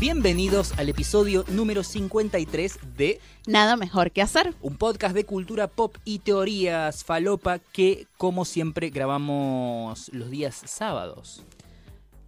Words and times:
Bienvenidos 0.00 0.78
al 0.78 0.88
episodio 0.88 1.44
número 1.48 1.82
53 1.82 2.78
de 2.96 3.20
Nada 3.48 3.76
mejor 3.76 4.12
que 4.12 4.22
hacer. 4.22 4.54
un 4.62 4.76
podcast 4.76 5.14
de 5.14 5.24
cultura 5.24 5.66
pop 5.66 5.96
y 6.04 6.20
teorías 6.20 7.02
falopa 7.04 7.58
que, 7.58 8.06
como 8.16 8.44
siempre, 8.44 8.90
grabamos 8.90 10.08
los 10.12 10.30
días 10.30 10.62
sábados. 10.66 11.42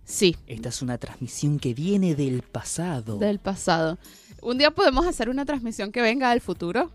Sí, 0.05 0.37
Esta 0.49 0.71
es 0.71 0.83
una 0.83 0.99
transmisión 0.99 1.61
que 1.61 1.73
viene 1.73 2.17
del 2.17 2.43
pasado. 2.43 3.19
del 3.19 3.39
pasado. 3.39 3.99
Un 4.43 4.59
día 4.59 4.73
podemos 4.73 5.07
hacer 5.07 5.29
una 5.29 5.45
transmisión 5.45 5.93
que 5.93 6.03
venga 6.03 6.31
del 6.31 6.41
futuro. 6.41 6.91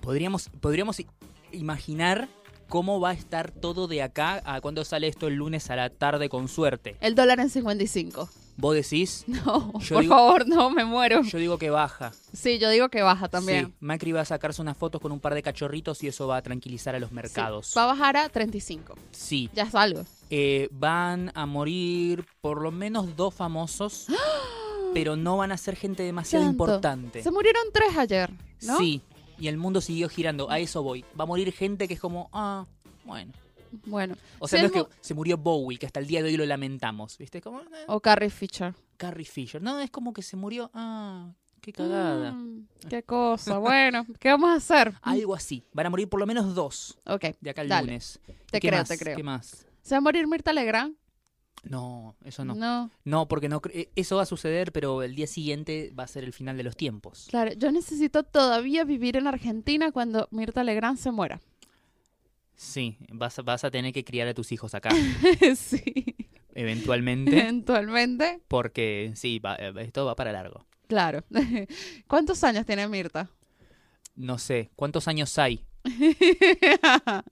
Podríamos, 0.00 0.48
podríamos 0.60 1.02
imaginar 1.50 2.28
cómo 2.68 3.00
va 3.00 3.10
a 3.10 3.14
estar 3.14 3.50
todo 3.50 3.88
de 3.88 4.02
acá 4.02 4.40
a 4.44 4.60
cuando 4.60 4.84
sale 4.84 5.08
esto 5.08 5.26
el 5.26 5.34
lunes 5.34 5.68
a 5.70 5.76
la 5.76 5.90
tarde 5.90 6.28
con 6.28 6.46
suerte. 6.46 6.96
El 7.00 7.16
dólar 7.16 7.40
en 7.40 7.50
55. 7.50 8.30
Vos 8.60 8.74
decís, 8.74 9.24
No, 9.28 9.72
Yo 9.80 9.94
por 9.96 10.02
digo- 10.02 10.14
favor, 10.14 10.46
no, 10.48 10.70
me 10.70 10.84
muero. 10.84 11.22
yo 11.22 11.38
digo 11.38 11.58
que 11.58 11.70
baja. 11.70 12.12
Sí, 12.32 12.58
yo 12.58 12.68
digo 12.70 12.88
que 12.90 13.02
baja 13.02 13.28
también. 13.28 13.66
Sí, 13.66 13.72
Macri 13.80 14.12
va 14.12 14.20
a 14.20 14.24
sacarse 14.24 14.60
unas 14.62 14.76
fotos 14.76 15.00
con 15.00 15.12
un 15.12 15.20
par 15.20 15.34
de 15.34 15.42
cachorritos 15.42 16.02
y 16.04 16.08
eso 16.08 16.26
va 16.26 16.36
a 16.38 16.42
tranquilizar 16.42 16.94
a 16.94 17.00
los 17.00 17.08
Sí, 17.10 17.14
mercados. 17.14 17.72
Va 17.76 17.84
a 17.84 17.86
bajar 17.86 18.16
a 18.16 18.28
35. 18.28 18.94
Sí, 19.12 19.48
Ya 19.54 19.64
es 19.64 19.74
algo. 19.74 20.04
Eh, 20.30 20.68
van 20.70 21.32
a 21.34 21.46
morir 21.46 22.24
por 22.40 22.60
lo 22.62 22.70
menos 22.70 23.16
dos 23.16 23.34
famosos, 23.34 24.06
pero 24.94 25.16
no 25.16 25.36
van 25.36 25.52
a 25.52 25.56
ser 25.56 25.76
gente 25.76 26.02
demasiado 26.02 26.44
Tanto. 26.44 26.64
importante. 26.64 27.22
Se 27.22 27.30
murieron 27.30 27.62
tres 27.72 27.96
ayer, 27.96 28.30
¿no? 28.62 28.78
Sí, 28.78 29.02
y 29.38 29.48
el 29.48 29.56
mundo 29.56 29.80
siguió 29.80 30.08
girando. 30.08 30.50
A 30.50 30.58
eso 30.58 30.82
voy. 30.82 31.04
Va 31.18 31.24
a 31.24 31.26
morir 31.26 31.52
gente 31.52 31.88
que 31.88 31.94
es 31.94 32.00
como, 32.00 32.28
ah, 32.32 32.66
bueno. 33.04 33.32
Bueno. 33.86 34.14
O 34.38 34.48
sea, 34.48 34.60
no 34.60 34.66
es 34.66 34.72
que 34.72 34.84
se 35.00 35.14
murió 35.14 35.36
Bowie, 35.38 35.78
que 35.78 35.86
hasta 35.86 36.00
el 36.00 36.06
día 36.06 36.22
de 36.22 36.28
hoy 36.30 36.36
lo 36.36 36.46
lamentamos, 36.46 37.16
¿viste? 37.18 37.40
Como, 37.40 37.60
eh, 37.60 37.64
O 37.88 38.00
Carrie 38.00 38.30
Fisher. 38.30 38.74
Carrie 38.96 39.24
Fisher. 39.24 39.62
No, 39.62 39.78
es 39.80 39.90
como 39.90 40.12
que 40.12 40.22
se 40.22 40.36
murió, 40.36 40.70
ah, 40.74 41.32
qué 41.60 41.72
cagada. 41.72 42.32
Mm, 42.32 42.66
qué 42.88 43.02
cosa. 43.02 43.58
Bueno, 43.58 44.06
¿qué 44.18 44.28
vamos 44.28 44.50
a 44.50 44.54
hacer? 44.54 44.94
Algo 45.02 45.34
así. 45.34 45.64
Van 45.72 45.86
a 45.86 45.90
morir 45.90 46.08
por 46.08 46.20
lo 46.20 46.26
menos 46.26 46.54
dos 46.54 46.98
Ok, 47.06 47.26
de 47.40 47.50
acá 47.50 47.62
al 47.62 47.68
Dale. 47.68 47.86
lunes. 47.88 48.20
Te 48.50 48.58
¿Y 48.58 48.60
qué 48.60 48.68
creo, 48.68 48.80
más? 48.80 48.88
te 48.88 48.98
creo. 48.98 49.16
¿Qué 49.16 49.22
más? 49.22 49.66
¿se 49.82 49.94
va 49.94 49.98
a 49.98 50.00
morir 50.02 50.26
Mirta 50.26 50.52
Legrand? 50.52 50.94
No, 51.62 52.16
eso 52.24 52.42
no. 52.44 52.54
No. 52.54 52.90
No, 53.04 53.28
porque 53.28 53.48
no 53.50 53.60
eh, 53.72 53.90
eso 53.94 54.16
va 54.16 54.22
a 54.22 54.26
suceder, 54.26 54.72
pero 54.72 55.02
el 55.02 55.14
día 55.14 55.26
siguiente 55.26 55.92
va 55.98 56.04
a 56.04 56.06
ser 56.06 56.24
el 56.24 56.32
final 56.32 56.56
de 56.56 56.62
los 56.62 56.74
tiempos. 56.76 57.26
Claro, 57.28 57.52
yo 57.52 57.70
necesito 57.70 58.22
todavía 58.22 58.84
vivir 58.84 59.16
en 59.18 59.26
Argentina 59.26 59.92
cuando 59.92 60.26
Mirta 60.30 60.64
Legrand 60.64 60.98
se 60.98 61.10
muera. 61.10 61.40
Sí, 62.62 62.98
vas 63.10 63.38
a, 63.38 63.42
vas 63.42 63.64
a 63.64 63.70
tener 63.70 63.90
que 63.90 64.04
criar 64.04 64.28
a 64.28 64.34
tus 64.34 64.52
hijos 64.52 64.74
acá, 64.74 64.90
sí. 65.56 65.82
eventualmente, 66.54 67.40
Eventualmente. 67.40 68.42
porque 68.48 69.12
sí, 69.14 69.38
va- 69.38 69.56
eh, 69.58 69.72
esto 69.78 70.04
va 70.04 70.14
para 70.14 70.30
largo. 70.30 70.66
Claro. 70.86 71.24
¿Cuántos 72.06 72.44
años 72.44 72.66
tiene 72.66 72.86
Mirta? 72.86 73.30
No 74.14 74.36
sé, 74.36 74.70
¿cuántos 74.76 75.08
años 75.08 75.38
hay? 75.38 75.64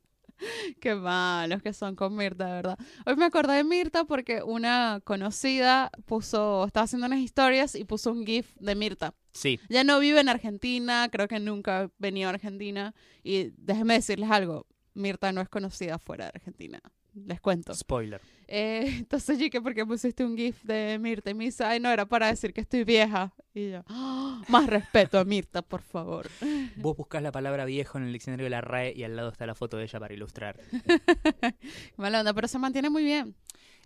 Qué 0.80 0.94
malos 0.94 1.62
que 1.62 1.74
son 1.74 1.94
con 1.94 2.16
Mirta, 2.16 2.46
de 2.46 2.52
verdad. 2.52 2.78
Hoy 3.04 3.16
me 3.16 3.26
acordé 3.26 3.56
de 3.56 3.64
Mirta 3.64 4.04
porque 4.04 4.42
una 4.42 5.02
conocida 5.04 5.90
puso, 6.06 6.64
estaba 6.64 6.84
haciendo 6.84 7.06
unas 7.06 7.20
historias 7.20 7.74
y 7.74 7.84
puso 7.84 8.12
un 8.12 8.24
GIF 8.24 8.54
de 8.60 8.74
Mirta. 8.74 9.14
Sí, 9.32 9.60
Ya 9.68 9.84
no 9.84 9.98
vive 9.98 10.20
en 10.20 10.30
Argentina, 10.30 11.06
creo 11.12 11.28
que 11.28 11.38
nunca 11.38 11.82
ha 11.82 11.90
venido 11.98 12.28
a 12.28 12.32
Argentina. 12.32 12.94
Y 13.22 13.50
déjenme 13.58 13.92
decirles 13.94 14.30
algo, 14.30 14.66
Mirta 14.94 15.32
no 15.32 15.40
es 15.40 15.48
conocida 15.48 15.98
fuera 15.98 16.24
de 16.26 16.32
Argentina. 16.34 16.80
Les 17.14 17.40
cuento. 17.40 17.74
spoiler. 17.74 18.20
Eh, 18.46 18.84
entonces, 18.98 19.40
¿y 19.40 19.50
qué? 19.50 19.60
¿Por 19.60 19.74
qué 19.74 19.84
pusiste 19.84 20.24
un 20.24 20.36
GIF 20.36 20.62
de 20.62 20.98
Mirta? 21.00 21.30
Y 21.30 21.34
me 21.34 21.44
dice, 21.44 21.64
ay, 21.64 21.80
no, 21.80 21.90
era 21.90 22.06
para 22.06 22.28
decir 22.28 22.52
que 22.52 22.60
estoy 22.60 22.84
vieja. 22.84 23.34
Y 23.54 23.70
yo, 23.70 23.82
"Ah, 23.88 24.42
más 24.48 24.66
respeto 24.68 25.18
a 25.18 25.24
Mirta, 25.24 25.62
por 25.62 25.82
favor. 25.82 26.28
Vos 26.76 26.96
buscas 26.96 27.22
la 27.22 27.32
palabra 27.32 27.64
viejo 27.64 27.98
en 27.98 28.04
el 28.04 28.12
diccionario 28.12 28.44
de 28.44 28.50
la 28.50 28.60
RAE 28.60 28.92
y 28.94 29.02
al 29.04 29.16
lado 29.16 29.30
está 29.30 29.46
la 29.46 29.54
foto 29.54 29.76
de 29.78 29.84
ella 29.84 29.98
para 29.98 30.14
ilustrar. 30.14 30.60
Mala 31.96 32.20
onda, 32.20 32.34
pero 32.34 32.48
se 32.48 32.58
mantiene 32.58 32.90
muy 32.90 33.04
bien. 33.04 33.34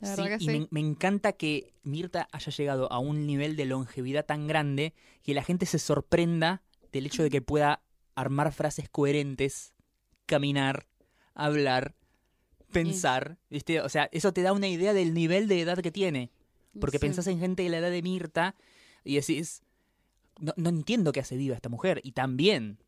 La 0.01 0.17
Sí, 0.17 0.23
que 0.25 0.37
y 0.37 0.39
sí. 0.41 0.47
Me, 0.47 0.67
me 0.71 0.81
encanta 0.81 1.33
que 1.33 1.75
Mirta 1.85 2.29
haya 2.33 2.51
llegado 2.53 2.93
a 2.93 2.99
un 2.99 3.27
nivel 3.27 3.57
de 3.57 3.67
longevidad 3.67 4.27
tan 4.27 4.47
grande 4.49 4.95
que 5.23 5.33
la 5.33 5.43
gente 5.45 5.65
se 5.65 5.79
sorprenda 5.79 6.63
del 6.93 7.07
hecho 7.07 7.23
de 7.23 7.31
que 7.31 7.41
pueda 7.41 7.83
armar 8.15 8.53
frases 8.53 8.89
coherentes, 8.91 9.75
caminar, 10.27 10.87
hablar, 11.35 11.95
pensar, 12.73 13.39
¿viste? 13.51 13.81
O 13.81 13.89
sea, 13.89 14.09
eso 14.13 14.33
te 14.33 14.43
da 14.43 14.53
una 14.53 14.69
idea 14.69 14.93
del 14.93 15.15
nivel 15.15 15.49
de 15.49 15.61
edad 15.61 15.79
que 15.79 15.91
tiene. 15.93 16.31
Porque 16.81 16.99
Sí. 16.99 17.03
pensás 17.03 17.27
en 17.27 17.39
gente 17.39 17.63
de 17.63 17.69
la 17.69 17.79
edad 17.79 17.91
de 17.91 18.03
Mirta 18.03 18.55
y 19.05 19.17
decís, 19.17 19.63
no, 20.39 20.55
no 20.57 20.71
entiendo 20.71 21.13
qué 21.13 21.21
hace 21.21 21.37
viva 21.37 21.55
esta 21.55 21.69
mujer. 21.69 22.01
Y 22.03 22.13
tan 22.13 22.37
bien. 22.37 22.79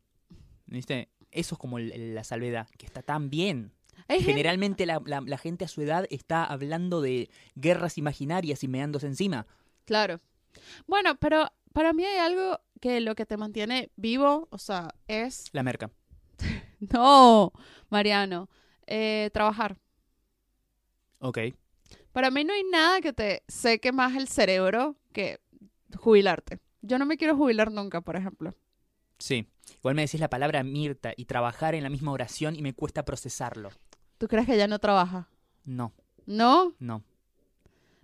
¿Viste? 0.65 1.09
Eso 1.31 1.55
es 1.55 1.59
como 1.59 1.77
la 1.79 2.23
salvedad, 2.23 2.67
que 2.77 2.85
está 2.87 3.03
tan 3.03 3.29
bien. 3.29 3.73
Generalmente 4.09 4.85
la, 4.85 5.01
la- 5.05 5.21
la 5.21 5.37
gente 5.37 5.65
a 5.65 5.67
su 5.67 5.81
edad 5.81 6.05
está 6.09 6.43
hablando 6.45 7.01
de 7.01 7.29
guerras 7.55 7.97
imaginarias 7.97 8.63
y 8.63 8.67
meándose 8.67 9.05
encima. 9.07 9.45
Claro. 9.85 10.19
Bueno, 10.87 11.15
pero 11.19 11.51
para 11.73 11.93
mí 11.93 12.03
hay 12.05 12.17
algo 12.17 12.59
que 12.81 12.99
lo 13.01 13.13
que 13.15 13.25
te 13.25 13.37
mantiene 13.37 13.91
vivo, 13.95 14.47
o 14.49 14.57
sea, 14.57 14.95
es... 15.07 15.45
La 15.51 15.61
merca. 15.63 15.91
No, 16.93 17.51
Mariano, 17.89 18.49
eh, 18.87 19.29
trabajar. 19.33 19.77
Ok. 21.19 21.39
Para 22.11 22.31
mí 22.31 22.43
no 22.43 22.53
hay 22.53 22.63
nada 22.63 23.01
que 23.01 23.13
te 23.13 23.43
seque 23.47 23.91
más 23.91 24.15
el 24.15 24.27
cerebro 24.27 24.95
que 25.11 25.39
jubilarte. 25.97 26.59
Yo 26.81 26.97
no 26.97 27.05
me 27.05 27.17
quiero 27.17 27.35
jubilar 27.35 27.71
nunca, 27.71 28.01
por 28.01 28.15
ejemplo. 28.15 28.53
Sí. 29.17 29.47
Igual 29.79 29.95
me 29.95 30.03
decís 30.03 30.19
la 30.19 30.29
palabra 30.29 30.63
Mirta 30.63 31.13
y 31.15 31.25
trabajar 31.25 31.73
en 31.75 31.83
la 31.83 31.89
misma 31.89 32.11
oración 32.11 32.55
y 32.55 32.61
me 32.61 32.73
cuesta 32.73 33.03
procesarlo. 33.03 33.71
¿Tú 34.17 34.27
crees 34.27 34.45
que 34.45 34.57
ya 34.57 34.67
no 34.67 34.79
trabaja? 34.79 35.27
No, 35.63 35.93
¿No? 36.25 36.73
no. 36.79 37.03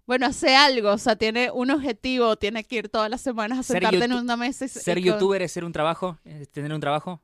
Bueno, 0.08 0.26
hace 0.26 0.56
algo, 0.56 0.92
o 0.92 0.98
sea, 0.98 1.16
tiene 1.16 1.52
un 1.52 1.70
objetivo, 1.70 2.36
tiene 2.36 2.64
que 2.64 2.78
ir 2.78 2.90
todas 2.90 3.10
las 3.10 3.22
semanas 3.22 3.60
a 3.60 3.64
Ser 3.64 3.82
sentarte 3.84 4.06
en 4.06 4.14
una 4.14 4.36
mesa 4.36 4.66
y 4.66 4.68
¿Ser 4.68 4.98
y 4.98 5.04
con- 5.04 5.12
youtuber 5.14 5.42
es 5.44 5.52
ser 5.52 5.64
un 5.64 5.72
trabajo? 5.72 6.18
¿Es 6.26 6.50
tener 6.52 6.74
un 6.74 6.82
trabajo? 6.82 7.22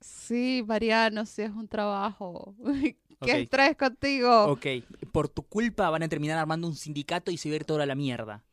Sí, 0.00 0.62
Mariano, 0.66 1.24
sí 1.26 1.42
es 1.42 1.50
un 1.50 1.68
trabajo. 1.68 2.54
¿Qué 2.64 2.96
Ok. 3.18 3.28
estrés 3.28 3.76
contigo? 3.76 4.44
Ok. 4.46 4.66
Por 5.10 5.28
tu 5.28 5.42
culpa 5.42 5.88
van 5.88 6.02
a 6.02 6.08
terminar 6.08 6.38
armando 6.38 6.66
un 6.68 6.74
sindicato 6.76 7.30
y 7.30 7.38
se 7.38 7.48
va 7.48 7.54
a 7.54 7.56
ir 7.56 7.64
toda 7.64 7.86
la 7.86 7.94
mierda. 7.94 8.44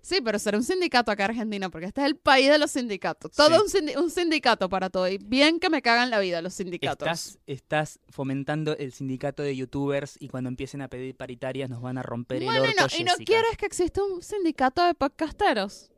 Sí, 0.00 0.20
pero 0.24 0.38
será 0.38 0.56
un 0.56 0.62
sindicato 0.62 1.10
acá 1.10 1.24
en 1.24 1.30
Argentina, 1.32 1.68
porque 1.70 1.86
este 1.86 2.02
es 2.02 2.06
el 2.06 2.14
país 2.14 2.48
de 2.48 2.56
los 2.58 2.70
sindicatos. 2.70 3.32
Todo 3.32 3.48
Sí. 3.66 3.78
un, 3.80 3.88
sindi- 3.88 3.96
un 4.00 4.10
sindicato 4.12 4.68
para 4.68 4.90
todo. 4.90 5.08
Y 5.08 5.18
bien 5.18 5.58
que 5.58 5.68
me 5.70 5.82
cagan 5.82 6.10
la 6.10 6.20
vida 6.20 6.40
los 6.40 6.54
sindicatos. 6.54 7.08
Estás, 7.08 7.38
estás 7.48 8.00
fomentando 8.08 8.76
el 8.76 8.92
sindicato 8.92 9.42
de 9.42 9.56
youtubers 9.56 10.16
y 10.20 10.28
cuando 10.28 10.48
empiecen 10.48 10.82
a 10.82 10.88
pedir 10.88 11.16
paritarias 11.16 11.68
nos 11.68 11.82
van 11.82 11.98
a 11.98 12.04
romper 12.04 12.44
Bueno, 12.44 12.62
el 12.64 12.70
y 12.70 12.80
orto, 12.80 12.94
no, 12.96 13.00
y 13.00 13.04
no 13.04 13.14
quieres 13.24 13.56
que 13.56 13.66
exista 13.66 14.00
un 14.04 14.22
sindicato 14.22 14.84
de 14.84 14.94
podcasteros. 14.94 15.90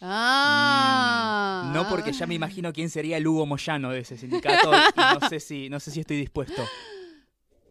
Ah. 0.00 1.64
Mm, 1.66 1.72
No 1.74 1.88
porque 1.88 2.12
ya 2.12 2.26
me 2.26 2.34
imagino 2.34 2.72
quién 2.72 2.90
sería 2.90 3.16
el 3.16 3.26
Hugo 3.26 3.46
Moyano 3.46 3.90
de 3.90 4.00
ese 4.00 4.16
sindicato 4.16 4.70
y 4.72 5.00
no 5.20 5.28
sé 5.28 5.40
si, 5.40 5.68
no 5.68 5.78
sé 5.80 5.90
si 5.90 6.00
estoy 6.00 6.16
dispuesto. 6.18 6.62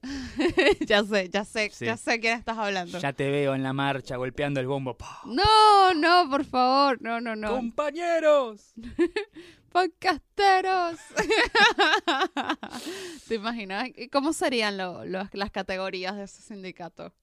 ya 0.85 1.03
sé, 1.03 1.29
ya 1.29 1.43
sé, 1.43 1.69
Sí. 1.73 1.85
ya 1.85 1.97
sé 1.97 2.19
quién 2.19 2.37
estás 2.37 2.57
hablando. 2.57 2.99
Ya 2.99 3.11
te 3.13 3.29
veo 3.29 3.53
en 3.55 3.63
la 3.63 3.73
marcha 3.73 4.15
golpeando 4.15 4.59
el 4.59 4.67
bombo. 4.67 4.95
No, 5.25 5.93
no, 5.93 6.29
por 6.29 6.45
favor, 6.45 7.01
no, 7.01 7.19
no, 7.19 7.35
no. 7.35 7.49
¡Compañeros! 7.49 8.73
Podcasteros. 9.71 10.97
¿Te 13.27 13.35
imaginas? 13.35 13.89
¿Y 13.95 14.07
¿Cómo 14.09 14.33
serían 14.33 14.77
lo- 14.77 15.03
las 15.05 15.51
categorías 15.51 16.15
de 16.15 16.23
ese 16.23 16.41
sindicato? 16.41 17.13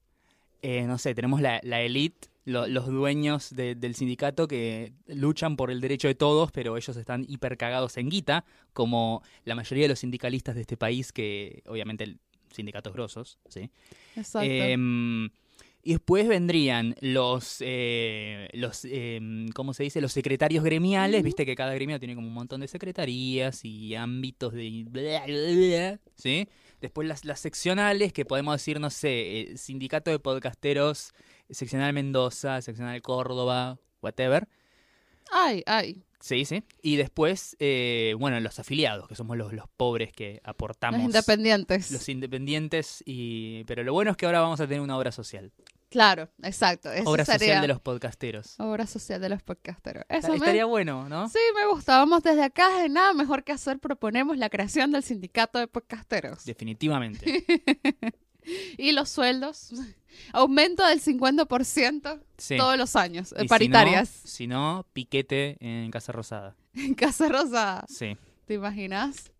Eh, 0.62 0.82
no 0.82 0.98
sé, 0.98 1.14
tenemos 1.14 1.40
la, 1.40 1.60
la 1.64 1.80
elite, 1.80 2.28
lo- 2.46 2.66
los 2.66 2.86
dueños 2.86 3.54
de- 3.54 3.74
del 3.74 3.94
sindicato 3.94 4.48
que 4.48 4.94
luchan 5.08 5.56
por 5.56 5.70
el 5.70 5.80
derecho 5.82 6.08
de 6.08 6.14
todos, 6.14 6.50
pero 6.52 6.76
ellos 6.78 6.96
están 6.96 7.26
hiper 7.28 7.58
cagados 7.58 7.98
en 7.98 8.08
guita, 8.08 8.44
como 8.72 9.22
la 9.44 9.54
mayoría 9.54 9.84
de 9.84 9.88
los 9.88 9.98
sindicalistas 9.98 10.54
de 10.54 10.62
este 10.62 10.78
país, 10.78 11.12
que 11.12 11.62
obviamente 11.66 12.04
el- 12.04 12.18
sindicatos 12.52 12.92
grosos, 12.94 13.38
¿sí? 13.50 13.68
Exacto. 14.16 14.48
Em, 14.48 15.26
y 15.82 15.92
después 15.92 16.26
vendrían 16.26 16.94
los, 17.00 17.58
eh, 17.60 18.48
los 18.54 18.84
em, 18.84 19.48
¿cómo 19.48 19.74
se 19.74 19.82
dice? 19.82 20.00
Los 20.00 20.12
secretarios 20.12 20.64
gremiales, 20.64 21.22
viste 21.22 21.44
que 21.44 21.54
cada 21.54 21.74
gremio 21.74 21.98
tiene 21.98 22.14
como 22.14 22.26
un 22.28 22.32
montón 22.34 22.60
de 22.62 22.68
secretarías 22.68 23.64
y 23.64 23.94
ámbitos 23.94 24.52
de... 24.54 24.84
bla, 24.88 25.24
bla, 25.26 25.52
bla, 25.52 26.00
¿Sí? 26.16 26.48
Después 26.80 27.06
las, 27.08 27.24
las 27.24 27.40
seccionales, 27.40 28.12
que 28.12 28.24
podemos 28.24 28.54
decir, 28.54 28.80
no 28.80 28.90
sé, 28.90 29.40
eh, 29.40 29.56
Sindicato 29.56 30.10
de 30.10 30.18
Podcasteros, 30.18 31.12
Seccional 31.50 31.92
Mendoza, 31.92 32.60
Seccional 32.62 33.00
Córdoba, 33.02 33.78
whatever. 34.02 34.48
ay, 35.32 35.62
ay. 35.66 36.02
Sí, 36.18 36.44
sí. 36.44 36.64
Y 36.82 36.96
después, 36.96 37.56
eh, 37.60 38.14
bueno, 38.18 38.40
los 38.40 38.58
afiliados, 38.58 39.06
que 39.06 39.14
somos 39.14 39.36
los, 39.36 39.52
los 39.52 39.68
pobres 39.76 40.12
que 40.12 40.40
aportamos. 40.44 40.98
Los 40.98 41.06
independientes. 41.06 41.90
Los 41.92 42.08
independientes, 42.08 43.02
y 43.06 43.62
pero 43.64 43.84
lo 43.84 43.92
bueno 43.92 44.10
es 44.12 44.16
que 44.16 44.26
ahora 44.26 44.40
vamos 44.40 44.58
a 44.60 44.66
tener 44.66 44.80
una 44.80 44.96
obra 44.96 45.12
social. 45.12 45.52
Claro, 45.88 46.28
exacto. 46.42 46.90
Eso 46.90 47.08
Obra 47.08 47.24
sería 47.24 47.38
social 47.38 47.60
de 47.62 47.68
los 47.68 47.80
podcasteros. 47.80 48.58
obra 48.58 48.86
social 48.88 49.20
de 49.20 49.28
los 49.28 49.42
podcasteros. 49.42 50.04
Eso 50.08 50.30
me- 50.30 50.36
Estaría 50.36 50.64
bueno, 50.64 51.08
¿no? 51.08 51.28
Sí, 51.28 51.38
me 51.54 51.66
gusta. 51.72 51.98
Vamos 51.98 52.24
desde 52.24 52.42
acá, 52.42 52.80
de 52.80 52.88
nada 52.88 53.12
mejor 53.12 53.44
que 53.44 53.52
hacer, 53.52 53.78
proponemos 53.78 54.36
la 54.36 54.48
creación 54.50 54.90
del 54.92 55.04
sindicato 55.04 55.60
de 55.60 55.68
podcasteros. 55.68 56.44
Definitivamente. 56.44 57.44
Y 58.78 58.92
los 58.92 59.08
sueldos, 59.08 59.70
aumento 60.32 60.86
del 60.86 61.00
50% 61.00 62.20
Sí. 62.38 62.56
todos 62.56 62.76
los 62.76 62.96
años, 62.96 63.32
Y 63.32 63.36
eh, 63.36 63.42
si 63.42 63.48
paritarias. 63.48 64.20
no- 64.24 64.30
Si 64.30 64.46
no, 64.46 64.86
piquete 64.92 65.56
en 65.60 65.90
Casa 65.90 66.12
Rosada. 66.12 66.56
En 66.74 66.94
Casa 66.94 67.28
Rosada, 67.28 67.84
Sí. 67.88 68.16
¿te 68.46 68.54
imaginas? 68.54 69.32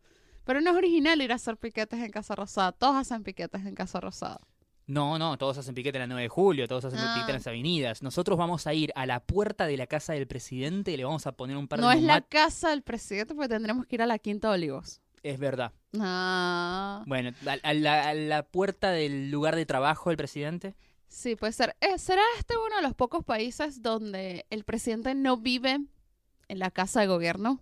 Pero 0.45 0.61
no 0.61 0.71
es 0.71 0.77
original 0.77 1.21
ir 1.23 1.33
a 1.33 1.37
hacer 1.37 1.57
piquetes 1.57 1.99
en 2.01 2.11
Casa 2.11 2.35
Rosada. 2.37 2.73
Todos 2.73 2.97
hacen 2.97 3.23
piquetes 3.25 3.67
en 3.67 3.75
Casa 3.75 4.01
Rosada. 4.01 4.41
No, 4.87 5.19
no, 5.19 5.37
todos 5.37 5.59
hacen 5.59 5.75
piquete 5.75 5.99
en 5.99 6.03
la 6.03 6.07
9 6.07 6.23
de 6.23 6.29
julio, 6.29 6.69
todos 6.69 6.85
hacen 6.85 7.01
Ah. 7.01 7.13
piquete 7.15 7.33
en 7.33 7.37
las 7.39 7.47
avenidas. 7.49 8.03
Nosotros 8.03 8.39
vamos 8.39 8.69
a 8.69 8.73
ir 8.75 8.93
a 8.95 9.05
la 9.05 9.19
puerta 9.19 9.67
de 9.67 9.77
la 9.77 9.89
casa 9.89 10.13
del 10.13 10.29
presidente 10.29 10.93
y 10.93 10.97
le 10.97 11.05
vamos 11.05 11.27
a 11.27 11.33
poner 11.33 11.57
un 11.57 11.67
par 11.67 11.81
No 11.81 11.89
de 11.91 11.97
es 11.97 12.03
la 12.03 12.21
casa 12.21 12.71
del 12.71 12.83
presidente 12.83 13.35
porque 13.35 13.49
tendremos 13.49 13.87
que 13.87 13.97
ir 13.97 14.03
a 14.03 14.07
la 14.07 14.19
Quinta 14.21 14.49
de 14.49 14.55
Olivos. 14.55 15.01
Es 15.33 15.39
verdad. 15.41 15.73
Ah, 15.99 17.03
Bueno, 17.07 17.31
a, 17.47 17.53
a 17.69 17.75
la, 17.75 18.09
a 18.09 18.15
la 18.15 18.43
puerta 18.45 18.91
del 18.93 19.31
lugar 19.31 19.57
de 19.57 19.67
trabajo 19.67 20.11
del 20.11 20.17
presidente. 20.17 20.75
sí, 21.09 21.35
puede 21.37 21.53
ser. 21.53 21.75
Eh, 21.81 21.99
¿Será 21.99 22.23
este 22.39 22.55
uno 22.57 22.77
de 22.77 22.83
los 22.83 22.95
pocos 22.95 23.25
países 23.25 23.83
donde 23.83 24.47
el 24.51 24.65
presidente 24.65 25.15
no 25.15 25.37
vive 25.37 25.79
en 26.49 26.59
la 26.59 26.71
casa 26.71 27.01
de 27.01 27.07
gobierno? 27.09 27.61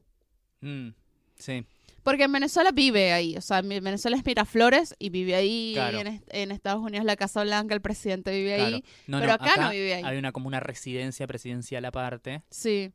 Mm, 0.61 0.91
sí, 1.39 1.65
Porque 2.03 2.25
en 2.25 2.33
Venezuela 2.33 2.71
vive 2.71 3.13
ahí, 3.15 3.37
o 3.37 3.41
sea, 3.41 3.61
en 3.61 3.69
Venezuela 3.69 4.17
es 4.19 4.25
Miraflores 4.27 4.95
y 4.99 5.09
vive 5.09 5.35
ahí, 5.35 5.73
Claro. 5.75 5.99
en, 6.01 6.07
est- 6.09 6.29
en 6.35 6.53
Estados 6.53 6.83
Unidos 6.83 7.07
la 7.07 7.17
Casa 7.17 7.43
Blanca, 7.45 7.75
el 7.75 7.81
presidente 7.81 8.31
vive 8.31 8.57
claro. 8.57 8.77
ahí, 8.77 8.85
No, 9.07 9.21
pero 9.21 9.29
no, 9.29 9.35
acá, 9.35 9.57
no 9.57 9.71
vive 9.71 9.95
ahí. 9.95 10.03
Hay 10.05 10.19
una 10.19 10.33
como 10.33 10.49
una 10.49 10.61
residencia 10.61 11.27
presidencial 11.27 11.83
aparte. 11.87 12.43
Sí. 12.51 12.93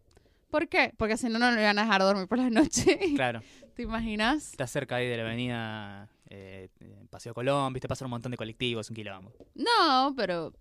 ¿Por 0.52 0.68
qué? 0.68 0.94
Porque 0.98 1.16
si 1.18 1.28
no, 1.30 1.38
no 1.40 1.52
le 1.52 1.64
van 1.64 1.78
a 1.80 1.84
dejar 1.84 2.02
dormir 2.02 2.28
por 2.28 2.38
la 2.40 2.50
noche. 2.50 3.00
Claro, 3.16 3.42
¿Te 3.80 3.84
imaginas? 3.84 4.52
está 4.52 4.68
cerca 4.68 4.98
ahí 4.98 5.08
de 5.08 5.16
la 5.16 5.24
avenida 5.24 6.10
eh, 6.30 6.68
Paseo 7.10 7.34
Colón, 7.34 7.72
viste, 7.72 7.88
pasan 7.88 8.08
un 8.08 8.10
montón 8.10 8.30
de 8.30 8.36
colectivos, 8.38 8.90
un 8.90 8.96
quilombo. 8.98 9.32
No, 9.56 10.14
pero 10.18 10.52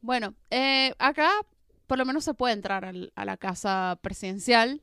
bueno, 0.00 0.32
eh, 0.48 0.94
acá 0.98 1.28
por 1.86 1.98
lo 1.98 2.06
menos 2.06 2.24
se 2.24 2.32
puede 2.32 2.54
entrar 2.54 2.86
al- 2.86 3.12
a 3.16 3.26
la 3.26 3.36
casa 3.36 3.98
presidencial 4.00 4.80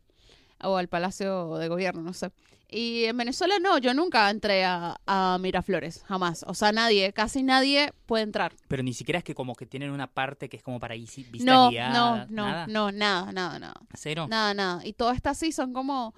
o 0.61 0.77
al 0.77 0.89
palacio 0.89 1.55
de 1.57 1.67
gobierno, 1.67 2.03
no 2.03 2.13
sé. 2.13 2.29
Y 2.69 3.05
en 3.05 3.17
Venezuela 3.17 3.55
no, 3.59 3.79
yo 3.79 3.95
nunca 3.95 4.29
entré 4.29 4.63
a, 4.63 4.97
a 5.07 5.39
Miraflores, 5.41 6.03
jamás. 6.03 6.45
O 6.47 6.53
sea, 6.53 6.71
nadie, 6.71 7.13
casi 7.13 7.41
nadie 7.41 7.93
puede 8.05 8.25
entrar. 8.25 8.53
Pero 8.67 8.83
ni 8.83 8.93
siquiera 8.93 9.17
es 9.17 9.23
que 9.23 9.33
como 9.33 9.55
que 9.55 9.65
tienen 9.65 9.89
una 9.89 10.05
parte 10.05 10.49
que 10.49 10.57
es 10.57 10.61
como 10.61 10.79
para 10.79 10.95
isi- 10.95 11.25
vistas 11.31 11.41
No, 11.51 11.71
no, 11.71 12.25
no, 12.29 12.45
nada. 12.45 12.67
no, 12.67 12.91
nada, 12.91 13.31
nada, 13.31 13.57
nada. 13.57 13.81
Cero. 13.95 14.27
Nada, 14.29 14.53
nada. 14.53 14.85
Y 14.85 14.93
todo 14.93 15.09
está 15.09 15.31
así, 15.31 15.51
son 15.51 15.73
como 15.73 16.13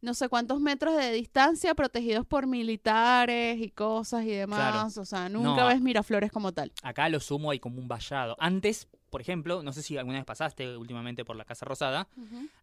no 0.00 0.14
sé 0.14 0.28
cuántos 0.28 0.60
metros 0.60 0.96
de 0.96 1.12
distancia 1.12 1.74
protegidos 1.74 2.24
por 2.26 2.46
militares 2.46 3.58
y 3.60 3.70
cosas 3.70 4.24
y 4.24 4.28
demás. 4.30 4.72
Claro. 4.94 5.02
O 5.02 5.04
sea, 5.04 5.28
nunca 5.28 5.62
No. 5.62 5.66
ves 5.68 5.80
Miraflores 5.80 6.30
como 6.32 6.52
tal. 6.52 6.72
Acá 6.82 7.04
a 7.04 7.08
lo 7.08 7.20
sumo 7.20 7.50
hay 7.50 7.58
como 7.58 7.80
un 7.80 7.88
vallado. 7.88 8.36
Antes, 8.38 8.88
por 9.10 9.20
ejemplo, 9.20 9.62
no 9.62 9.72
sé 9.72 9.82
si 9.82 9.96
alguna 9.96 10.18
vez 10.18 10.24
pasaste 10.24 10.76
últimamente 10.76 11.24
por 11.24 11.36
la 11.36 11.44
Casa 11.44 11.64
Rosada, 11.64 12.08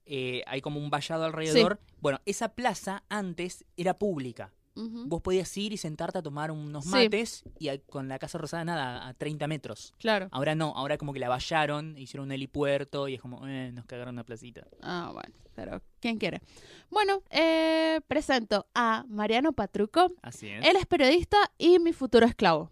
eh, 0.05 0.43
hay 0.47 0.61
como 0.61 0.79
un 0.79 0.89
vallado 0.89 1.25
alrededor. 1.25 1.79
Bueno, 2.01 2.19
esa 2.25 2.49
plaza 2.49 3.03
antes 3.09 3.65
era 3.77 3.97
pública. 3.97 4.51
Vos 4.75 5.21
podías 5.21 5.55
ir 5.57 5.71
y 5.71 5.77
sentarte 5.77 6.17
a 6.17 6.21
tomar 6.21 6.51
unos 6.51 6.83
Sí. 6.83 6.89
mates 6.91 7.43
y 7.59 7.69
a- 7.69 7.79
con 7.79 8.09
la 8.09 8.19
Casa 8.19 8.37
Rosada 8.37 8.65
nada, 8.65 9.07
a 9.07 9.13
30 9.13 9.47
metros. 9.47 9.93
Claro. 9.99 10.27
Ahora 10.31 10.53
no, 10.53 10.73
ahora 10.75 10.97
como 10.97 11.13
que 11.13 11.19
la 11.19 11.29
vallaron, 11.29 11.97
hicieron 11.97 12.25
un 12.25 12.31
helipuerto 12.33 13.07
y 13.07 13.15
es 13.15 13.21
como, 13.21 13.47
eh, 13.47 13.71
nos 13.73 13.85
cagaron 13.85 14.15
una 14.15 14.25
placita. 14.25 14.67
Ah, 14.81 15.11
bueno, 15.13 15.33
pero 15.55 15.81
¿quién 16.01 16.17
quiere? 16.17 16.41
Bueno, 16.89 17.21
eh, 17.29 18.01
presento 18.07 18.67
a 18.75 19.05
Mariano 19.07 19.53
Patruco. 19.53 20.11
Así 20.21 20.49
es. 20.49 20.65
Él 20.65 20.75
es 20.75 20.85
periodista 20.85 21.37
y 21.57 21.79
mi 21.79 21.93
futuro 21.93 22.25
esclavo. 22.25 22.69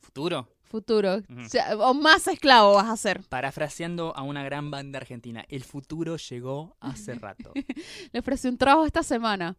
Futuro. 0.00 0.48
Futuro. 0.62 1.16
O, 1.16 1.48
sea, 1.50 1.76
o 1.76 1.92
más 1.92 2.26
esclavo 2.28 2.74
vas 2.76 2.88
a 2.88 2.96
ser. 2.96 3.22
Parafraseando 3.28 4.16
a 4.16 4.22
una 4.22 4.42
gran 4.42 4.70
banda 4.70 4.98
argentina, 4.98 5.44
el 5.50 5.64
futuro 5.64 6.16
llegó 6.16 6.76
hace 6.80 7.14
rato. 7.14 7.52
Le 8.12 8.18
ofrecí 8.20 8.48
un 8.48 8.56
trabajo 8.56 8.86
esta 8.86 9.02
semana. 9.02 9.54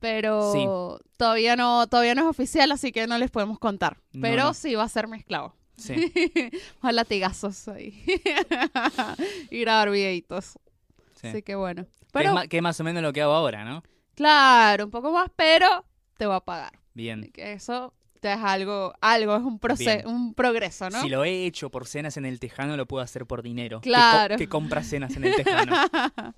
Pero 0.00 1.00
todavía 1.16 1.56
no, 1.56 1.86
todavía 1.86 2.14
no 2.14 2.22
es 2.22 2.28
oficial, 2.28 2.70
así 2.72 2.92
que 2.92 3.06
no 3.06 3.18
les 3.18 3.30
podemos 3.30 3.58
contar. 3.58 3.98
Pero 4.20 4.44
no. 4.44 4.54
sí 4.54 4.74
va 4.74 4.84
a 4.84 4.88
ser 4.88 5.08
mi 5.08 5.18
esclavo. 5.18 5.54
Sí, 5.76 5.94
a 6.80 6.92
latigazos 6.92 7.68
ahí. 7.68 8.02
y 9.50 9.60
grabar 9.60 9.90
videitos. 9.90 10.58
sí. 11.20 11.28
Así 11.28 11.42
que 11.42 11.54
bueno. 11.54 11.84
Que 11.84 12.22
es 12.22 12.30
Pero, 12.30 12.48
que 12.48 12.56
es 12.56 12.62
más 12.62 12.80
o 12.80 12.84
menos 12.84 13.02
lo 13.02 13.12
que 13.12 13.20
hago 13.22 13.32
ahora, 13.32 13.64
¿no? 13.64 13.82
claro, 14.14 14.86
un 14.86 14.90
poco 14.90 15.12
más, 15.12 15.30
pero 15.36 15.84
te 16.16 16.24
va 16.24 16.36
a 16.36 16.44
pagar. 16.44 16.72
Bien. 16.94 17.30
Que 17.30 17.52
eso 17.52 17.92
es 18.34 18.40
algo, 18.42 18.94
algo, 19.00 19.36
es 19.36 19.42
un 19.42 19.58
proceso, 19.58 20.08
un 20.08 20.34
progreso, 20.34 20.88
¿no? 20.90 21.00
Si 21.02 21.08
lo 21.08 21.24
he 21.24 21.46
hecho 21.46 21.70
por 21.70 21.86
cenas 21.86 22.16
en 22.16 22.26
el 22.26 22.38
Tejano, 22.40 22.76
lo 22.76 22.86
puedo 22.86 23.02
hacer 23.02 23.26
por 23.26 23.42
dinero. 23.42 23.80
Que 23.80 23.90
co- 23.90 23.94
Claro. 23.96 24.36
Que, 24.36 24.48
compra 24.48 24.82
cenas 24.82 25.14
en 25.16 25.24
el 25.24 25.34
Tejano. 25.36 25.74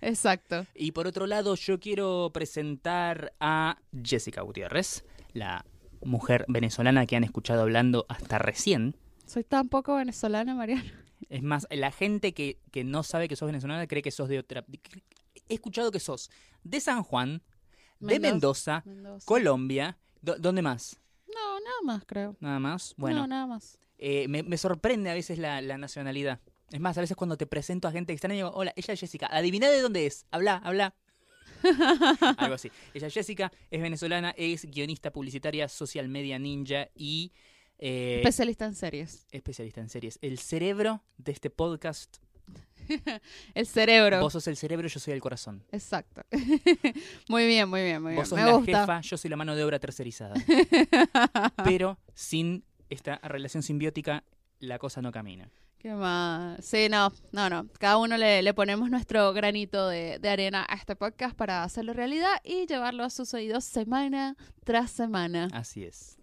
Exacto. 0.00 0.66
y 0.74 0.92
por 0.92 1.06
otro 1.06 1.26
lado, 1.26 1.54
yo 1.54 1.78
quiero 1.80 2.30
presentar 2.32 3.32
a 3.40 3.78
Jessica 4.02 4.42
Gutiérrez, 4.42 5.04
la 5.32 5.64
mujer 6.02 6.44
venezolana 6.48 7.06
que 7.06 7.16
han 7.16 7.24
escuchado 7.24 7.62
hablando 7.62 8.06
hasta 8.08 8.38
recién. 8.38 8.96
Soy 9.26 9.44
tan 9.44 9.68
poco 9.68 9.94
venezolana, 9.96 10.54
Mariano. 10.54 10.90
Es 11.28 11.42
más, 11.42 11.66
la 11.70 11.92
gente 11.92 12.32
que, 12.32 12.58
que 12.72 12.82
no 12.84 13.02
sabe 13.02 13.28
que 13.28 13.36
sos 13.36 13.46
venezolana 13.46 13.86
cree 13.86 14.02
que 14.02 14.10
sos 14.10 14.28
de 14.28 14.38
otra... 14.38 14.64
He 15.48 15.54
escuchado 15.54 15.90
que 15.92 16.00
sos 16.00 16.30
de 16.64 16.80
San 16.80 17.02
Juan, 17.02 17.42
de 18.00 18.18
Mendoza, 18.18 18.82
Mendoza. 18.86 19.26
Colombia. 19.26 19.98
¿Dónde 20.22 20.62
más? 20.62 20.98
No, 21.34 21.60
nada 21.60 21.76
más, 21.84 22.04
creo. 22.06 22.36
Nada 22.40 22.58
más. 22.58 22.94
Bueno, 22.96 23.20
No, 23.20 23.26
nada 23.26 23.46
más. 23.46 23.78
Eh, 23.98 24.28
me, 24.28 24.42
me 24.42 24.56
sorprende 24.56 25.10
a 25.10 25.14
veces 25.14 25.38
la, 25.38 25.60
la 25.60 25.76
nacionalidad. 25.78 26.40
Es 26.70 26.80
más, 26.80 26.96
a 26.96 27.00
veces 27.00 27.16
cuando 27.16 27.36
te 27.36 27.46
presento 27.46 27.88
a 27.88 27.92
gente 27.92 28.12
extraña, 28.12 28.36
digo, 28.36 28.50
hola, 28.54 28.72
ella 28.76 28.94
es 28.94 29.00
Jessica. 29.00 29.26
Adivina 29.30 29.68
de 29.68 29.80
dónde 29.80 30.06
es. 30.06 30.26
Habla, 30.30 30.56
habla. 30.64 30.94
Algo 32.38 32.54
así. 32.54 32.70
Ella 32.94 33.08
es 33.08 33.14
Jessica, 33.14 33.52
es 33.70 33.82
venezolana, 33.82 34.34
es 34.36 34.64
guionista 34.70 35.12
publicitaria, 35.12 35.68
social 35.68 36.08
media 36.08 36.38
ninja 36.38 36.88
y 36.94 37.32
eh, 37.78 38.16
Especialista 38.18 38.64
en 38.66 38.74
series. 38.74 39.26
especialista 39.30 39.80
en 39.80 39.88
series. 39.88 40.18
El 40.22 40.38
cerebro 40.38 41.02
de 41.18 41.32
este 41.32 41.50
podcast. 41.50 42.18
El 43.54 43.66
cerebro. 43.66 44.20
Vos 44.20 44.32
sos 44.32 44.46
el 44.46 44.56
cerebro, 44.56 44.88
yo 44.88 44.98
soy 45.00 45.12
el 45.14 45.20
corazón. 45.20 45.62
Exacto. 45.72 46.22
muy 47.28 47.46
bien, 47.46 47.68
muy 47.68 47.82
bien, 47.82 48.02
muy 48.02 48.10
bien. 48.12 48.20
Vos 48.20 48.28
sos 48.28 48.38
Me 48.38 48.44
la 48.44 48.52
gusta. 48.52 48.80
jefa, 48.80 49.00
yo 49.00 49.16
soy 49.16 49.30
la 49.30 49.36
mano 49.36 49.54
de 49.54 49.64
obra 49.64 49.78
tercerizada. 49.78 50.34
Pero 51.64 51.98
sin 52.14 52.64
esta 52.88 53.16
relación 53.22 53.62
simbiótica, 53.62 54.24
la 54.58 54.78
cosa 54.78 55.00
no 55.02 55.12
camina. 55.12 55.50
¿Qué 55.78 55.94
más? 55.94 56.62
Sí, 56.62 56.88
no, 56.90 57.10
no, 57.32 57.48
no. 57.48 57.66
Cada 57.78 57.96
uno 57.96 58.18
le, 58.18 58.42
le 58.42 58.52
ponemos 58.52 58.90
nuestro 58.90 59.32
granito 59.32 59.88
de, 59.88 60.18
de 60.18 60.28
arena 60.28 60.66
a 60.68 60.74
este 60.74 60.94
podcast 60.94 61.34
para 61.34 61.62
hacerlo 61.62 61.94
realidad 61.94 62.32
y 62.44 62.66
llevarlo 62.66 63.02
a 63.02 63.08
sus 63.08 63.32
oídos 63.32 63.64
semana 63.64 64.36
tras 64.64 64.90
semana. 64.90 65.48
Así 65.54 65.84
es. 65.84 66.18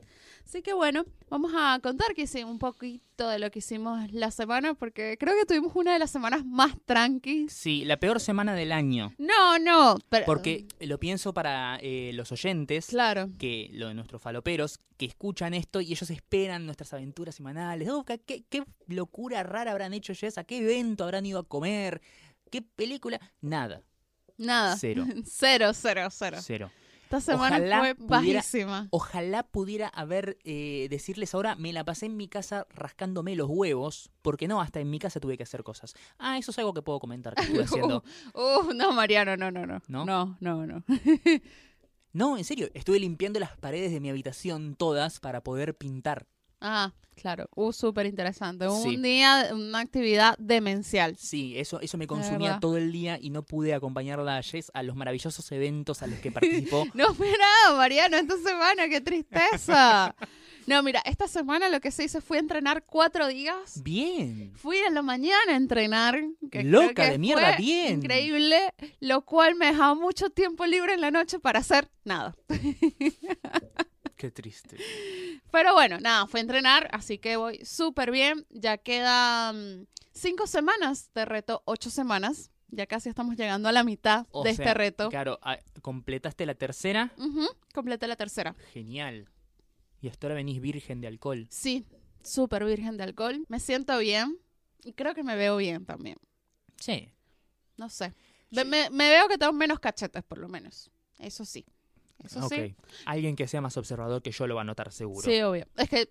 Así 0.48 0.62
que 0.62 0.72
bueno, 0.72 1.06
vamos 1.30 1.52
a 1.54 1.78
contar 1.84 2.14
que 2.16 2.22
hicimos 2.22 2.50
un 2.52 2.58
poquito 2.58 3.28
de 3.28 3.38
lo 3.38 3.52
que 3.52 3.60
hicimos 3.60 4.10
la 4.14 4.32
semana 4.32 4.76
porque 4.76 5.18
creo 5.20 5.36
que 5.36 5.46
tuvimos 5.46 5.76
una 5.76 5.92
de 5.92 6.00
las 6.00 6.10
semanas 6.10 6.46
más 6.46 6.74
tranquis. 6.86 7.52
Sí, 7.52 7.84
la 7.84 7.98
peor 8.00 8.22
semana 8.22 8.56
del 8.56 8.72
año. 8.72 9.14
No, 9.18 9.60
no. 9.60 9.98
Pero, 10.08 10.26
Porque 10.26 10.66
lo 10.80 11.00
pienso 11.00 11.34
para 11.34 11.80
eh, 11.82 12.12
los 12.14 12.32
oyentes, 12.32 12.86
Claro. 12.88 13.28
que 13.38 13.68
lo 13.74 13.90
de 13.90 13.94
nuestros 13.96 14.22
faloperos, 14.22 14.80
que 14.96 15.06
escuchan 15.08 15.54
esto 15.54 15.82
y 15.82 15.92
ellos 15.92 16.10
esperan 16.12 16.66
nuestras 16.66 16.94
aventuras 16.94 17.36
semanales. 17.36 17.90
Oh, 17.90 18.06
¿qué, 18.06 18.18
qué- 18.50 18.64
locura 18.88 19.44
rara 19.44 19.72
habrán 19.74 19.94
hecho 19.94 20.14
Jess? 20.14 20.38
¿A 20.38 20.46
qué 20.46 20.60
evento 20.60 21.04
habrán 21.04 21.26
ido 21.26 21.40
a 21.40 21.44
comer? 21.44 22.02
¿Qué 22.50 22.62
película? 22.62 23.20
Nada. 23.42 23.82
Nada. 24.38 24.78
Cero. 24.78 25.06
Cero, 25.26 25.72
cero, 25.74 26.08
cero. 26.10 26.38
Cero. 26.42 26.72
Esta 27.08 27.22
semana 27.22 27.56
Ojalá 27.56 27.80
fue 27.80 27.96
pudiera- 27.96 28.40
bajísima. 28.40 28.88
Ojalá 28.92 29.44
pudiera 29.44 29.88
haber, 29.88 30.38
eh, 30.44 30.88
decirles 30.90 31.34
ahora, 31.34 31.56
me 31.56 31.72
la 31.72 31.86
pasé 31.86 32.06
en 32.08 32.18
mi 32.18 32.28
casa 32.28 32.68
rascándome 32.70 33.34
los 33.38 33.48
huevos, 33.50 34.12
porque 34.22 34.50
no, 34.50 34.60
hasta 34.60 34.82
en 34.82 34.90
mi 34.90 35.00
casa 35.00 35.22
tuve 35.22 35.38
que 35.38 35.44
hacer 35.44 35.64
cosas. 35.64 35.94
Ah, 36.20 36.38
eso 36.38 36.52
es 36.52 36.60
algo 36.60 36.74
que 36.74 36.82
puedo 36.82 37.00
comentar 37.00 37.34
que 37.34 37.44
estuve 37.44 37.64
haciendo. 37.96 38.04
Uh, 38.34 38.74
no, 38.74 38.92
Mariano, 38.92 39.38
no, 39.38 39.52
no, 39.52 39.66
no. 39.66 39.82
¿No? 39.88 40.06
No, 40.06 40.38
no, 40.42 40.66
no. 40.68 40.84
No, 42.14 42.38
en 42.38 42.44
serio, 42.44 42.70
estuve 42.74 43.00
limpiando 43.00 43.40
las 43.40 43.56
paredes 43.58 43.92
de 43.92 44.00
mi 44.00 44.10
habitación 44.10 44.76
todas 44.76 45.20
para 45.20 45.44
poder 45.44 45.78
pintar. 45.78 46.26
Ah, 46.60 46.92
claro. 47.16 47.48
Uh, 47.56 47.72
súper 47.72 48.06
interesante. 48.06 48.68
Un 48.68 48.82
Sí. 48.84 48.98
día, 48.98 49.50
una 49.54 49.80
actividad 49.80 50.36
demencial. 50.40 51.16
Sí, 51.18 51.58
eso, 51.58 51.80
eso 51.82 51.98
me 51.98 52.08
consumía 52.08 52.60
todo 52.60 52.78
el 52.78 52.92
día 52.92 53.18
y 53.22 53.30
no 53.30 53.44
pude 53.44 53.74
acompañarla 53.74 54.38
a 54.38 54.42
Jess 54.44 54.72
a 54.74 54.84
los 54.84 54.96
maravillosos 54.96 55.52
eventos 55.52 56.02
a 56.04 56.08
los 56.08 56.20
que 56.20 56.32
participó. 56.72 56.86
No 56.94 57.14
fue 57.14 57.32
nada, 57.32 57.78
Mariano, 57.78 58.18
esta 58.18 58.38
semana, 58.38 58.88
qué 58.90 59.02
tristeza. 59.02 60.16
No, 60.66 60.84
mira, 60.84 61.02
esta 61.06 61.30
semana 61.30 61.70
lo 61.70 61.80
que 61.80 61.92
se 61.92 62.04
hizo 62.04 62.20
fue 62.20 62.40
entrenar 62.40 62.84
cuatro 62.86 63.28
días. 63.28 63.82
Bien. 63.84 64.52
Fui 64.58 64.76
en 64.78 64.96
la 64.96 65.02
mañana 65.02 65.54
a 65.54 65.56
entrenar. 65.56 66.20
Que 66.52 66.64
Loca 66.64 67.06
que 67.06 67.12
de 67.12 67.18
mierda, 67.20 67.56
bien. 67.56 68.00
Increíble, 68.00 68.74
lo 69.00 69.24
cual 69.24 69.56
me 69.56 69.68
dejaba 69.68 69.96
mucho 69.96 70.30
tiempo 70.30 70.66
libre 70.66 70.94
en 70.94 71.00
la 71.02 71.10
noche 71.12 71.40
para 71.40 71.60
hacer 71.60 71.90
nada. 72.04 72.36
Qué 74.18 74.32
triste. 74.32 74.78
Pero 75.52 75.74
bueno, 75.74 76.00
nada, 76.00 76.26
fue 76.26 76.40
a 76.40 76.42
entrenar, 76.42 76.90
así 76.92 77.20
que 77.20 77.38
voy 77.38 77.64
súper 77.64 78.12
bien. 78.12 78.46
Ya 78.50 78.78
quedan 78.80 79.88
cinco 80.12 80.48
semanas 80.48 81.12
de 81.14 81.24
reto, 81.26 81.62
ocho 81.66 81.90
semanas. 81.92 82.50
Ya 82.70 82.86
casi 82.88 83.08
estamos 83.10 83.38
llegando 83.38 83.70
a 83.70 83.72
la 83.72 83.84
mitad 83.84 84.26
O 84.32 84.44
de 84.44 84.54
sea, 84.54 84.66
este 84.66 84.74
reto. 84.74 85.10
Claro, 85.10 85.40
ah, 85.42 85.58
completaste 85.82 86.46
la 86.46 86.56
tercera. 86.56 87.14
Completé 87.74 88.08
la 88.08 88.16
tercera. 88.18 88.56
Genial. 88.74 89.30
Y 90.02 90.10
hasta 90.10 90.28
ahora 90.28 90.36
venís 90.36 90.60
virgen 90.60 91.00
de 91.00 91.08
alcohol. 91.08 91.48
Sí, 91.50 91.86
súper 92.24 92.66
virgen 92.66 92.98
de 92.98 93.04
alcohol. 93.04 93.46
Me 93.48 93.60
siento 93.60 93.98
bien 94.00 94.38
y 94.84 94.94
creo 94.94 95.14
que 95.14 95.24
me 95.24 95.36
veo 95.36 95.58
bien 95.58 95.86
también. 95.86 96.18
Sí. 96.76 97.14
No 97.78 97.88
sé. 97.90 98.16
Me, 98.50 98.90
me 98.90 99.10
veo 99.10 99.28
que 99.28 99.38
tengo 99.38 99.54
menos 99.54 99.80
cachetes, 99.80 100.24
por 100.24 100.40
lo 100.40 100.50
menos. 100.50 100.90
Eso 101.20 101.46
sí. 101.46 101.66
Eso 102.24 102.46
ok. 102.46 102.54
sí. 102.54 102.76
Alguien 103.06 103.36
que 103.36 103.48
sea 103.48 103.62
más 103.62 103.78
observador 103.78 104.22
que 104.22 104.32
yo 104.32 104.48
lo 104.48 104.56
va 104.56 104.62
a 104.62 104.66
notar 104.66 104.92
seguro. 104.92 105.22
Sí, 105.22 105.42
obvio. 105.42 105.66
Es 105.78 105.90
que 105.90 106.10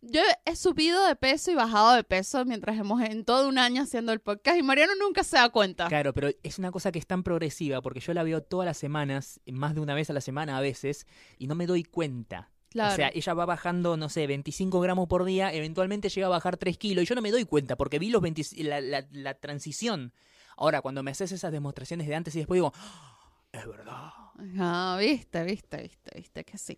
yo 0.00 0.20
he 0.44 0.54
subido 0.56 1.06
de 1.06 1.16
peso 1.16 1.50
y 1.50 1.54
bajado 1.54 1.94
de 1.94 2.04
peso 2.04 2.44
mientras 2.44 2.78
hemos 2.78 3.00
en 3.02 3.24
todo 3.24 3.48
un 3.48 3.56
año 3.58 3.82
haciendo 3.82 4.12
el 4.12 4.20
podcast 4.20 4.58
y 4.58 4.62
Mariano 4.62 4.92
nunca 5.00 5.24
se 5.24 5.36
da 5.36 5.48
cuenta. 5.48 5.88
Claro, 5.88 6.12
pero 6.12 6.28
es 6.42 6.58
una 6.58 6.70
cosa 6.70 6.92
que 6.92 6.98
es 6.98 7.06
tan 7.06 7.22
progresiva 7.22 7.80
porque 7.80 8.00
yo 8.00 8.12
la 8.14 8.22
veo 8.22 8.42
todas 8.42 8.66
las 8.66 8.76
semanas, 8.76 9.40
más 9.46 9.74
de 9.74 9.80
una 9.80 9.94
vez 9.94 10.10
a 10.10 10.12
la 10.12 10.20
semana 10.20 10.58
a 10.58 10.60
veces, 10.60 11.06
y 11.38 11.46
no 11.46 11.54
me 11.54 11.66
doy 11.66 11.84
cuenta. 11.84 12.50
Claro. 12.70 12.92
O 12.92 12.96
sea, 12.96 13.10
ella 13.14 13.34
va 13.34 13.46
bajando, 13.46 13.96
no 13.96 14.08
sé, 14.08 14.26
25 14.26 14.80
gramos 14.80 15.06
por 15.08 15.24
día, 15.24 15.52
eventualmente 15.52 16.08
llega 16.08 16.26
a 16.26 16.30
bajar 16.30 16.56
3 16.56 16.76
kilos 16.76 17.04
y 17.04 17.06
yo 17.06 17.14
no 17.14 17.22
me 17.22 17.30
doy 17.30 17.44
cuenta 17.44 17.76
porque 17.76 17.98
vi 18.00 18.10
los 18.10 18.20
20 18.20 18.42
la, 18.64 18.80
la- 18.80 19.06
la 19.12 19.34
transición. 19.34 20.12
Ahora, 20.56 20.82
cuando 20.82 21.02
me 21.02 21.12
haces 21.12 21.30
esas 21.32 21.52
demostraciones 21.52 22.08
de 22.08 22.14
antes 22.14 22.34
y 22.34 22.38
después 22.38 22.56
digo, 22.58 22.72
"Ah, 22.74 23.30
es 23.52 23.66
verdad. 23.66 24.10
Ah, 24.58 24.96
viste, 25.00 25.42
viste, 25.44 25.76
viste, 25.82 26.10
viste 26.16 26.44
que 26.44 26.58
sí. 26.58 26.76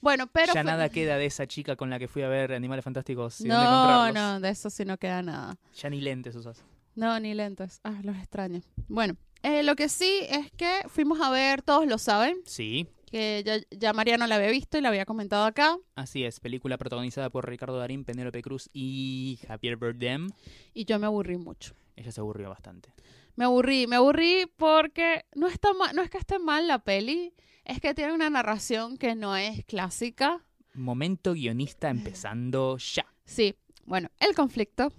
Bueno, 0.00 0.26
pero... 0.26 0.46
ya 0.54 0.62
fue- 0.62 0.64
nada 0.64 0.88
queda 0.88 1.16
de 1.16 1.26
esa 1.26 1.46
chica 1.46 1.76
con 1.76 1.88
la 1.90 1.98
que 1.98 2.08
fui 2.08 2.22
a 2.22 2.28
ver 2.28 2.52
Animales 2.52 2.84
Fantásticos. 2.84 3.40
y 3.40 3.48
No, 3.48 4.12
no, 4.12 4.40
de 4.40 4.48
eso 4.50 4.70
sí 4.70 4.84
no 4.84 4.98
queda 4.98 5.22
nada. 5.22 5.56
Ya 5.76 5.90
ni 5.90 6.00
lentes 6.00 6.34
usas. 6.34 6.64
No, 6.94 7.18
ni 7.20 7.34
lentes. 7.34 7.80
Ah, 7.84 8.00
los 8.02 8.16
extraño. 8.16 8.62
Bueno, 8.88 9.16
eh, 9.42 9.62
lo 9.62 9.76
que 9.76 9.88
sí 9.88 10.20
es 10.28 10.50
que 10.52 10.80
fuimos 10.88 11.20
a 11.20 11.30
ver, 11.30 11.62
todos 11.62 11.86
lo 11.86 11.98
saben, 11.98 12.38
Sí, 12.46 12.88
que 13.10 13.42
ya, 13.46 13.58
ya 13.70 13.92
Mariano 13.92 14.26
la 14.26 14.36
había 14.36 14.50
visto 14.50 14.78
y 14.78 14.80
la 14.80 14.88
había 14.88 15.04
comentado 15.04 15.44
acá. 15.44 15.76
así 15.94 16.24
es. 16.24 16.40
Película 16.40 16.78
protagonizada 16.78 17.30
por 17.30 17.48
Ricardo 17.48 17.78
Darín, 17.78 18.04
Penélope 18.04 18.42
Cruz 18.42 18.68
y 18.72 19.38
Javier 19.46 19.76
Bardem. 19.76 20.28
Y 20.74 20.84
yo 20.86 20.98
me 20.98 21.06
aburrí 21.06 21.36
mucho. 21.36 21.74
Ella 21.96 22.10
se 22.12 22.20
aburrió 22.20 22.48
bastante. 22.50 22.90
Me 23.36 23.44
aburrí, 23.44 23.86
me 23.86 23.96
aburrí 23.96 24.46
porque 24.56 25.24
no, 25.34 25.46
está 25.46 25.72
ma- 25.74 25.92
no 25.92 26.02
es 26.02 26.10
que 26.10 26.18
esté 26.18 26.38
mal 26.38 26.66
la 26.66 26.78
peli, 26.78 27.34
es 27.64 27.80
que 27.80 27.94
tiene 27.94 28.12
una 28.12 28.30
narración 28.30 28.96
que 28.96 29.14
no 29.14 29.36
es 29.36 29.64
clásica. 29.66 30.44
Momento 30.74 31.32
guionista 31.34 31.88
empezando 31.90 32.76
ya. 32.78 33.06
Sí, 33.24 33.54
bueno, 33.84 34.08
el 34.20 34.34
conflicto 34.34 34.92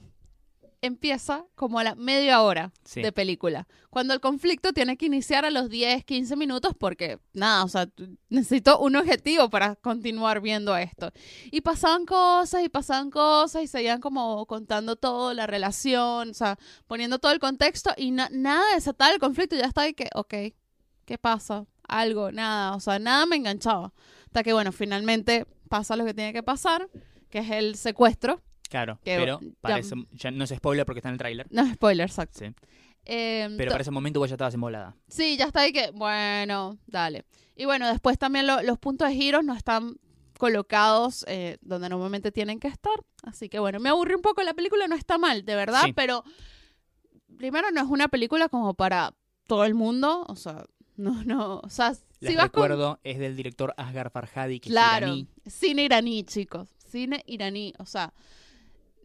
empieza 0.82 1.46
como 1.56 1.80
a 1.80 1.84
la 1.84 1.96
media 1.96 2.42
hora 2.42 2.72
Sí. 2.84 3.02
de 3.02 3.12
película. 3.12 3.68
Cuando 3.90 4.14
el 4.14 4.20
conflicto 4.20 4.74
tiene 4.74 4.96
que 4.98 5.08
iniciar 5.08 5.44
a 5.46 5.50
los 5.50 5.70
10, 5.70 6.04
15 6.06 6.36
minutos 6.36 6.74
porque, 6.78 7.20
nada, 7.34 7.64
o 7.64 7.68
sea, 7.68 7.90
necesito 8.30 8.80
un 8.80 8.96
objetivo 8.96 9.50
para 9.50 9.76
continuar 9.76 10.40
viendo 10.42 10.78
esto. 10.78 11.12
Y 11.52 11.62
pasaban 11.62 12.06
cosas 12.06 12.64
y 12.64 12.70
pasaban 12.70 13.10
cosas 13.10 13.64
y 13.64 13.68
seguían 13.68 14.00
como 14.02 14.46
contando 14.46 14.96
todo, 14.96 15.34
la 15.34 15.48
relación, 15.48 16.30
o 16.30 16.34
sea, 16.34 16.58
poniendo 16.86 17.18
todo 17.20 17.32
el 17.32 17.40
contexto 17.40 17.92
y 17.98 18.12
na- 18.12 18.30
nada 18.32 18.68
de 18.70 18.76
desatar 18.76 19.14
el 19.14 19.20
conflicto. 19.20 19.56
Ya 19.56 19.66
está 19.66 19.82
ahí 19.82 19.94
que, 19.94 20.10
ok, 20.14 20.34
¿qué 21.06 21.18
pasa? 21.20 21.66
Algo, 21.88 22.32
nada, 22.32 22.76
o 22.76 22.80
sea, 22.80 23.00
nada 23.00 23.26
me 23.26 23.38
enganchaba. 23.38 23.94
Hasta 24.26 24.44
que, 24.44 24.54
bueno, 24.54 24.72
finalmente 24.72 25.46
pasa 25.70 25.96
lo 25.96 26.06
que 26.06 26.14
tiene 26.14 26.34
que 26.34 26.44
pasar, 26.44 26.90
que 27.30 27.40
es 27.40 27.50
el 27.50 27.76
secuestro. 27.76 28.42
Claro, 28.70 29.00
Que- 29.04 29.18
pero 29.18 29.40
parece, 29.62 29.96
ya 30.12 30.32
no 30.32 30.44
es 30.44 30.50
spoiler 30.52 30.86
porque 30.86 31.00
está 31.00 31.10
en 31.10 31.14
el 31.14 31.20
tráiler. 31.20 31.48
No, 31.50 31.66
spoiler, 31.74 32.08
exacto. 32.08 32.40
Sí. 32.40 32.54
Eh, 33.10 33.48
Pero 33.58 33.72
para 33.72 33.82
ese 33.84 33.92
momento 33.92 34.20
vos 34.20 34.30
ya 34.30 34.36
estabas 34.36 34.54
embolada. 34.54 34.96
Sí, 35.08 35.38
ya 35.38 35.46
está 35.46 35.62
ahí 35.62 35.72
que, 35.72 35.92
bueno, 35.92 36.78
dale. 36.88 37.24
Y 37.56 37.64
bueno, 37.66 37.88
después 37.88 38.18
también 38.18 38.46
lo- 38.48 38.62
los 38.64 38.78
puntos 38.78 39.08
de 39.08 39.16
giros 39.16 39.44
no 39.46 39.56
están 39.56 39.96
colocados 40.38 41.24
eh, 41.28 41.58
donde 41.62 41.88
normalmente 41.90 42.32
tienen 42.32 42.60
que 42.60 42.68
estar. 42.68 42.94
Así 43.24 43.48
que 43.50 43.60
bueno, 43.60 43.80
me 43.80 43.90
aburrí 43.90 44.14
un 44.14 44.22
poco. 44.22 44.44
La 44.44 44.54
película 44.54 44.88
no 44.88 44.96
está 44.96 45.18
mal, 45.18 45.46
de 45.46 45.56
verdad, 45.56 45.84
Sí. 45.86 45.94
pero 45.94 46.24
primero 47.38 47.72
no 47.72 47.82
es 47.82 47.88
una 47.90 48.08
película 48.08 48.50
como 48.50 48.74
para 48.74 49.14
todo 49.48 49.64
el 49.66 49.74
mundo. 49.74 50.26
O 50.28 50.36
sea, 50.36 50.66
no, 50.96 51.24
no. 51.24 51.60
O 51.64 51.70
sea, 51.70 51.90
Les 52.20 52.32
si 52.32 52.36
vas 52.36 52.50
con. 52.50 52.64
recuerdo, 52.64 53.00
es 53.04 53.20
del 53.20 53.36
director 53.36 53.74
Asghar 53.78 54.10
Farhadi, 54.12 54.60
que 54.60 54.70
Claro, 54.70 55.08
es 55.08 55.12
iraní. 55.14 55.28
cine 55.46 55.84
iraní, 55.86 56.24
chicos. 56.24 56.70
Cine 56.88 57.24
iraní. 57.26 57.74
O 57.80 57.86
sea, 57.86 58.14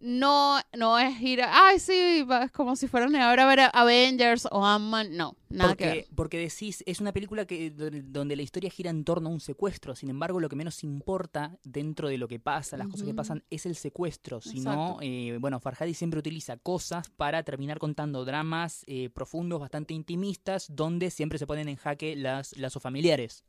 no, 0.03 0.59
no 0.77 0.99
es 0.99 1.21
ir 1.23 1.43
a, 1.43 1.69
ay, 1.69 1.79
sí, 1.79 2.23
va- 2.29 2.45
es 2.45 2.51
como 2.51 2.75
si 2.77 2.89
fueran 2.89 3.15
ahora 3.15 3.45
a 3.45 3.47
ver 3.47 3.61
Avengers 3.73 4.49
o 4.51 4.65
Ant-Man. 4.67 5.17
No, 5.17 5.37
nada 5.49 5.77
que 5.77 5.85
ver. 5.87 5.95
Porque, 6.07 6.15
porque 6.17 6.39
decís, 6.39 6.83
es 6.87 7.01
una 7.01 7.13
película 7.13 7.47
que 7.47 7.71
do- 7.71 7.89
donde 7.91 8.35
la 8.35 8.43
historia 8.43 8.69
gira 8.69 8.91
en 8.91 9.05
torno 9.05 9.29
a 9.29 9.33
un 9.33 9.39
secuestro. 9.41 9.95
Sin 9.95 10.11
embargo, 10.11 10.41
lo 10.41 10.49
que 10.49 10.57
menos 10.57 10.83
importa 10.83 11.57
dentro 11.63 12.09
de 12.09 12.19
lo 12.19 12.27
que 12.27 12.41
pasa, 12.41 12.77
las 12.77 12.89
cosas 12.89 13.07
que 13.07 13.15
pasan, 13.15 13.45
es 13.49 13.65
el 13.65 13.77
secuestro. 13.77 14.41
Si 14.41 14.59
no, 14.61 14.73
Exacto. 14.73 14.99
eh, 15.03 15.39
bueno, 15.41 15.61
Farhadi 15.61 15.95
siempre 15.95 16.19
utiliza 16.19 16.57
cosas 16.57 17.09
para 17.09 17.43
terminar 17.45 17.79
contando 17.79 18.25
dramas 18.25 18.83
eh, 18.89 19.09
profundos, 19.09 19.61
bastante 19.61 19.95
intimistas, 19.95 20.67
donde 20.69 21.11
siempre 21.11 21.39
se 21.39 21.47
ponen 21.47 21.69
en 21.69 21.77
jaque 21.77 22.17
las 22.17 22.57
lazos 22.59 22.83
familiares. 22.83 23.45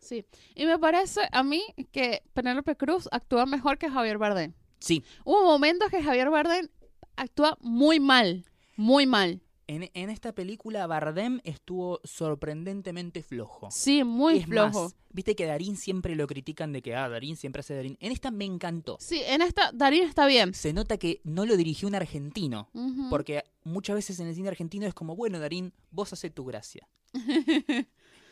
Sí, 0.00 0.24
y 0.54 0.64
me 0.64 0.78
parece 0.78 1.22
a 1.32 1.42
mí 1.42 1.60
que 1.90 2.22
Penélope 2.32 2.76
Cruz 2.76 3.08
actúa 3.10 3.46
mejor 3.46 3.78
que 3.78 3.90
Javier 3.90 4.16
Bardem. 4.16 4.54
Sí, 4.78 5.04
Hubo 5.24 5.44
momentos 5.44 5.90
que 5.90 6.02
Javier 6.02 6.30
Bardem 6.30 6.68
actúa 7.16 7.56
muy 7.60 7.98
mal, 8.00 8.44
muy 8.76 9.06
mal. 9.06 9.40
en, 9.66 9.90
en 9.92 10.08
esta 10.10 10.32
película 10.32 10.86
Bardem 10.86 11.40
estuvo 11.44 12.00
sorprendentemente 12.04 13.22
flojo. 13.22 13.70
Sí, 13.70 14.04
muy 14.04 14.38
Es 14.38 14.46
flojo. 14.46 14.84
más, 14.84 14.96
viste 15.10 15.34
que 15.34 15.46
Darín 15.46 15.76
siempre 15.76 16.14
lo 16.14 16.26
critican 16.26 16.72
de 16.72 16.80
que, 16.80 16.94
ah, 16.94 17.08
Darín 17.08 17.36
siempre 17.36 17.60
hace 17.60 17.74
Darín. 17.74 17.96
En 18.00 18.12
esta 18.12 18.30
me 18.30 18.44
encantó. 18.44 18.96
Sí, 19.00 19.20
en 19.26 19.42
esta 19.42 19.70
Darín 19.72 20.04
está 20.04 20.26
bien. 20.26 20.54
Se 20.54 20.72
nota 20.72 20.96
que 20.96 21.20
no 21.24 21.44
lo 21.44 21.56
dirigió 21.56 21.88
un 21.88 21.94
argentino. 21.96 22.70
Porque 23.10 23.42
muchas 23.64 23.96
veces 23.96 24.20
en 24.20 24.28
el 24.28 24.34
cine 24.34 24.48
argentino 24.48 24.86
es 24.86 24.94
como, 24.94 25.16
bueno, 25.16 25.38
Darín, 25.38 25.74
vos 25.90 26.12
haces 26.12 26.32
tu 26.32 26.44
gracia. 26.44 26.88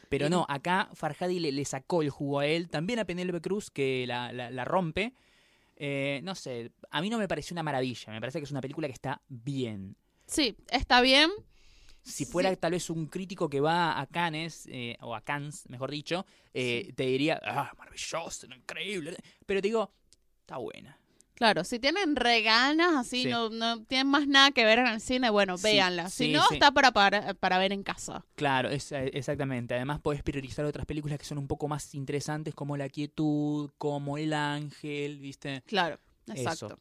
Pero 0.08 0.30
no, 0.30 0.46
acá 0.48 0.88
Farhadi 0.94 1.40
le, 1.40 1.50
le 1.50 1.64
sacó 1.64 2.00
el 2.02 2.10
jugo 2.10 2.38
a 2.38 2.46
él, 2.46 2.68
también 2.68 3.00
a 3.00 3.04
Penélope 3.04 3.40
Cruz, 3.40 3.70
que 3.70 4.04
la, 4.06 4.32
la- 4.32 4.50
la 4.50 4.64
rompe. 4.64 5.14
Eh, 5.76 6.20
no 6.24 6.34
sé, 6.34 6.72
a 6.90 7.00
mí 7.02 7.10
no 7.10 7.18
me 7.18 7.28
pareció 7.28 7.54
una 7.54 7.62
maravilla, 7.62 8.12
me 8.12 8.20
parece 8.20 8.38
que 8.38 8.44
es 8.44 8.50
una 8.50 8.60
película 8.62 8.88
que 8.88 8.94
está 8.94 9.20
bien. 9.28 9.96
Sí, 10.26 10.56
está 10.70 11.00
bien. 11.02 11.30
Si 12.02 12.24
fuera 12.24 12.50
Sí. 12.50 12.56
tal 12.56 12.72
vez 12.72 12.88
un 12.88 13.06
crítico 13.06 13.48
que 13.50 13.60
va 13.60 14.00
a 14.00 14.06
Cannes, 14.06 14.66
eh, 14.70 14.96
o 15.00 15.14
a 15.14 15.20
Cannes, 15.22 15.68
mejor 15.68 15.90
dicho, 15.90 16.24
eh, 16.54 16.92
te 16.94 17.04
diría, 17.04 17.40
ah, 17.44 17.72
maravilloso, 17.76 18.46
increíble. 18.54 19.16
Pero 19.44 19.60
te 19.60 19.68
digo, 19.68 19.92
está 20.40 20.56
buena. 20.58 20.98
Claro, 21.36 21.64
si 21.64 21.78
tienen 21.78 22.16
reganas 22.16 22.94
así, 22.96 23.24
Sí. 23.24 23.28
no, 23.28 23.50
no 23.50 23.82
tienen 23.84 24.06
más 24.08 24.26
nada 24.26 24.50
que 24.52 24.64
ver 24.64 24.78
en 24.78 24.86
el 24.86 25.00
cine, 25.02 25.28
bueno, 25.30 25.58
Sí, 25.58 25.64
véanla. 25.64 26.08
Si 26.08 26.32
no, 26.32 26.42
está 26.50 26.70
para, 26.72 26.92
para, 26.92 27.34
para 27.34 27.58
ver 27.58 27.72
en 27.72 27.82
casa. 27.82 28.24
Claro, 28.36 28.70
es, 28.70 28.90
eh, 28.92 29.10
exactamente. 29.12 29.74
Además 29.74 30.00
podés 30.00 30.22
priorizar 30.22 30.64
otras 30.64 30.86
películas 30.86 31.18
que 31.18 31.26
son 31.26 31.36
un 31.36 31.46
poco 31.46 31.68
más 31.68 31.94
interesantes, 31.94 32.54
como 32.54 32.76
La 32.78 32.88
Quietud, 32.88 33.70
como 33.76 34.16
El 34.16 34.32
Ángel, 34.32 35.18
¿viste? 35.18 35.62
Claro, 35.66 36.00
Eso. 36.26 36.36
exacto. 36.50 36.78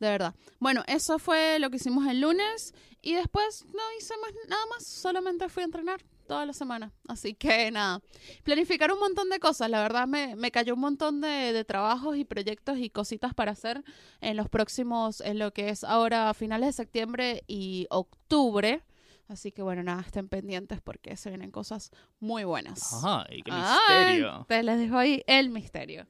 De 0.00 0.08
verdad. 0.08 0.34
Bueno, 0.58 0.82
eso 0.88 1.18
fue 1.20 1.58
lo 1.60 1.70
que 1.70 1.76
hicimos 1.76 2.06
el 2.08 2.20
lunes 2.20 2.74
y 3.00 3.14
después 3.14 3.64
no 3.66 3.82
hice 3.98 4.14
más 4.22 4.30
nada 4.48 4.62
más, 4.70 4.84
solamente 4.86 5.48
fui 5.48 5.62
a 5.62 5.66
entrenar 5.66 6.00
toda 6.28 6.46
la 6.46 6.52
semana. 6.52 6.92
Así 7.08 7.34
que 7.34 7.70
nada, 7.72 8.00
planificar 8.44 8.92
un 8.92 9.00
montón 9.00 9.28
de 9.30 9.40
cosas, 9.40 9.68
la 9.68 9.82
verdad 9.82 10.06
me, 10.06 10.36
me 10.36 10.52
cayó 10.52 10.74
un 10.74 10.80
montón 10.80 11.20
de, 11.20 11.52
de 11.52 11.64
trabajos 11.64 12.16
y 12.16 12.24
proyectos 12.24 12.78
y 12.78 12.90
cositas 12.90 13.34
para 13.34 13.50
hacer 13.50 13.82
en 14.20 14.36
los 14.36 14.48
próximos, 14.48 15.20
en 15.22 15.40
lo 15.40 15.52
que 15.52 15.70
es 15.70 15.82
ahora 15.82 16.32
finales 16.34 16.68
de 16.68 16.72
septiembre 16.74 17.42
y 17.48 17.88
octubre. 17.90 18.84
Así 19.26 19.52
que 19.52 19.60
bueno, 19.62 19.82
nada, 19.82 20.00
estén 20.02 20.28
pendientes 20.28 20.80
porque 20.80 21.16
se 21.16 21.28
vienen 21.28 21.50
cosas 21.50 21.90
muy 22.20 22.44
buenas. 22.44 23.02
¡Ay, 23.04 23.42
qué 23.42 23.50
Ay, 23.52 24.06
misterio! 24.16 24.46
te 24.48 24.62
les 24.62 24.78
dejo 24.78 24.96
ahí 24.96 25.22
el 25.26 25.50
misterio 25.50 26.06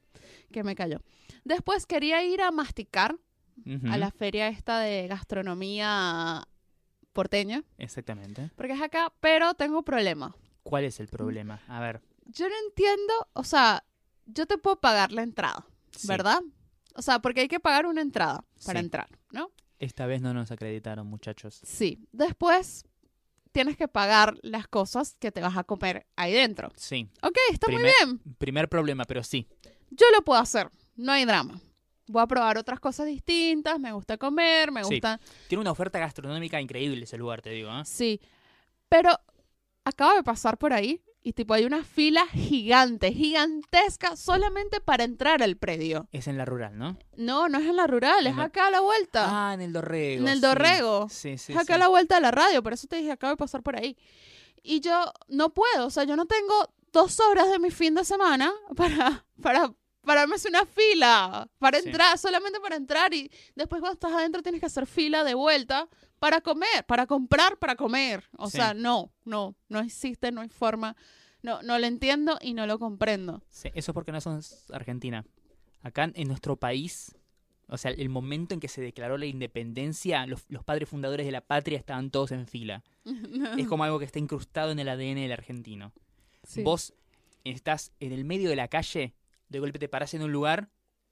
que 0.53 0.63
me 0.63 0.75
cayó. 0.77 1.01
Después 1.45 1.87
quería 1.87 2.23
ir 2.23 2.43
a 2.43 2.51
masticar 2.51 3.17
a 3.91 3.99
la 3.99 4.13
feria 4.13 4.47
esta 4.49 4.79
de 4.79 5.09
gastronomía 5.09 6.47
porteña, 7.19 7.65
Exactamente. 7.79 8.49
porque 8.55 8.75
es 8.75 8.81
acá, 8.81 9.13
pero 9.19 9.55
tengo 9.55 9.83
problema. 9.83 10.37
¿Cuál 10.63 10.85
es 10.85 11.01
el 11.01 11.09
problema? 11.09 11.61
A 11.67 11.81
ver. 11.81 12.01
Yo 12.27 12.49
no 12.49 12.55
entiendo, 12.69 13.13
o 13.33 13.43
sea, 13.43 13.83
yo 14.27 14.47
te 14.47 14.57
puedo 14.57 14.81
pagar 14.81 15.11
la 15.11 15.23
entrada, 15.23 15.67
sí. 15.91 16.07
¿verdad? 16.07 16.41
o 16.95 17.03
sea, 17.03 17.19
porque 17.21 17.41
hay 17.41 17.49
que 17.49 17.59
pagar 17.61 17.87
una 17.87 18.03
entrada 18.03 18.45
para 18.65 18.79
Sí. 18.81 18.85
entrar, 18.87 19.09
¿no? 19.33 19.51
Esta 19.81 20.07
vez 20.07 20.21
no 20.23 20.33
nos 20.35 20.51
acreditaron, 20.53 21.07
muchachos. 21.09 21.61
Sí. 21.65 21.99
Después 22.13 22.85
tienes 23.53 23.77
que 23.77 23.89
pagar 23.89 24.37
las 24.43 24.67
cosas 24.69 25.17
que 25.19 25.31
te 25.33 25.41
vas 25.41 25.57
a 25.57 25.65
comer 25.65 26.07
ahí 26.17 26.33
dentro. 26.33 26.71
Sí. 26.77 27.09
Ok, 27.23 27.37
está 27.53 27.71
muy 27.71 27.83
bien. 27.83 28.21
Primer 28.39 28.69
problema, 28.69 29.05
pero 29.05 29.23
sí. 29.25 29.49
Yo 29.91 30.07
lo 30.17 30.23
puedo 30.23 30.41
hacer, 30.41 30.71
no 30.97 31.11
hay 31.13 31.25
drama. 31.25 31.61
Voy 32.09 32.23
a 32.23 32.27
probar 32.27 32.59
otras 32.59 32.81
cosas 32.81 33.07
distintas, 33.07 33.79
me 33.79 33.93
gusta 33.93 34.17
comer, 34.17 34.73
me 34.73 34.83
Sí. 34.85 34.95
gusta... 34.95 35.21
Tiene 35.49 35.61
una 35.61 35.71
oferta 35.73 35.99
gastronómica 35.99 36.61
increíble 36.61 37.05
ese 37.05 37.17
lugar, 37.19 37.43
te 37.43 37.51
digo. 37.51 37.71
¿eh? 37.71 37.83
Sí. 37.85 38.21
Pero 38.89 39.11
acabo 39.85 40.15
de 40.15 40.23
pasar 40.23 40.59
por 40.59 40.73
ahí 40.73 41.03
y 41.23 41.33
tipo 41.35 41.53
hay 41.53 41.65
una 41.65 41.85
fila 41.85 42.27
gigante, 42.29 43.13
gigantesca, 43.13 44.17
solamente 44.17 44.81
para 44.81 45.05
entrar 45.05 45.43
al 45.43 45.57
predio. 45.57 46.09
Es 46.13 46.27
en 46.29 46.39
la 46.39 46.45
rural, 46.45 46.79
¿no? 46.79 46.97
No, 47.17 47.49
no 47.49 47.59
es 47.59 47.67
en 47.67 47.77
la 47.77 47.87
rural, 47.87 48.27
es 48.27 48.39
acá 48.39 48.69
a 48.69 48.71
la 48.71 48.81
vuelta. 48.81 49.27
Ah, 49.51 49.53
en 49.55 49.61
el 49.61 49.73
Dorrego. 49.73 50.23
En 50.23 50.29
el 50.29 50.37
sí. 50.37 50.41
Dorrego. 50.41 51.09
Sí, 51.11 51.37
sí, 51.37 51.53
es 51.53 51.59
acá 51.59 51.67
sí. 51.67 51.73
a 51.75 51.79
la 51.79 51.89
vuelta 51.89 52.15
de 52.15 52.21
la 52.23 52.31
radio, 52.31 52.63
por 52.63 52.73
eso 52.73 52.87
te 52.87 52.97
dije, 52.97 53.11
acabo 53.13 53.33
de 53.33 53.37
pasar 53.37 53.63
por 53.63 53.77
ahí. 53.77 53.97
Y 54.63 54.81
yo 54.81 55.13
no 55.29 55.51
puedo, 55.51 55.87
o 55.87 55.91
sea, 55.91 56.05
yo 56.05 56.17
no 56.17 56.25
tengo 56.27 56.55
dos 56.93 57.21
horas 57.21 57.51
de 57.51 57.59
mi 57.59 57.71
fin 57.71 57.95
de 57.95 58.05
semana 58.05 58.53
para, 58.77 59.27
para 59.43 59.73
pararme 60.09 60.37
hacer 60.37 60.51
una 60.51 60.65
fila, 60.65 61.49
para 61.59 61.79
Sí. 61.81 61.89
entrar, 61.89 62.17
solamente 62.19 62.59
para 62.61 62.77
entrar 62.77 63.13
y 63.13 63.31
después 63.55 63.81
cuando 63.81 63.93
estás 63.93 64.13
adentro 64.13 64.43
tienes 64.43 64.59
que 64.61 64.67
hacer 64.67 64.87
fila 64.87 65.23
de 65.23 65.35
vuelta 65.35 65.87
para 66.19 66.41
comer, 66.41 66.85
para 66.87 67.07
comprar, 67.07 67.59
para 67.59 67.77
comer. 67.77 68.25
O 68.39 68.47
Sí. 68.49 68.57
sea, 68.57 68.73
no, 68.73 69.13
no, 69.27 69.55
no 69.69 69.81
existe, 69.81 70.33
no 70.33 70.41
hay 70.41 70.49
forma. 70.49 70.97
No, 71.43 71.63
no 71.63 71.79
lo 71.79 71.87
entiendo 71.87 72.39
y 72.41 72.55
no 72.55 72.67
lo 72.67 72.79
comprendo. 72.79 73.43
Sí, 73.51 73.69
eso 73.75 73.93
es 73.93 73.95
porque 73.95 74.11
no 74.11 74.21
somos 74.21 74.65
Argentina. 74.73 75.25
Acá 75.83 76.11
en 76.13 76.27
nuestro 76.27 76.57
país, 76.57 77.15
o 77.69 77.77
sea, 77.77 77.91
el 77.91 78.09
momento 78.09 78.55
en 78.55 78.61
que 78.61 78.69
se 78.69 78.81
declaró 78.81 79.19
la 79.19 79.27
independencia, 79.27 80.27
los, 80.27 80.47
los 80.49 80.65
padres 80.65 80.89
fundadores 80.89 81.27
de 81.27 81.33
la 81.33 81.43
patria 81.43 81.79
estaban 81.79 82.11
todos 82.11 82.33
en 82.33 82.47
fila. 82.47 82.83
Es 83.63 83.69
como 83.69 83.85
algo 83.85 83.99
que 83.99 84.07
está 84.07 84.19
incrustado 84.19 84.73
en 84.73 84.79
el 84.79 84.89
ADN 84.89 85.21
del 85.21 85.33
argentino. 85.33 85.93
Sí. 86.45 86.63
Vos 86.63 86.95
estás 87.45 87.93
en 88.01 88.13
el 88.13 88.25
medio 88.25 88.49
de 88.51 88.57
la 88.57 88.69
calle, 88.69 89.15
de 89.49 89.61
golpe 89.61 89.79
te 89.79 89.89
parás 89.89 90.15
en 90.15 90.23
un 90.23 90.33
lugar 90.33 90.71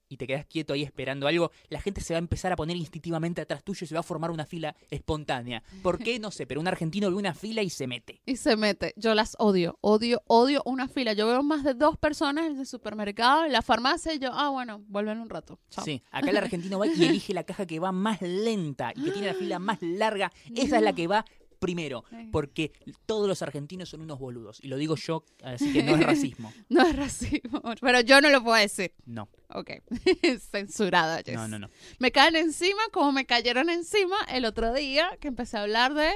y 0.09 0.17
te 0.17 0.27
quedás 0.27 0.47
quieto 0.47 0.73
ahí 0.73 0.83
esperando 0.83 1.27
algo, 1.27 1.51
la 1.69 1.81
gente 1.81 2.01
se 2.01 2.15
va 2.15 2.19
a 2.19 2.21
empezar 2.21 2.53
a 2.53 2.57
poner 2.57 2.77
instintivamente 2.77 3.41
atrás 3.41 3.63
tuyo 3.65 3.85
y 3.85 3.87
se 3.87 3.95
va 3.95 4.01
a 4.01 4.05
formar 4.05 4.31
una 4.31 4.47
fila 4.47 4.77
espontánea. 4.91 5.63
¿Por 5.83 5.99
qué? 5.99 6.19
No 6.19 6.31
sé, 6.31 6.47
pero 6.47 6.61
un 6.61 6.69
argentino 6.69 7.11
ve 7.11 7.17
una 7.17 7.35
fila 7.35 7.63
y 7.63 7.71
se 7.71 7.87
mete. 7.87 8.21
Y 8.25 8.37
se 8.37 8.57
mete. 8.57 8.93
Yo 8.97 9.15
las 9.15 9.37
odio, 9.39 9.79
odio, 9.81 10.23
odio 10.27 10.63
una 10.65 10.89
fila. 10.89 11.13
Yo 11.13 11.27
veo 11.27 11.43
más 11.43 11.65
de 11.65 11.75
dos 11.75 11.97
personas 11.99 12.47
en 12.47 12.59
el 12.59 12.67
supermercado, 12.67 13.45
en 13.45 13.53
la 13.53 13.63
farmacia, 13.63 14.15
y 14.15 14.19
yo, 14.19 14.31
ah, 14.33 14.51
bueno, 14.51 14.83
vuelven 14.87 15.19
un 15.21 15.29
rato. 15.29 15.59
Chao. 15.71 15.85
Sí, 15.85 16.03
acá 16.11 16.31
el 16.31 16.37
argentino 16.37 16.79
va 16.79 16.87
y 16.87 16.91
elige 17.05 17.35
la 17.35 17.45
caja 17.45 17.67
que 17.67 17.81
va 17.81 17.93
más 17.93 18.23
lenta 18.23 18.93
y 18.95 19.05
que 19.05 19.11
tiene 19.11 19.29
la 19.29 19.35
fila 19.35 19.59
más 19.59 19.83
larga. 19.83 20.33
Esa 20.55 20.77
es 20.77 20.83
la 20.83 20.93
que 20.93 21.07
va 21.07 21.25
primero, 21.59 22.05
porque 22.33 22.73
todos 23.07 23.27
los 23.29 23.43
argentinos 23.43 23.89
son 23.89 24.01
unos 24.03 24.19
boludos. 24.19 24.59
Y 24.63 24.69
lo 24.69 24.77
digo 24.77 24.97
yo, 24.97 25.25
así 25.43 25.73
que 25.73 25.83
no 25.83 25.95
es 25.97 26.03
racismo. 26.07 26.53
No 26.69 26.83
es 26.87 26.95
racismo, 26.97 27.63
pero 27.81 28.01
yo 28.01 28.21
no 28.21 28.29
lo 28.31 28.43
puedo 28.43 28.57
decir. 28.57 28.93
No, 29.05 29.29
Ok, 29.49 29.71
censurada. 30.51 31.23
Jess. 31.25 31.35
no, 31.37 31.49
no, 31.49 31.59
no. 31.59 31.69
Me 31.99 32.11
caen 32.13 32.37
encima 32.37 32.83
como 32.93 33.13
me 33.13 33.27
cayeron 33.27 33.71
encima 33.71 34.17
el 34.33 34.45
otro 34.45 34.73
día 34.75 35.17
que 35.21 35.29
empecé 35.29 35.57
a 35.57 35.63
hablar 35.63 35.95
de 35.95 36.13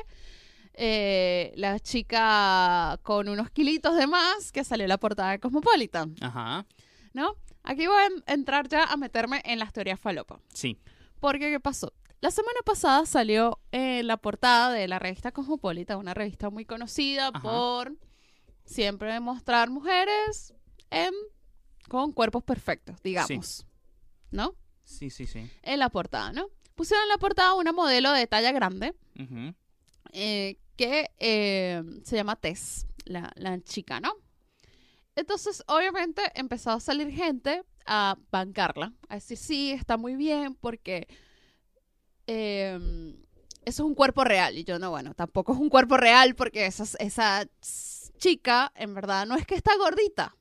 eh, 0.74 1.52
la 1.56 1.78
chica 1.80 2.98
con 3.02 3.28
unos 3.28 3.50
kilitos 3.50 3.96
de 3.96 4.06
más 4.06 4.52
que 4.52 4.64
salió 4.64 4.84
en 4.84 4.88
la 4.90 4.98
portada 4.98 5.30
de 5.32 5.40
Cosmopolitan, 5.40 6.14
Ajá, 6.20 6.64
¿no? 7.12 7.34
Aquí 7.62 7.86
voy 7.86 7.96
a 7.96 8.06
en- 8.06 8.22
entrar 8.26 8.68
ya 8.68 8.84
a 8.84 8.96
meterme 8.96 9.42
en 9.44 9.58
las 9.58 9.72
teorías 9.72 10.00
falopa. 10.00 10.40
sí. 10.54 10.78
Porque, 11.20 11.50
¿qué 11.50 11.60
pasó? 11.60 11.92
La 12.20 12.30
semana 12.30 12.60
pasada 12.64 13.06
salió 13.06 13.58
eh, 13.72 14.02
la 14.02 14.16
portada 14.18 14.72
de 14.72 14.86
la 14.88 14.98
revista 14.98 15.32
Cosmopolitan, 15.32 15.98
una 15.98 16.12
revista 16.14 16.50
muy 16.50 16.66
conocida 16.66 17.28
Ajá. 17.28 17.40
por 17.40 17.96
siempre 18.64 19.18
mostrar 19.20 19.70
mujeres 19.70 20.52
en- 20.90 21.14
con 21.88 22.12
cuerpos 22.12 22.44
perfectos, 22.44 23.02
digamos. 23.02 23.66
¿No? 24.30 24.54
Sí, 24.84 25.08
sí, 25.10 25.26
sí. 25.26 25.50
En 25.62 25.78
la 25.78 25.88
portada, 25.88 26.32
¿no? 26.32 26.48
Pusieron 26.74 27.04
en 27.04 27.08
la 27.08 27.18
portada 27.18 27.54
una 27.54 27.72
modelo 27.72 28.12
de 28.12 28.26
talla 28.26 28.52
grande 28.52 28.94
eh, 30.12 30.58
que 30.76 31.10
eh, 31.18 31.82
se 32.04 32.16
llama 32.16 32.36
Tess, 32.36 32.86
la, 33.04 33.32
la 33.36 33.60
chica, 33.62 33.98
¿no? 34.00 34.14
Entonces, 35.16 35.62
obviamente, 35.66 36.22
empezó 36.34 36.70
a 36.70 36.80
salir 36.80 37.10
gente 37.10 37.62
a 37.86 38.16
bancarla, 38.30 38.92
a 39.08 39.14
decir, 39.16 39.36
sí, 39.36 39.72
está 39.72 39.96
muy 39.96 40.16
bien, 40.16 40.54
porque 40.54 41.08
eh, 42.32 43.14
eso 43.64 43.82
es 43.82 43.86
un 43.86 43.94
cuerpo 43.94 44.24
real. 44.24 44.56
Y 44.56 44.64
yo, 44.64 44.78
no, 44.78 44.90
bueno, 44.90 45.14
tampoco 45.14 45.52
es 45.52 45.58
un 45.58 45.68
cuerpo 45.68 45.96
real, 45.96 46.34
porque 46.34 46.66
esa, 46.66 46.84
esa 46.98 47.46
chica, 48.18 48.72
en 48.76 48.94
verdad, 48.94 49.26
no 49.26 49.34
es 49.34 49.46
que 49.46 49.56
está 49.56 49.76
gordita, 49.76 50.36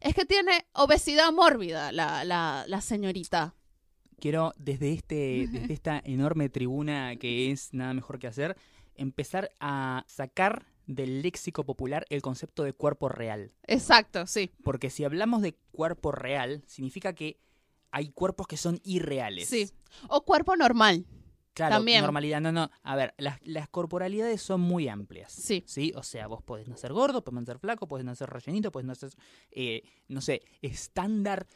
es 0.00 0.14
que 0.14 0.24
tiene 0.24 0.66
obesidad 0.72 1.32
mórbida, 1.32 1.92
la, 1.92 2.24
la, 2.24 2.64
la 2.66 2.80
señorita. 2.80 3.54
Quiero, 4.18 4.52
desde, 4.56 4.92
este, 4.92 5.46
desde 5.50 5.72
esta 5.72 6.02
enorme 6.04 6.48
tribuna 6.48 7.16
que 7.16 7.50
es 7.50 7.72
nada 7.72 7.94
mejor 7.94 8.18
que 8.18 8.26
hacer, 8.26 8.56
empezar 8.94 9.50
a 9.60 10.04
sacar 10.08 10.66
del 10.86 11.22
léxico 11.22 11.64
popular 11.64 12.04
el 12.10 12.20
concepto 12.20 12.64
de 12.64 12.72
cuerpo 12.72 13.08
real. 13.08 13.52
Exacto, 13.66 14.26
sí. 14.26 14.50
Porque 14.62 14.90
si 14.90 15.04
hablamos 15.04 15.40
de 15.40 15.54
cuerpo 15.70 16.12
real, 16.12 16.62
significa 16.66 17.14
que 17.14 17.38
hay 17.92 18.10
cuerpos 18.10 18.46
que 18.46 18.56
son 18.56 18.80
irreales. 18.84 19.48
Sí. 19.48 19.70
O 20.08 20.22
cuerpo 20.24 20.56
normal. 20.56 21.06
Claro, 21.52 21.76
También. 21.76 22.02
normalidad. 22.02 22.40
No, 22.40 22.52
no. 22.52 22.70
A 22.82 22.96
ver, 22.96 23.14
las, 23.18 23.38
las 23.42 23.68
corporalidades 23.68 24.40
son 24.40 24.60
muy 24.60 24.88
amplias. 24.88 25.32
Sí. 25.32 25.64
¿Sí? 25.66 25.92
O 25.96 26.02
sea, 26.02 26.26
vos 26.26 26.42
podés 26.42 26.68
nacer 26.68 26.92
gordo, 26.92 27.24
podés 27.24 27.40
nacer 27.40 27.58
flaco, 27.58 27.88
podés 27.88 28.04
nacer 28.04 28.30
rellenito, 28.30 28.70
podés 28.70 28.86
nacer, 28.86 29.10
eh, 29.50 29.82
no 30.08 30.20
sé, 30.20 30.42
estándar. 30.62 31.46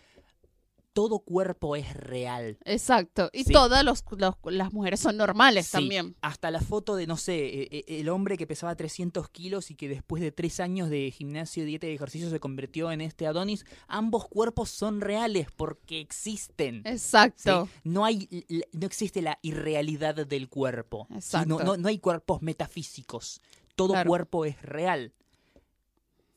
Todo 0.94 1.18
cuerpo 1.18 1.76
es 1.76 1.92
real. 1.94 2.56
Exacto. 2.64 3.28
Y 3.32 3.44
Sí. 3.44 3.52
todas 3.52 3.84
los- 3.84 4.04
los- 4.16 4.36
las 4.44 4.72
mujeres 4.72 5.00
son 5.00 5.16
normales 5.16 5.66
Sí, 5.66 5.72
también. 5.72 6.16
Hasta 6.22 6.50
la 6.50 6.60
foto 6.60 6.96
de, 6.96 7.06
no 7.06 7.16
sé, 7.16 7.34
eh, 7.62 7.68
eh, 7.70 7.84
el 8.00 8.08
hombre 8.08 8.36
que 8.38 8.46
pesaba 8.46 8.74
300 8.76 9.28
kilos 9.28 9.70
y 9.70 9.74
que 9.74 9.88
después 9.88 10.22
de 10.22 10.30
tres 10.32 10.60
años 10.60 10.88
de 10.88 11.10
gimnasio, 11.10 11.64
dieta 11.64 11.86
y 11.88 11.94
ejercicio 11.94 12.30
se 12.30 12.40
convirtió 12.40 12.92
en 12.92 13.00
este 13.00 13.26
Adonis. 13.26 13.66
Ambos 13.88 14.28
cuerpos 14.28 14.70
son 14.70 15.00
reales 15.00 15.48
porque 15.56 16.00
existen. 16.00 16.82
¿sí? 16.84 16.88
Exacto. 16.90 17.68
No, 17.82 18.04
hay, 18.04 18.28
no 18.72 18.86
existe 18.86 19.20
la 19.20 19.38
irrealidad 19.42 20.24
del 20.26 20.48
cuerpo. 20.48 21.06
¿sí? 21.08 21.12
No, 21.12 21.16
Exacto. 21.18 21.64
no- 21.64 21.76
no 21.76 21.88
hay 21.88 21.98
cuerpos 21.98 22.40
metafísicos. 22.40 23.40
Todo 23.74 23.94
Claro. 23.94 24.08
cuerpo 24.08 24.44
es 24.44 24.62
real. 24.62 25.12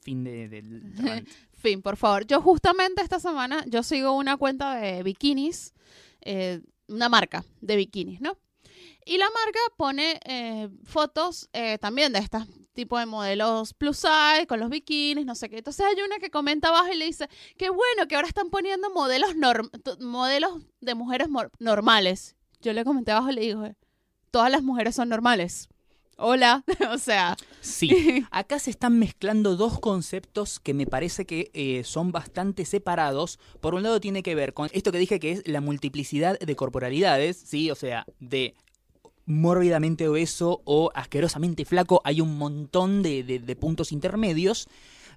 Fin 0.08 0.24
de, 0.24 0.48
del 0.48 0.94
rant. 0.96 1.28
Fin, 1.52 1.82
por 1.82 1.98
favor. 1.98 2.26
Yo 2.26 2.42
justamente 2.42 3.02
esta 3.02 3.20
semana, 3.20 3.66
yo 3.68 3.84
sigo 3.84 4.14
una 4.14 4.38
cuenta 4.38 4.76
de 4.76 5.04
bikinis, 5.04 5.74
eh, 6.22 6.62
una 6.88 7.10
marca 7.10 7.44
de 7.60 7.76
bikinis, 7.76 8.22
¿no? 8.22 8.38
Y 9.06 9.18
la 9.18 9.26
marca 9.26 9.60
pone 9.76 10.18
eh, 10.24 10.70
fotos 10.86 11.50
eh, 11.52 11.78
también 11.80 12.14
de 12.14 12.20
este 12.20 12.38
tipo 12.72 12.98
de 12.98 13.06
modelos 13.06 13.74
plus 13.74 13.98
size, 13.98 14.48
con 14.48 14.62
los 14.62 14.70
bikinis, 14.70 15.26
no 15.26 15.36
sé 15.36 15.50
qué. 15.50 15.58
Entonces 15.58 15.86
hay 15.86 16.02
una 16.02 16.20
que 16.20 16.30
comenta 16.30 16.70
abajo 16.70 16.88
y 16.94 16.96
le 16.96 17.04
dice, 17.04 17.28
qué 17.58 17.70
bueno 17.70 18.08
que 18.08 18.16
ahora 18.16 18.30
están 18.30 18.50
poniendo 18.50 18.90
modelos, 18.92 19.32
modelos 20.00 20.62
de 20.80 20.96
mujeres 20.96 21.28
normales. 21.60 22.38
Yo 22.62 22.72
le 22.72 22.86
comenté 22.86 23.12
abajo 23.12 23.30
y 23.32 23.34
le 23.34 23.42
dije, 23.42 23.76
todas 24.32 24.50
las 24.50 24.64
mujeres 24.64 24.96
son 24.96 25.10
normales. 25.10 25.68
Hola, 26.20 26.64
o 26.92 26.98
sea, 26.98 27.38
Sí, 27.62 28.26
acá 28.32 28.60
se 28.60 28.72
están 28.72 28.98
mezclando 29.00 29.56
dos 29.56 29.80
conceptos 29.80 30.60
que 30.60 30.74
me 30.74 30.88
parece 30.88 31.26
que 31.26 31.52
eh, 31.54 31.84
son 31.84 32.12
bastante 32.12 32.66
separados. 32.66 33.40
Por 33.62 33.76
un 33.76 33.84
lado 33.84 34.00
tiene 34.02 34.24
que 34.24 34.34
ver 34.36 34.54
con 34.54 34.70
esto 34.74 34.92
que 34.92 34.98
dije 34.98 35.20
que 35.20 35.32
es 35.32 35.48
la 35.48 35.62
multiplicidad 35.62 36.40
de 36.40 36.56
corporalidades, 36.56 37.38
¿sí? 37.38 37.70
O 37.72 37.76
sea, 37.76 38.06
de 38.20 38.56
mórbidamente 39.26 40.08
obeso 40.08 40.62
o 40.66 40.90
asquerosamente 40.96 41.66
flaco 41.66 42.02
hay 42.06 42.22
un 42.22 42.38
montón 42.38 43.04
de, 43.04 43.24
de- 43.24 43.40
de 43.40 43.56
puntos 43.56 43.92
intermedios. 43.92 44.68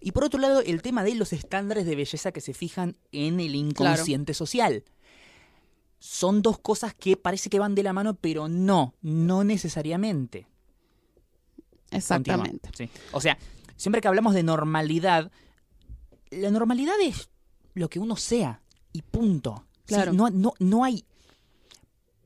Y 0.03 0.13
por 0.13 0.25
otro 0.25 0.41
lado, 0.41 0.61
el 0.61 0.83
tema 0.83 1.05
de 1.05 1.15
los 1.15 1.33
estándares 1.33 1.87
de 1.87 1.95
belleza 1.97 2.33
que 2.33 2.41
se 2.41 2.55
fijan 2.55 2.97
en 3.13 3.39
el 3.41 3.55
inconsciente 3.55 4.35
social. 4.35 4.85
Son 5.99 6.41
dos 6.43 6.59
cosas 6.59 6.95
que 6.95 7.17
parece 7.17 7.51
que 7.51 7.59
van 7.59 7.75
de 7.75 7.83
la 7.83 7.93
mano, 7.93 8.15
pero 8.15 8.49
no, 8.49 8.95
no 9.03 9.45
necesariamente. 9.45 10.47
Exactamente. 11.91 12.71
Sí. 12.77 12.89
O 13.13 13.21
sea, 13.21 13.37
siempre 13.77 14.01
que 14.01 14.09
hablamos 14.09 14.35
de 14.35 14.43
normalidad, 14.43 15.31
la 16.31 16.51
normalidad 16.51 16.95
es 17.03 17.31
lo 17.75 17.89
que 17.89 17.99
uno 17.99 18.17
sea 18.17 18.61
y 18.93 19.03
punto. 19.03 19.65
Sí, 19.87 19.95
Claro. 19.95 20.13
no, 20.13 20.31
no, 20.31 20.53
no 20.59 20.85
hay... 20.85 21.05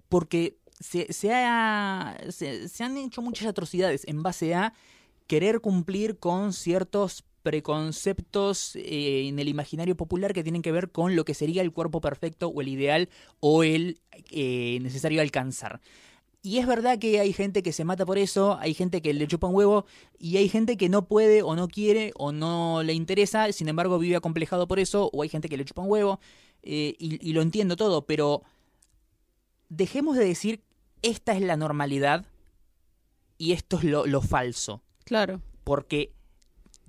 Porque 0.09 0.57
se, 0.81 1.13
se, 1.13 1.33
ha- 1.35 2.17
se- 2.31 2.69
se 2.69 2.85
han 2.85 2.97
hecho 2.97 3.23
muchas 3.23 3.49
atrocidades 3.49 4.03
en 4.07 4.23
base 4.23 4.55
a 4.55 4.75
querer 5.27 5.61
cumplir 5.61 6.19
con 6.19 6.53
ciertos 6.53 7.25
preconceptos 7.43 8.75
eh, 8.77 9.27
en 9.29 9.39
el 9.39 9.49
imaginario 9.49 9.97
popular 9.97 10.33
que 10.33 10.43
tienen 10.43 10.63
que 10.63 10.73
ver 10.73 10.91
con 10.91 11.15
lo 11.17 11.25
que 11.25 11.35
sería 11.35 11.63
el 11.63 11.73
cuerpo 11.73 12.01
perfecto 12.01 12.49
o 12.49 12.61
el 12.61 12.69
ideal 12.69 13.09
o 13.41 13.63
el 13.65 14.01
eh, 14.31 14.79
necesario 14.83 15.21
alcanzar. 15.21 15.81
Y 16.47 16.59
es 16.59 16.67
verdad 16.67 16.99
que 16.99 17.21
hay 17.21 17.33
gente 17.33 17.63
que 17.63 17.73
se 17.73 17.85
mata 17.85 18.05
por 18.05 18.19
eso, 18.19 18.59
hay 18.61 18.75
gente 18.75 19.01
que 19.01 19.15
le 19.15 19.27
chupa 19.27 19.47
un 19.47 19.55
huevo 19.55 19.87
y 20.19 20.37
hay 20.37 20.51
gente 20.51 20.77
que 20.77 20.91
no 20.91 21.09
puede 21.09 21.43
o 21.43 21.57
no 21.57 21.69
quiere 21.69 22.13
o 22.17 22.33
no 22.33 22.83
le 22.83 22.93
interesa, 22.93 23.51
sin 23.51 23.67
embargo 23.71 23.99
vive 23.99 24.17
acomplejado 24.17 24.69
por 24.69 24.79
eso, 24.79 25.09
o 25.15 25.23
hay 25.23 25.31
gente 25.31 25.49
que 25.49 25.57
le 25.57 25.65
chupa 25.65 25.81
un 25.81 25.91
huevo 25.91 26.21
eh, 26.63 26.97
y, 26.99 27.27
y 27.27 27.33
lo 27.33 27.41
entiendo 27.41 27.77
todo, 27.77 28.05
pero 28.05 28.43
dejemos 29.71 30.19
de 30.19 30.27
decir 30.27 30.63
esta 31.01 31.33
es 31.33 31.41
la 31.41 31.57
normalidad 31.57 32.27
y 33.39 33.53
esto 33.53 33.79
es 33.79 33.85
lo, 33.85 34.05
lo 34.07 34.21
falso, 34.21 34.83
Claro. 35.05 35.41
porque 35.65 36.13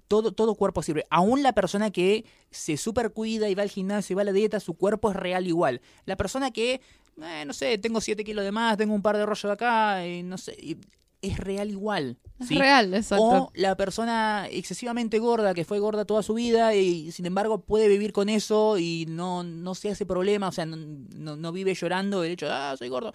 todo, 0.08 0.34
todo 0.34 0.56
cuerpo 0.56 0.84
sirve. 0.84 1.06
Aún 1.10 1.44
la 1.44 1.54
persona 1.54 1.92
que 1.92 2.26
se 2.52 2.78
super 2.78 3.12
cuida 3.12 3.50
y 3.50 3.56
va 3.56 3.64
al 3.64 3.70
gimnasio 3.70 4.14
y 4.14 4.16
va 4.16 4.22
a 4.22 4.26
la 4.26 4.32
dieta, 4.34 4.60
su 4.60 4.76
cuerpo 4.76 5.10
es 5.10 5.16
real 5.16 5.48
igual. 5.48 5.82
La 6.06 6.16
persona 6.16 6.52
que, 6.52 6.80
eh, 7.22 7.44
no 7.46 7.54
sé, 7.54 7.78
tengo 7.78 8.02
7 8.02 8.24
kilos 8.24 8.44
de 8.46 8.52
más, 8.52 8.78
tengo 8.78 8.94
un 8.94 9.02
par 9.02 9.18
de 9.18 9.26
rollos 9.26 9.44
de 9.44 9.52
acá, 9.52 10.06
y 10.06 10.24
no 10.24 10.38
sé, 10.38 10.56
y 10.60 10.78
es 11.22 11.38
real 11.38 11.70
igual. 11.72 12.18
Es 12.40 12.50
real, 12.60 12.94
exacto. 12.94 13.24
O 13.24 13.52
la 13.56 13.76
persona 13.78 14.48
excesivamente 14.52 15.18
gorda, 15.20 15.54
que 15.54 15.66
fue 15.66 15.80
gorda 15.80 16.06
toda 16.06 16.22
su 16.22 16.34
vida 16.36 16.76
y 16.76 17.12
sin 17.12 17.26
embargo 17.26 17.62
puede 17.62 17.88
vivir 17.88 18.12
con 18.12 18.30
eso 18.30 18.78
y 18.78 19.06
no, 19.08 19.44
no 19.44 19.74
se 19.76 19.90
hace 19.90 20.06
problema, 20.06 20.50
o 20.50 20.52
sea, 20.52 20.66
no, 20.66 20.76
no- 20.78 21.36
no 21.36 21.52
vive 21.52 21.74
llorando 21.74 22.24
el 22.24 22.32
hecho 22.34 22.46
de, 22.48 22.52
ah, 22.52 22.76
soy 22.78 22.90
gordo. 22.90 23.14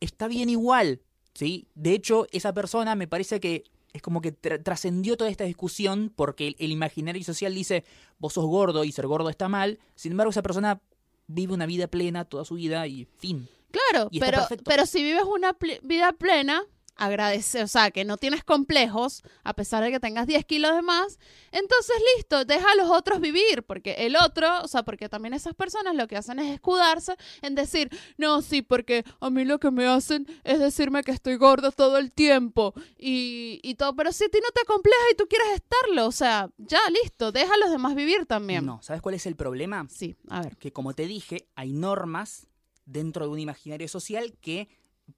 Está 0.00 0.28
bien 0.28 0.48
igual, 0.48 1.00
¿sí? 1.34 1.66
De 1.74 1.92
hecho, 1.92 2.26
esa 2.32 2.52
persona 2.54 2.94
me 2.94 3.06
parece 3.08 3.40
que 3.40 3.64
es 3.92 4.02
como 4.02 4.20
que 4.20 4.34
tra- 4.34 4.62
trascendió 4.62 5.16
toda 5.16 5.30
esta 5.30 5.44
discusión 5.44 6.12
porque 6.14 6.48
el, 6.48 6.56
el 6.58 6.70
imaginario 6.72 7.22
social 7.24 7.54
dice, 7.54 7.84
vos 8.18 8.32
sos 8.34 8.46
gordo 8.46 8.84
y 8.84 8.92
ser 8.92 9.06
gordo 9.06 9.28
está 9.28 9.48
mal. 9.48 9.78
Sin 9.94 10.12
embargo, 10.12 10.30
esa 10.30 10.42
persona 10.42 10.80
vive 11.28 11.54
una 11.54 11.66
vida 11.66 11.86
plena 11.86 12.24
toda 12.24 12.44
su 12.44 12.56
vida 12.56 12.86
y 12.88 13.06
fin. 13.18 13.48
Claro, 13.70 14.08
Y 14.10 14.18
pero, 14.18 14.46
pero 14.64 14.86
si 14.86 15.02
vives 15.02 15.24
una 15.24 15.52
ple- 15.56 15.78
vida 15.82 16.12
plena, 16.12 16.64
agradece, 16.98 17.62
o 17.62 17.68
sea, 17.68 17.90
que 17.90 18.04
no 18.04 18.16
tienes 18.16 18.44
complejos, 18.44 19.22
a 19.44 19.54
pesar 19.54 19.82
de 19.82 19.90
que 19.90 20.00
tengas 20.00 20.26
10 20.26 20.44
kilos 20.44 20.74
de 20.74 20.82
más, 20.82 21.18
entonces 21.52 21.96
listo, 22.16 22.44
deja 22.44 22.72
a 22.72 22.74
los 22.74 22.90
otros 22.90 23.20
vivir, 23.20 23.62
porque 23.62 23.94
el 23.98 24.16
otro, 24.16 24.62
o 24.62 24.68
sea, 24.68 24.82
porque 24.82 25.08
también 25.08 25.32
esas 25.32 25.54
personas 25.54 25.94
lo 25.94 26.06
que 26.08 26.16
hacen 26.16 26.38
es 26.38 26.52
escudarse 26.52 27.14
en 27.40 27.54
decir, 27.54 27.88
no, 28.16 28.42
sí, 28.42 28.62
porque 28.62 29.04
a 29.20 29.30
mí 29.30 29.44
lo 29.44 29.58
que 29.58 29.70
me 29.70 29.86
hacen 29.86 30.26
es 30.44 30.58
decirme 30.58 31.02
que 31.02 31.12
estoy 31.12 31.36
gordo 31.36 31.72
todo 31.72 31.98
el 31.98 32.12
tiempo 32.12 32.74
y, 32.98 33.60
y 33.62 33.76
todo, 33.76 33.94
pero 33.94 34.12
si 34.12 34.24
a 34.24 34.28
ti 34.28 34.38
no 34.42 34.50
te 34.52 34.66
compleja 34.66 35.02
y 35.12 35.16
tú 35.16 35.26
quieres 35.28 35.48
estarlo, 35.54 36.06
o 36.06 36.12
sea, 36.12 36.50
ya 36.58 36.80
listo, 37.02 37.32
deja 37.32 37.54
a 37.54 37.58
los 37.58 37.70
demás 37.70 37.94
vivir 37.94 38.26
también. 38.26 38.66
No, 38.66 38.80
¿sabes 38.82 39.00
cuál 39.00 39.14
es 39.14 39.26
el 39.26 39.36
problema? 39.36 39.86
Sí, 39.88 40.16
a 40.28 40.42
ver. 40.42 40.56
que 40.56 40.72
como 40.72 40.94
te 40.94 41.06
dije, 41.06 41.48
hay 41.54 41.72
normas 41.72 42.48
dentro 42.84 43.26
de 43.26 43.32
un 43.32 43.38
imaginario 43.38 43.88
social 43.88 44.34
que 44.40 44.68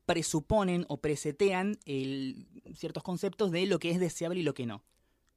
presuponen 0.07 0.85
o 0.89 0.99
presetean 1.01 1.79
el- 1.85 2.47
ciertos 2.77 3.03
conceptos 3.03 3.51
de 3.51 3.67
lo 3.67 3.79
que 3.79 3.91
es 3.91 4.01
deseable 4.01 4.41
y 4.41 4.43
lo 4.43 4.55
que 4.55 4.67
no. 4.67 4.83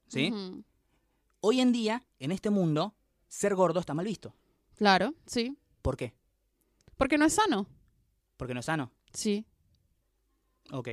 ¿Sí? 0.08 0.32
Hoy 1.40 1.60
en 1.60 1.72
día, 1.72 2.02
en 2.18 2.32
este 2.32 2.50
mundo, 2.50 2.94
ser 3.28 3.54
gordo 3.54 3.80
está 3.80 3.94
mal 3.94 4.06
visto. 4.06 4.34
Claro, 4.76 5.14
sí. 5.26 5.56
¿Por 5.82 5.96
qué? 5.96 6.14
Porque 6.96 7.18
no 7.18 7.24
es 7.26 7.34
sano. 7.34 7.66
Porque 8.36 8.54
no 8.54 8.60
es 8.60 8.66
sano. 8.66 8.92
Sí. 9.12 9.44
Ok. 10.70 10.88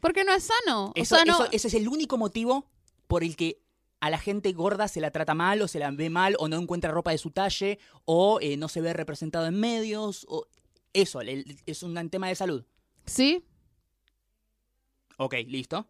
Porque 0.00 0.24
no 0.24 0.32
es 0.34 0.44
sano. 0.44 0.92
Eso- 0.94 1.14
o 1.14 1.18
sea, 1.18 1.24
no. 1.24 1.34
eso- 1.44 1.48
ese 1.52 1.68
es 1.68 1.74
el 1.74 1.88
único 1.88 2.16
motivo 2.18 2.66
por 3.06 3.22
el 3.24 3.36
que 3.36 3.62
a 4.00 4.10
la 4.10 4.18
gente 4.18 4.52
gorda 4.52 4.88
se 4.88 5.00
la 5.00 5.10
trata 5.10 5.34
mal 5.34 5.62
o 5.62 5.68
se 5.68 5.78
la 5.78 5.90
ve 5.90 6.10
mal 6.10 6.36
o 6.38 6.48
no 6.48 6.56
encuentra 6.58 6.90
ropa 6.90 7.10
de 7.12 7.18
su 7.18 7.30
talle 7.30 7.78
o 8.04 8.38
eh, 8.40 8.56
no 8.56 8.68
se 8.68 8.80
ve 8.80 8.92
representado 8.92 9.46
en 9.46 9.58
medios. 9.58 10.26
O... 10.28 10.46
Eso, 10.92 11.20
el- 11.20 11.58
es 11.66 11.82
un 11.82 12.08
tema 12.10 12.28
de 12.28 12.34
salud. 12.34 12.64
Sí, 13.06 13.44
Ok, 15.18 15.34
listo. 15.46 15.86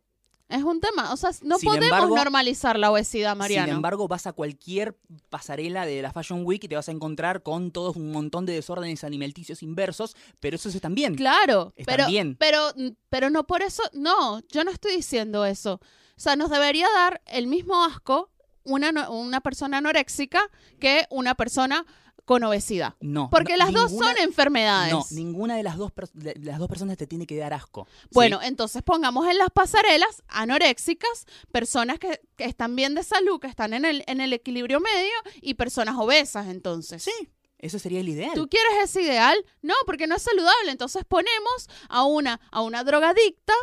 es 0.48 0.62
un 0.62 0.81
tema. 0.81 1.12
O 1.12 1.16
sea, 1.16 1.31
no 1.42 1.59
Sin 1.59 1.66
podemos 1.68 1.87
embargo- 1.87 2.14
normalizar 2.16 2.79
la 2.79 2.92
obesidad, 2.92 3.35
Mariano. 3.35 3.66
Sin 3.66 3.74
embargo, 3.74 4.07
vas 4.07 4.29
a 4.29 4.33
cualquier 4.33 4.96
pasarela 5.29 5.85
de 5.85 6.00
la 6.02 6.12
Fashion 6.12 6.42
Week 6.46 6.62
y 6.62 6.68
te 6.68 6.76
vas 6.76 6.88
a 6.88 6.92
encontrar 6.92 7.42
con 7.42 7.72
todos 7.72 7.96
un 7.96 8.12
montón 8.12 8.46
de 8.46 8.52
desórdenes 8.52 9.02
alimenticios 9.02 9.64
inversos, 9.64 10.14
pero 10.38 10.55
eso 10.55 10.68
está 10.68 10.88
bien. 10.88 11.16
claro, 11.16 11.72
Están 11.74 11.96
pero, 11.96 12.07
bien. 12.09 12.37
pero, 12.38 12.61
pero 13.09 13.31
no 13.31 13.44
por 13.48 13.62
eso. 13.62 13.83
No, 13.92 14.40
yo 14.50 14.62
no 14.62 14.70
estoy 14.70 14.94
diciendo 14.94 15.44
eso. 15.44 15.81
O 16.16 16.20
sea, 16.20 16.37
nos 16.37 16.48
debería 16.50 16.87
dar 16.94 17.20
el 17.26 17.48
mismo 17.48 17.85
asco 17.85 18.31
una, 18.62 19.11
una 19.11 19.40
persona 19.40 19.79
anoréxica 19.79 20.40
que 20.79 21.07
una 21.11 21.35
persona 21.35 21.85
con 22.26 22.44
obesidad. 22.44 22.94
No. 23.00 23.30
Porque 23.30 23.52
no, 23.52 23.58
las 23.58 23.72
dos 23.72 23.92
son 23.92 24.18
enfermedades. 24.18 24.92
No, 24.92 25.04
ninguna 25.12 25.56
de 25.56 25.62
las 25.62 25.78
dos, 25.78 25.92
de 26.12 26.34
las 26.42 26.58
dos 26.58 26.68
personas 26.68 26.98
te 26.98 27.06
tiene 27.06 27.26
que 27.26 27.36
dar 27.36 27.54
asco. 27.54 27.86
¿sí? 28.02 28.08
Bueno, 28.12 28.40
entonces 28.42 28.82
pongamos 28.82 29.26
en 29.28 29.38
las 29.38 29.48
pasarelas 29.48 30.22
anoréxicas, 30.28 31.26
personas 31.52 31.98
que, 31.98 32.20
que 32.36 32.44
están 32.44 32.76
bien 32.76 32.94
de 32.94 33.04
salud, 33.04 33.40
que 33.40 33.46
están 33.46 33.72
en 33.72 33.84
el, 33.84 34.04
en 34.06 34.20
el 34.20 34.32
equilibrio 34.32 34.80
medio, 34.80 35.14
y 35.40 35.54
personas 35.54 35.94
obesas, 35.96 36.48
entonces. 36.48 37.04
Sí, 37.04 37.30
eso 37.58 37.78
sería 37.78 38.00
el 38.00 38.08
ideal. 38.08 38.34
¿Tú 38.34 38.48
quieres 38.48 38.72
ese 38.82 39.02
ideal? 39.02 39.36
No, 39.62 39.74
porque 39.86 40.06
no 40.06 40.16
es 40.16 40.22
saludable. 40.22 40.70
Entonces 40.70 41.04
ponemos 41.04 41.68
a 41.88 42.04
una, 42.04 42.40
a 42.50 42.60
una 42.62 42.84
drogadicta, 42.84 43.54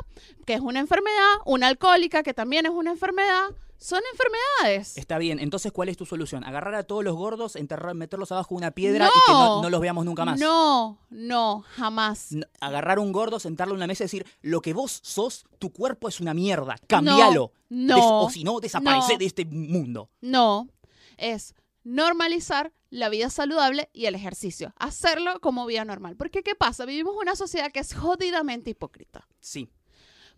que 0.46 0.54
es 0.54 0.62
una 0.62 0.80
enfermedad, 0.80 1.36
una 1.46 1.68
alcohólica, 1.68 2.24
que 2.24 2.34
también 2.34 2.66
es 2.66 2.72
una 2.72 2.92
enfermedad. 2.92 3.50
Son 3.84 4.00
enfermedades. 4.14 4.98
Está 4.98 5.18
bien, 5.18 5.40
entonces, 5.40 5.74
¿cuál 5.74 5.90
es 5.90 5.98
tu 5.98 6.06
solución? 6.06 6.46
Agarrar 6.46 6.74
a 6.76 6.84
todos 6.84 7.04
los 7.04 7.16
gordos, 7.18 7.58
enterrar, 7.58 7.94
meterlos 7.96 8.32
abajo 8.32 8.56
de 8.56 8.60
una 8.60 8.72
piedra 8.72 9.08
y 9.08 9.20
que 9.26 9.32
no, 9.34 9.56
No. 9.58 9.62
no 9.64 9.70
los 9.70 9.82
veamos 9.82 10.06
nunca 10.06 10.24
más. 10.24 10.40
No, 10.40 11.00
no, 11.10 11.66
jamás. 11.76 12.32
N- 12.32 12.48
Agarrar 12.62 12.98
un 13.00 13.12
gordo, 13.12 13.40
sentarlo 13.42 13.74
en 13.74 13.80
una 13.80 13.88
mesa 13.88 14.04
y 14.04 14.06
decir, 14.06 14.26
lo 14.42 14.62
que 14.62 14.74
vos 14.74 15.02
sos, 15.04 15.46
tu 15.60 15.74
cuerpo 15.74 16.08
es 16.08 16.22
una 16.22 16.34
mierda, 16.34 16.78
cambialo. 16.88 17.52
No, 17.68 17.96
Des- 17.96 18.06
no, 18.06 18.22
o 18.24 18.30
si 18.30 18.46
no, 18.46 18.60
desaparece 18.62 19.14
no. 19.14 19.20
de 19.20 19.26
este 19.26 19.44
mundo. 19.46 20.10
No, 20.22 20.70
es 21.18 21.54
normalizar 21.84 22.72
la 22.90 23.10
vida 23.10 23.30
saludable 23.30 23.90
y 23.92 24.06
el 24.06 24.16
ejercicio. 24.16 24.74
Hacerlo 24.78 25.40
como 25.42 25.66
vida 25.66 25.84
normal. 25.84 26.16
Porque, 26.16 26.42
¿qué 26.42 26.56
pasa? 26.56 26.86
Vivimos 26.86 27.16
una 27.20 27.36
sociedad 27.36 27.72
que 27.72 27.80
es 27.82 27.94
jodidamente 27.94 28.70
hipócrita. 28.70 29.28
Sí. 29.42 29.70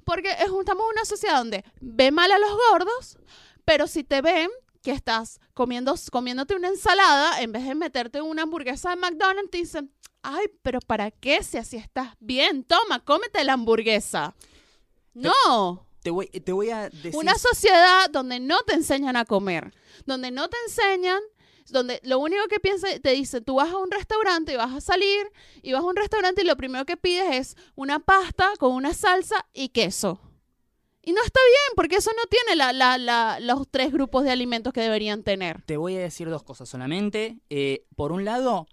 Porque 0.05 0.31
estamos 0.31 0.85
en 0.85 0.91
una 0.91 1.05
sociedad 1.05 1.37
donde 1.39 1.65
ve 1.81 2.11
mal 2.11 2.31
a 2.31 2.39
los 2.39 2.51
gordos, 2.69 3.17
pero 3.65 3.87
si 3.87 4.03
te 4.03 4.21
ven 4.21 4.49
que 4.81 4.91
estás 4.91 5.39
comiendo, 5.55 5.95
comiéndote 6.11 6.55
una 6.55 6.67
ensalada, 6.67 7.41
en 7.41 7.51
vez 7.51 7.65
de 7.65 7.73
meterte 7.73 8.21
una 8.21 8.43
hamburguesa 8.43 8.91
de 8.91 8.97
McDonald's, 8.97 9.49
te 9.49 9.57
dicen, 9.57 9.91
ay, 10.21 10.45
pero 10.61 10.79
¿para 10.79 11.09
qué 11.09 11.41
si 11.43 11.57
así 11.57 11.77
estás 11.77 12.13
bien? 12.19 12.63
Toma, 12.63 13.03
cómete 13.03 13.43
la 13.43 13.53
hamburguesa. 13.53 14.35
No. 15.15 15.87
Te 16.03 16.11
voy, 16.11 16.27
te 16.27 16.51
voy 16.51 16.69
a 16.69 16.89
decir... 16.89 17.15
Una 17.15 17.35
sociedad 17.35 18.11
donde 18.11 18.39
no 18.39 18.59
te 18.59 18.75
enseñan 18.75 19.15
a 19.15 19.25
comer, 19.25 19.73
donde 20.05 20.29
no 20.29 20.47
te 20.49 20.57
enseñan, 20.67 21.19
donde 21.71 21.99
lo 22.03 22.19
único 22.19 22.47
que 22.47 22.59
piensa, 22.59 22.87
te 22.99 23.11
dice, 23.11 23.41
tú 23.41 23.55
vas 23.55 23.71
a 23.71 23.77
un 23.77 23.89
restaurante 23.91 24.53
y 24.53 24.55
vas 24.55 24.73
a 24.73 24.81
salir, 24.81 25.27
y 25.61 25.71
vas 25.73 25.81
a 25.81 25.85
un 25.85 25.95
restaurante 25.95 26.41
y 26.41 26.45
lo 26.45 26.55
primero 26.57 26.85
que 26.85 26.97
pides 26.97 27.25
es 27.31 27.57
una 27.75 27.99
pasta 27.99 28.51
con 28.59 28.71
una 28.73 28.93
salsa 28.93 29.45
y 29.53 29.69
queso. 29.69 30.19
Y 31.07 31.11
no 31.13 31.21
está 31.23 31.39
bien, 31.47 31.75
porque 31.75 31.97
eso 31.97 32.09
no 32.17 32.23
tiene 32.29 32.55
la- 32.55 32.73
la- 32.73 32.97
la- 32.97 33.39
los 33.39 33.67
tres 33.69 33.91
grupos 33.91 34.23
de 34.23 34.31
alimentos 34.31 34.73
que 34.73 34.81
deberían 34.81 35.21
tener. 35.23 35.61
Te 35.63 35.77
voy 35.77 35.95
a 35.95 35.99
decir 35.99 36.29
dos 36.29 36.41
cosas 36.43 36.67
solamente. 36.67 37.39
Eh, 37.51 37.85
por 37.95 38.11
un 38.11 38.25
lado, 38.25 38.65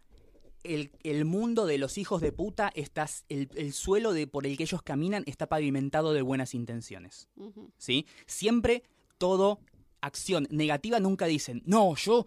el, 0.62 0.92
el 1.02 1.24
mundo 1.26 1.66
de 1.66 1.76
los 1.76 1.98
hijos 1.98 2.22
de 2.22 2.32
puta, 2.32 2.72
estás, 2.74 3.24
el, 3.28 3.50
el 3.54 3.72
suelo 3.74 4.12
de, 4.14 4.26
por 4.26 4.46
el 4.46 4.56
que 4.56 4.62
ellos 4.62 4.80
caminan 4.82 5.24
está 5.26 5.46
pavimentado 5.46 6.14
de 6.14 6.22
buenas 6.22 6.54
intenciones. 6.54 7.28
¿sí? 7.76 8.06
Siempre 8.26 8.82
todo 9.18 9.60
acción 10.00 10.46
negativa 10.50 11.00
nunca 11.00 11.26
dicen, 11.26 11.62
no, 11.66 11.94
yo 11.96 12.24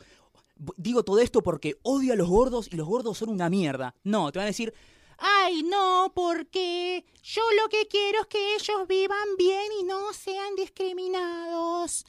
digo 0.77 1.03
todo 1.03 1.19
esto 1.19 1.43
porque 1.43 1.77
odio 1.83 2.13
a 2.13 2.15
los 2.15 2.27
gordos 2.27 2.69
y 2.71 2.75
los 2.75 2.87
gordos 2.87 3.17
son 3.17 3.29
una 3.29 3.49
mierda. 3.49 3.95
No, 4.03 4.31
te 4.31 4.39
van 4.39 4.45
a 4.45 4.47
decir, 4.47 4.73
ay, 5.17 5.63
no, 5.63 6.11
porque 6.15 7.05
yo 7.23 7.41
lo 7.61 7.69
que 7.69 7.87
quiero 7.87 8.21
es 8.21 8.27
que 8.27 8.55
ellos 8.55 8.87
vivan 8.87 9.35
bien 9.37 9.71
y 9.79 9.83
no 9.83 10.13
sean 10.13 10.55
discriminados. 10.55 12.05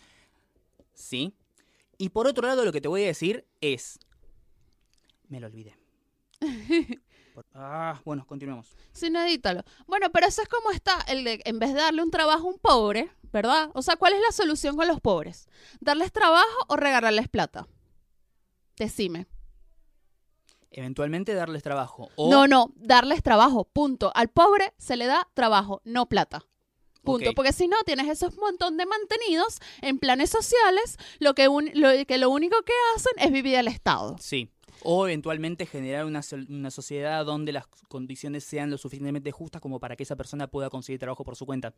¿Sí? 0.95 1.35
Y 1.99 2.11
por 2.11 2.27
otro 2.27 2.47
lado, 2.47 2.65
lo 2.65 2.73
que 2.73 2.81
te 2.81 2.89
voy 2.89 3.05
a 3.05 3.07
decir 3.07 3.47
es, 3.61 3.99
me 5.29 5.41
lo 5.41 5.47
olvidé. 5.47 5.77
Ah, 7.53 8.01
bueno, 8.05 8.27
continuemos. 8.27 8.75
Sí, 8.93 9.11
no, 9.11 9.23
edítalo. 9.23 9.63
Bueno, 9.87 10.11
pero 10.11 10.27
eso 10.27 10.41
es 10.41 10.49
como 10.49 10.71
está, 10.71 10.99
el 11.09 11.23
de, 11.23 11.43
en 11.45 11.59
vez 11.59 11.75
de 11.75 11.81
darle 11.81 12.03
un 12.03 12.11
trabajo 12.11 12.47
a 12.47 12.51
un 12.51 12.59
pobre, 12.59 13.11
¿verdad? 13.31 13.71
O 13.75 13.83
sea, 13.83 13.97
¿cuál 13.97 14.15
es 14.15 14.21
la 14.21 14.33
solución 14.33 14.75
con 14.75 14.89
los 14.89 15.01
pobres? 15.01 15.47
¿Darles 15.81 16.13
trabajo 16.13 16.65
o 16.69 16.77
regalarles 16.77 17.29
plata? 17.29 17.67
Decime. 18.79 19.27
Eventualmente 20.71 21.33
darles 21.35 21.63
trabajo. 21.63 22.11
O, 22.17 22.31
No, 22.31 22.47
no, 22.47 22.73
darles 22.77 23.23
trabajo, 23.23 23.65
punto. 23.65 24.13
Al 24.15 24.29
pobre 24.29 24.75
se 24.79 24.97
le 24.97 25.07
da 25.07 25.29
trabajo, 25.35 25.81
no 25.85 26.07
plata. 26.07 26.45
Punto. 27.03 27.31
Porque 27.35 27.53
si 27.53 27.69
no, 27.69 27.77
tienes 27.87 28.09
esos 28.09 28.37
montón 28.37 28.77
de 28.77 28.85
mantenidos 28.85 29.59
en 29.81 29.99
planes 30.01 30.29
sociales, 30.29 30.97
lo 31.21 31.35
que, 31.35 31.47
un- 31.49 31.71
lo, 31.75 31.91
que 32.05 32.19
lo 32.19 32.31
único 32.31 32.57
que 32.63 32.73
hacen 32.97 33.13
es 33.19 33.31
vivir 33.33 33.57
al 33.57 33.69
Estado. 33.69 34.17
Sí. 34.21 34.51
O 34.83 35.07
eventualmente 35.07 35.67
generar 35.67 36.05
una, 36.05 36.21
una 36.49 36.71
sociedad 36.71 37.25
donde 37.25 37.53
las 37.53 37.67
condiciones 37.89 38.43
sean 38.45 38.71
lo 38.71 38.77
suficientemente 38.77 39.31
justas 39.31 39.63
como 39.63 39.79
para 39.79 39.95
que 39.97 40.03
esa 40.03 40.17
persona 40.17 40.49
pueda 40.49 40.69
conseguir 40.69 40.99
trabajo 40.99 41.25
por 41.25 41.37
su 41.37 41.47
cuenta. 41.47 41.73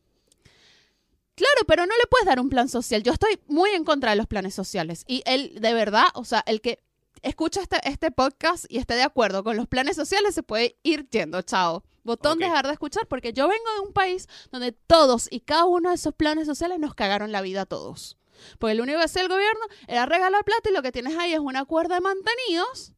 Claro, 1.34 1.60
pero 1.68 1.86
no 1.86 1.92
le 1.94 2.06
puedes 2.10 2.26
dar 2.26 2.40
un 2.40 2.48
plan 2.48 2.68
social. 2.68 3.02
Yo 3.04 3.12
estoy 3.12 3.38
muy 3.46 3.70
en 3.70 3.84
contra 3.84 4.10
de 4.10 4.16
los 4.16 4.26
planes 4.26 4.54
sociales. 4.54 5.04
Y 5.06 5.22
él, 5.26 5.58
de 5.60 5.74
verdad, 5.74 6.06
o 6.14 6.24
sea, 6.24 6.42
el 6.46 6.60
que 6.60 6.82
escucha 7.22 7.60
este, 7.60 7.78
este 7.88 8.10
podcast 8.10 8.64
y 8.68 8.78
esté 8.78 8.94
de 8.94 9.02
acuerdo 9.02 9.44
con 9.44 9.56
los 9.56 9.66
planes 9.66 9.96
sociales 9.96 10.34
se 10.34 10.42
puede 10.42 10.78
ir 10.82 11.08
yendo. 11.10 11.42
Chao. 11.42 11.84
Botón 12.04 12.38
dejar 12.38 12.66
de 12.66 12.72
escuchar 12.72 13.06
porque 13.06 13.34
yo 13.34 13.48
vengo 13.48 13.74
de 13.74 13.86
un 13.86 13.92
país 13.92 14.28
donde 14.50 14.72
todos 14.72 15.28
y 15.30 15.40
cada 15.40 15.66
uno 15.66 15.90
de 15.90 15.96
esos 15.96 16.14
planes 16.14 16.46
sociales 16.46 16.78
nos 16.78 16.94
cagaron 16.94 17.32
la 17.32 17.42
vida 17.42 17.62
a 17.62 17.66
todos. 17.66 18.16
Porque 18.58 18.74
lo 18.74 18.84
único 18.84 18.98
que 18.98 19.04
hacía 19.04 19.22
el 19.22 19.28
gobierno 19.28 19.60
era 19.88 20.06
regalar 20.06 20.44
plata 20.44 20.70
y 20.70 20.72
lo 20.72 20.80
que 20.80 20.92
tienes 20.92 21.18
ahí 21.18 21.34
es 21.34 21.40
una 21.40 21.64
cuerda 21.64 21.96
de 21.96 22.00
mantenidos 22.00 22.94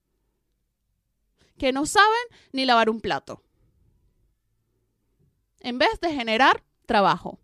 que 1.59 1.73
no 1.73 1.87
saben 1.87 2.09
ni 2.53 2.67
lavar 2.67 2.89
un 2.89 3.01
plato. 3.01 3.43
En 5.59 5.79
vez 5.79 6.01
de 6.01 6.15
generar 6.15 6.63
trabajo. 6.87 7.40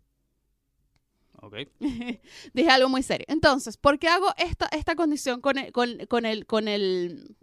Ok. 1.47 1.55
Dije 2.53 2.69
algo 2.69 2.89
muy 2.89 3.03
serio. 3.03 3.25
Entonces, 3.29 3.77
¿por 3.77 3.99
qué 3.99 4.07
hago 4.07 4.27
esta, 4.37 4.67
esta 4.67 4.95
condición 4.95 5.41
con 5.41 5.55
con, 5.71 6.25
el, 6.25 6.45
con 6.45 6.67
el, 6.67 7.35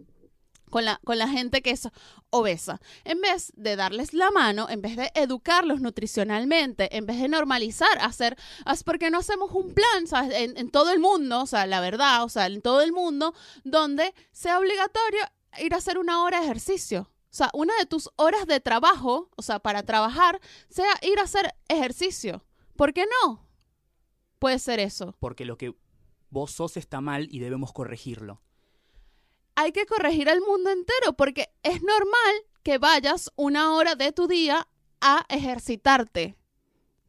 con 0.69 0.85
la, 0.85 0.99
con 1.03 1.17
la 1.17 1.27
gente 1.27 1.61
que 1.61 1.71
es 1.71 1.89
obesa? 2.29 2.79
En 3.03 3.19
vez 3.21 3.51
de 3.55 3.75
darles 3.75 4.13
la 4.13 4.31
mano, 4.31 4.67
en 4.69 4.81
vez 4.81 4.95
de 4.95 5.11
educarlos 5.15 5.81
nutricionalmente, 5.81 6.95
en 6.97 7.05
vez 7.05 7.19
de 7.19 7.27
normalizar, 7.27 7.97
hacer, 8.01 8.37
haz- 8.65 8.83
porque 8.83 9.09
no 9.09 9.19
hacemos 9.19 9.51
un 9.53 9.73
plan. 9.73 10.05
En, 10.33 10.57
en 10.57 10.69
todo 10.69 10.91
el 10.91 10.99
mundo, 10.99 11.41
o 11.41 11.45
sea, 11.47 11.65
la 11.65 11.79
verdad, 11.81 12.23
o 12.23 12.29
sea, 12.29 12.47
en 12.47 12.61
todo 12.61 12.81
el 12.81 12.91
mundo, 12.93 13.33
donde 13.63 14.13
sea 14.31 14.59
obligatorio 14.59 15.21
ir 15.59 15.73
a 15.73 15.77
hacer 15.77 15.97
una 15.97 16.23
hora 16.23 16.39
de 16.39 16.45
ejercicio. 16.45 17.09
O 17.31 17.37
sea, 17.37 17.49
una 17.53 17.73
de 17.79 17.85
tus 17.85 18.09
horas 18.15 18.47
de 18.47 18.61
trabajo, 18.61 19.29
o 19.35 19.41
sea, 19.41 19.59
para 19.59 19.83
trabajar, 19.83 20.39
sea 20.69 20.87
ir 21.01 21.19
a 21.19 21.23
hacer 21.23 21.53
ejercicio. 21.67 22.45
¿Por 22.77 22.93
qué 22.93 23.05
no? 23.23 23.44
Puede 24.45 24.59
ser 24.59 24.79
eso. 24.79 25.15
Porque 25.19 25.43
lo 25.43 25.57
que 25.57 25.73
vos 26.29 26.51
sos 26.51 26.77
está 26.77 27.01
mal 27.01 27.27
y 27.31 27.39
debemos 27.39 27.73
corregirlo. 27.73 28.43
Hay 29.55 29.71
que 29.71 29.87
corregir 29.87 30.29
al 30.29 30.39
mundo 30.41 30.69
entero 30.69 31.13
porque 31.17 31.49
es 31.63 31.81
normal 31.81 32.35
que 32.61 32.77
vayas 32.77 33.31
una 33.37 33.73
hora 33.73 33.95
de 33.95 34.11
tu 34.11 34.27
día 34.27 34.67
a 35.01 35.25
ejercitarte. 35.29 36.35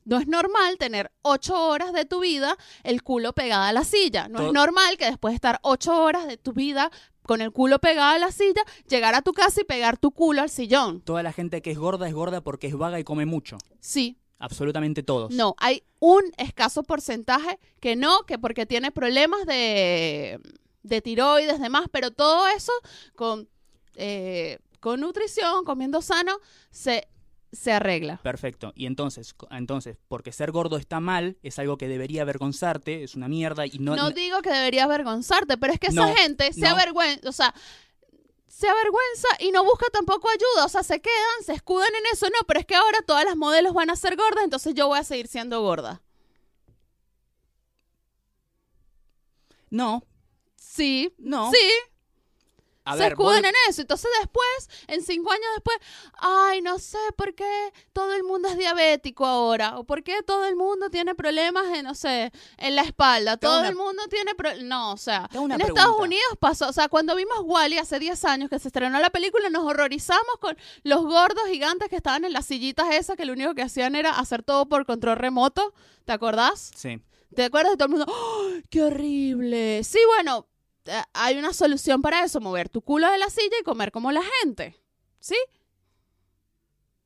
No 0.06 0.16
es 0.16 0.26
normal 0.28 0.78
tener 0.78 1.12
ocho 1.20 1.60
horas 1.62 1.92
de 1.92 2.06
tu 2.06 2.20
vida 2.20 2.56
el 2.84 3.02
culo 3.02 3.34
pegado 3.34 3.64
a 3.64 3.72
la 3.74 3.84
silla. 3.84 4.28
No 4.28 4.38
Todo- 4.38 4.46
es 4.46 4.52
normal 4.54 4.96
que 4.96 5.04
después 5.04 5.32
de 5.32 5.36
estar 5.36 5.58
ocho 5.62 6.02
horas 6.02 6.26
de 6.26 6.38
tu 6.38 6.54
vida 6.54 6.90
con 7.22 7.42
el 7.42 7.52
culo 7.52 7.80
pegado 7.80 8.14
a 8.14 8.18
la 8.18 8.32
silla, 8.32 8.62
llegar 8.88 9.14
a 9.14 9.20
tu 9.20 9.34
casa 9.34 9.60
y 9.60 9.64
pegar 9.64 9.98
tu 9.98 10.12
culo 10.12 10.40
al 10.40 10.48
sillón. 10.48 11.02
Toda 11.02 11.22
la 11.22 11.34
gente 11.34 11.60
que 11.60 11.72
es 11.72 11.76
gorda 11.78 12.08
es 12.08 12.14
gorda 12.14 12.40
porque 12.40 12.68
es 12.68 12.74
vaga 12.78 12.98
y 12.98 13.04
come 13.04 13.26
mucho. 13.26 13.58
Sí, 13.80 14.16
Absolutamente 14.38 15.02
todos. 15.02 15.32
No, 15.32 15.54
hay 15.58 15.82
un 15.98 16.22
escaso 16.36 16.82
porcentaje 16.82 17.58
que 17.80 17.96
no, 17.96 18.24
que 18.26 18.38
porque 18.38 18.66
tiene 18.66 18.92
problemas 18.92 19.46
de, 19.46 20.38
de 20.82 21.00
tiroides, 21.00 21.60
demás, 21.60 21.86
pero 21.90 22.10
todo 22.10 22.46
eso 22.48 22.72
con, 23.14 23.48
eh, 23.94 24.58
con 24.80 25.00
nutrición, 25.00 25.64
comiendo 25.64 26.02
sano, 26.02 26.36
se, 26.70 27.08
se 27.50 27.72
arregla. 27.72 28.18
Perfecto. 28.22 28.72
Y 28.76 28.84
entonces, 28.84 29.34
entonces, 29.50 29.96
porque 30.06 30.32
ser 30.32 30.52
gordo 30.52 30.76
está 30.76 31.00
mal, 31.00 31.38
es 31.42 31.58
algo 31.58 31.78
que 31.78 31.88
debería 31.88 32.22
avergonzarte, 32.22 33.04
es 33.04 33.14
una 33.14 33.28
mierda 33.28 33.64
y 33.66 33.78
no... 33.78 33.96
No, 33.96 34.10
digo 34.10 34.42
que 34.42 34.50
debería 34.50 34.84
avergonzarte, 34.84 35.56
pero 35.56 35.72
es 35.72 35.80
que 35.80 35.88
No, 35.92 36.04
esa 36.06 36.14
gente 36.14 36.52
se 36.52 36.60
no. 36.60 36.68
avergüenza, 36.68 37.26
o 37.26 37.32
sea, 37.32 37.54
se 38.58 38.66
avergüenza 38.68 39.28
y 39.40 39.50
no 39.50 39.64
busca 39.64 39.84
tampoco 39.92 40.30
ayuda, 40.30 40.64
o 40.64 40.68
sea, 40.70 40.82
se 40.82 40.98
quedan, 41.02 41.44
se 41.44 41.52
escudan 41.52 41.94
en 41.94 42.06
eso, 42.10 42.26
no, 42.30 42.38
pero 42.46 42.60
es 42.60 42.64
que 42.64 42.74
ahora 42.74 43.02
todas 43.06 43.26
las 43.26 43.36
modelos 43.36 43.74
van 43.74 43.90
a 43.90 43.96
ser 43.96 44.16
gordas, 44.16 44.44
entonces 44.44 44.72
yo 44.74 44.88
voy 44.88 44.98
a 44.98 45.04
seguir 45.04 45.28
siendo 45.28 45.60
gorda. 45.60 46.00
No, 49.70 50.02
Sí, 50.56 51.14
no. 51.18 51.50
sí, 51.50 51.70
A 52.86 52.92
se 52.96 52.98
ver, 53.00 53.14
vos- 53.16 53.32
escudan 53.34 53.44
en 53.44 53.54
eso. 53.68 53.82
Entonces 53.82 54.10
después, 54.20 54.70
en 54.86 55.02
cinco 55.02 55.30
años 55.32 55.44
después, 55.54 55.76
ay, 56.18 56.62
no 56.62 56.78
sé 56.78 56.98
por 57.16 57.34
qué 57.34 57.72
todo 57.92 58.14
el 58.14 58.22
mundo 58.24 58.48
es 58.48 58.56
diabético 58.56 59.26
ahora, 59.26 59.78
o 59.78 59.84
por 59.84 60.02
qué 60.02 60.22
todo 60.22 60.46
el 60.46 60.56
mundo 60.56 60.88
tiene 60.88 61.14
problemas 61.14 61.66
en, 61.74 61.84
no 61.84 61.94
sé, 61.94 62.32
en 62.58 62.76
la 62.76 62.82
espalda, 62.82 63.36
todo 63.36 63.58
una- 63.60 63.68
el 63.68 63.74
mundo 63.76 64.02
tiene 64.08 64.34
problemas, 64.34 64.64
no, 64.64 64.92
o 64.92 64.96
sea, 64.96 65.28
en 65.34 65.60
Estados. 65.60 65.96
Unidos 66.00 66.24
pasó, 66.40 66.68
o 66.68 66.72
sea, 66.72 66.88
cuando 66.88 67.14
vimos 67.16 67.38
Wally 67.42 67.78
hace 67.78 67.98
10 67.98 68.24
años 68.24 68.48
que 68.48 68.58
se 68.58 68.68
estrenó 68.68 68.98
la 69.00 69.10
película, 69.10 69.48
nos 69.50 69.64
horrorizamos 69.64 70.36
con 70.40 70.56
los 70.84 71.02
gordos 71.02 71.42
gigantes 71.48 71.88
que 71.88 71.96
estaban 71.96 72.24
en 72.24 72.32
las 72.32 72.46
sillitas 72.46 72.86
esas, 72.94 73.16
que 73.16 73.24
lo 73.26 73.32
único 73.32 73.54
que 73.54 73.62
hacían 73.62 73.96
era 73.96 74.10
hacer 74.10 74.42
todo 74.42 74.66
por 74.66 74.86
control 74.86 75.16
remoto, 75.16 75.74
¿te 76.04 76.12
acordás? 76.12 76.70
Sí. 76.76 77.00
¿Te 77.34 77.44
acuerdas 77.44 77.72
de 77.72 77.76
todo 77.76 77.86
el 77.86 77.90
mundo? 77.90 78.06
¡Ay, 78.08 78.62
¡Qué 78.70 78.82
horrible! 78.82 79.82
Sí, 79.84 79.98
bueno, 80.14 80.46
hay 81.12 81.38
una 81.38 81.52
solución 81.52 82.02
para 82.02 82.24
eso, 82.24 82.40
mover 82.40 82.68
tu 82.68 82.82
culo 82.82 83.10
de 83.10 83.18
la 83.18 83.30
silla 83.30 83.56
y 83.60 83.64
comer 83.64 83.90
como 83.92 84.12
la 84.12 84.22
gente. 84.42 84.76
¿Sí? 85.20 85.36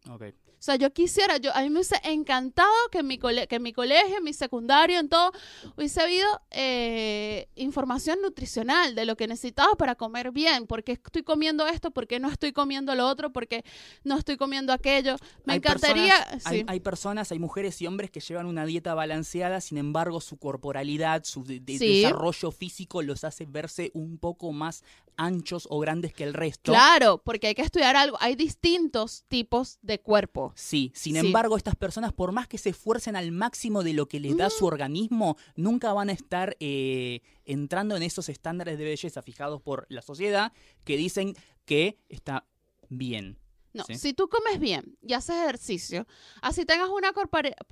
Ok. 0.08 0.22
O 0.60 0.62
sea, 0.62 0.76
yo 0.76 0.92
quisiera, 0.92 1.38
yo, 1.38 1.56
a 1.56 1.62
mí 1.62 1.70
me 1.70 1.76
hubiese 1.76 1.96
encantado 2.04 2.68
que 2.92 2.98
en 2.98 3.06
mi, 3.06 3.16
cole- 3.16 3.46
que 3.48 3.56
en 3.56 3.62
mi 3.62 3.72
colegio, 3.72 4.18
en 4.18 4.24
mi 4.24 4.34
secundario, 4.34 5.00
en 5.00 5.08
todo, 5.08 5.32
hubiese 5.74 6.02
habido 6.02 6.28
eh, 6.50 7.48
información 7.56 8.18
nutricional 8.20 8.94
de 8.94 9.06
lo 9.06 9.16
que 9.16 9.26
necesitaba 9.26 9.74
para 9.76 9.94
comer 9.94 10.32
bien. 10.32 10.66
¿Por 10.66 10.84
qué 10.84 10.92
estoy 10.92 11.22
comiendo 11.22 11.66
esto? 11.66 11.90
¿Por 11.90 12.06
qué 12.06 12.20
no 12.20 12.28
estoy 12.30 12.52
comiendo 12.52 12.94
lo 12.94 13.08
otro? 13.08 13.32
¿Por 13.32 13.48
qué 13.48 13.64
no 14.04 14.18
estoy 14.18 14.36
comiendo 14.36 14.74
aquello? 14.74 15.16
Me 15.46 15.54
Hay 15.54 15.56
encantaría... 15.58 16.14
personas- 16.14 16.42
sí. 16.42 16.48
hay, 16.56 16.64
hay 16.68 16.80
personas, 16.80 17.32
hay 17.32 17.38
mujeres 17.38 17.80
y 17.80 17.86
hombres 17.86 18.10
que 18.10 18.20
llevan 18.20 18.44
una 18.44 18.66
dieta 18.66 18.94
balanceada, 18.94 19.62
sin 19.62 19.78
embargo, 19.78 20.20
su 20.20 20.36
corporalidad, 20.36 21.24
su 21.24 21.42
de- 21.42 21.60
de- 21.60 21.78
Sí. 21.78 22.02
desarrollo 22.02 22.50
físico 22.50 23.00
los 23.00 23.24
hace 23.24 23.46
verse 23.46 23.90
un 23.94 24.18
poco 24.18 24.52
más 24.52 24.84
anchos 25.20 25.66
o 25.70 25.78
grandes 25.78 26.12
que 26.12 26.24
el 26.24 26.32
resto. 26.34 26.72
Claro, 26.72 27.18
porque 27.24 27.48
hay 27.48 27.54
que 27.54 27.62
estudiar 27.62 27.94
algo. 27.96 28.16
Hay 28.20 28.34
distintos 28.36 29.24
tipos 29.28 29.78
de 29.82 30.00
cuerpo. 30.00 30.52
Sí, 30.56 30.92
sin 30.94 31.14
Sí. 31.14 31.18
embargo, 31.26 31.56
estas 31.56 31.76
personas, 31.76 32.12
por 32.12 32.32
más 32.32 32.48
que 32.48 32.56
se 32.58 32.70
esfuercen 32.70 33.16
al 33.16 33.30
máximo 33.30 33.82
de 33.82 33.92
lo 33.92 34.06
que 34.06 34.18
les 34.20 34.36
da 34.36 34.46
Mm. 34.48 34.50
su 34.50 34.66
organismo, 34.66 35.36
nunca 35.56 35.92
van 35.92 36.08
a 36.08 36.12
estar 36.12 36.56
eh, 36.60 37.20
entrando 37.44 37.96
en 37.96 38.02
esos 38.02 38.28
estándares 38.28 38.78
de 38.78 38.84
belleza 38.84 39.20
fijados 39.22 39.60
por 39.60 39.86
la 39.90 40.02
sociedad 40.02 40.52
que 40.84 40.96
dicen 40.96 41.34
que 41.66 41.98
está 42.08 42.46
bien. 42.88 43.38
No, 43.72 43.84
Sí. 43.84 43.94
si 43.96 44.14
tú 44.14 44.28
comes 44.28 44.58
bien 44.58 44.96
y 45.00 45.12
haces 45.12 45.36
ejercicio, 45.36 46.06
así 46.42 46.64
tengas 46.64 46.88
una 46.88 47.12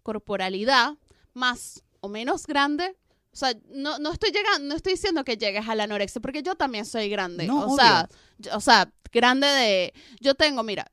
corporalidad 0.03 0.97
más 1.35 1.83
o 2.01 2.09
menos 2.09 2.47
grande, 2.47 2.97
o 3.33 3.37
sea, 3.37 3.53
no, 3.69 3.99
no 3.99 4.13
estoy 4.13 4.31
llegando, 4.31 4.67
no 4.69 4.75
estoy 4.75 4.95
diciendo 4.95 5.25
que 5.25 5.37
llegues 5.37 5.69
a 5.69 5.75
la 5.75 5.85
anorexia, 5.85 6.21
porque 6.21 6.43
yo 6.43 6.55
también 6.55 6.85
soy 6.85 7.09
grande. 7.09 7.47
No, 7.47 7.61
o 7.61 7.65
obvio. 7.67 7.77
sea, 7.77 8.09
yo- 8.39 8.57
o 8.57 8.61
sea, 8.61 8.93
grande 9.13 9.47
de. 9.47 9.93
Yo 10.21 10.35
tengo, 10.35 10.63
mira, 10.63 10.91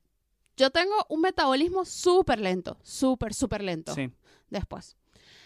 yo 0.57 0.69
tengo 0.69 0.93
un 1.09 1.21
metabolismo 1.21 1.85
súper 1.85 2.39
lento, 2.39 2.77
súper, 2.83 3.33
súper 3.33 3.63
lento. 3.63 3.93
Sí, 3.95 4.09
Después. 4.49 4.95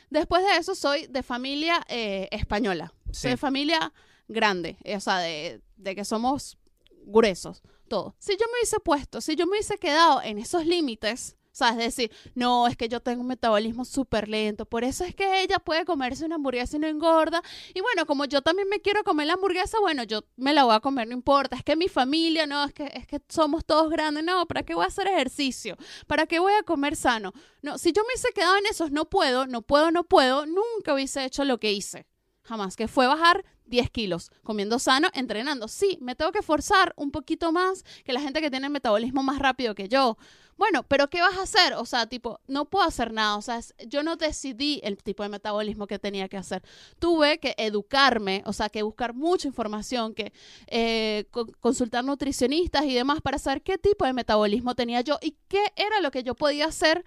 Después 0.10 0.44
de 0.44 0.58
eso, 0.58 0.74
soy 0.76 1.06
de 1.08 1.22
familia 1.24 1.84
eh, 1.88 2.28
española. 2.32 2.94
sí. 3.12 3.22
Soy 3.22 3.32
de 3.32 3.38
familia 3.38 3.94
grande, 4.28 4.78
eh, 4.84 4.96
o 4.96 5.00
sea, 5.00 5.20
de, 5.20 5.62
de 5.78 5.96
que 5.96 6.04
somos 6.06 6.58
gruesos, 7.06 7.62
todo. 7.88 8.16
Si 8.20 8.34
yo 8.34 8.46
me 8.48 8.54
hubiese 8.60 8.80
puesto, 8.80 9.22
si 9.22 9.36
yo 9.36 9.46
me 9.46 9.52
hubiese 9.52 9.78
quedado 9.78 10.22
en 10.22 10.38
esos 10.38 10.66
límites, 10.66 11.36
¿sabes? 11.52 11.78
Decir, 11.78 12.12
no, 12.36 12.68
es 12.68 12.78
que 12.78 12.88
yo 12.90 13.00
tengo 13.00 13.22
un 13.22 13.28
metabolismo 13.28 13.86
súper 13.86 14.28
lento, 14.28 14.66
por 14.66 14.84
eso 14.84 15.04
es 15.04 15.16
que 15.16 15.42
ella 15.42 15.60
puede 15.60 15.86
comerse 15.86 16.26
una 16.26 16.36
hamburguesa 16.36 16.78
y 16.78 16.80
no 16.80 16.88
engorda. 16.88 17.42
Y 17.74 17.82
bueno, 17.82 18.06
como 18.06 18.26
yo 18.26 18.42
también 18.42 18.68
me 18.70 18.80
quiero 18.82 19.04
comer 19.04 19.28
la 19.28 19.34
hamburguesa, 19.34 19.80
bueno, 19.80 20.04
yo 20.04 20.24
me 20.36 20.54
la 20.54 20.64
voy 20.64 20.76
a 20.76 20.80
comer, 20.80 21.08
no 21.08 21.14
importa. 21.14 21.56
Es 21.56 21.64
que 21.64 21.76
mi 21.76 21.88
familia, 21.88 22.46
no, 22.46 22.64
es 22.66 22.74
que, 22.74 22.92
es 22.94 23.08
que 23.08 23.22
somos 23.30 23.66
todos 23.66 23.90
grandes, 23.90 24.24
no, 24.24 24.46
¿para 24.46 24.64
qué 24.64 24.76
voy 24.76 24.86
a 24.86 24.88
hacer 24.88 25.08
ejercicio? 25.08 25.76
¿Para 26.08 26.26
qué 26.26 26.40
voy 26.40 26.54
a 26.54 26.64
comer 26.64 26.96
sano? 26.96 27.34
No, 27.62 27.78
si 27.78 27.92
yo 27.92 28.04
me 28.04 28.08
hubiese 28.14 28.32
quedado 28.34 28.58
en 28.58 28.66
esos, 28.66 28.92
no 28.92 29.06
puedo, 29.10 29.48
no 29.48 29.62
puedo, 29.62 29.92
no 29.92 30.04
puedo, 30.04 30.46
nunca 30.46 30.94
hubiese 30.94 31.26
hecho 31.26 31.44
lo 31.44 31.60
que 31.60 31.72
hice. 31.72 32.06
Jamás, 32.44 32.76
que 32.76 32.88
fue 32.88 33.06
bajar 33.06 33.46
10 33.70 33.90
kilos, 33.90 34.32
comiendo 34.44 34.80
sano, 34.80 35.10
entrenando. 35.14 35.68
Sí, 35.68 35.98
me 36.02 36.16
tengo 36.16 36.32
que 36.32 36.42
forzar 36.42 36.94
un 36.98 37.12
poquito 37.12 37.52
más 37.52 37.84
que 38.04 38.14
la 38.14 38.22
gente 38.22 38.42
que 38.42 38.50
tiene 38.50 38.68
el 38.68 38.74
metabolismo 38.74 39.24
más 39.24 39.40
rápido 39.40 39.76
que 39.76 39.88
yo. 39.88 40.18
Bueno, 40.58 40.84
pero 40.84 41.10
¿qué 41.10 41.22
vas 41.22 41.38
a 41.38 41.44
hacer? 41.44 41.74
O 41.76 41.86
sea, 41.86 42.08
tipo, 42.08 42.42
no 42.48 42.66
puedo 42.66 42.86
hacer 42.86 43.14
nada. 43.14 43.38
O 43.38 43.42
sea, 43.42 43.62
yo 43.88 44.04
no 44.04 44.18
decidí 44.18 44.82
el 44.84 44.98
tipo 44.98 45.24
de 45.24 45.30
metabolismo 45.30 45.88
que 45.88 46.00
tenía 46.00 46.28
que 46.28 46.36
hacer. 46.36 46.62
Tuve 47.00 47.38
que 47.40 47.56
educarme, 47.58 48.44
o 48.46 48.52
sea, 48.52 48.68
que 48.68 48.82
buscar 48.84 49.14
mucha 49.14 49.48
información, 49.48 50.14
que 50.14 50.34
eh, 50.68 51.28
co- 51.32 51.48
consultar 51.62 52.04
nutricionistas 52.04 52.84
y 52.84 52.94
demás 52.94 53.22
para 53.22 53.40
saber 53.40 53.62
qué 53.62 53.78
tipo 53.78 54.04
de 54.06 54.12
metabolismo 54.12 54.76
tenía 54.76 55.00
yo 55.00 55.18
y 55.22 55.38
qué 55.48 55.64
era 55.78 56.02
lo 56.02 56.12
que 56.12 56.24
yo 56.24 56.36
podía 56.36 56.66
hacer 56.66 57.06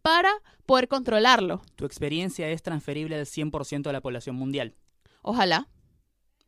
para 0.00 0.30
poder 0.64 0.86
controlarlo. 0.86 1.60
Tu 1.74 1.84
experiencia 1.84 2.48
es 2.50 2.62
transferible 2.62 3.16
al 3.16 3.26
100% 3.26 3.82
de 3.82 3.92
la 3.92 4.00
población 4.00 4.36
mundial. 4.36 4.76
Ojalá. 5.22 5.68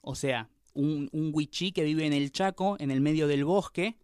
O 0.04 0.14
sea, 0.14 0.48
un, 0.74 1.08
un 1.12 1.30
wichí 1.32 1.72
que 1.72 1.84
vive 1.84 2.06
en 2.06 2.12
el 2.12 2.30
Chaco, 2.30 2.76
en 2.78 2.90
el 2.90 3.00
medio 3.00 3.26
del 3.26 3.44
bosque, 3.44 3.96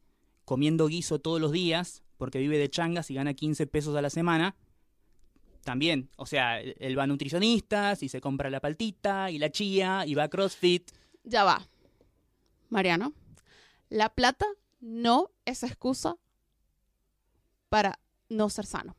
comiendo 0.45 0.87
guiso 0.87 1.21
todos 1.21 1.41
los 1.41 1.53
días, 1.53 2.03
porque 2.17 2.39
vive 2.39 2.59
de 2.59 2.69
changas 2.69 3.11
y 3.11 3.15
gana 3.15 3.35
15 3.35 3.67
pesos 3.67 3.95
a 3.97 4.03
la 4.03 4.11
semana. 4.11 4.57
También, 5.63 6.11
o 6.17 6.27
sea, 6.27 6.61
él 6.61 6.99
va 6.99 7.05
a 7.05 7.07
nutricionistas 7.07 8.03
y 8.03 8.09
se 8.09 8.21
compra 8.21 8.51
la 8.51 8.61
paltita 8.61 9.31
y 9.31 9.39
la 9.39 9.51
chía 9.51 10.05
y 10.07 10.15
va 10.15 10.25
a 10.25 10.29
CrossFit. 10.29 10.91
Ya 11.23 11.45
va. 11.45 11.67
Mariano, 12.71 13.13
la 13.91 14.09
plata 14.09 14.47
no 14.81 15.31
es 15.45 15.63
excusa 15.63 16.17
para 17.69 17.99
no 18.29 18.49
ser 18.49 18.67
sano. 18.67 18.97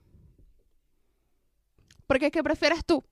Porque 2.06 2.30
¿qué 2.32 2.44
prefieres 2.44 2.86
tú? 2.86 3.04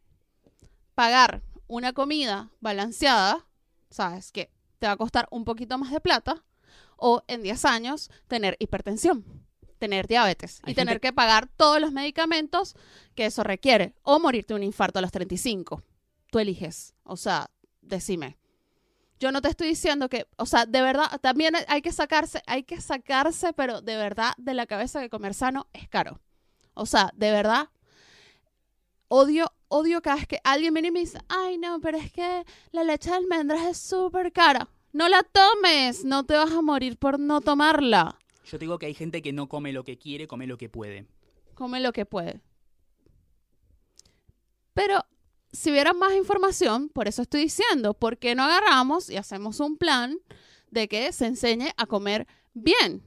Pagar 0.94 1.42
una 1.68 1.94
comida 1.94 2.52
balanceada, 2.60 3.48
sabes 3.90 4.32
que 4.32 4.52
te 4.80 4.88
va 4.88 4.94
a 4.94 4.98
costar 4.98 5.28
un 5.32 5.46
poquito 5.46 5.78
más 5.78 5.92
de 5.92 6.00
plata, 6.00 6.44
o 6.98 7.24
en 7.28 7.44
10 7.44 7.66
años 7.66 8.10
tener 8.28 8.56
hipertensión, 8.60 9.26
tener 9.78 10.08
diabetes 10.08 10.62
y 10.66 10.74
tener 10.74 11.00
que 11.00 11.14
pagar 11.14 11.48
todos 11.48 11.80
los 11.80 11.92
medicamentos 11.92 12.76
que 13.16 13.26
eso 13.26 13.44
requiere, 13.44 13.96
o 14.04 14.20
morirte 14.20 14.54
de 14.54 14.60
un 14.60 14.64
infarto 14.64 15.00
a 15.00 15.02
los 15.02 15.12
35. 15.12 15.84
Tú 16.32 16.40
eliges. 16.40 16.94
O 17.04 17.18
sea, 17.18 17.50
decime. 17.82 18.38
Yo 19.20 19.32
no 19.32 19.42
te 19.42 19.50
estoy 19.50 19.68
diciendo 19.68 20.08
que, 20.08 20.28
o 20.38 20.46
sea, 20.46 20.66
de 20.66 20.82
verdad, 20.82 21.20
también 21.22 21.54
hay 21.68 21.82
que 21.82 21.92
sacarse, 21.92 22.42
hay 22.48 22.64
que 22.64 22.80
sacarse, 22.80 23.52
pero 23.52 23.82
de 23.82 23.98
verdad 23.98 24.34
de 24.38 24.54
la 24.54 24.66
cabeza 24.66 25.02
que 25.02 25.10
comer 25.10 25.34
sano 25.34 25.68
es 25.74 25.90
caro. 25.90 26.22
O 26.74 26.86
sea, 26.86 27.12
de 27.16 27.32
verdad, 27.32 27.70
odio, 29.10 29.52
odio 29.70 30.02
cada 30.02 30.18
vez 30.18 30.28
que 30.28 30.40
alguien 30.44 30.74
viene 30.74 30.90
y 30.90 30.92
me 30.92 31.00
dice, 31.00 31.20
ay 31.30 31.58
no, 31.58 31.80
pero 31.80 31.98
es 31.98 32.12
que 32.12 32.44
la 32.72 32.84
leche 32.84 33.10
de 33.10 33.16
almendras 33.16 33.66
es 33.66 33.78
súper 33.78 34.34
cara. 34.34 34.70
No 34.92 35.08
la 35.08 35.24
tomes, 35.24 36.04
no 36.04 36.26
te 36.26 36.34
vas 36.36 36.52
a 36.52 36.62
morir 36.62 36.98
por 36.98 37.20
no 37.20 37.42
tomarla. 37.42 38.18
Yo 38.44 38.58
te 38.58 38.66
digo 38.66 38.80
que 38.80 38.88
hay 38.88 38.96
gente 38.96 39.22
que 39.22 39.32
no 39.32 39.48
come 39.48 39.72
lo 39.72 39.84
que 39.84 39.98
quiere, 39.98 40.28
come 40.28 40.48
lo 40.48 40.58
que 40.58 40.70
puede. 40.70 41.06
Come 41.54 41.80
lo 41.80 41.94
que 41.94 42.06
puede. 42.06 42.42
Pero 44.74 45.06
si 45.52 45.72
hubiera 45.72 45.94
más 45.94 46.14
información, 46.16 46.90
por 46.90 47.08
eso 47.08 47.22
estoy 47.22 47.42
diciendo, 47.42 47.94
¿por 47.94 48.18
qué 48.18 48.34
no 48.34 48.44
agarramos 48.44 49.10
y 49.10 49.18
hacemos 49.18 49.60
un 49.60 49.78
plan 49.78 50.18
de 50.72 50.88
que 50.88 51.12
se 51.12 51.28
enseñe 51.28 51.72
a 51.78 51.86
comer 51.86 52.28
bien? 52.54 53.04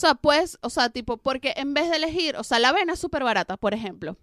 O 0.00 0.06
sea, 0.06 0.14
pues, 0.14 0.56
o 0.62 0.70
sea, 0.70 0.88
tipo, 0.88 1.18
porque 1.18 1.52
en 1.56 1.74
vez 1.74 1.90
de 1.90 1.96
elegir, 1.96 2.34
o 2.36 2.42
sea, 2.42 2.58
la 2.58 2.70
avena 2.70 2.94
es 2.94 2.98
súper 2.98 3.22
barata, 3.22 3.58
por 3.58 3.74
ejemplo. 3.74 4.16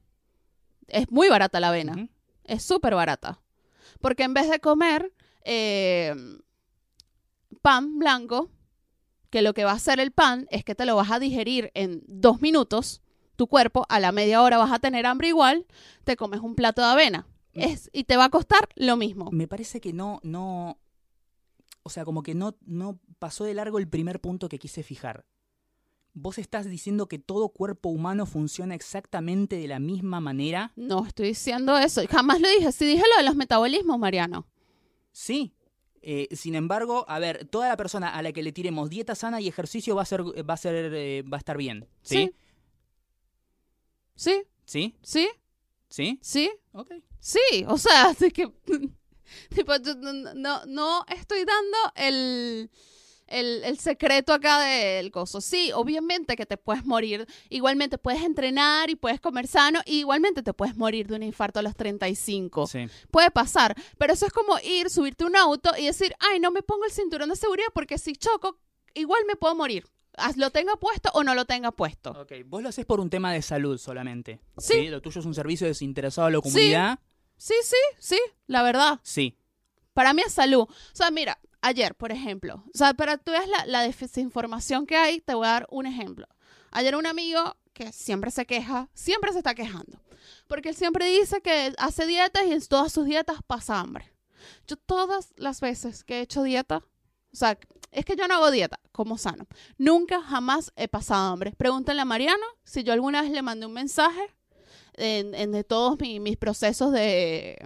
Es 0.88 1.12
muy 1.12 1.30
barata 1.30 1.60
la 1.60 1.70
avena 1.70 2.10
es 2.48 2.64
súper 2.64 2.96
barata. 2.96 3.40
Porque 4.02 4.24
en 4.24 4.34
vez 4.34 4.50
de 4.50 4.60
comer 4.60 5.14
eh, 5.44 6.16
pan 7.62 8.00
blanco, 8.00 8.50
que 9.30 9.42
lo 9.42 9.54
que 9.54 9.66
va 9.66 9.72
a 9.72 9.76
hacer 9.76 10.00
el 10.00 10.12
pan 10.12 10.48
es 10.50 10.64
que 10.64 10.74
te 10.74 10.86
lo 10.86 10.96
vas 10.96 11.12
a 11.12 11.20
digerir 11.20 11.72
en 11.76 12.02
dos 12.08 12.42
minutos, 12.42 13.02
tu 13.36 13.46
cuerpo 13.46 13.86
a 13.90 14.00
la 14.00 14.12
media 14.12 14.42
hora 14.42 14.58
vas 14.58 14.72
a 14.72 14.80
tener 14.80 15.06
hambre 15.06 15.28
igual, 15.28 15.68
te 16.06 16.16
comes 16.16 16.40
un 16.40 16.56
plato 16.56 16.82
de 16.82 16.88
avena. 16.88 17.28
Mm. 17.54 17.62
Es, 17.62 17.90
y 17.94 18.06
te 18.06 18.18
va 18.18 18.26
a 18.26 18.30
costar 18.30 18.70
lo 18.76 18.98
mismo. 18.98 19.30
Me 19.32 19.48
parece 19.48 19.80
que 19.80 19.94
no, 19.94 20.20
no. 20.24 20.80
O 21.84 21.90
sea, 21.90 22.04
como 22.04 22.24
que 22.24 22.34
no, 22.34 22.56
no 22.66 23.00
pasó 23.20 23.44
de 23.44 23.54
largo 23.54 23.78
el 23.78 23.88
primer 23.88 24.20
punto 24.20 24.50
que 24.50 24.60
quise 24.60 24.84
fijar. 24.84 25.26
Vos 26.20 26.40
estás 26.40 26.66
diciendo 26.66 27.08
que 27.08 27.20
todo 27.20 27.50
cuerpo 27.50 27.90
humano 27.90 28.26
funciona 28.26 28.74
exactamente 28.74 29.56
de 29.58 29.68
la 29.68 29.78
misma 29.78 30.20
manera. 30.20 30.72
No 30.76 31.06
estoy 31.06 31.28
diciendo 31.28 31.78
eso. 31.78 32.02
Jamás 32.10 32.42
lo 32.42 32.50
dije. 32.50 32.72
Sí 32.72 32.88
dije 32.88 33.04
lo 33.16 33.22
de 33.22 33.24
los 33.30 33.36
metabolismos, 33.36 34.00
Mariano. 34.00 34.48
Sí. 35.12 35.54
Eh, 36.02 36.28
sin 36.36 36.56
embargo, 36.56 37.06
a 37.08 37.20
ver, 37.20 37.46
toda 37.46 37.68
la 37.68 37.78
persona 37.78 38.10
a 38.10 38.24
la 38.24 38.32
que 38.32 38.42
le 38.42 38.52
tiremos 38.52 38.90
dieta 38.90 39.14
sana 39.14 39.42
y 39.42 39.48
ejercicio 39.48 39.96
va 39.96 40.02
a 40.02 40.06
ser, 40.06 40.24
va 40.24 40.56
a 40.56 40.58
ser, 40.58 40.92
eh, 40.92 41.22
va 41.22 41.38
a 41.38 41.40
estar 41.40 41.56
bien. 41.56 41.88
¿Sí? 42.02 42.34
Sí, 44.16 44.44
¿Sí? 44.66 44.96
sí, 45.04 45.30
¿Sí? 45.88 46.18
sí. 46.24 46.52
Ok. 46.72 46.94
Sí, 47.20 47.40
o 47.68 47.78
sea, 47.78 48.06
así 48.10 48.32
que 48.32 48.52
tipo, 49.56 49.74
no, 50.36 50.66
no 50.66 51.06
estoy 51.10 51.46
dando 51.46 51.78
el, 51.96 52.72
el, 53.28 53.64
el 53.64 53.80
secreto 53.80 54.34
acá 54.34 54.60
del 54.60 55.12
coso. 55.12 55.42
Sí, 55.42 55.72
obviamente 55.74 56.36
que 56.36 56.46
te 56.46 56.58
puedes 56.58 56.86
morir, 56.86 57.28
igualmente 57.50 57.98
puedes 57.98 58.24
entrenar 58.24 58.90
y 58.90 58.96
puedes 58.96 59.20
comer 59.20 59.48
sano, 59.48 59.82
y 59.86 60.00
igualmente 60.00 60.44
te 60.44 60.54
puedes 60.54 60.76
morir 60.76 61.08
de 61.08 61.16
un 61.16 61.24
infarto 61.24 61.60
a 61.60 61.62
los 61.62 61.76
35. 61.76 62.68
Sí. 62.68 62.88
Puede 63.12 63.32
pasar, 63.32 63.76
pero 63.98 64.14
eso 64.14 64.26
es 64.26 64.34
como 64.34 64.58
ir, 64.60 64.90
subirte 64.90 65.24
a 65.24 65.28
un 65.28 65.36
auto 65.36 65.72
y 65.78 65.86
decir, 65.86 66.16
ay, 66.20 66.40
no 66.40 66.52
me 66.52 66.62
pongo 66.62 66.86
el 66.86 66.92
cinturón 66.92 67.30
de 67.30 67.36
seguridad 67.36 67.68
porque 67.74 67.98
si 67.98 68.16
choco, 68.16 68.60
igual 68.94 69.22
me 69.28 69.36
puedo 69.36 69.56
morir. 69.56 69.86
Lo 70.36 70.50
tenga 70.50 70.76
puesto 70.78 71.12
o 71.14 71.24
no 71.24 71.36
lo 71.36 71.46
tenga 71.46 71.72
puesto. 71.72 72.12
Ok, 72.12 72.32
vos 72.46 72.64
lo 72.64 72.70
haces 72.70 72.86
por 72.86 73.00
un 73.00 73.10
tema 73.10 73.32
de 73.32 73.44
salud 73.44 73.78
solamente. 73.78 74.40
Sí. 74.58 74.88
Lo 74.88 75.00
tuyo 75.00 75.20
es 75.20 75.26
un 75.28 75.36
servicio 75.36 75.68
desinteresado 75.68 76.28
a 76.28 76.32
la 76.32 76.42
comunidad. 76.42 77.00
Sí, 77.38 77.54
sí, 77.64 77.78
sí, 78.00 78.20
la 78.48 78.64
verdad. 78.64 79.00
Sí. 79.04 79.38
Para 79.94 80.14
mí 80.14 80.24
es 80.26 80.34
salud. 80.34 80.62
O 80.62 80.96
sea, 80.96 81.12
mira, 81.12 81.40
ayer, 81.62 81.96
por 81.96 82.12
ejemplo, 82.12 82.64
o 82.74 82.78
sea, 82.78 82.94
para 82.94 83.18
tú 83.18 83.32
veas 83.32 83.48
la, 83.48 83.66
la 83.66 83.82
desinformación 83.82 84.86
que 84.86 84.96
hay, 84.96 85.22
te 85.22 85.34
voy 85.34 85.48
a 85.48 85.52
dar 85.52 85.68
un 85.70 85.86
ejemplo. 85.86 86.28
Ayer 86.72 86.96
un 86.96 87.06
amigo 87.08 87.56
que 87.74 87.92
siempre 87.92 88.32
se 88.32 88.46
queja, 88.46 88.90
siempre 88.94 89.32
se 89.32 89.40
está 89.40 89.56
quejando, 89.56 90.02
porque 90.48 90.70
él 90.70 90.76
siempre 90.76 91.06
dice 91.10 91.42
que 91.42 91.74
hace 91.78 92.06
dietas 92.06 92.44
y 92.46 92.52
en 92.54 92.66
todas 92.68 92.92
sus 92.92 93.06
dietas 93.06 93.38
pasa 93.46 93.80
hambre. 93.80 94.12
Yo 94.68 94.76
todas 94.78 95.34
las 95.38 95.62
veces 95.62 96.04
que 96.04 96.20
he 96.20 96.22
hecho 96.22 96.44
dieta, 96.44 96.78
o 96.78 97.36
sea, 97.36 97.58
es 97.92 98.06
que 98.06 98.16
yo 98.16 98.28
no 98.28 98.36
hago 98.36 98.52
dieta, 98.52 98.80
como 98.92 99.18
sano. 99.18 99.46
Nunca, 99.78 100.22
jamás 100.22 100.72
he 100.76 100.88
pasado 100.88 101.32
hambre. 101.34 101.54
Pregúntale 101.58 102.02
a 102.02 102.06
Mariano 102.06 102.46
si 102.64 102.84
yo 102.84 102.94
alguna 102.94 103.22
vez 103.22 103.32
le 103.32 103.42
mandé 103.42 103.66
un 103.66 103.74
mensaje 103.74 104.22
en, 104.94 105.34
en 105.36 105.52
de 105.52 105.64
todos 105.64 106.00
mi- 106.00 106.20
mis 106.20 106.38
procesos 106.38 106.92
de, 106.92 107.58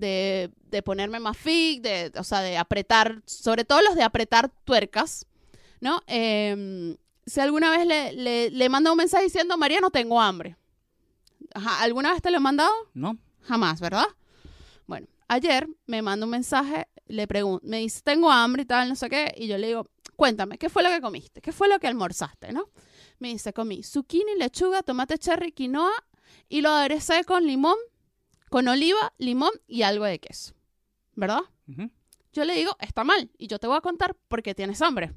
de, 0.00 0.50
de 0.70 0.82
ponerme 0.82 1.20
más 1.20 1.36
fit, 1.36 1.82
de, 1.82 2.12
o 2.18 2.24
sea, 2.24 2.40
de 2.40 2.56
apretar, 2.58 3.22
sobre 3.26 3.64
todo 3.64 3.80
los 3.82 3.94
de 3.94 4.02
apretar 4.02 4.50
tuercas, 4.64 5.26
¿no? 5.80 6.02
Em, 6.06 6.96
si 7.26 7.40
alguna 7.40 7.70
vez 7.70 7.86
le, 7.86 8.12
le, 8.12 8.50
le 8.50 8.68
mando 8.68 8.90
un 8.90 8.96
mensaje 8.96 9.24
diciendo, 9.24 9.56
María, 9.56 9.80
no 9.80 9.90
tengo 9.90 10.20
hambre. 10.20 10.56
Ajá, 11.54 11.82
¿Alguna 11.82 12.12
vez 12.12 12.22
te 12.22 12.30
lo 12.30 12.38
he 12.38 12.40
mandado? 12.40 12.72
¿No? 12.94 13.18
Jamás, 13.42 13.80
¿verdad? 13.80 14.06
Bueno, 14.86 15.06
ayer 15.28 15.68
me 15.86 16.02
manda 16.02 16.26
un 16.26 16.30
mensaje, 16.30 16.88
le 17.06 17.26
pregunto, 17.26 17.64
me 17.66 17.78
dice, 17.78 18.00
tengo 18.02 18.30
hambre 18.30 18.62
y 18.62 18.66
tal, 18.66 18.88
no 18.88 18.96
sé 18.96 19.08
qué, 19.08 19.34
y 19.36 19.46
yo 19.46 19.58
le 19.58 19.68
digo, 19.68 19.86
cuéntame, 20.16 20.58
¿qué 20.58 20.68
fue 20.68 20.82
lo 20.82 20.88
que 20.88 21.00
comiste? 21.00 21.40
¿Qué 21.40 21.52
fue 21.52 21.68
lo 21.68 21.78
que 21.78 21.86
almorzaste, 21.86 22.52
no? 22.52 22.70
Me 23.18 23.28
dice, 23.28 23.52
comí 23.52 23.82
zucchini, 23.82 24.34
lechuga, 24.36 24.82
tomate 24.82 25.18
cherry, 25.18 25.52
quinoa, 25.52 25.92
y 26.48 26.62
lo 26.62 26.70
aderecé 26.70 27.24
con 27.24 27.46
limón, 27.46 27.76
con 28.50 28.68
oliva, 28.68 29.14
limón 29.16 29.52
y 29.66 29.82
algo 29.82 30.04
de 30.04 30.18
queso, 30.18 30.54
¿verdad? 31.14 31.40
Yo 32.32 32.44
le 32.44 32.54
digo, 32.54 32.76
está 32.80 33.04
mal, 33.04 33.30
y 33.38 33.46
yo 33.46 33.58
te 33.58 33.66
voy 33.66 33.76
a 33.76 33.80
contar 33.80 34.14
por 34.28 34.42
qué 34.42 34.54
tienes 34.54 34.82
hambre. 34.82 35.14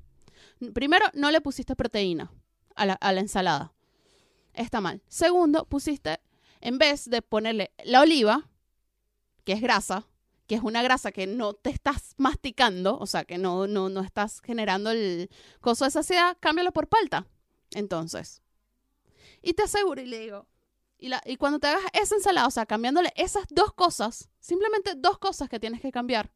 Primero, 0.74 1.06
no 1.14 1.30
le 1.32 1.42
pusiste 1.42 1.76
proteína 1.76 2.32
a 2.76 2.86
la, 2.86 2.94
a 2.94 3.12
la 3.12 3.20
ensalada. 3.20 3.74
Está 4.54 4.82
mal. 4.82 5.02
Segundo, 5.08 5.66
pusiste, 5.66 6.20
en 6.62 6.78
vez 6.78 7.10
de 7.10 7.22
ponerle 7.22 7.72
la 7.84 8.02
oliva, 8.02 8.50
que 9.44 9.54
es 9.54 9.62
grasa, 9.62 10.08
que 10.48 10.56
es 10.56 10.62
una 10.62 10.84
grasa 10.84 11.12
que 11.12 11.26
no 11.26 11.54
te 11.54 11.72
estás 11.72 12.14
masticando, 12.18 12.98
o 13.00 13.08
sea, 13.08 13.26
que 13.26 13.38
no, 13.38 13.68
no, 13.68 13.90
no 13.90 14.02
estás 14.02 14.42
generando 14.42 14.92
el 14.92 15.30
coso 15.60 15.86
de 15.86 15.92
saciedad, 15.92 16.38
cámbialo 16.40 16.72
por 16.72 16.88
palta. 16.88 17.26
Entonces. 17.72 18.42
Y 19.42 19.54
te 19.54 19.64
aseguro, 19.64 20.02
y 20.02 20.06
le 20.06 20.20
digo, 20.20 20.48
y, 21.04 21.32
y 21.32 21.38
cuando 21.38 21.60
te 21.60 21.68
hagas 21.68 21.84
esa 21.94 22.16
ensalada, 22.16 22.48
o 22.48 22.52
sea, 22.52 22.66
cambiándole 22.66 23.12
esas 23.16 23.46
dos 23.50 23.74
cosas, 23.74 24.30
simplemente 24.40 24.94
dos 24.96 25.18
cosas 25.18 25.50
que 25.50 25.60
tienes 25.60 25.82
que 25.82 25.92
cambiar, 25.92 26.32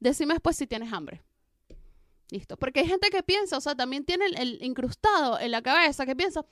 decime 0.00 0.34
después 0.34 0.56
si 0.56 0.66
tienes 0.66 0.92
hambre. 0.92 1.22
Listo. 2.30 2.58
Porque 2.58 2.80
hay 2.80 2.86
gente 2.86 3.08
que 3.08 3.22
piensa, 3.22 3.56
o 3.56 3.60
sea, 3.60 3.74
también 3.74 4.04
tiene 4.04 4.26
el, 4.26 4.62
incrustado 4.62 5.40
en 5.40 5.50
la 5.50 5.62
cabeza 5.62 6.04
que 6.04 6.14
piensa, 6.14 6.44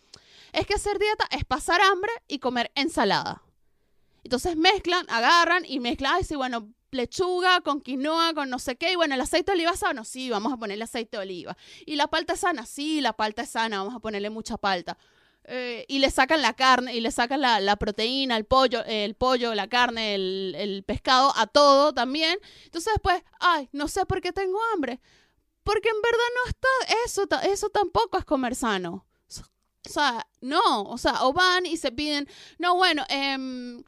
es 0.53 0.67
que 0.67 0.75
hacer 0.75 0.99
dieta 0.99 1.27
es 1.31 1.45
pasar 1.45 1.83
hambre 1.83 2.11
y 2.29 2.39
comer 2.39 2.73
ensalada. 2.75 3.43
Entonces 4.25 4.57
mezclan, 4.57 5.05
agarran 5.11 5.65
y 5.67 5.79
mezclan, 5.81 6.15
ay, 6.15 6.25
sí, 6.25 6.35
bueno, 6.35 6.73
lechuga 6.93 7.61
con 7.61 7.83
quinoa, 7.83 8.33
con 8.33 8.49
no 8.49 8.59
sé 8.59 8.77
qué, 8.77 8.93
y 8.93 8.97
bueno, 8.97 9.15
el 9.15 9.21
aceite 9.21 9.53
de 9.53 9.57
oliva 9.57 9.77
sano, 9.77 10.05
sí, 10.05 10.31
vamos 10.31 10.51
a 10.53 10.57
ponerle 10.57 10.85
aceite 10.85 11.19
de 11.19 11.23
oliva. 11.23 11.57
Y 11.85 11.97
la 11.97 12.07
palta 12.07 12.37
sana, 12.37 12.65
sí, 12.65 13.03
la 13.03 13.13
palta 13.13 13.43
es 13.43 13.51
sana, 13.51 13.79
vamos 13.79 13.95
a 13.95 14.01
ponerle 14.01 14.31
mucha 14.31 14.57
palta. 14.57 14.97
Eh, 15.49 15.85
y 15.89 16.01
le 16.01 16.11
sacan 16.11 16.43
la 16.43 16.55
carne, 16.55 16.95
y 16.95 17.01
le 17.01 17.13
sacan 17.13 17.41
la, 17.41 17.77
proteína, 17.77 18.37
el 18.37 18.45
pollo, 18.45 18.85
el 18.85 19.15
pollo, 19.15 19.55
la 19.55 19.69
carne, 19.69 20.15
el, 20.15 20.85
pescado, 20.87 21.33
a 21.37 21.47
todo 21.47 21.95
también. 21.95 22.39
Entonces 22.65 22.93
después, 22.95 23.23
ay, 23.39 23.69
no 23.73 23.87
sé 23.89 24.07
por 24.07 24.21
qué 24.21 24.33
tengo 24.33 24.59
hambre. 24.73 25.01
porque 25.63 25.89
en 25.89 26.03
verdad 26.03 26.29
no 26.35 26.49
está, 26.49 27.03
eso, 27.05 27.53
eso 27.53 27.71
tampoco 27.71 28.19
es 28.19 28.25
comer 28.25 28.55
sano. 28.55 29.07
O 29.87 29.93
sea, 29.93 30.27
no, 30.41 30.83
o 30.83 30.99
sea, 30.99 31.25
o 31.25 31.33
van 31.33 31.65
y 31.65 31.77
se 31.77 31.93
piden, 31.93 32.29
no, 32.59 32.75
bueno, 32.75 33.05
em, 33.09 33.85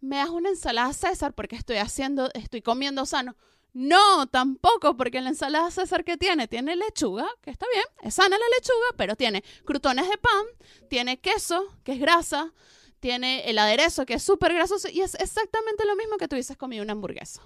me 0.00 0.16
das 0.16 0.30
una 0.30 0.48
ensalada 0.48 0.92
César 0.92 1.34
porque 1.34 1.56
estoy 1.56 1.76
haciendo, 1.76 2.30
estoy 2.34 2.62
comiendo 2.62 3.06
sano. 3.06 3.36
No, 3.78 4.26
tampoco, 4.26 4.96
porque 4.96 5.20
la 5.20 5.28
ensalada 5.28 5.70
César 5.70 6.02
que 6.02 6.16
tiene, 6.16 6.48
tiene 6.48 6.76
lechuga, 6.76 7.28
que 7.42 7.50
está 7.50 7.66
bien, 7.70 7.84
es 8.00 8.14
sana 8.14 8.38
la 8.38 8.44
lechuga, 8.56 8.86
pero 8.96 9.16
tiene 9.16 9.44
crutones 9.66 10.08
de 10.08 10.16
pan, 10.16 10.46
tiene 10.88 11.20
queso, 11.20 11.62
que 11.84 11.92
es 11.92 12.00
grasa, 12.00 12.54
tiene 13.00 13.50
el 13.50 13.58
aderezo, 13.58 14.06
que 14.06 14.14
es 14.14 14.22
súper 14.22 14.54
grasoso, 14.54 14.88
y 14.88 15.02
es 15.02 15.14
exactamente 15.16 15.84
lo 15.84 15.94
mismo 15.94 16.16
que 16.16 16.26
tú 16.26 16.36
hubieses 16.36 16.56
comido 16.56 16.82
una 16.82 16.92
hamburguesa. 16.92 17.42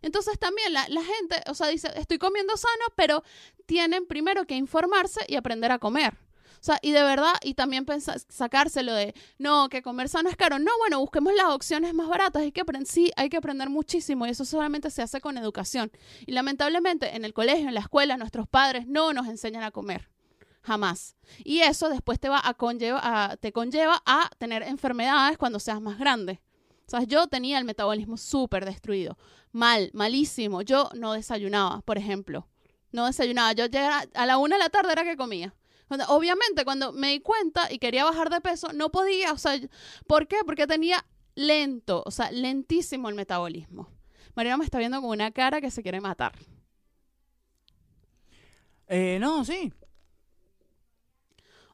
Entonces 0.00 0.38
también 0.38 0.72
la, 0.72 0.88
la 0.88 1.04
gente, 1.04 1.42
o 1.46 1.54
sea, 1.54 1.68
dice, 1.68 1.90
estoy 1.96 2.16
comiendo 2.16 2.56
sano, 2.56 2.84
pero 2.96 3.22
tienen 3.66 4.06
primero 4.06 4.46
que 4.46 4.54
informarse 4.56 5.20
y 5.28 5.36
aprender 5.36 5.70
a 5.70 5.78
comer. 5.78 6.16
Sea, 6.62 6.78
y 6.80 6.92
de 6.92 7.02
verdad, 7.02 7.32
y 7.42 7.54
también 7.54 7.84
pensar, 7.84 8.20
sacárselo 8.28 8.94
de, 8.94 9.14
no, 9.36 9.68
que 9.68 9.82
comer 9.82 10.08
sano 10.08 10.28
es 10.30 10.36
caro. 10.36 10.60
No, 10.60 10.70
bueno, 10.78 11.00
busquemos 11.00 11.34
las 11.34 11.46
opciones 11.46 11.92
más 11.92 12.06
baratas. 12.06 12.40
Hay 12.42 12.52
que 12.52 12.62
sí, 12.86 13.10
hay 13.16 13.28
que 13.30 13.36
aprender 13.36 13.68
muchísimo 13.68 14.26
y 14.26 14.30
eso 14.30 14.44
solamente 14.44 14.88
se 14.92 15.02
hace 15.02 15.20
con 15.20 15.36
educación. 15.36 15.90
Y 16.24 16.30
lamentablemente 16.30 17.16
en 17.16 17.24
el 17.24 17.34
colegio, 17.34 17.66
en 17.66 17.74
la 17.74 17.80
escuela, 17.80 18.16
nuestros 18.16 18.46
padres 18.46 18.86
no 18.86 19.12
nos 19.12 19.26
enseñan 19.26 19.64
a 19.64 19.72
comer. 19.72 20.08
Jamás. 20.62 21.16
Y 21.42 21.58
eso 21.62 21.88
después 21.88 22.20
te 22.20 22.28
va 22.28 22.40
a 22.44 22.54
conlleva, 22.54 23.00
a- 23.02 23.36
te 23.36 23.50
conlleva 23.52 24.00
a 24.06 24.30
tener 24.38 24.62
enfermedades 24.62 25.38
cuando 25.38 25.58
seas 25.58 25.80
más 25.80 25.98
grande. 25.98 26.40
O 26.86 26.90
sea, 26.90 27.02
yo 27.02 27.26
tenía 27.26 27.58
el 27.58 27.64
metabolismo 27.64 28.16
súper 28.16 28.64
destruido. 28.64 29.18
Mal, 29.50 29.90
malísimo. 29.94 30.62
Yo 30.62 30.90
no 30.94 31.14
desayunaba, 31.14 31.80
por 31.80 31.98
ejemplo. 31.98 32.46
No 32.92 33.06
desayunaba. 33.06 33.50
Yo 33.52 33.66
llegaba 33.66 34.04
a 34.14 34.26
la 34.26 34.38
una 34.38 34.54
de 34.54 34.62
la 34.62 34.70
tarde 34.70 34.92
era 34.92 35.02
que 35.02 35.16
comía. 35.16 35.52
Cuando- 35.92 36.06
obviamente, 36.08 36.64
cuando 36.64 36.90
me 36.94 37.10
di 37.10 37.20
cuenta 37.20 37.70
y 37.70 37.78
quería 37.78 38.04
bajar 38.04 38.30
de 38.30 38.40
peso, 38.40 38.72
no 38.72 38.90
podía. 38.90 39.30
O 39.34 39.36
sea, 39.36 39.60
¿por 40.06 40.26
qué? 40.26 40.38
Porque 40.46 40.66
tenía 40.66 41.04
lento, 41.34 42.02
o 42.06 42.10
sea, 42.10 42.30
lentísimo 42.32 43.10
el 43.10 43.14
metabolismo. 43.14 43.90
Mariana 44.34 44.56
me 44.56 44.64
está 44.64 44.78
viendo 44.78 45.02
con 45.02 45.10
una 45.10 45.30
cara 45.32 45.60
que 45.60 45.70
se 45.70 45.82
quiere 45.82 46.00
matar. 46.00 46.32
Eh, 48.88 49.18
no, 49.20 49.44
sí. 49.44 49.70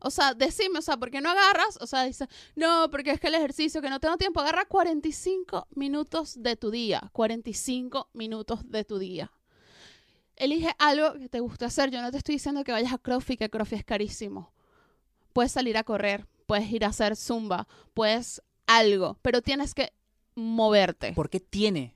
O 0.01 0.11
sea, 0.11 0.35
decime, 0.35 0.81
o 0.81 0.83
sea, 0.83 0.97
¿por 0.97 1.13
qué 1.13 1.21
no 1.21 1.31
agarras? 1.31 1.79
O 1.81 1.87
sea, 1.87 2.03
dice, 2.03 2.27
no, 2.57 2.89
porque 2.91 3.13
es 3.13 3.21
que 3.21 3.29
el 3.29 3.37
ejercicio, 3.37 3.81
que 3.81 3.89
no 3.91 4.01
tengo 4.01 4.17
tiempo, 4.17 4.41
agarra 4.41 4.65
45 4.65 5.69
minutos 5.77 6.43
de 6.43 6.57
tu 6.57 6.73
día. 6.73 7.09
45 7.13 8.09
minutos 8.15 8.69
de 8.69 8.83
tu 8.85 8.99
día. 8.99 9.31
Elige 10.39 10.75
algo 10.79 11.15
que 11.15 11.29
te 11.29 11.41
guste 11.41 11.65
hacer. 11.65 11.91
Yo 11.91 12.01
no 12.01 12.11
te 12.11 12.19
estoy 12.19 12.37
diciendo 12.37 12.65
que 12.65 12.73
vayas 12.73 12.93
a 12.93 12.99
CrossFit, 12.99 13.39
que 13.39 13.51
CrossFit 13.51 13.81
es 13.81 13.85
carísimo. 13.85 14.53
Puedes 15.33 15.53
salir 15.53 15.77
a 15.77 15.85
correr, 15.85 16.27
puedes 16.47 16.71
ir 16.71 16.85
a 16.85 16.89
hacer 16.89 17.17
zumba, 17.17 17.69
puedes 17.95 18.43
algo, 18.67 19.19
pero 19.23 19.43
tienes 19.43 19.75
que 19.75 19.93
moverte. 20.35 21.13
¿Por 21.13 21.29
qué 21.29 21.41
tiene? 21.41 21.95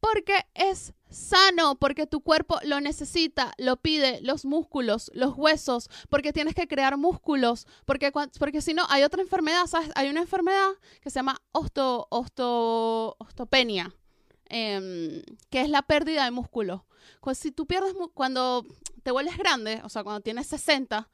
Porque 0.00 0.46
es 0.54 0.94
sano, 1.10 1.76
porque 1.76 2.06
tu 2.06 2.20
cuerpo 2.20 2.58
lo 2.62 2.80
necesita, 2.80 3.52
lo 3.58 3.78
pide, 3.78 4.20
los 4.22 4.44
músculos, 4.44 5.10
los 5.14 5.36
huesos, 5.36 5.90
porque 6.08 6.32
tienes 6.32 6.54
que 6.54 6.68
crear 6.68 6.96
músculos, 6.96 7.66
porque, 7.84 8.12
porque 8.38 8.60
si 8.60 8.74
no, 8.74 8.84
hay 8.88 9.02
otra 9.02 9.22
enfermedad, 9.22 9.66
¿sabes? 9.66 9.90
Hay 9.96 10.08
una 10.08 10.20
enfermedad 10.20 10.70
que 11.00 11.10
se 11.10 11.18
llama 11.18 11.42
osto, 11.52 12.06
osto, 12.10 13.16
ostopenia, 13.18 13.92
em, 14.48 15.22
que 15.50 15.60
es 15.60 15.68
la 15.70 15.82
pérdida 15.82 16.24
de 16.24 16.30
músculo. 16.30 16.84
Cu- 17.20 17.34
Si 17.34 17.52
tú 17.52 17.66
pierdes, 17.66 17.94
cuando 18.14 18.64
te 19.02 19.10
vuelves 19.10 19.36
grande, 19.38 19.80
o 19.84 19.88
sea, 19.88 20.02
cuando 20.04 20.20
tienes 20.20 20.46
60, 20.46 21.08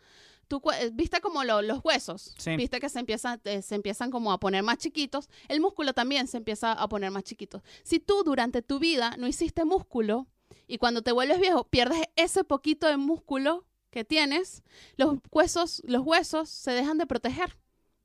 tú, 0.49 0.61
eh, 0.79 0.91
viste 0.93 1.21
como 1.21 1.43
lo- 1.45 1.63
los 1.63 1.81
huesos, 1.85 2.35
Sí. 2.39 2.57
viste 2.57 2.81
que 2.81 2.89
se 2.89 2.99
empiezan, 2.99 3.41
eh, 3.45 3.63
se 3.63 3.75
empiezan 3.75 4.11
como 4.11 4.33
a 4.33 4.39
poner 4.39 4.63
más 4.63 4.79
chiquitos, 4.79 5.29
el 5.49 5.61
músculo 5.61 5.95
también 5.95 6.27
se 6.29 6.37
empieza 6.37 6.73
a 6.73 6.89
poner 6.89 7.11
más 7.11 7.23
chiquito. 7.25 7.63
Si 7.83 7.99
tú 8.01 8.23
durante 8.25 8.61
tu 8.63 8.79
vida 8.79 9.15
no 9.19 9.27
hiciste 9.27 9.65
músculo 9.65 10.27
y 10.67 10.79
cuando 10.79 11.03
te 11.03 11.13
vuelves 11.13 11.41
viejo 11.41 11.65
pierdes 11.65 12.03
ese 12.17 12.45
poquito 12.45 12.87
de 12.87 12.97
músculo 12.97 13.65
que 13.91 14.05
tienes, 14.05 14.63
los 14.97 15.19
huesos, 15.31 15.81
los 15.87 16.03
huesos 16.05 16.49
se 16.51 16.73
dejan 16.73 16.99
de 16.99 17.07
proteger 17.07 17.57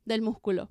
del 0.05 0.21
músculo. 0.21 0.69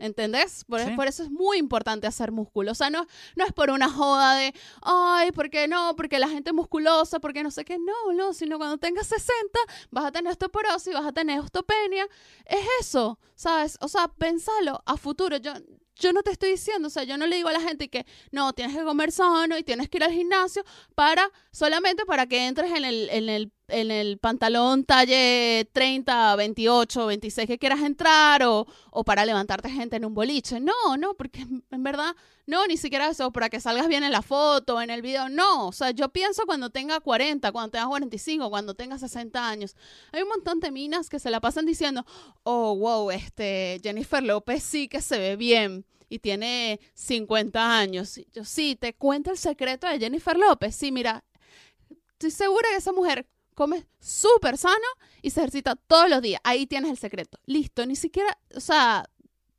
¿Entendés? 0.00 0.64
Por, 0.64 0.80
Sí. 0.80 0.90
por 0.96 1.06
eso 1.06 1.22
es 1.22 1.30
muy 1.30 1.58
importante 1.58 2.06
hacer 2.06 2.32
músculo. 2.32 2.72
O 2.72 2.74
sea, 2.74 2.90
no, 2.90 3.06
no 3.36 3.44
es 3.44 3.52
por 3.52 3.70
una 3.70 3.88
joda 3.90 4.34
de, 4.34 4.54
ay, 4.82 5.30
¿por 5.32 5.50
qué 5.50 5.68
no? 5.68 5.94
Porque 5.96 6.18
la 6.18 6.28
gente 6.28 6.52
musculosa, 6.52 7.20
porque 7.20 7.42
no 7.42 7.50
sé 7.50 7.64
qué. 7.64 7.78
No, 7.78 8.12
no, 8.14 8.32
sino 8.32 8.58
cuando 8.58 8.78
tengas 8.78 9.06
60 9.06 9.58
vas 9.90 10.06
a 10.06 10.12
tener 10.12 10.30
osteoporosis, 10.32 10.94
vas 10.94 11.06
a 11.06 11.12
tener 11.12 11.38
ostopenia. 11.40 12.06
Es 12.46 12.66
eso, 12.80 13.18
¿sabes? 13.34 13.76
O 13.80 13.88
sea, 13.88 14.08
pensalo 14.08 14.82
a 14.86 14.96
futuro. 14.96 15.36
Yo, 15.36 15.52
yo 15.96 16.12
no 16.12 16.22
te 16.22 16.30
estoy 16.30 16.52
diciendo, 16.52 16.88
o 16.88 16.90
sea, 16.90 17.04
yo 17.04 17.16
no 17.18 17.26
le 17.26 17.36
digo 17.36 17.48
a 17.48 17.52
la 17.52 17.60
gente 17.60 17.88
que 17.88 18.06
no, 18.32 18.52
tienes 18.54 18.74
que 18.76 18.82
comer 18.84 19.12
sano 19.12 19.58
y 19.58 19.62
tienes 19.62 19.88
que 19.90 19.98
ir 19.98 20.04
al 20.04 20.12
gimnasio 20.12 20.64
para, 20.94 21.30
solamente 21.52 22.06
para 22.06 22.26
que 22.26 22.46
entres 22.46 22.70
en 22.72 22.84
el, 22.84 23.10
en 23.10 23.28
el, 23.28 23.52
en 23.70 23.90
el 23.90 24.18
pantalón 24.18 24.84
talle 24.84 25.68
30, 25.72 26.36
28, 26.36 27.06
26 27.06 27.46
que 27.46 27.58
quieras 27.58 27.80
entrar 27.80 28.42
o, 28.42 28.66
o 28.90 29.04
para 29.04 29.24
levantarte 29.24 29.70
gente 29.70 29.96
en 29.96 30.04
un 30.04 30.14
boliche. 30.14 30.60
No, 30.60 30.96
no, 30.98 31.14
porque 31.14 31.40
en 31.70 31.82
verdad, 31.82 32.14
no, 32.46 32.66
ni 32.66 32.76
siquiera 32.76 33.08
eso, 33.08 33.30
para 33.32 33.48
que 33.48 33.60
salgas 33.60 33.88
bien 33.88 34.04
en 34.04 34.12
la 34.12 34.22
foto, 34.22 34.80
en 34.80 34.90
el 34.90 35.02
video. 35.02 35.28
No, 35.28 35.68
o 35.68 35.72
sea, 35.72 35.92
yo 35.92 36.08
pienso 36.08 36.44
cuando 36.46 36.70
tenga 36.70 37.00
40, 37.00 37.52
cuando 37.52 37.70
tenga 37.70 37.86
45, 37.86 38.50
cuando 38.50 38.74
tenga 38.74 38.98
60 38.98 39.48
años. 39.48 39.76
Hay 40.12 40.22
un 40.22 40.28
montón 40.28 40.60
de 40.60 40.70
minas 40.70 41.08
que 41.08 41.18
se 41.18 41.30
la 41.30 41.40
pasan 41.40 41.66
diciendo, 41.66 42.04
oh, 42.42 42.76
wow, 42.76 43.10
este, 43.10 43.80
Jennifer 43.82 44.22
López 44.22 44.62
sí 44.62 44.88
que 44.88 45.00
se 45.00 45.18
ve 45.18 45.36
bien 45.36 45.84
y 46.08 46.18
tiene 46.18 46.80
50 46.94 47.78
años. 47.78 48.20
Yo 48.32 48.44
sí, 48.44 48.76
te 48.76 48.94
cuento 48.94 49.30
el 49.30 49.38
secreto 49.38 49.86
de 49.86 49.98
Jennifer 49.98 50.36
López. 50.36 50.74
Sí, 50.74 50.90
mira, 50.92 51.24
estoy 52.12 52.32
segura 52.32 52.68
que 52.70 52.76
esa 52.76 52.92
mujer 52.92 53.26
come 53.60 53.86
súper 53.98 54.56
sano 54.56 54.86
y 55.20 55.28
se 55.28 55.40
ejercita 55.40 55.76
todos 55.76 56.08
los 56.08 56.22
días. 56.22 56.40
Ahí 56.44 56.66
tienes 56.66 56.90
el 56.92 56.96
secreto. 56.96 57.38
Listo, 57.44 57.84
ni 57.84 57.94
siquiera, 57.94 58.38
o 58.56 58.60
sea, 58.60 59.06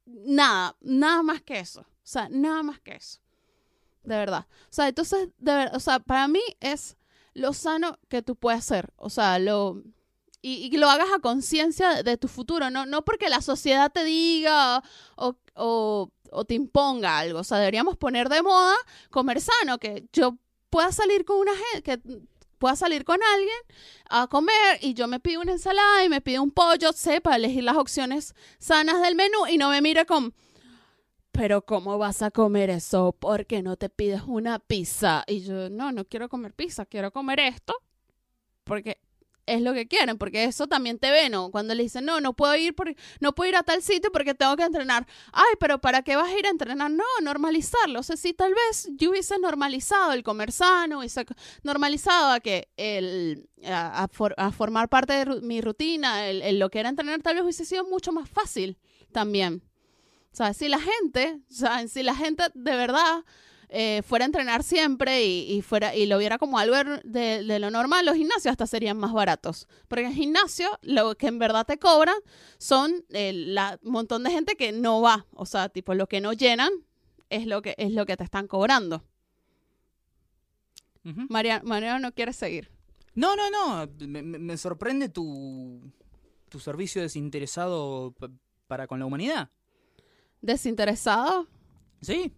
nada, 0.07 0.75
nada 0.81 1.21
más 1.21 1.43
que 1.43 1.59
eso. 1.59 1.81
O 1.81 1.85
sea, 2.01 2.27
nada 2.31 2.63
más 2.63 2.79
que 2.79 2.95
eso. 2.95 3.19
De 4.03 4.15
verdad. 4.15 4.47
O 4.63 4.73
sea, 4.73 4.87
entonces, 4.87 5.29
de 5.37 5.53
ver- 5.53 5.69
o 5.75 5.79
sea, 5.79 5.99
para 5.99 6.27
mí 6.27 6.41
es 6.59 6.97
lo 7.35 7.53
sano 7.53 7.99
que 8.09 8.23
tú 8.23 8.35
puedes 8.35 8.61
hacer. 8.61 8.91
O 8.95 9.11
sea, 9.11 9.37
lo... 9.37 9.83
Y, 10.41 10.75
lo 10.77 10.89
hagas 10.89 11.09
a 11.15 11.19
conciencia 11.19 11.93
de, 11.97 12.01
de 12.01 12.17
tu 12.17 12.27
futuro, 12.27 12.71
no, 12.71 12.87
no 12.87 13.05
porque 13.05 13.29
la 13.29 13.43
sociedad 13.43 13.91
te 13.91 14.03
diga 14.03 14.81
o, 15.15 15.35
o, 15.53 16.09
o 16.31 16.45
te 16.45 16.55
imponga 16.55 17.19
algo. 17.19 17.37
O 17.41 17.43
sea, 17.43 17.59
deberíamos 17.59 17.97
poner 17.97 18.29
de 18.29 18.41
moda 18.41 18.73
comer 19.11 19.39
sano, 19.39 19.77
que 19.77 20.07
yo 20.11 20.37
pueda 20.71 20.91
salir 20.91 21.23
con 21.23 21.37
una 21.37 21.51
gente, 21.55 21.83
que 21.83 22.21
pueda 22.61 22.75
salir 22.75 23.03
con 23.03 23.19
alguien 23.33 23.57
a 24.07 24.27
comer 24.27 24.77
y 24.81 24.93
yo 24.93 25.07
me 25.07 25.19
pido 25.19 25.41
una 25.41 25.53
ensalada 25.53 26.05
y 26.05 26.09
me 26.09 26.21
pido 26.21 26.43
un 26.43 26.51
pollo, 26.51 26.93
sepa 26.93 27.35
elegir 27.35 27.63
las 27.63 27.75
opciones 27.75 28.35
sanas 28.59 29.01
del 29.01 29.15
menú 29.15 29.47
y 29.49 29.57
no 29.57 29.71
me 29.71 29.81
mire 29.81 30.05
con, 30.05 30.35
pero 31.31 31.65
¿cómo 31.65 31.97
vas 31.97 32.21
a 32.21 32.29
comer 32.29 32.69
eso? 32.69 33.13
¿Por 33.13 33.47
qué 33.47 33.63
no 33.63 33.77
te 33.77 33.89
pides 33.89 34.21
una 34.27 34.59
pizza? 34.59 35.23
Y 35.27 35.41
yo, 35.41 35.71
no, 35.71 35.91
no 35.91 36.05
quiero 36.05 36.29
comer 36.29 36.53
pizza, 36.53 36.85
quiero 36.85 37.11
comer 37.11 37.39
esto 37.39 37.73
porque 38.63 38.99
es 39.45 39.61
lo 39.61 39.73
que 39.73 39.87
quieren, 39.87 40.17
porque 40.17 40.43
eso 40.45 40.67
también 40.67 40.99
te 40.99 41.11
ven, 41.11 41.31
¿no? 41.31 41.51
Cuando 41.51 41.73
le 41.75 41.83
dicen, 41.83 42.05
no, 42.05 42.21
no 42.21 42.33
puedo 42.33 42.55
ir 42.55 42.73
por, 42.75 42.93
no 43.19 43.33
puedo 43.33 43.49
ir 43.49 43.55
a 43.55 43.63
tal 43.63 43.81
sitio 43.81 44.11
porque 44.11 44.33
tengo 44.33 44.55
que 44.55 44.63
entrenar. 44.63 45.07
Ay, 45.33 45.55
pero 45.59 45.79
¿para 45.79 46.01
qué 46.03 46.15
vas 46.15 46.29
a 46.29 46.37
ir 46.39 46.45
a 46.45 46.49
entrenar? 46.49 46.91
No, 46.91 47.03
normalizarlo. 47.21 47.99
O 47.99 48.03
sea, 48.03 48.17
si 48.17 48.33
tal 48.33 48.53
vez 48.53 48.89
yo 48.95 49.09
hubiese 49.11 49.37
normalizado 49.39 50.13
el 50.13 50.23
comer 50.23 50.51
sano, 50.51 50.99
hubiese 50.99 51.25
normalizado 51.63 52.31
a 52.31 52.39
que 52.39 52.69
el, 52.77 53.49
a, 53.65 54.07
for- 54.11 54.35
a 54.37 54.51
formar 54.51 54.89
parte 54.89 55.13
de 55.25 55.41
mi 55.41 55.61
rutina, 55.61 56.27
el, 56.29 56.41
el 56.41 56.59
lo 56.59 56.69
que 56.69 56.79
era 56.79 56.89
entrenar, 56.89 57.21
tal 57.21 57.35
vez 57.35 57.43
hubiese 57.43 57.65
sido 57.65 57.83
mucho 57.85 58.11
más 58.11 58.29
fácil 58.29 58.77
también. 59.11 59.63
O 60.31 60.35
sea, 60.35 60.53
si 60.53 60.69
la 60.69 60.79
gente, 60.79 61.41
o 61.49 61.53
sea, 61.53 61.87
si 61.87 62.03
la 62.03 62.15
gente 62.15 62.43
de 62.53 62.75
verdad 62.75 63.25
eh, 63.73 64.01
fuera 64.03 64.25
a 64.25 64.27
entrenar 64.27 64.63
siempre 64.63 65.23
y, 65.25 65.53
y 65.53 65.61
fuera 65.61 65.95
y 65.95 66.05
lo 66.05 66.17
viera 66.17 66.37
como 66.37 66.59
algo 66.59 66.75
de, 67.05 67.43
de 67.43 67.59
lo 67.59 67.71
normal, 67.71 68.05
los 68.05 68.15
gimnasios 68.15 68.51
hasta 68.51 68.67
serían 68.67 68.97
más 68.97 69.13
baratos. 69.13 69.67
Porque 69.87 70.01
en 70.03 70.09
el 70.11 70.13
gimnasio 70.15 70.69
lo 70.81 71.15
que 71.15 71.27
en 71.27 71.39
verdad 71.39 71.65
te 71.65 71.79
cobran 71.79 72.15
son 72.57 73.05
el 73.09 73.57
montón 73.83 74.23
de 74.23 74.31
gente 74.31 74.55
que 74.57 74.71
no 74.73 75.01
va. 75.01 75.25
O 75.33 75.45
sea, 75.45 75.69
tipo, 75.69 75.93
lo 75.93 76.07
que 76.07 76.19
no 76.19 76.33
llenan 76.33 76.69
es 77.29 77.47
lo 77.47 77.61
que, 77.61 77.73
es 77.77 77.93
lo 77.93 78.05
que 78.05 78.17
te 78.17 78.25
están 78.25 78.47
cobrando. 78.47 79.05
María, 81.29 81.61
Mariano 81.63 81.99
no 81.99 82.11
quiere 82.13 82.33
seguir. 82.33 82.69
No, 83.15 83.35
no, 83.35 83.49
no. 83.49 83.87
Me, 84.07 84.21
me- 84.21 84.57
sorprende 84.57 85.09
tu, 85.09 85.81
tu 86.49 86.59
servicio 86.59 87.01
desinteresado 87.01 88.13
para 88.67 88.85
con 88.87 88.99
la 88.99 89.05
humanidad. 89.05 89.49
¿Desinteresado? 90.41 91.47
Sí. 92.01 92.31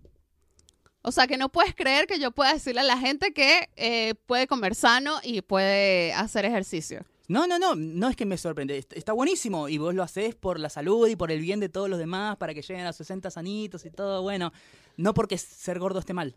O 1.04 1.12
sea, 1.12 1.28
que 1.28 1.38
no 1.38 1.50
puedes 1.50 1.76
creer 1.76 2.08
que 2.08 2.18
yo 2.20 2.32
pueda 2.32 2.54
decirle 2.54 2.82
a 2.82 2.86
la 2.86 2.98
gente 2.98 3.34
que 3.34 3.70
eh, 3.76 4.16
puede 4.26 4.48
comer 4.48 4.74
sano 4.74 5.20
y 5.22 5.42
puede 5.42 6.14
hacer 6.14 6.46
ejercicio. 6.46 7.06
No, 7.28 7.46
no, 7.48 7.58
no, 7.60 7.76
no 7.76 8.10
es 8.10 8.16
que 8.16 8.26
me 8.26 8.38
sorprende, 8.38 8.78
est- 8.78 8.94
está 8.94 9.14
buenísimo 9.14 9.70
y 9.70 9.78
vos 9.78 9.94
lo 9.96 10.04
haces 10.04 10.36
por 10.36 10.60
la 10.60 10.70
salud 10.70 11.08
y 11.08 11.16
por 11.16 11.32
el 11.32 11.40
bien 11.40 11.60
de 11.60 11.70
todos 11.70 11.90
los 11.90 12.00
demás 12.00 12.38
para 12.38 12.54
que 12.54 12.62
lleguen 12.62 12.84
a 12.84 12.88
los 12.88 12.96
60 12.98 13.32
sanitos 13.32 13.86
y 13.86 13.92
todo, 13.92 14.22
bueno, 14.22 14.52
no 14.98 15.14
porque 15.14 15.38
ser 15.38 15.80
gordo 15.80 16.00
esté 16.00 16.14
mal. 16.14 16.36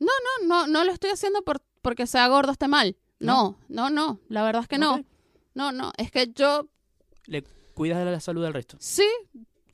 No, 0.00 0.10
no, 0.46 0.66
no 0.66 0.84
lo 0.84 0.92
estoy 0.92 1.10
haciendo 1.10 1.42
por, 1.42 1.62
porque 1.82 2.06
sea 2.06 2.26
gordo 2.28 2.52
esté 2.52 2.68
mal. 2.68 2.96
No, 3.20 3.58
no, 3.68 3.90
no, 3.90 4.20
la 4.28 4.42
verdad 4.42 4.62
es 4.62 4.68
que 4.68 4.78
no. 4.78 5.04
No, 5.54 5.72
no, 5.72 5.92
es 5.98 6.10
que 6.10 6.30
yo 6.34 6.68
Le 7.26 7.44
cuidas 7.74 8.04
de 8.04 8.10
la 8.10 8.20
salud 8.20 8.42
del 8.42 8.52
resto. 8.54 8.76
Sí, 8.80 9.06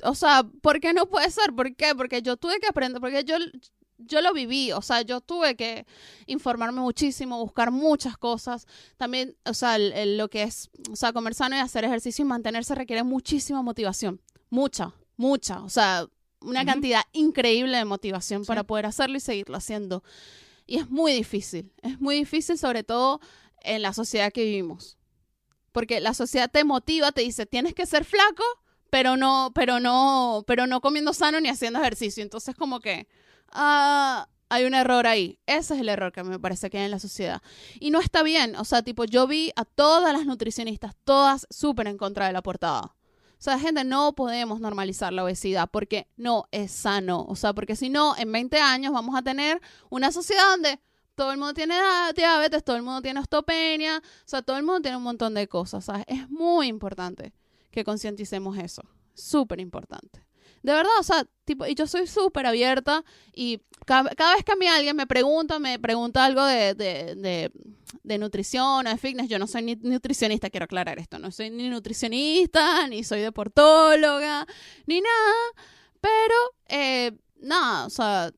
o 0.04 0.14
sea, 0.14 0.44
¿por 0.62 0.78
qué 0.80 0.92
no 0.92 1.06
puede 1.06 1.30
ser? 1.30 1.52
¿Por 1.54 1.74
qué? 1.74 1.94
Porque 1.96 2.22
yo 2.22 2.36
tuve 2.36 2.60
que 2.60 2.66
aprender, 2.68 3.00
porque 3.00 3.24
yo, 3.24 3.36
yo 4.07 4.20
lo 4.20 4.32
viví, 4.32 4.72
o 4.72 4.82
sea, 4.82 5.03
yo 5.03 5.20
tuve 5.20 5.57
que 5.57 5.86
informarme 6.26 6.80
muchísimo, 6.80 7.38
buscar 7.38 7.70
muchas 7.70 8.16
cosas. 8.16 8.66
También, 8.96 9.36
o 9.44 9.55
sea, 9.55 9.76
el- 9.76 9.92
el- 9.92 10.18
lo 10.18 10.28
que 10.28 10.42
es, 10.42 10.70
o 10.90 10.96
sea, 10.96 11.12
comer 11.12 11.34
sano 11.34 11.57
y 11.57 11.59
hacer 11.61 11.84
ejercicio 11.84 12.24
y 12.24 12.28
mantenerse 12.28 12.74
requiere 12.74 13.03
muchísima 13.05 13.62
motivación. 13.62 14.20
Mucha, 14.51 14.94
mucha, 15.16 15.62
o 15.62 15.68
sea, 15.68 16.07
una 16.40 16.64
cantidad 16.64 17.03
increíble 17.12 17.76
de 17.76 17.84
motivación 17.84 18.44
Sí. 18.44 18.48
para 18.48 18.64
poder 18.64 18.86
hacerlo 18.86 19.16
y 19.16 19.20
seguirlo 19.20 19.57
haciendo. 19.57 20.03
Y 20.66 20.78
es 20.78 20.88
muy 20.88 21.12
difícil, 21.12 21.72
es 21.82 22.01
muy 22.01 22.16
difícil 22.16 22.57
sobre 22.57 22.82
todo 22.84 23.20
en 23.62 23.82
la 23.82 23.92
sociedad 23.92 24.32
que 24.32 24.44
vivimos. 24.44 24.96
Porque 25.72 26.01
la 26.01 26.14
sociedad 26.14 26.51
te 26.51 26.64
motiva, 26.64 27.12
te 27.12 27.20
dice, 27.20 27.46
tienes 27.46 27.74
que 27.74 27.86
ser 27.86 28.05
flaco, 28.05 28.42
pero 28.88 29.16
no, 29.16 29.53
pero 29.55 29.78
no, 29.78 30.42
pero 30.46 30.66
no 30.66 30.80
comiendo 30.80 31.12
sano 31.12 31.40
ni 31.40 31.48
haciendo 31.48 31.80
ejercicio. 31.80 32.22
Entonces, 32.22 32.57
como 32.57 32.80
que 32.80 33.07
ah, 33.53 34.28
hay 34.48 34.64
un 34.64 34.74
error 34.74 35.07
ahí. 35.07 35.38
Ese 35.46 35.74
es 35.74 35.80
el 35.80 35.88
error 35.88 36.12
que 36.12 36.22
me 36.24 36.38
parece 36.38 36.70
que 36.70 36.78
hay 36.78 36.84
en 36.84 36.90
la 36.90 36.98
sociedad. 36.98 37.40
Y 37.78 37.90
no 37.90 38.01
está 38.01 38.22
bien. 38.22 38.57
O 38.57 38.64
sea, 38.64 38.82
tipo, 38.82 39.05
yo 39.05 39.26
vi 39.26 39.53
a 39.57 39.64
todas 39.64 40.12
las 40.12 40.26
nutricionistas, 40.26 40.94
todas 41.05 41.46
súper 41.51 41.86
en 41.86 41.96
contra 41.96 42.26
de 42.26 42.32
la 42.32 42.42
portada. 42.42 42.96
O 43.40 43.42
sea, 43.42 43.59
gente, 43.59 43.84
no 43.84 44.12
podemos 44.14 44.61
normalizar 44.61 45.12
la 45.12 45.24
obesidad 45.24 45.70
porque 45.70 46.09
no 46.16 46.46
es 46.51 46.72
sano. 46.72 47.24
O 47.28 47.36
sea, 47.36 47.55
porque 47.55 47.76
si 47.76 47.88
no, 47.88 48.14
en 48.18 48.30
20 48.30 48.61
años 48.61 48.92
vamos 48.92 49.16
a 49.16 49.22
tener 49.22 49.62
una 49.88 50.12
sociedad 50.12 50.51
donde 50.51 50.78
todo 51.14 51.32
el 51.32 51.38
mundo 51.38 51.55
tiene 51.55 51.74
diabetes, 52.14 52.64
todo 52.64 52.76
el 52.76 52.82
mundo 52.82 53.01
tiene 53.01 53.20
osteopenia, 53.20 53.98
o 53.98 54.28
sea, 54.28 54.42
todo 54.42 54.57
el 54.57 54.62
mundo 54.62 54.82
tiene 54.82 54.96
un 54.96 55.03
montón 55.05 55.32
de 55.34 55.48
cosas. 55.48 55.84
¿sabes? 55.84 56.05
Es 56.09 56.28
muy 56.28 56.66
importante 56.66 57.32
que 57.70 57.84
concienticemos 57.84 58.59
eso. 58.59 58.82
Súper 59.14 59.61
importante. 59.61 60.29
De 60.62 60.72
verdad, 60.72 60.92
o 60.98 61.02
sea, 61.02 61.26
tipo, 61.44 61.66
y 61.66 61.74
yo 61.74 61.86
soy 61.86 62.06
súper 62.06 62.46
abierta 62.46 63.04
y 63.34 63.61
ca- 63.86 64.11
cada, 64.16 64.34
vez 64.34 64.44
que 64.44 64.52
a 64.52 64.56
mí 64.56 64.66
alguien 64.66 64.94
me 64.96 65.06
pregunta, 65.06 65.58
me 65.58 65.78
pregunta 65.78 66.24
algo 66.24 66.44
de, 66.44 66.74
de, 66.74 67.14
de, 67.14 67.50
de 68.02 68.18
nutrición 68.18 68.86
o 68.86 68.90
de 68.90 68.98
fitness, 68.98 69.28
yo 69.28 69.38
no 69.38 69.46
soy 69.46 69.62
ni 69.62 69.76
nutricionista, 69.76 70.50
quiero 70.50 70.64
aclarar 70.64 70.98
esto, 70.98 71.18
no 71.18 71.30
soy 71.32 71.50
ni 71.50 71.68
nutricionista, 71.70 72.86
ni 72.88 73.04
soy 73.04 73.20
deportóloga, 73.20 74.46
ni 74.86 75.00
nada, 75.00 75.34
pero 76.00 76.34
eh, 76.68 77.12
nada, 77.40 77.86
o 77.86 77.90
sea, 77.90 78.30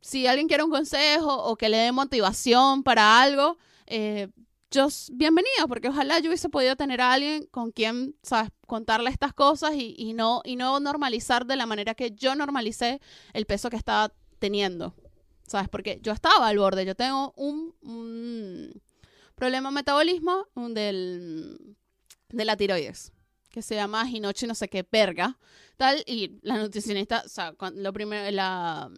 si 0.00 0.26
alguien 0.26 0.48
quiere 0.48 0.64
un 0.64 0.70
consejo 0.70 1.32
o 1.44 1.56
que 1.56 1.68
le 1.68 1.76
dé 1.76 1.92
motivación 1.92 2.82
para 2.82 3.20
algo, 3.22 3.56
eh, 3.86 4.28
yo 4.70 4.88
bienvenida, 5.12 5.66
porque 5.66 5.88
ojalá 5.88 6.18
yo 6.18 6.28
hubiese 6.28 6.48
podido 6.48 6.76
tener 6.76 7.00
a 7.00 7.12
alguien 7.12 7.46
con 7.46 7.72
quien, 7.72 8.16
sabes, 8.22 8.50
contarle 8.66 9.10
estas 9.10 9.32
cosas 9.32 9.74
y, 9.74 9.94
y 9.96 10.12
no, 10.12 10.42
y 10.44 10.56
no 10.56 10.78
normalizar 10.80 11.46
de 11.46 11.56
la 11.56 11.66
manera 11.66 11.94
que 11.94 12.10
yo 12.10 12.34
normalicé 12.34 13.00
el 13.32 13.46
peso 13.46 13.70
que 13.70 13.76
estaba 13.76 14.12
teniendo. 14.38 14.94
¿Sabes? 15.46 15.70
Porque 15.70 15.98
yo 16.02 16.12
estaba 16.12 16.48
al 16.48 16.58
borde, 16.58 16.84
yo 16.84 16.94
tengo 16.94 17.32
un, 17.34 17.74
un 17.80 18.82
problema 19.34 19.70
metabolismo 19.70 20.46
del, 20.54 21.76
de 22.28 22.44
la 22.44 22.54
tiroides, 22.54 23.12
que 23.48 23.62
se 23.62 23.74
llama 23.74 24.06
Hinochi 24.06 24.46
no 24.46 24.54
sé 24.54 24.68
qué 24.68 24.86
verga, 24.90 25.38
tal, 25.78 26.02
y 26.06 26.38
la 26.42 26.58
nutricionista, 26.58 27.22
o 27.24 27.28
sea, 27.30 27.54
lo 27.74 27.92
primero, 27.94 28.30
la, 28.30 28.90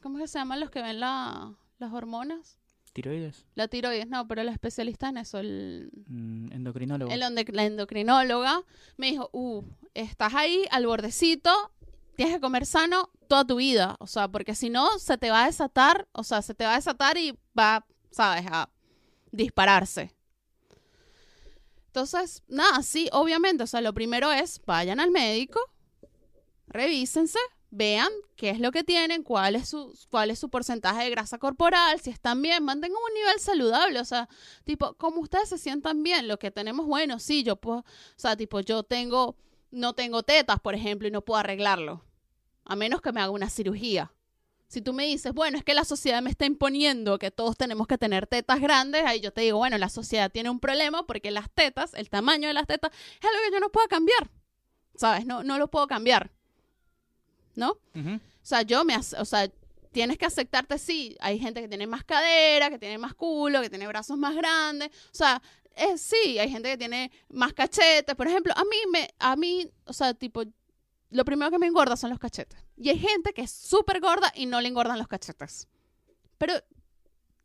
¿cómo 0.00 0.18
que 0.18 0.28
se 0.28 0.38
llaman 0.38 0.60
los 0.60 0.70
que 0.70 0.82
ven 0.82 1.00
la, 1.00 1.52
las 1.78 1.92
hormonas? 1.92 2.58
¿Tiroides? 2.92 3.46
La 3.54 3.68
tiroides, 3.68 4.06
no, 4.08 4.28
pero 4.28 4.42
la 4.44 4.52
especialista 4.52 5.08
en 5.08 5.16
eso, 5.16 5.38
el, 5.38 5.90
Mm, 6.08 6.52
endocrinólogo. 6.52 7.10
el 7.10 7.22
onde- 7.22 7.50
la 7.52 7.64
endocrinóloga, 7.64 8.62
me 8.98 9.06
dijo, 9.10 9.30
uh, 9.32 9.62
estás 9.94 10.34
ahí 10.34 10.66
al 10.70 10.86
bordecito, 10.86 11.50
tienes 12.16 12.34
que 12.34 12.40
comer 12.40 12.66
sano 12.66 13.10
toda 13.28 13.46
tu 13.46 13.56
vida, 13.56 13.96
o 13.98 14.06
sea, 14.06 14.28
porque 14.28 14.54
si 14.54 14.68
no, 14.68 14.98
se 14.98 15.16
te 15.16 15.30
va 15.30 15.44
a 15.44 15.46
desatar, 15.46 16.06
o 16.12 16.22
sea, 16.22 16.42
se 16.42 16.54
te 16.54 16.64
va 16.64 16.72
a 16.74 16.76
desatar 16.76 17.16
y 17.16 17.38
va, 17.58 17.86
sabes, 18.10 18.44
a 18.50 18.68
dispararse. 19.30 20.14
Entonces, 21.86 22.42
nada, 22.48 22.82
sí, 22.82 23.08
obviamente, 23.12 23.62
o 23.64 23.66
sea, 23.66 23.80
lo 23.80 23.92
primero 23.94 24.30
es, 24.32 24.60
vayan 24.66 25.00
al 25.00 25.10
médico, 25.10 25.60
revísense, 26.66 27.38
vean 27.72 28.10
qué 28.36 28.50
es 28.50 28.60
lo 28.60 28.70
que 28.70 28.84
tienen, 28.84 29.22
cuál 29.22 29.56
es 29.56 29.70
su, 29.70 29.98
cuál 30.10 30.30
es 30.30 30.38
su 30.38 30.50
porcentaje 30.50 31.04
de 31.04 31.10
grasa 31.10 31.38
corporal, 31.38 31.98
si 32.00 32.10
están 32.10 32.42
bien, 32.42 32.62
mantengan 32.62 32.98
un 32.98 33.14
nivel 33.14 33.40
saludable, 33.40 33.98
o 33.98 34.04
sea, 34.04 34.28
tipo, 34.64 34.92
como 34.94 35.20
ustedes 35.20 35.48
se 35.48 35.56
sientan 35.56 36.02
bien, 36.02 36.28
lo 36.28 36.38
que 36.38 36.50
tenemos, 36.50 36.86
bueno, 36.86 37.18
sí, 37.18 37.42
yo 37.42 37.56
puedo, 37.56 37.78
o 37.78 37.84
sea, 38.16 38.36
tipo, 38.36 38.60
yo 38.60 38.82
tengo, 38.82 39.36
no 39.70 39.94
tengo 39.94 40.22
tetas, 40.22 40.60
por 40.60 40.74
ejemplo, 40.74 41.08
y 41.08 41.10
no 41.10 41.22
puedo 41.22 41.40
arreglarlo, 41.40 42.04
a 42.66 42.76
menos 42.76 43.00
que 43.00 43.10
me 43.10 43.22
haga 43.22 43.30
una 43.30 43.48
cirugía. 43.48 44.12
Si 44.68 44.82
tú 44.82 44.92
me 44.92 45.06
dices, 45.06 45.32
bueno, 45.32 45.56
es 45.56 45.64
que 45.64 45.74
la 45.74 45.84
sociedad 45.84 46.22
me 46.22 46.30
está 46.30 46.44
imponiendo 46.44 47.18
que 47.18 47.30
todos 47.30 47.56
tenemos 47.56 47.86
que 47.86 47.96
tener 47.96 48.26
tetas 48.26 48.60
grandes, 48.60 49.04
ahí 49.04 49.20
yo 49.20 49.32
te 49.32 49.40
digo, 49.40 49.58
bueno, 49.58 49.78
la 49.78 49.88
sociedad 49.88 50.30
tiene 50.30 50.50
un 50.50 50.60
problema 50.60 51.06
porque 51.06 51.30
las 51.30 51.50
tetas, 51.50 51.94
el 51.94 52.10
tamaño 52.10 52.48
de 52.48 52.54
las 52.54 52.66
tetas, 52.66 52.90
es 53.18 53.24
algo 53.24 53.38
que 53.46 53.52
yo 53.52 53.60
no 53.60 53.70
puedo 53.70 53.88
cambiar. 53.88 54.30
¿Sabes? 54.94 55.24
No, 55.26 55.42
no 55.42 55.58
lo 55.58 55.68
puedo 55.68 55.86
cambiar. 55.86 56.30
¿No? 57.54 57.78
Ujú. 57.94 58.14
O 58.14 58.44
sea, 58.44 58.62
yo 58.62 58.84
me, 58.84 58.96
o 58.96 59.24
sea, 59.24 59.50
tienes 59.92 60.18
que 60.18 60.26
aceptarte, 60.26 60.78
sí, 60.78 61.16
hay 61.20 61.38
gente 61.38 61.60
que 61.60 61.68
tiene 61.68 61.86
más 61.86 62.04
cadera, 62.04 62.70
que 62.70 62.78
tiene 62.78 62.98
más 62.98 63.14
culo, 63.14 63.60
que 63.60 63.70
tiene 63.70 63.86
brazos 63.86 64.16
más 64.18 64.34
grandes, 64.34 64.88
o 64.88 65.14
sea, 65.14 65.42
eh, 65.76 65.96
sí, 65.96 66.38
hay 66.38 66.50
gente 66.50 66.70
que 66.70 66.78
tiene 66.78 67.10
más 67.28 67.52
cachetes, 67.52 68.14
por 68.14 68.26
ejemplo, 68.26 68.52
a 68.56 68.64
mí 68.64 68.76
me, 68.90 69.14
a 69.18 69.36
mí, 69.36 69.70
o 69.84 69.92
sea, 69.92 70.14
tipo, 70.14 70.42
lo 71.10 71.24
primero 71.24 71.50
que 71.50 71.58
me 71.58 71.66
engorda 71.66 71.96
son 71.96 72.10
los 72.10 72.18
cachetes. 72.18 72.58
Y 72.76 72.88
hay 72.88 72.98
gente 72.98 73.32
que 73.32 73.42
es 73.42 73.50
súper 73.50 74.00
gorda 74.00 74.32
y 74.34 74.46
no 74.46 74.60
le 74.60 74.68
engordan 74.68 74.98
los 74.98 75.08
cachetes. 75.08 75.68
Pero 76.38 76.54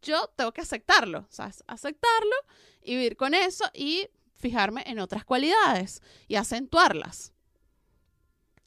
yo 0.01 0.27
tengo 0.35 0.51
que 0.53 0.61
aceptarlo, 0.61 1.19
o 1.19 1.31
sea, 1.31 1.51
aceptarlo 1.67 2.35
y 2.81 2.95
vivir 2.95 3.17
con 3.17 3.33
eso 3.33 3.65
y 3.73 4.07
fijarme 4.35 4.83
en 4.87 4.99
otras 4.99 5.25
cualidades 5.25 6.01
y 6.27 6.35
acentuarlas. 6.35 7.33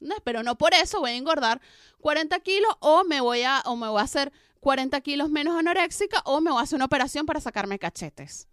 ¿Entendés? 0.01 0.19
Pero 0.23 0.41
no 0.41 0.57
por 0.57 0.73
eso 0.73 0.99
voy 0.99 1.11
a 1.11 1.15
engordar 1.15 1.61
40 1.99 2.39
kilos 2.39 2.71
o 2.79 3.03
me 3.03 3.21
voy 3.21 3.43
a, 3.43 3.61
o 3.65 3.75
me 3.75 3.87
voy 3.87 3.99
a 4.01 4.03
hacer 4.03 4.31
40 4.59 4.99
kilos 5.01 5.29
menos 5.29 5.55
anoréxica 5.57 6.21
o 6.25 6.41
me 6.41 6.51
voy 6.51 6.59
a 6.59 6.63
hacer 6.63 6.77
una 6.77 6.85
operación 6.85 7.25
para 7.25 7.39
sacarme 7.39 7.77
cachetes. 7.77 8.47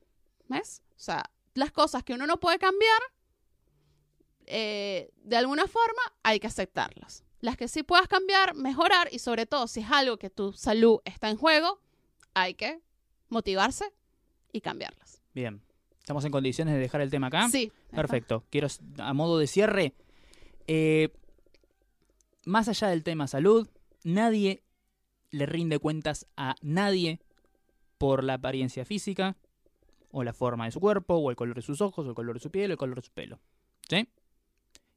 ¿Ves? 0.49 0.82
O 0.90 1.01
sea, 1.01 1.24
las 1.55 1.72
cosas 1.72 2.05
que 2.05 2.12
uno 2.12 2.26
no 2.26 2.38
puede 2.38 2.59
cambiar, 2.59 3.01
eh, 4.46 5.11
de 5.16 5.36
alguna 5.36 5.66
forma 5.66 6.03
hay 6.22 6.38
que 6.38 6.46
aceptarlas. 6.46 7.24
Las 7.40 7.57
que 7.57 7.68
sí 7.68 7.82
puedas 7.82 8.09
cambiar, 8.09 8.55
mejorar 8.55 9.09
y 9.11 9.20
sobre 9.20 9.46
todo 9.46 9.68
si 9.68 9.80
es 9.80 9.90
algo 9.90 10.18
que 10.18 10.28
tu 10.28 10.53
salud 10.53 11.01
está 11.05 11.30
en 11.30 11.36
juego, 11.36 11.80
hay 12.34 12.55
que 12.55 12.80
motivarse 13.28 13.92
y 14.53 14.61
cambiarlas. 14.61 15.22
Bien. 15.34 15.62
¿Estamos 16.01 16.24
en 16.24 16.32
condiciones 16.32 16.74
de 16.74 16.80
dejar 16.80 17.03
el 17.03 17.11
tema 17.11 17.26
acá? 17.26 17.49
Sí. 17.51 17.70
Perfecto. 17.90 18.44
Quiero, 18.51 18.68
a 18.96 19.12
modo 19.12 19.38
de 19.38 19.46
cierre, 19.46 19.92
eh, 20.66 21.11
más 22.49 22.68
allá 22.68 22.88
del 22.88 23.05
tema 23.05 23.26
salud, 23.28 23.68
nadie 24.05 24.62
le 25.30 25.46
rinde 25.46 25.78
cuentas 25.78 26.26
a 26.36 26.55
nadie 26.62 27.20
por 27.99 28.24
la 28.24 28.34
apariencia 28.34 28.84
física, 28.84 29.36
o 30.11 30.24
la 30.24 30.32
forma 30.32 30.64
de 30.64 30.72
su 30.72 30.80
cuerpo, 30.80 31.14
o 31.16 31.30
el 31.30 31.36
color 31.36 31.55
de 31.57 31.62
sus 31.62 31.80
ojos, 31.80 32.07
o 32.07 32.09
el 32.09 32.14
color 32.14 32.36
de 32.36 32.40
su 32.40 32.51
piel, 32.51 32.70
o 32.70 32.74
el 32.74 32.78
color 32.78 32.96
de 32.96 33.03
su 33.03 33.12
pelo. 33.12 33.38
¿Sí? 33.88 34.09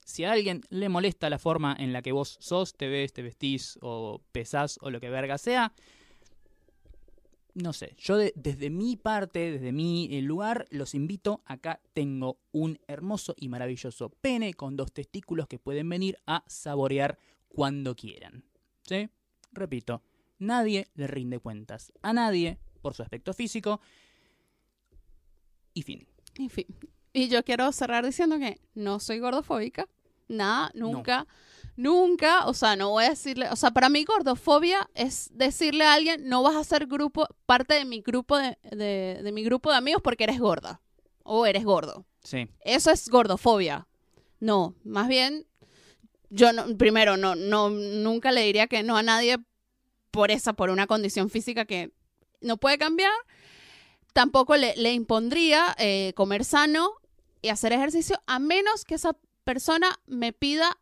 Si 0.06 0.24
a 0.24 0.32
alguien 0.32 0.62
le 0.70 0.88
molesta 0.88 1.30
la 1.30 1.38
forma 1.38 1.76
en 1.78 1.91
la 1.91 2.02
que 2.02 2.14
vos 2.14 2.38
sos, 2.39 2.74
te 2.74 2.88
ves, 2.88 3.12
te 3.12 3.22
vestís, 3.22 3.78
o 3.82 4.22
pesás, 4.32 4.80
o 4.82 4.89
lo 4.89 5.02
que 5.02 5.10
verga 5.10 5.38
sea, 5.38 5.74
no 7.54 7.74
sé, 7.74 7.95
yo 7.97 8.16
de- 8.16 8.32
desde 8.36 8.70
mi 8.70 8.95
parte, 8.95 9.52
desde 9.52 9.74
mi 9.74 10.08
eh, 10.16 10.22
lugar, 10.22 10.68
los 10.70 10.95
invito. 10.95 11.41
Acá 11.45 11.82
tengo 11.93 12.39
un 12.54 12.80
hermoso 12.88 13.36
y 13.38 13.49
maravilloso 13.49 14.10
pene 14.10 14.54
con 14.54 14.78
dos 14.78 14.93
testículos 14.93 15.47
que 15.47 15.60
pueden 15.60 15.89
venir 15.89 16.18
a 16.26 16.45
saborear 16.47 17.18
cuando 17.54 17.95
quieran. 17.95 18.43
¿Sí? 18.84 19.10
Repito, 19.52 20.02
nadie 20.39 20.88
le 20.95 21.08
rinde 21.08 21.39
cuentas 21.39 21.91
a 22.02 22.14
nadie 22.14 22.58
por 22.82 22.93
su 22.93 23.04
aspecto 23.04 23.34
físico. 23.34 23.80
Y 25.74 25.84
fin. 25.84 26.08
En 26.36 26.49
fin. 26.49 26.66
Y 27.14 27.28
yo 27.28 27.43
quiero 27.43 27.72
cerrar 27.72 28.06
diciendo 28.06 28.38
que 28.39 28.60
no 28.74 28.99
soy 28.99 29.20
gordofóbica. 29.20 29.88
Nada, 30.28 30.72
No. 30.74 30.88
nunca. 30.91 31.28
nunca, 31.76 32.45
o 32.47 32.54
sea, 32.54 32.76
no 32.76 32.91
voy 32.91 33.06
a 33.06 33.10
decirle, 33.10 33.49
o 33.49 33.56
sea, 33.56 33.72
para 33.72 33.89
mí 33.89 34.04
gordofobia 34.06 34.89
es 34.93 35.30
decirle 35.34 35.84
a 35.86 35.93
alguien, 35.93 36.28
no 36.30 36.43
vas 36.43 36.56
a 36.56 36.64
ser 36.64 36.86
grupo, 36.88 37.28
parte 37.45 37.74
de 37.74 37.86
mi 37.86 38.02
grupo 38.02 38.38
de, 38.38 38.58
de, 38.72 39.20
de 39.24 39.32
mi 39.32 39.43
grupo 39.43 39.72
de 39.72 39.78
amigos 39.78 40.02
porque 40.02 40.24
eres 40.26 40.39
gorda 40.39 40.82
o 41.24 41.45
eres 41.45 41.64
gordo. 41.66 42.06
Sí. 42.24 42.47
Eso 42.62 42.91
es 42.91 43.10
gordofobia. 43.10 43.88
No, 44.39 44.76
más 44.84 45.08
bien, 45.08 45.45
yo 46.32 46.54
no, 46.54 46.78
primero, 46.78 47.18
no, 47.18 47.36
no, 47.36 47.70
nunca 47.70 48.32
le 48.32 48.42
diría 48.42 48.68
que 48.68 48.84
no 48.84 48.98
a 48.98 49.04
nadie 49.04 49.38
por 50.12 50.32
esa, 50.32 50.54
por 50.54 50.70
una 50.70 50.88
condición 50.88 51.30
física 51.30 51.66
que 51.66 51.92
no 52.40 52.58
puede 52.58 52.78
cambiar. 52.78 53.12
Tampoco 54.14 54.56
le, 54.56 54.76
le 54.78 54.94
impondría 54.94 55.76
eh, 55.78 56.14
comer 56.16 56.44
sano 56.46 56.94
y 57.42 57.50
hacer 57.50 57.74
ejercicio 57.74 58.22
a 58.28 58.40
menos 58.40 58.86
que 58.86 58.96
esa 58.96 59.16
persona 59.44 60.00
me 60.06 60.32
pida 60.32 60.78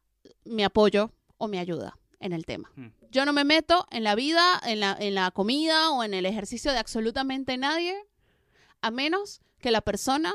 mi 0.45 0.64
apoyo 0.64 1.12
o 1.38 1.47
mi 1.47 1.58
ayuda 1.58 1.97
en 2.20 2.34
el 2.34 2.45
tema. 2.45 2.72
Mm. 2.76 2.88
Yo 3.10 3.26
no 3.26 3.34
me 3.34 3.43
meto 3.43 3.88
en 3.89 4.04
la 4.04 4.14
vida, 4.14 4.62
en 4.64 4.80
la, 4.80 4.95
en 5.00 5.16
la 5.16 5.32
comida 5.32 5.89
o 5.91 6.04
en 6.04 6.14
el 6.14 6.28
ejercicio 6.28 6.72
de 6.72 6.78
absolutamente 6.78 7.58
nadie, 7.58 7.95
a 8.82 8.91
menos 8.91 9.41
que 9.60 9.72
la 9.72 9.82
persona 9.82 10.34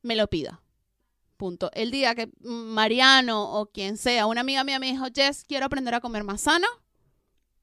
me 0.00 0.16
lo 0.16 0.28
pida. 0.28 0.62
Punto. 1.44 1.70
El 1.74 1.90
día 1.90 2.14
que 2.14 2.30
Mariano 2.40 3.60
o 3.60 3.66
quien 3.66 3.98
sea, 3.98 4.24
una 4.24 4.40
amiga 4.40 4.64
mía 4.64 4.78
me 4.78 4.86
dijo, 4.86 5.04
Jess, 5.14 5.44
quiero 5.44 5.66
aprender 5.66 5.92
a 5.92 6.00
comer 6.00 6.24
más 6.24 6.40
sano, 6.40 6.66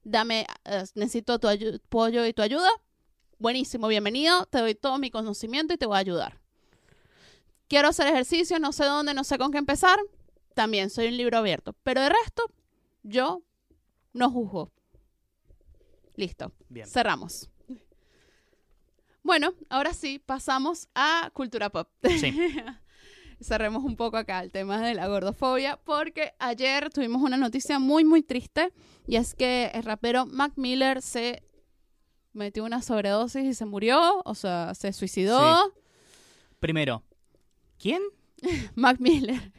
dame, 0.03 0.45
eh, 0.65 0.83
necesito 0.93 1.39
tu 1.39 1.47
apoyo 1.47 2.23
y 2.27 2.31
tu 2.31 2.43
ayuda. 2.43 2.69
Buenísimo, 3.39 3.87
bienvenido, 3.87 4.45
te 4.45 4.59
doy 4.59 4.75
todo 4.75 4.99
mi 4.99 5.09
conocimiento 5.09 5.73
y 5.73 5.77
te 5.77 5.87
voy 5.87 5.95
a 5.95 5.99
ayudar. 6.01 6.39
Quiero 7.67 7.87
hacer 7.87 8.05
ejercicio, 8.05 8.59
no 8.59 8.71
sé 8.71 8.85
dónde, 8.85 9.15
no 9.15 9.23
sé 9.23 9.39
con 9.39 9.51
qué 9.51 9.57
empezar, 9.57 9.97
también 10.53 10.91
soy 10.91 11.07
un 11.07 11.17
libro 11.17 11.39
abierto. 11.39 11.75
Pero 11.81 12.01
de 12.01 12.09
resto, 12.09 12.43
yo 13.01 13.41
no 14.13 14.29
juzgo. 14.29 14.71
Listo. 16.15 16.51
Bien. 16.69 16.85
Cerramos. 16.85 17.49
Bueno, 19.23 19.55
ahora 19.69 19.95
sí, 19.95 20.19
pasamos 20.19 20.87
a 20.93 21.31
cultura 21.33 21.71
pop. 21.71 21.89
Sí. 22.03 22.31
Cerremos 23.41 23.83
un 23.83 23.95
poco 23.95 24.17
acá 24.17 24.41
el 24.41 24.51
tema 24.51 24.79
de 24.81 24.93
la 24.93 25.07
gordofobia, 25.07 25.79
porque 25.83 26.33
ayer 26.39 26.89
tuvimos 26.91 27.21
una 27.21 27.37
noticia 27.37 27.79
muy, 27.79 28.03
muy 28.03 28.21
triste, 28.21 28.71
y 29.07 29.15
es 29.15 29.33
que 29.33 29.71
el 29.73 29.83
rapero 29.83 30.25
Mac 30.27 30.53
Miller 30.57 31.01
se 31.01 31.43
metió 32.33 32.63
una 32.63 32.81
sobredosis 32.81 33.43
y 33.43 33.53
se 33.53 33.65
murió, 33.65 34.21
o 34.23 34.35
sea, 34.35 34.73
se 34.75 34.93
suicidó. 34.93 35.73
Primero, 36.59 37.03
¿quién? 37.79 38.01
Mac 38.75 38.99
Miller. 38.99 39.51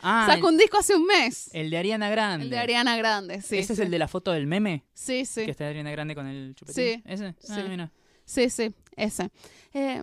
Ah, 0.00 0.26
Sacó 0.28 0.48
un 0.48 0.56
disco 0.58 0.78
hace 0.78 0.96
un 0.96 1.06
mes. 1.06 1.48
el, 1.54 1.66
el 1.66 1.70
de 1.70 1.78
Ariana 1.78 2.08
Grande. 2.10 2.44
El 2.44 2.50
de 2.50 2.58
Ariana 2.58 2.96
Grande, 2.96 3.40
sí. 3.42 3.58
¿Ese 3.58 3.68
sí. 3.68 3.72
es 3.74 3.78
el 3.86 3.90
de 3.90 3.98
la 3.98 4.08
foto 4.08 4.32
del 4.32 4.46
meme? 4.46 4.84
Sí, 4.94 5.24
sí. 5.24 5.44
Que 5.44 5.52
está 5.52 5.68
Ariana 5.68 5.90
Grande 5.92 6.14
con 6.14 6.26
el 6.26 6.54
chupetín. 6.56 6.74
Sí, 6.74 7.02
¿Ese? 7.04 7.26
Ah, 7.26 7.34
sí. 7.40 7.62
mira. 7.68 7.92
Sí, 8.24 8.50
sí, 8.50 8.74
ese. 8.96 9.30
Eh, 9.72 10.02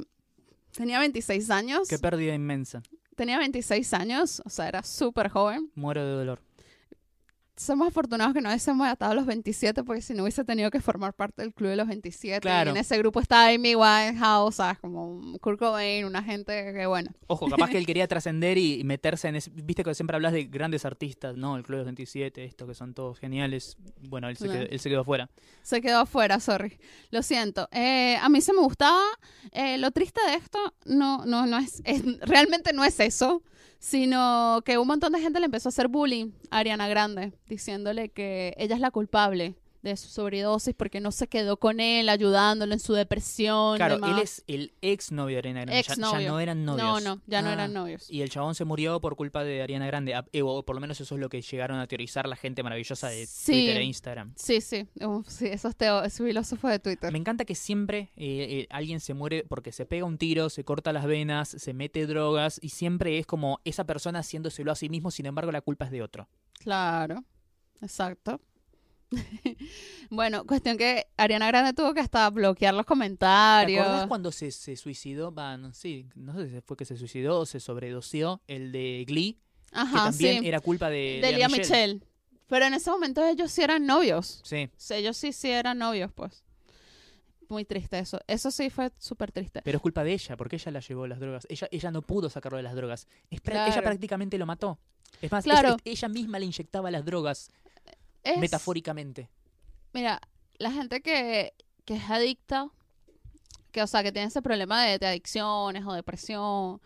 tenía 0.72 1.00
26 1.00 1.50
años. 1.50 1.90
Qué 1.90 2.00
pérdida 2.00 2.34
inmensa. 2.34 2.82
Tenía 3.16 3.38
26 3.38 3.94
años, 3.94 4.42
o 4.46 4.50
sea, 4.50 4.68
era 4.68 4.84
súper 4.84 5.30
joven. 5.30 5.70
Muero 5.76 6.06
de 6.06 6.14
dolor. 6.14 6.40
Somos 7.56 7.88
afortunados 7.88 8.34
que 8.34 8.42
no 8.42 8.50
hubiésemos 8.50 8.88
atado 8.88 9.12
a 9.12 9.16
los 9.16 9.28
27, 9.28 9.84
porque 9.84 10.02
si 10.02 10.16
no 10.16 10.24
hubiese 10.24 10.44
tenido 10.44 10.72
que 10.72 10.82
formar 10.82 11.14
parte 11.14 11.44
del 11.44 11.54
club 11.54 11.70
de 11.70 11.76
los 11.76 11.88
27. 11.88 12.42
Claro. 12.42 12.70
Y 12.70 12.72
en 12.72 12.78
ese 12.78 12.98
grupo 12.98 13.20
estaba 13.20 13.50
Amy 13.50 13.76
Winehouse, 13.76 14.56
¿sabes? 14.56 14.80
Como 14.80 15.38
Kurt 15.40 15.60
Cobain, 15.60 16.06
una 16.06 16.24
gente 16.24 16.74
que, 16.74 16.86
bueno. 16.88 17.12
Ojo, 17.28 17.48
capaz 17.48 17.70
que 17.70 17.78
él 17.78 17.86
quería 17.86 18.08
trascender 18.08 18.58
y 18.58 18.84
meterse 18.84 19.28
en 19.28 19.36
ese... 19.36 19.52
Viste 19.54 19.84
que 19.84 19.94
siempre 19.94 20.16
hablas 20.16 20.34
de 20.34 20.46
grandes 20.46 20.84
artistas, 20.84 21.38
¿no? 21.38 21.56
El 21.56 21.62
Club 21.64 21.78
de 21.78 21.82
los 21.84 21.86
27, 21.86 22.44
estos 22.44 22.68
que 22.68 22.74
son 22.74 22.96
todos 22.96 23.20
geniales. 23.20 23.78
Bueno, 24.02 24.30
él 24.30 24.38
se, 24.38 24.50
quedó, 24.50 24.62
él 24.64 24.80
se 24.80 24.90
quedó 24.90 25.02
afuera. 25.02 25.30
Se 25.62 25.80
quedó 25.80 26.00
afuera, 26.00 26.40
sorry. 26.40 26.80
Lo 27.12 27.22
siento. 27.22 27.70
Eh, 27.72 28.18
a 28.20 28.30
mí 28.30 28.42
se 28.42 28.54
me 28.54 28.62
gustaba. 28.62 29.04
Eh, 29.52 29.78
lo 29.78 29.92
triste 29.92 30.22
de 30.28 30.36
esto 30.36 30.58
no, 30.86 31.26
no, 31.28 31.46
no 31.46 31.60
es, 31.60 31.82
es- 31.86 32.04
realmente 32.22 32.74
no 32.74 32.84
es 32.84 33.00
eso, 33.00 33.44
sino 33.84 34.62
que 34.64 34.78
un 34.78 34.88
montón 34.88 35.12
de 35.12 35.20
gente 35.20 35.42
le 35.42 35.48
empezó 35.48 35.68
a 35.68 35.72
hacer 35.72 35.90
bullying 35.90 36.32
a 36.52 36.60
Ariana 36.60 36.88
Grande, 36.88 37.34
diciéndole 37.50 38.08
que 38.08 38.56
ella 38.58 38.76
es 38.76 38.82
la 38.82 38.92
culpable 38.92 39.56
de 39.84 39.96
su 39.98 40.08
sobredosis 40.08 40.74
porque 40.74 41.00
no 41.02 41.12
se 41.12 41.28
quedó 41.28 41.58
con 41.58 41.80
él 41.80 42.08
ayudándolo 42.10 42.74
en 42.74 42.80
su 42.80 42.94
depresión. 42.94 43.76
Claro, 43.78 43.96
demás. 43.96 44.12
él 44.12 44.20
es 44.24 44.44
el 44.48 44.74
ex 44.82 45.12
novio 45.12 45.36
de 45.36 45.40
Ariana 45.40 45.62
Grande. 45.66 45.84
Ya- 45.84 46.20
Ya, 46.20 46.28
no 46.30 46.40
eran 46.40 46.66
novios. 46.66 46.86
No, 46.88 47.00
no, 47.16 47.22
ya 47.28 47.42
no 47.42 47.50
Ah, 47.50 47.54
eran 47.54 47.74
novios. 47.74 48.10
Y 48.10 48.22
el 48.22 48.30
chabón 48.30 48.56
se 48.56 48.64
murió 48.66 49.02
por 49.02 49.16
culpa 49.16 49.44
de 49.44 49.62
Ariana 49.62 49.86
Grande. 49.86 50.16
Ah, 50.16 50.26
eh, 50.32 50.42
O 50.42 50.64
por 50.64 50.76
lo 50.76 50.80
menos 50.82 51.00
eso 51.02 51.16
es 51.16 51.22
lo 51.22 51.28
que 51.30 51.42
llegaron 51.42 51.80
a 51.80 51.88
teorizar 51.88 52.28
la 52.28 52.36
gente 52.38 52.64
maravillosa 52.64 53.10
de 53.10 53.26
Sí. 53.28 53.52
Twitter 53.52 53.78
e 53.78 53.84
Instagram. 53.84 54.34
Sí, 54.38 54.62
sí, 54.62 54.88
uf, 55.06 55.28
sí, 55.28 55.48
esos 55.48 55.76
teo, 55.76 56.02
es 56.04 56.18
filósofo 56.18 56.68
de 56.70 56.80
Twitter. 56.80 57.12
Me 57.12 57.20
encanta 57.20 57.44
que 57.46 57.54
siempre 57.56 58.10
eh, 58.16 58.48
eh, 58.62 58.68
alguien 58.70 59.00
se 59.02 59.14
muere 59.14 59.44
porque 59.44 59.72
se 59.74 59.86
pega 59.86 60.06
un 60.06 60.18
tiro, 60.18 60.50
se 60.50 60.64
corta 60.64 60.94
las 60.94 61.06
venas, 61.06 61.50
se 61.50 61.74
mete 61.74 62.08
drogas 62.08 62.58
y 62.64 62.70
siempre 62.70 63.20
es 63.20 63.26
como 63.26 63.60
esa 63.66 63.84
persona 63.86 64.20
haciéndoselo 64.20 64.72
a 64.72 64.76
sí 64.76 64.88
mismo, 64.88 65.12
sin 65.12 65.26
embargo 65.26 65.52
la 65.52 65.60
culpa 65.62 65.86
es 65.86 65.92
de 65.92 66.02
otro. 66.02 66.30
Claro, 66.60 67.24
exacto. 67.82 68.40
bueno, 70.10 70.46
cuestión 70.46 70.78
que 70.78 71.08
Ariana 71.18 71.48
Grande 71.48 71.74
tuvo 71.74 71.94
que 71.94 72.00
hasta 72.00 72.30
bloquear 72.30 72.74
los 72.74 72.84
¿Te 72.86 72.88
comentarios. 72.88 73.86
acordás 73.86 74.08
cuando 74.08 74.32
se, 74.32 74.52
se 74.52 74.76
suicidó? 74.76 75.34
Va, 75.34 75.58
no, 75.58 75.74
sí, 75.74 76.08
no 76.16 76.34
sé 76.36 76.50
si 76.50 76.62
fue 76.62 76.78
que 76.78 76.86
se 76.86 76.98
suicidó 76.98 77.40
o 77.40 77.46
se 77.46 77.60
sobredosió 77.60 78.42
el 78.48 78.72
de 78.72 79.04
Glee, 79.08 79.34
que 79.72 79.80
Ajá, 79.80 80.06
también 80.06 80.42
sí. 80.42 80.48
era 80.48 80.60
culpa 80.60 80.90
de, 80.90 81.20
de 81.22 81.32
Lea 81.32 81.48
Michelle. 81.48 81.94
Michelle. 81.96 82.08
Pero 82.48 82.66
en 82.66 82.74
ese 82.76 82.92
momento 82.92 83.26
ellos 83.26 83.52
sí 83.52 83.62
eran 83.64 83.86
novios. 83.86 84.42
Sí, 84.44 84.70
O 84.72 84.80
sea, 84.80 84.98
ellos 84.98 85.18
sí, 85.18 85.32
sí 85.34 85.50
eran 85.50 85.78
novios, 85.80 86.12
pues. 86.14 86.44
Muy 87.50 87.66
triste 87.66 88.00
eso. 88.00 88.20
Eso 88.28 88.52
sí 88.52 88.70
fue 88.70 88.92
súper 88.98 89.32
triste. 89.32 89.62
pero 89.64 89.78
es 89.78 89.82
culpa 89.82 90.04
de 90.04 90.14
ella, 90.14 90.36
porque 90.38 90.56
ella 90.56 90.72
la 90.72 90.80
llevó 90.80 91.08
las 91.08 91.20
drogas. 91.20 91.46
Ella, 91.50 91.68
ella 91.72 91.92
no 91.92 92.02
pudo 92.02 92.30
sacarlo 92.30 92.58
de 92.58 92.64
las 92.64 92.76
drogas. 92.76 93.08
Es 93.30 93.40
pra- 93.42 93.52
Claro. 93.54 93.72
Ella 93.72 93.82
prácticamente 93.82 94.38
lo 94.38 94.46
mató. 94.46 94.80
Es 95.22 95.32
más, 95.32 95.44
Claro. 95.44 95.70
es- 95.70 95.76
es- 95.86 96.00
ella 96.00 96.08
misma 96.10 96.40
le 96.40 96.46
inyectaba 96.46 96.90
las 96.90 97.06
drogas, 97.06 97.52
Es- 98.24 98.38
metafóricamente. 98.40 99.30
Mira, 99.94 100.20
la 100.58 100.72
gente 100.72 101.02
que, 101.02 101.54
que 101.86 101.96
es 101.96 102.10
adicta, 102.10 102.70
que 103.72 103.82
o 103.82 103.88
sea, 103.88 104.04
que 104.04 104.12
tiene 104.12 104.28
ese 104.28 104.42
problema 104.42 104.84
de, 104.86 104.98
de 105.00 105.08
adicciones 105.08 105.84
o 105.86 105.94
depresión. 105.94 106.82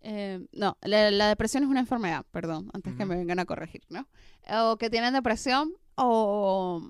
eh, 0.00 0.46
no, 0.52 0.76
la, 0.82 1.10
la 1.10 1.28
depresión 1.28 1.64
es 1.64 1.68
una 1.70 1.80
enfermedad, 1.80 2.24
perdón, 2.30 2.70
antes 2.72 2.94
que 2.94 3.04
me 3.04 3.16
vengan 3.16 3.38
a 3.40 3.44
corregir, 3.46 3.82
¿no? 3.88 4.06
O 4.48 4.76
que 4.76 4.88
tienen 4.90 5.12
depresión 5.14 5.72
o, 5.96 6.88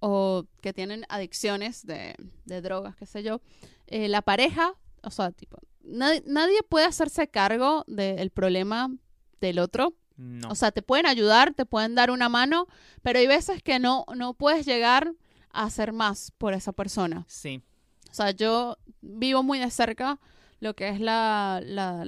o 0.00 0.44
que 0.60 0.72
tienen 0.72 1.04
adicciones 1.08 1.86
de, 1.86 2.14
de 2.44 2.60
drogas, 2.60 2.96
qué 2.96 3.06
sé 3.06 3.22
yo. 3.22 3.40
eh, 3.86 4.08
la 4.08 4.22
pareja, 4.22 4.74
o 5.02 5.10
sea, 5.10 5.30
tipo, 5.32 5.58
nadie, 5.82 6.22
nadie 6.26 6.62
puede 6.68 6.86
hacerse 6.86 7.28
cargo 7.28 7.84
del 7.86 8.30
problema 8.30 8.90
del 9.40 9.58
otro. 9.58 9.94
No. 10.16 10.48
O 10.50 10.54
sea, 10.54 10.70
te 10.70 10.82
pueden 10.82 11.06
ayudar, 11.06 11.54
te 11.54 11.66
pueden 11.66 11.94
dar 11.94 12.10
una 12.10 12.28
mano, 12.28 12.68
pero 13.02 13.18
hay 13.18 13.26
veces 13.26 13.62
que 13.62 13.78
no, 13.78 14.04
no 14.14 14.34
puedes 14.34 14.64
llegar 14.66 15.12
a 15.50 15.64
hacer 15.64 15.92
más 15.92 16.30
por 16.38 16.54
esa 16.54 16.72
persona. 16.72 17.24
sí. 17.28 17.62
O 18.10 18.14
sea, 18.16 18.30
yo 18.30 18.78
vivo 19.00 19.42
muy 19.42 19.58
de 19.58 19.68
cerca 19.72 20.20
lo 20.60 20.74
que 20.76 20.88
es 20.88 21.00
la, 21.00 21.60
la- 21.64 22.06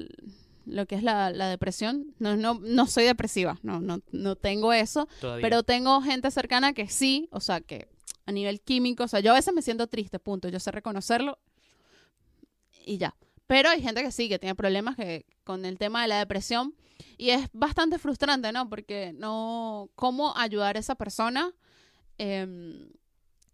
lo 0.65 0.87
que 0.87 0.95
es 0.95 1.03
la, 1.03 1.31
la 1.31 1.49
depresión. 1.49 2.15
No, 2.21 2.37
no, 2.37 2.61
no 2.63 2.87
soy 2.87 3.03
depresiva, 3.05 3.59
no, 3.65 3.81
no, 3.81 4.01
no 4.13 4.37
tengo 4.37 4.73
eso, 4.73 5.09
Todavía. 5.21 5.43
pero 5.43 5.65
tengo 5.65 6.01
gente 6.03 6.31
cercana 6.31 6.75
que 6.75 6.89
sí, 6.89 7.29
o 7.33 7.41
sea, 7.41 7.61
que 7.61 7.89
a 8.25 8.31
nivel 8.31 8.61
químico, 8.61 9.03
o 9.03 9.09
sea, 9.09 9.19
yo 9.19 9.33
a 9.33 9.35
veces 9.35 9.53
me 9.53 9.63
siento 9.63 9.89
triste, 9.89 10.21
punto, 10.21 10.49
yo 10.49 10.61
sé 10.61 10.71
reconocerlo 10.71 11.39
y 12.85 12.99
ya. 12.99 13.17
Pero 13.49 13.69
hay 13.71 13.83
gente 13.83 14.03
que 14.03 14.13
sí, 14.13 14.29
que 14.29 14.39
tiene 14.39 14.55
problemas 14.55 14.97
que, 14.97 15.25
con 15.45 15.65
el 15.65 15.79
tema 15.79 16.03
de 16.03 16.09
la 16.09 16.19
depresión 16.19 16.75
y 17.19 17.31
es 17.31 17.49
bastante 17.53 17.99
frustrante, 17.99 18.53
¿no? 18.53 18.69
Porque 18.69 19.13
no, 19.17 19.91
¿cómo 19.95 20.37
ayudar 20.37 20.77
a 20.77 20.81
esa 20.81 20.95
persona? 20.95 21.53
Em, 22.19 22.89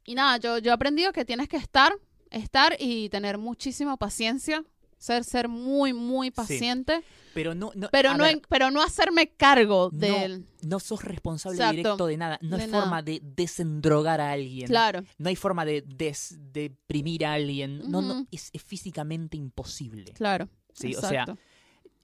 y 0.04 0.14
nada, 0.14 0.36
yo, 0.38 0.58
yo 0.58 0.70
he 0.70 0.74
aprendido 0.74 1.12
que 1.12 1.24
tienes 1.24 1.48
que 1.48 1.56
estar, 1.56 1.92
estar 2.30 2.76
y 2.78 3.08
tener 3.08 3.38
muchísima 3.38 3.96
paciencia, 3.96 4.64
ser, 4.98 5.24
ser 5.24 5.48
muy, 5.48 5.92
muy 5.92 6.30
paciente, 6.30 7.02
pero 7.34 7.54
no, 7.54 7.72
no, 7.74 7.88
pero, 7.90 8.14
no, 8.14 8.24
ver, 8.24 8.40
pero 8.48 8.70
no 8.70 8.82
hacerme 8.82 9.30
cargo 9.30 9.90
No, 9.92 9.98
del... 9.98 10.46
no 10.62 10.78
sos 10.78 11.02
responsable 11.02 11.56
Exacto. 11.56 11.76
directo 11.76 12.06
de 12.06 12.16
nada. 12.16 12.38
No 12.42 12.56
De 12.56 12.64
hay 12.64 12.70
nada. 12.70 12.82
forma 12.84 13.02
de 13.02 13.20
desendrogar 13.24 14.20
a 14.20 14.30
alguien. 14.32 14.66
Claro, 14.68 15.02
No 15.18 15.28
hay 15.28 15.36
forma 15.36 15.64
de 15.64 15.82
des- 15.82 16.36
deprimir 16.52 17.24
a 17.26 17.32
alguien. 17.32 17.90
No, 17.90 18.00
no, 18.02 18.26
es, 18.30 18.50
es 18.52 18.62
físicamente 18.62 19.36
imposible. 19.36 20.12
claro. 20.12 20.48
Sí, 20.74 20.94
o 20.94 21.00
sea. 21.02 21.26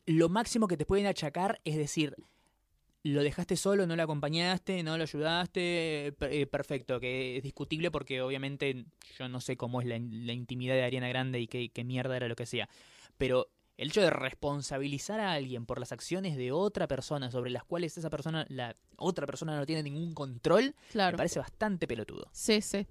Lo 0.08 0.28
máximo 0.30 0.68
que 0.68 0.76
te 0.78 0.86
pueden 0.86 1.06
achacar 1.06 1.60
es 1.64 1.76
decir, 1.76 2.14
lo 3.02 3.22
dejaste 3.22 3.56
solo, 3.56 3.86
no 3.86 3.94
lo 3.94 4.02
acompañaste, 4.02 4.82
no 4.82 4.96
lo 4.96 5.02
ayudaste, 5.02 6.06
eh, 6.20 6.46
perfecto, 6.50 6.98
que 6.98 7.36
es 7.36 7.42
discutible 7.42 7.90
porque 7.90 8.22
obviamente 8.22 8.86
yo 9.18 9.28
no 9.28 9.40
sé 9.42 9.56
cómo 9.58 9.80
es 9.82 9.86
la, 9.86 9.98
la 9.98 10.32
intimidad 10.32 10.74
de 10.74 10.84
Ariana 10.84 11.08
Grande 11.08 11.40
y 11.40 11.46
qué, 11.46 11.68
qué 11.68 11.84
mierda 11.84 12.16
era 12.16 12.26
lo 12.26 12.36
que 12.36 12.46
sea. 12.46 12.68
Pero 13.18 13.48
el 13.76 13.88
hecho 13.90 14.00
de 14.00 14.10
responsabilizar 14.10 15.20
a 15.20 15.32
alguien 15.34 15.66
por 15.66 15.78
las 15.78 15.92
acciones 15.92 16.36
de 16.36 16.52
otra 16.52 16.88
persona 16.88 17.30
sobre 17.30 17.50
las 17.50 17.64
cuales 17.64 17.96
esa 17.98 18.10
persona, 18.10 18.44
la 18.48 18.74
otra 18.96 19.26
persona 19.26 19.56
no 19.56 19.66
tiene 19.66 19.82
ningún 19.84 20.14
control, 20.14 20.64
me 20.64 20.90
Claro. 20.90 21.16
parece 21.18 21.38
bastante 21.38 21.86
pelotudo. 21.86 22.26
Sí, 22.32 22.60
sí. 22.62 22.86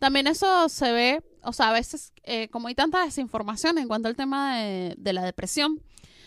También 0.00 0.26
eso 0.26 0.68
se 0.68 0.92
ve, 0.92 1.22
o 1.42 1.52
sea, 1.52 1.70
a 1.70 1.72
veces, 1.72 2.12
eh, 2.24 2.48
como 2.48 2.68
hay 2.68 2.74
tanta 2.74 3.04
desinformación 3.04 3.78
en 3.78 3.88
cuanto 3.88 4.08
al 4.08 4.16
tema 4.16 4.58
de, 4.58 4.94
de 4.98 5.12
la 5.14 5.24
depresión, 5.24 5.80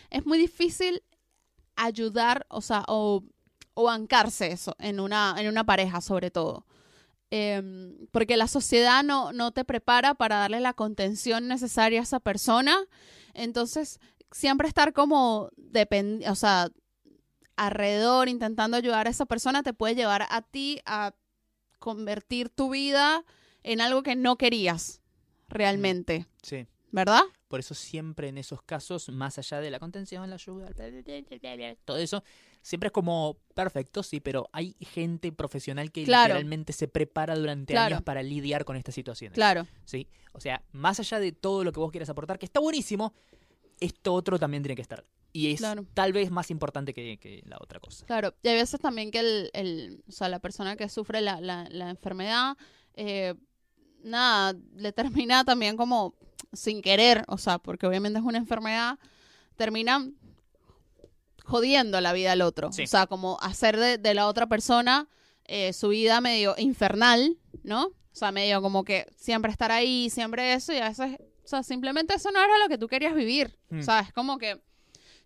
es 0.09 0.25
muy 0.25 0.37
difícil 0.37 1.03
ayudar, 1.75 2.45
o 2.49 2.61
sea, 2.61 2.83
o, 2.87 3.23
o 3.73 3.83
bancarse 3.83 4.51
eso 4.51 4.75
en 4.79 4.99
una, 4.99 5.35
en 5.37 5.47
una 5.47 5.63
pareja, 5.63 6.01
sobre 6.01 6.31
todo. 6.31 6.65
Em, 7.31 8.07
porque 8.11 8.37
la 8.37 8.47
sociedad 8.47 9.03
no, 9.03 9.31
no 9.33 9.51
te 9.51 9.63
prepara 9.63 10.15
para 10.15 10.37
darle 10.39 10.59
la 10.59 10.73
contención 10.73 11.47
necesaria 11.47 11.99
a 11.99 12.03
esa 12.03 12.19
persona. 12.19 12.75
Entonces, 13.33 13.99
siempre 14.31 14.67
estar 14.67 14.93
como 14.93 15.49
depend 15.55 16.27
o 16.27 16.35
sea, 16.35 16.69
alrededor 17.55 18.29
intentando 18.29 18.77
ayudar 18.77 19.07
a 19.07 19.09
esa 19.11 19.25
persona 19.25 19.63
te 19.63 19.73
puede 19.73 19.95
llevar 19.95 20.25
a 20.29 20.41
ti 20.41 20.81
a 20.85 21.13
convertir 21.77 22.49
tu 22.49 22.69
vida 22.69 23.23
en 23.63 23.81
algo 23.81 24.01
que 24.03 24.15
no 24.15 24.37
querías 24.37 25.01
realmente, 25.49 26.25
Sí. 26.41 26.67
¿verdad? 26.91 27.21
Por 27.49 27.59
eso 27.59 27.73
siempre 27.73 28.27
en 28.29 28.37
esos 28.37 28.61
casos, 28.61 29.09
más 29.09 29.37
allá 29.39 29.59
de 29.59 29.71
la 29.71 29.79
contención, 29.79 30.29
la 30.29 30.35
ayuda, 30.35 30.69
todo 31.83 31.97
eso, 31.97 32.23
siempre 32.61 32.87
es 32.87 32.91
como 32.93 33.37
perfecto, 33.55 34.03
sí, 34.03 34.19
pero 34.19 34.47
hay 34.53 34.75
gente 34.79 35.31
profesional 35.31 35.91
que 35.91 36.03
Claro. 36.03 36.35
literalmente 36.35 36.73
se 36.73 36.87
prepara 36.87 37.35
durante 37.35 37.73
Claro. 37.73 37.95
años 37.95 38.03
para 38.03 38.21
lidiar 38.21 38.65
con 38.65 38.77
estas 38.77 38.93
situaciones. 38.95 39.33
Claro, 39.35 39.65
¿sí? 39.85 40.07
O 40.33 40.39
sea, 40.39 40.63
más 40.71 40.99
allá 40.99 41.19
de 41.19 41.31
todo 41.31 41.63
lo 41.63 41.71
que 41.71 41.79
vos 41.79 41.91
quieras 41.91 42.09
aportar, 42.09 42.37
que 42.37 42.45
está 42.45 42.59
buenísimo, 42.59 43.13
esto 43.79 44.13
otro 44.13 44.37
también 44.37 44.61
tiene 44.61 44.75
que 44.75 44.83
estar. 44.83 45.03
Y 45.33 45.51
es 45.51 45.59
Claro. 45.59 45.85
tal 45.95 46.13
vez 46.13 46.29
más 46.31 46.51
importante 46.51 46.93
que, 46.93 47.17
que 47.17 47.41
la 47.45 47.57
otra 47.59 47.79
cosa. 47.79 48.05
claro. 48.05 48.35
Y 48.43 48.47
hay 48.49 48.55
veces 48.57 48.79
también 48.79 49.09
que 49.09 49.19
el, 49.19 49.49
el- 49.53 50.03
o 50.07 50.11
sea, 50.11 50.29
la 50.29 50.39
persona 50.39 50.75
que 50.75 50.87
sufre 50.87 51.21
la, 51.21 51.41
la, 51.41 51.67
la 51.71 51.89
enfermedad, 51.89 52.57
eh, 52.93 53.33
nada, 54.03 54.57
le 54.75 54.91
termina 54.91 55.43
también 55.43 55.77
como 55.77 56.15
sin 56.53 56.81
querer, 56.81 57.23
o 57.27 57.37
sea, 57.37 57.59
porque 57.59 57.87
obviamente 57.87 58.19
es 58.19 58.25
una 58.25 58.37
enfermedad, 58.37 58.97
termina 59.55 60.09
jodiendo 61.43 61.99
la 62.01 62.13
vida 62.13 62.31
al 62.31 62.41
otro. 62.41 62.71
Sí. 62.71 62.83
O 62.83 62.87
sea, 62.87 63.07
como 63.07 63.37
hacer 63.41 63.77
de, 63.77 63.97
de 63.97 64.13
la 64.13 64.27
otra 64.27 64.47
persona 64.47 65.07
eh, 65.45 65.73
su 65.73 65.89
vida 65.89 66.21
medio 66.21 66.53
infernal, 66.57 67.37
¿no? 67.63 67.87
O 67.87 68.15
sea, 68.19 68.31
medio 68.31 68.61
como 68.61 68.83
que 68.83 69.07
siempre 69.15 69.51
estar 69.51 69.71
ahí, 69.71 70.09
siempre 70.09 70.53
eso, 70.53 70.73
y 70.73 70.77
a 70.77 70.89
veces, 70.89 71.17
o 71.43 71.47
sea, 71.47 71.63
simplemente 71.63 72.13
eso 72.13 72.29
no 72.31 72.39
era 72.39 72.57
lo 72.59 72.69
que 72.69 72.77
tú 72.77 72.87
querías 72.87 73.15
vivir. 73.15 73.57
Mm. 73.69 73.79
O 73.79 73.81
sea, 73.81 74.01
es 74.01 74.13
como 74.13 74.37
que 74.37 74.61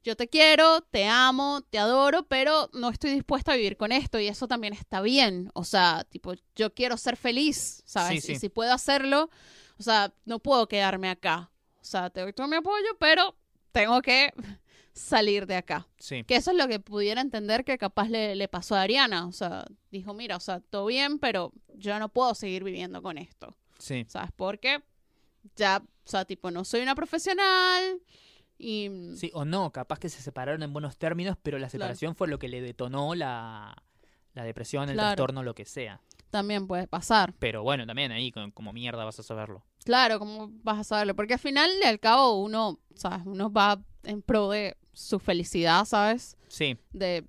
yo 0.04 0.16
te 0.16 0.28
quiero, 0.28 0.82
te 0.82 1.06
amo, 1.06 1.62
te 1.70 1.80
adoro, 1.80 2.24
pero 2.28 2.70
no 2.74 2.90
estoy 2.90 3.12
dispuesta 3.12 3.54
a 3.54 3.56
vivir 3.56 3.78
con 3.78 3.92
esto 3.92 4.20
y 4.20 4.28
eso 4.28 4.48
también 4.48 4.74
está 4.74 5.02
bien. 5.02 5.50
O 5.54 5.64
sea, 5.64 6.04
tipo, 6.10 6.34
yo 6.56 6.74
quiero 6.74 6.98
ser 6.98 7.16
feliz, 7.18 7.82
¿sabes? 7.86 8.22
Sí, 8.22 8.28
sí. 8.28 8.32
Y 8.34 8.40
si 8.40 8.50
puedo 8.50 8.74
hacerlo, 8.74 9.30
o 9.78 9.84
sea, 9.84 10.14
no 10.26 10.40
puedo 10.40 10.68
quedarme 10.68 11.10
acá. 11.10 11.52
O 11.82 11.86
sea, 11.86 12.10
te 12.10 12.22
doy 12.22 12.34
todo 12.34 12.48
mi 12.48 12.58
apoyo, 12.58 12.98
pero 13.00 13.36
tengo 13.72 14.02
que 14.02 14.34
salir 14.94 15.48
de 15.48 15.56
acá. 15.56 15.88
Sí, 16.00 16.24
Que 16.26 16.36
eso 16.36 16.52
es 16.52 16.58
lo 16.58 16.68
que 16.68 16.80
pudiera 16.80 17.22
entender 17.22 17.64
que 17.64 17.78
capaz 17.78 18.10
le, 18.10 18.36
le 18.36 18.48
pasó 18.50 18.76
a 18.76 18.82
Ariana. 18.82 19.26
O 19.28 19.32
sea, 19.32 19.66
dijo, 19.90 20.14
mira, 20.14 20.36
o 20.36 20.42
sea, 20.42 20.60
todo 20.60 20.86
bien, 20.86 21.20
pero 21.20 21.54
yo 21.76 21.98
no 22.00 22.10
puedo 22.10 22.36
seguir 22.36 22.64
viviendo 22.64 23.02
con 23.02 23.18
esto. 23.18 23.56
sí. 23.80 24.06
¿Sabes? 24.10 24.32
Porque 24.36 24.84
ya, 25.56 25.82
o 26.06 26.10
sea, 26.10 26.26
tipo, 26.26 26.52
no 26.52 26.64
soy 26.66 26.82
una 26.82 26.96
profesional 26.96 28.02
y... 28.64 29.16
Sí, 29.18 29.30
o 29.34 29.46
no, 29.46 29.72
capaz 29.72 30.00
que 30.00 30.10
se 30.10 30.22
separaron 30.22 30.64
en 30.64 30.72
buenos 30.74 30.98
términos, 30.98 31.38
pero 31.44 31.58
la 31.58 31.68
Claro. 31.68 31.72
separación 31.72 32.16
fue 32.16 32.28
lo 32.28 32.40
que 32.40 32.48
le 32.48 32.62
detonó 32.62 33.14
la, 33.16 33.76
la 34.34 34.44
depresión, 34.44 34.90
el 34.90 34.96
Claro. 34.96 35.16
trastorno, 35.16 35.44
lo 35.44 35.54
que 35.54 35.66
sea. 35.66 36.02
También 36.30 36.66
puede 36.68 36.88
pasar. 36.88 37.34
Pero 37.40 37.62
bueno, 37.64 37.86
también 37.86 38.12
ahí, 38.12 38.32
como 38.32 38.74
mierda 38.74 39.06
vas 39.06 39.20
a 39.20 39.24
saberlo. 39.24 39.64
Claro, 39.86 40.18
¿cómo 40.18 40.50
vas 40.64 40.80
a 40.80 40.84
saberlo? 40.84 41.16
Porque 41.16 41.34
al 41.34 41.40
final 41.40 41.70
y 41.82 41.86
al 41.86 42.00
cabo 42.00 42.42
uno, 42.42 42.80
¿sabes? 42.96 43.22
Uno 43.26 43.52
va 43.52 43.82
en 44.04 44.22
pro 44.22 44.50
de 44.50 44.76
su 44.94 45.20
felicidad, 45.20 45.86
¿sabes? 45.86 46.38
Sí, 46.48 46.78
De 46.92 47.26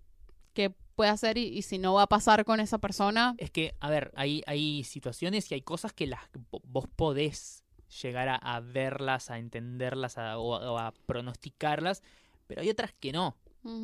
qué 0.52 0.70
puede 0.94 1.10
hacer 1.10 1.36
y, 1.36 1.48
y 1.48 1.62
si 1.62 1.78
no 1.78 1.94
va 1.94 2.02
a 2.02 2.06
pasar 2.06 2.44
con 2.44 2.60
esa 2.60 2.78
persona. 2.78 3.34
es 3.38 3.50
que, 3.50 3.74
a 3.80 3.90
ver, 3.90 4.12
hay, 4.14 4.42
hay 4.46 4.84
situaciones 4.84 5.50
y 5.50 5.54
hay 5.54 5.62
cosas 5.62 5.92
que 5.92 6.06
las 6.06 6.20
vo- 6.52 6.62
vos 6.64 6.86
podés 6.94 7.63
llegar 8.02 8.28
a, 8.28 8.36
a 8.36 8.60
verlas, 8.60 9.30
a 9.30 9.38
entenderlas 9.38 10.18
a- 10.18 10.38
o, 10.38 10.54
a- 10.54 10.72
o 10.72 10.78
a 10.78 10.92
pronosticarlas, 11.06 12.02
pero 12.46 12.60
hay 12.62 12.70
otras 12.70 12.92
que 12.98 13.12
no. 13.12 13.36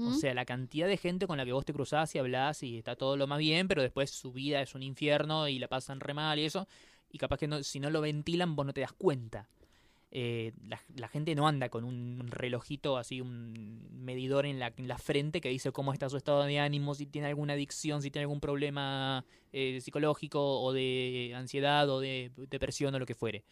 O 0.08 0.12
sea, 0.12 0.34
la 0.34 0.44
cantidad 0.44 0.86
de 0.86 0.96
gente 0.98 1.26
con 1.26 1.38
la 1.38 1.44
que 1.46 1.52
vos 1.52 1.64
te 1.64 1.72
cruzás 1.72 2.14
y 2.14 2.18
hablás 2.18 2.62
y 2.62 2.76
está 2.78 2.96
todo 2.96 3.16
lo 3.16 3.26
más 3.26 3.38
bien, 3.38 3.66
pero 3.66 3.80
después 3.82 4.10
su 4.10 4.30
vida 4.32 4.60
es 4.60 4.74
un 4.74 4.82
infierno 4.82 5.48
y 5.48 5.58
la 5.58 5.68
pasan 5.68 6.00
re 6.00 6.12
mal 6.12 6.38
y 6.38 6.44
eso, 6.44 6.68
y 7.10 7.16
capaz 7.18 7.38
que 7.38 7.48
no, 7.48 7.62
si 7.62 7.80
no 7.80 7.88
lo 7.90 8.00
ventilan 8.02 8.54
vos 8.56 8.66
no 8.66 8.72
te 8.74 8.82
das 8.82 8.92
cuenta. 8.92 9.48
Eh, 10.12 10.52
la, 10.66 10.80
la 10.96 11.06
gente 11.08 11.34
no 11.36 11.46
anda 11.46 11.68
con 11.68 11.84
un 11.84 12.26
relojito 12.28 12.96
así, 12.98 13.20
un 13.20 13.86
medidor 14.04 14.44
en 14.44 14.58
la, 14.58 14.72
en 14.76 14.88
la 14.88 14.98
frente 14.98 15.40
que 15.40 15.48
dice 15.50 15.70
cómo 15.72 15.92
está 15.92 16.08
su 16.10 16.16
estado 16.16 16.42
de 16.44 16.58
ánimo, 16.58 16.94
si 16.94 17.06
tiene 17.06 17.28
alguna 17.28 17.52
adicción, 17.52 18.02
si 18.02 18.10
tiene 18.10 18.24
algún 18.24 18.40
problema 18.40 19.24
eh, 19.52 19.80
psicológico 19.80 20.60
o 20.62 20.72
de 20.72 21.32
ansiedad 21.36 21.88
o 21.88 22.00
de 22.00 22.32
depresión 22.50 22.94
o 22.94 22.98
lo 22.98 23.06
que 23.06 23.14
fuere. 23.14 23.44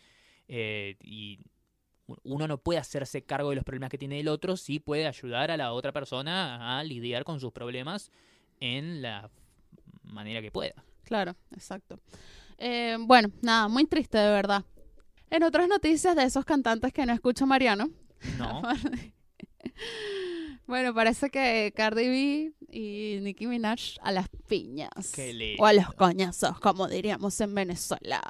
Eh, 0.48 0.96
y 1.02 1.40
uno 2.24 2.48
no 2.48 2.58
puede 2.58 2.78
hacerse 2.78 3.22
cargo 3.22 3.50
de 3.50 3.56
los 3.56 3.64
problemas 3.64 3.90
que 3.90 3.98
tiene 3.98 4.20
el 4.20 4.28
otro, 4.28 4.56
sí 4.56 4.80
puede 4.80 5.06
ayudar 5.06 5.50
a 5.50 5.56
la 5.56 5.72
otra 5.72 5.92
persona 5.92 6.78
a 6.78 6.84
lidiar 6.84 7.24
con 7.24 7.38
sus 7.38 7.52
problemas 7.52 8.10
en 8.60 9.02
la 9.02 9.30
manera 10.02 10.40
que 10.40 10.50
pueda. 10.50 10.84
Claro, 11.04 11.36
exacto. 11.52 12.00
Eh, 12.56 12.96
bueno, 13.00 13.30
nada, 13.42 13.68
muy 13.68 13.86
triste 13.86 14.18
de 14.18 14.30
verdad. 14.30 14.64
En 15.30 15.42
otras 15.42 15.68
noticias 15.68 16.16
de 16.16 16.24
esos 16.24 16.44
cantantes 16.44 16.92
que 16.92 17.04
no 17.04 17.12
escucha 17.12 17.44
Mariano, 17.44 17.90
No, 18.38 18.62
bueno, 20.66 20.94
parece 20.94 21.30
que 21.30 21.72
Cardi 21.76 22.08
B 22.08 22.52
y 22.70 23.18
Nicki 23.20 23.46
Minaj 23.46 23.98
a 24.00 24.12
las 24.12 24.28
piñas. 24.48 25.12
Qué 25.14 25.32
lindo. 25.32 25.62
O 25.62 25.66
a 25.66 25.74
los 25.74 25.92
coñazos, 25.94 26.58
como 26.60 26.88
diríamos 26.88 27.38
en 27.40 27.54
Venezuela. 27.54 28.22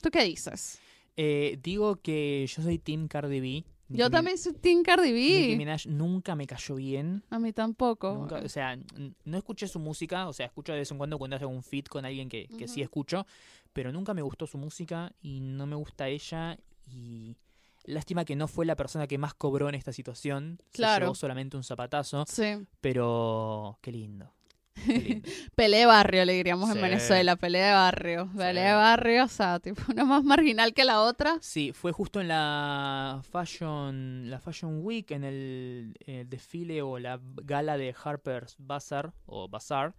¿Tú 0.00 0.10
qué 0.10 0.24
dices? 0.24 0.80
Eh, 1.16 1.58
digo 1.62 1.96
que 1.96 2.46
yo 2.46 2.62
soy 2.62 2.78
Team 2.78 3.08
Cardi 3.08 3.40
B. 3.40 3.64
Yo 3.88 4.04
Nicki 4.06 4.10
también 4.10 4.38
soy 4.38 4.54
Team 4.54 4.82
Cardi 4.82 5.12
Nicki 5.12 5.48
B. 5.50 5.56
Minaj 5.56 5.86
nunca 5.86 6.34
me 6.34 6.46
cayó 6.46 6.76
bien. 6.76 7.22
A 7.28 7.38
mí 7.38 7.52
tampoco. 7.52 8.14
Nunca, 8.14 8.36
o 8.36 8.48
sea, 8.48 8.78
no 9.24 9.36
escuché 9.36 9.68
su 9.68 9.78
música, 9.78 10.28
o 10.28 10.32
sea, 10.32 10.46
escucho 10.46 10.72
de 10.72 10.78
vez 10.78 10.90
en 10.90 10.96
cuando 10.96 11.18
cuando 11.18 11.36
hace 11.36 11.44
un 11.44 11.62
feat 11.62 11.88
con 11.88 12.06
alguien 12.06 12.28
que, 12.30 12.48
que 12.58 12.68
sí 12.68 12.80
escucho, 12.80 13.26
pero 13.74 13.92
nunca 13.92 14.14
me 14.14 14.22
gustó 14.22 14.46
su 14.46 14.56
música 14.56 15.12
y 15.20 15.40
no 15.40 15.66
me 15.66 15.76
gusta 15.76 16.08
ella 16.08 16.56
y 16.90 17.36
lástima 17.84 18.24
que 18.24 18.34
no 18.36 18.48
fue 18.48 18.64
la 18.64 18.76
persona 18.76 19.06
que 19.06 19.18
más 19.18 19.34
cobró 19.34 19.68
en 19.68 19.74
esta 19.74 19.92
situación, 19.92 20.58
se 20.70 20.76
Claro. 20.76 21.06
llevó 21.06 21.14
solamente 21.14 21.56
un 21.58 21.64
zapatazo, 21.64 22.24
Sí. 22.28 22.66
pero 22.80 23.78
qué 23.82 23.92
lindo. 23.92 24.30
Pelea 25.54 25.80
de 25.80 25.86
barrio, 25.86 26.24
le 26.24 26.32
diríamos 26.32 26.70
Sí. 26.70 26.76
en 26.76 26.82
Venezuela. 26.82 27.36
Pelea 27.36 27.66
de 27.68 27.72
barrio. 27.74 28.30
Pelea 28.36 28.70
de 28.70 28.74
barrio, 28.74 29.24
o 29.24 29.28
sea, 29.28 29.60
tipo, 29.60 29.82
una 29.90 30.04
más 30.04 30.24
marginal 30.24 30.74
que 30.74 30.84
la 30.84 31.02
otra. 31.02 31.36
Sí, 31.40 31.72
fue 31.72 31.92
justo 31.92 32.20
en 32.20 32.28
la 32.28 33.22
Fashion, 33.30 34.30
la 34.30 34.40
Fashion 34.40 34.80
Week, 34.84 35.10
en 35.10 35.24
el, 35.24 35.94
eh, 36.06 36.24
desfile 36.26 36.82
o 36.82 36.98
la 36.98 37.20
gala 37.22 37.76
de 37.76 37.94
Harper's 38.02 38.56
Bazaar 38.58 39.12
o 39.26 39.48
Bazaar. 39.48 39.94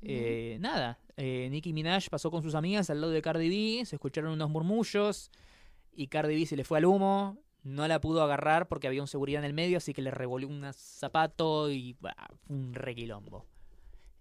Eh, 0.00 0.58
nada, 0.60 0.98
eh, 1.16 1.48
Nicki 1.50 1.72
Minaj 1.72 2.08
pasó 2.08 2.30
con 2.30 2.42
sus 2.44 2.54
amigas 2.54 2.88
al 2.88 3.00
lado 3.00 3.12
de 3.12 3.20
Cardi 3.20 3.48
B, 3.78 3.84
se 3.84 3.96
escucharon 3.96 4.30
unos 4.32 4.48
murmullos 4.48 5.32
y 5.92 6.06
Cardi 6.06 6.36
B 6.36 6.46
se 6.46 6.54
le 6.54 6.62
fue 6.62 6.78
al 6.78 6.84
humo, 6.84 7.36
no 7.64 7.88
la 7.88 8.00
pudo 8.00 8.22
agarrar 8.22 8.68
porque 8.68 8.86
había 8.86 9.00
un 9.02 9.08
seguridad 9.08 9.40
en 9.40 9.46
el 9.46 9.54
medio, 9.54 9.76
así 9.78 9.92
que 9.92 10.00
le 10.02 10.12
revolvió 10.12 10.46
un 10.46 10.64
zapato 10.72 11.68
y 11.72 11.96
bah, 11.98 12.14
un 12.48 12.74
requilombo. 12.74 13.44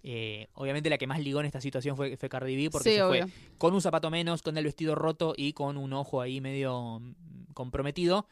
Eh, 0.04 0.48
obviamente 0.54 0.89
la 0.89 0.98
que 0.98 1.08
más 1.08 1.20
ligó 1.20 1.39
en 1.39 1.48
esta 1.48 1.60
situación 1.60 1.98
fue, 1.98 2.16
fue 2.18 2.30
Cardi 2.30 2.56
B 2.56 2.70
porque 2.70 2.89
sí, 2.89 2.95
se 2.95 3.04
obvio. 3.04 3.28
fue 3.28 3.34
con 3.58 3.74
un 3.74 3.82
zapato 3.82 4.10
menos, 4.10 4.41
con 4.41 4.58
el 4.58 4.64
vestido 4.64 4.95
roto 4.95 5.34
y 5.36 5.54
con 5.54 5.78
un 5.78 5.91
ojo 5.93 6.22
ahí 6.22 6.39
medio 6.39 7.00
mm, 7.00 7.54
comprometido. 7.54 8.28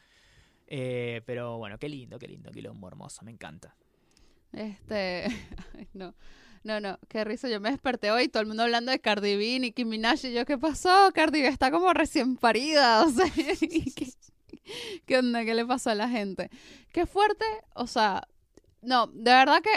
Eh, 0.68 1.22
pero 1.26 1.58
bueno, 1.58 1.78
qué 1.78 1.88
lindo, 1.88 2.18
qué 2.18 2.28
lindo, 2.28 2.50
quilombo 2.50 2.88
hermoso, 2.88 3.24
me 3.24 3.30
encanta. 3.30 3.74
Este, 4.52 5.26
no, 5.94 6.14
no, 6.64 6.80
no, 6.80 6.98
qué 7.08 7.24
risa. 7.24 7.48
Yo 7.48 7.60
me 7.60 7.70
desperté 7.70 8.10
hoy, 8.10 8.28
todo 8.28 8.40
el 8.40 8.48
mundo 8.48 8.62
hablando 8.62 8.90
de 8.90 9.00
Cardi 9.00 9.36
B, 9.36 9.58
Nicki 9.60 9.84
Minaj, 9.84 10.24
y 10.24 10.32
yo, 10.32 10.44
¿qué 10.44 10.58
pasó? 10.58 11.10
Cardi 11.14 11.42
B 11.42 11.48
está 11.48 11.70
como 11.70 11.92
recién 11.92 12.36
parida, 12.36 13.04
o 13.06 13.10
sea, 13.10 13.26
¿y 13.60 13.92
¿qué, 13.92 14.08
qué 15.04 15.18
onda? 15.18 15.44
¿Qué 15.44 15.54
le 15.54 15.64
pasó 15.66 15.90
a 15.90 15.94
la 15.94 16.08
gente? 16.08 16.50
Qué 16.92 17.06
fuerte, 17.06 17.44
o 17.74 17.86
sea, 17.86 18.26
no, 18.82 19.08
de 19.08 19.30
verdad 19.30 19.60
que 19.62 19.70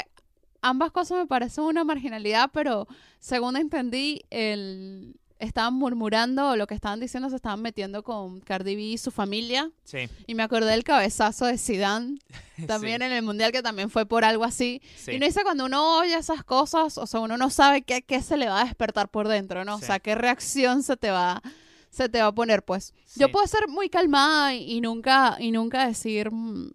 ambas 0.62 0.92
cosas 0.92 1.18
me 1.18 1.28
parecen 1.28 1.64
una 1.64 1.84
marginalidad, 1.84 2.50
pero 2.54 2.88
según 3.20 3.58
entendí, 3.58 4.22
el, 4.30 5.16
estaban 5.40 5.74
murmurando 5.74 6.50
o 6.50 6.56
lo 6.56 6.68
que 6.68 6.76
estaban 6.76 7.00
diciendo 7.00 7.30
se 7.30 7.38
estaban 7.38 7.62
metiendo 7.62 8.04
con 8.04 8.42
Cardi 8.42 8.76
B 8.76 8.82
y 8.82 8.98
su 8.98 9.10
familia. 9.10 9.72
Sí. 9.86 10.10
Y 10.28 10.36
me 10.36 10.44
acordé 10.44 10.72
del 10.72 10.84
cabezazo 10.84 11.46
de 11.46 11.58
Zidane, 11.58 12.20
también 12.68 13.02
en 13.02 13.12
el 13.14 13.24
Mundial, 13.24 13.52
que 13.52 13.62
también 13.62 13.90
fue 13.90 14.06
por 14.06 14.26
algo 14.26 14.44
así. 14.44 14.82
Sí. 14.98 15.14
Y 15.14 15.16
uno 15.16 15.26
dice 15.26 15.44
cuando 15.44 15.66
uno 15.66 15.98
oye 15.98 16.16
esas 16.16 16.44
cosas, 16.44 16.98
o 16.98 17.08
sea, 17.08 17.22
uno 17.22 17.38
no 17.38 17.50
sabe 17.50 17.82
qué, 17.82 18.02
qué 18.02 18.22
se 18.22 18.38
le 18.38 18.48
va 18.48 18.62
a 18.62 18.66
despertar 18.66 19.10
por 19.10 19.28
dentro, 19.28 19.64
¿no? 19.64 19.76
O 19.76 19.82
sea, 19.82 20.00
qué 20.00 20.14
reacción 20.14 20.84
se 20.84 20.98
te 20.98 21.10
va, 21.10 21.42
se 21.90 22.10
te 22.10 22.22
va 22.22 22.28
a 22.28 22.36
poner, 22.36 22.64
pues. 22.64 22.94
Yo 23.16 23.32
puedo 23.32 23.48
ser 23.48 23.68
muy 23.70 23.90
calmada 23.90 24.54
y, 24.54 24.74
y 24.74 24.82
nunca, 24.82 25.38
y 25.40 25.52
nunca 25.52 25.88
decir 25.88 26.32
mm, 26.32 26.72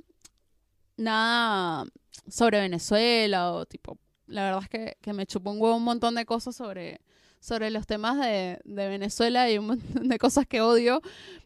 nada 0.97 1.85
sobre 2.29 2.61
Venezuela 2.61 3.53
o 3.53 3.66
tipo, 3.66 3.99
la 4.27 4.45
verdad 4.45 4.62
es 4.62 4.68
que, 4.68 4.97
que 5.01 5.12
me 5.12 5.27
chupo 5.27 5.51
un 5.51 5.61
huevo 5.61 5.77
un 5.77 5.85
montón 5.85 6.14
de 6.14 6.25
cosas 6.25 6.57
sobre, 6.57 7.01
sobre 7.41 7.70
los 7.70 7.87
temas 7.87 8.18
de, 8.18 8.59
de 8.64 8.89
Venezuela 8.89 9.51
y 9.51 9.59
un 9.59 9.66
montón 9.68 10.09
de 10.09 10.18
cosas 10.18 10.47
que 10.47 10.61
odio, 10.61 11.01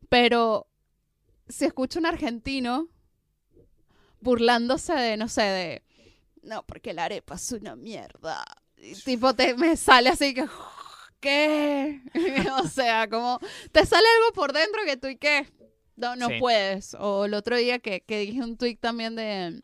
pero 0.09 0.66
si 1.49 1.64
escucho 1.64 1.99
un 1.99 2.07
argentino 2.07 2.89
burlándose 4.20 4.93
de, 4.95 5.16
no 5.16 5.29
sé, 5.29 5.43
de, 5.43 5.83
no, 6.43 6.62
porque 6.64 6.93
la 6.93 7.05
arepa 7.05 7.35
es 7.35 7.53
una 7.53 7.76
mierda. 7.76 8.45
Y 8.76 8.95
tipo, 8.95 9.35
te, 9.35 9.55
me 9.55 9.76
sale 9.76 10.11
así 10.11 10.35
que, 10.35 10.47
¿qué? 11.20 12.01
o 12.62 12.66
sea, 12.68 13.09
como, 13.09 13.39
te 13.72 13.85
sale 13.87 14.07
algo 14.18 14.33
por 14.35 14.53
dentro 14.53 14.81
que 14.85 14.97
tú 14.97 15.09
y 15.09 15.16
qué, 15.16 15.47
no, 15.97 16.14
no 16.16 16.29
Sí. 16.29 16.35
puedes. 16.39 16.95
O 16.95 17.24
el 17.24 17.35
otro 17.35 17.57
día 17.57 17.79
que, 17.81 18.01
que 18.03 18.20
dije 18.20 18.41
un 18.41 18.57
tweet 18.57 18.76
también 18.76 19.16
de, 19.16 19.62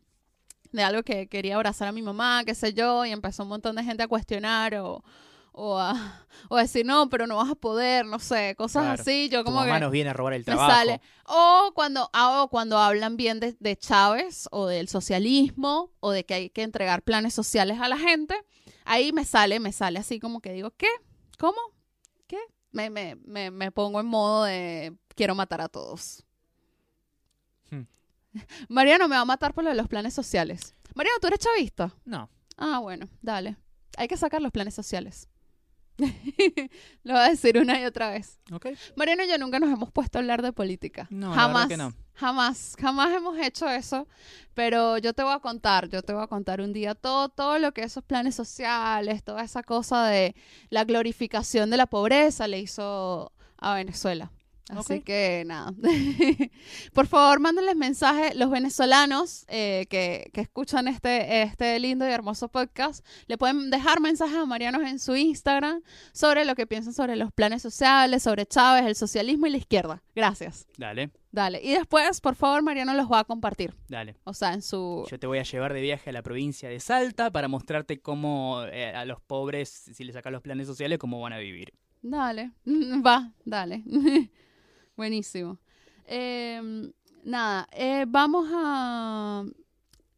de 0.74 0.82
algo 0.82 1.02
que 1.04 1.28
quería 1.28 1.54
abrazar 1.54 1.86
a 1.88 1.92
mi 1.92 2.02
mamá, 2.02 2.42
qué 2.44 2.54
sé 2.54 2.72
yo, 2.74 3.04
y 3.04 3.10
empezó 3.12 3.44
un 3.44 3.48
montón 3.48 3.76
de 3.76 3.84
gente 3.84 4.02
a 4.02 4.08
cuestionar 4.08 4.74
o, 4.74 5.04
o, 5.52 5.78
a, 5.78 6.26
o 6.48 6.56
a 6.56 6.62
decir, 6.62 6.84
no, 6.84 7.08
pero 7.08 7.26
no 7.28 7.36
vas 7.36 7.50
a 7.50 7.54
poder, 7.54 8.04
no 8.06 8.18
sé, 8.18 8.54
cosas 8.56 8.82
Claro. 8.82 9.00
así. 9.02 9.28
Yo 9.28 9.40
Tu 9.40 9.44
como 9.44 9.60
mamá 9.60 9.74
que 9.74 9.80
nos 9.80 9.92
viene 9.92 10.10
a 10.10 10.12
robar 10.12 10.32
el 10.34 10.40
me 10.40 10.44
trabajo. 10.44 10.70
sale. 10.72 11.00
O 11.26 11.70
cuando, 11.74 12.10
ah, 12.12 12.42
o 12.42 12.48
cuando 12.48 12.76
hablan 12.78 13.16
bien 13.16 13.38
de, 13.38 13.56
de 13.60 13.76
Chávez 13.76 14.48
o 14.50 14.66
del 14.66 14.88
socialismo 14.88 15.92
o 16.00 16.10
de 16.10 16.24
que 16.26 16.34
hay 16.34 16.50
que 16.50 16.62
entregar 16.62 17.02
planes 17.02 17.34
sociales 17.34 17.78
a 17.80 17.88
la 17.88 17.96
gente, 17.96 18.34
ahí 18.84 19.12
me 19.12 19.24
sale, 19.24 19.60
me 19.60 19.70
sale 19.70 20.00
así 20.00 20.18
como 20.18 20.40
que 20.40 20.52
digo, 20.52 20.72
¿qué? 20.76 20.88
¿Cómo? 21.38 21.58
¿Qué? 22.26 22.38
Me, 22.72 22.90
me, 22.90 23.14
me, 23.24 23.52
me 23.52 23.70
pongo 23.70 24.00
en 24.00 24.06
modo 24.06 24.42
de 24.42 24.92
quiero 25.14 25.36
matar 25.36 25.60
a 25.60 25.68
todos. 25.68 26.24
Hmm. 27.70 27.82
Mariano 28.68 29.08
me 29.08 29.16
va 29.16 29.22
a 29.22 29.26
matar 29.26 29.54
por 29.54 29.64
lo 29.64 29.70
de 29.70 29.76
los 29.76 29.88
planes 29.88 30.14
sociales. 30.14 30.74
Mariano, 30.94 31.18
¿tú 31.20 31.26
eres 31.26 31.40
chavista? 31.40 31.94
No. 32.04 32.28
Ah, 32.56 32.78
bueno, 32.78 33.08
dale. 33.20 33.56
Hay 33.96 34.08
que 34.08 34.16
sacar 34.16 34.40
los 34.42 34.52
planes 34.52 34.74
sociales. 34.74 35.28
Lo 37.04 37.12
voy 37.14 37.22
a 37.22 37.28
decir 37.28 37.56
una 37.58 37.80
y 37.80 37.84
otra 37.84 38.10
vez. 38.10 38.40
Ok. 38.52 38.66
Mariano 38.96 39.24
y 39.24 39.28
yo 39.28 39.38
nunca 39.38 39.60
nos 39.60 39.70
hemos 39.70 39.92
puesto 39.92 40.18
a 40.18 40.20
hablar 40.20 40.42
de 40.42 40.52
política. 40.52 41.06
No, 41.10 41.32
jamás. 41.32 41.68
que 41.68 41.76
no. 41.76 41.94
Jamás, 42.14 42.76
jamás 42.80 43.12
hemos 43.12 43.38
hecho 43.38 43.68
eso. 43.68 44.08
Pero 44.54 44.98
yo 44.98 45.12
te 45.14 45.22
voy 45.22 45.32
a 45.32 45.40
contar, 45.40 45.88
yo 45.88 46.02
te 46.02 46.12
voy 46.12 46.22
a 46.22 46.26
contar 46.26 46.60
un 46.60 46.72
día 46.72 46.94
todo, 46.94 47.28
todo 47.28 47.58
lo 47.58 47.72
que 47.72 47.82
esos 47.82 48.04
planes 48.04 48.34
sociales, 48.34 49.22
toda 49.24 49.42
esa 49.42 49.62
cosa 49.62 50.06
de 50.06 50.34
la 50.70 50.84
glorificación 50.84 51.70
de 51.70 51.76
la 51.76 51.86
pobreza 51.86 52.46
le 52.48 52.60
hizo 52.60 53.32
a 53.56 53.74
Venezuela. 53.74 54.30
Así 54.70 54.94
Ok. 54.94 55.04
que 55.04 55.42
nada. 55.46 55.74
Por 56.94 57.06
favor, 57.06 57.38
mándenles 57.40 57.76
mensajes. 57.76 58.34
Los 58.34 58.50
venezolanos 58.50 59.44
eh, 59.48 59.86
que, 59.90 60.30
que 60.32 60.40
escuchan 60.40 60.88
este, 60.88 61.42
este 61.42 61.78
lindo 61.78 62.08
y 62.08 62.10
hermoso 62.10 62.48
podcast, 62.48 63.04
le 63.26 63.36
pueden 63.36 63.70
dejar 63.70 64.00
mensajes 64.00 64.36
a 64.36 64.46
Marianos 64.46 64.82
en 64.82 64.98
su 64.98 65.16
Instagram 65.16 65.82
sobre 66.12 66.44
lo 66.46 66.54
que 66.54 66.66
piensan 66.66 66.92
sobre 66.94 67.16
los 67.16 67.30
planes 67.32 67.60
sociales, 67.62 68.22
sobre 68.22 68.46
Chávez, 68.46 68.86
el 68.86 68.94
socialismo 68.96 69.46
y 69.46 69.50
la 69.50 69.58
izquierda. 69.58 70.02
Gracias. 70.14 70.66
Dale, 70.78 71.10
Dale. 71.30 71.60
Y 71.62 71.72
después, 71.72 72.20
por 72.20 72.36
favor, 72.36 72.62
Mariano 72.62 72.94
los 72.94 73.10
va 73.10 73.18
a 73.18 73.24
compartir. 73.24 73.74
dale. 73.88 74.16
O 74.24 74.32
sea, 74.34 74.52
en 74.54 74.62
su... 74.62 75.04
Yo 75.10 75.18
te 75.18 75.26
voy 75.26 75.38
a 75.38 75.42
llevar 75.42 75.74
de 75.74 75.80
viaje 75.80 76.10
a 76.10 76.12
la 76.12 76.22
provincia 76.22 76.68
de 76.68 76.78
Salta 76.78 77.30
para 77.32 77.48
mostrarte 77.48 77.98
cómo 78.00 78.62
eh, 78.70 78.94
a 78.94 79.04
los 79.04 79.20
pobres, 79.20 79.68
si 79.92 80.04
les 80.04 80.14
sacas 80.14 80.32
los 80.32 80.42
planes 80.42 80.68
sociales, 80.68 80.98
cómo 80.98 81.20
van 81.20 81.32
a 81.32 81.38
vivir. 81.38 81.74
Dale. 82.02 82.52
Va, 82.66 83.32
dale. 83.44 83.82
Buenísimo. 84.96 85.58
Eh, 86.06 86.90
nada, 87.24 87.68
eh, 87.72 88.04
vamos 88.08 88.48
a... 88.52 89.44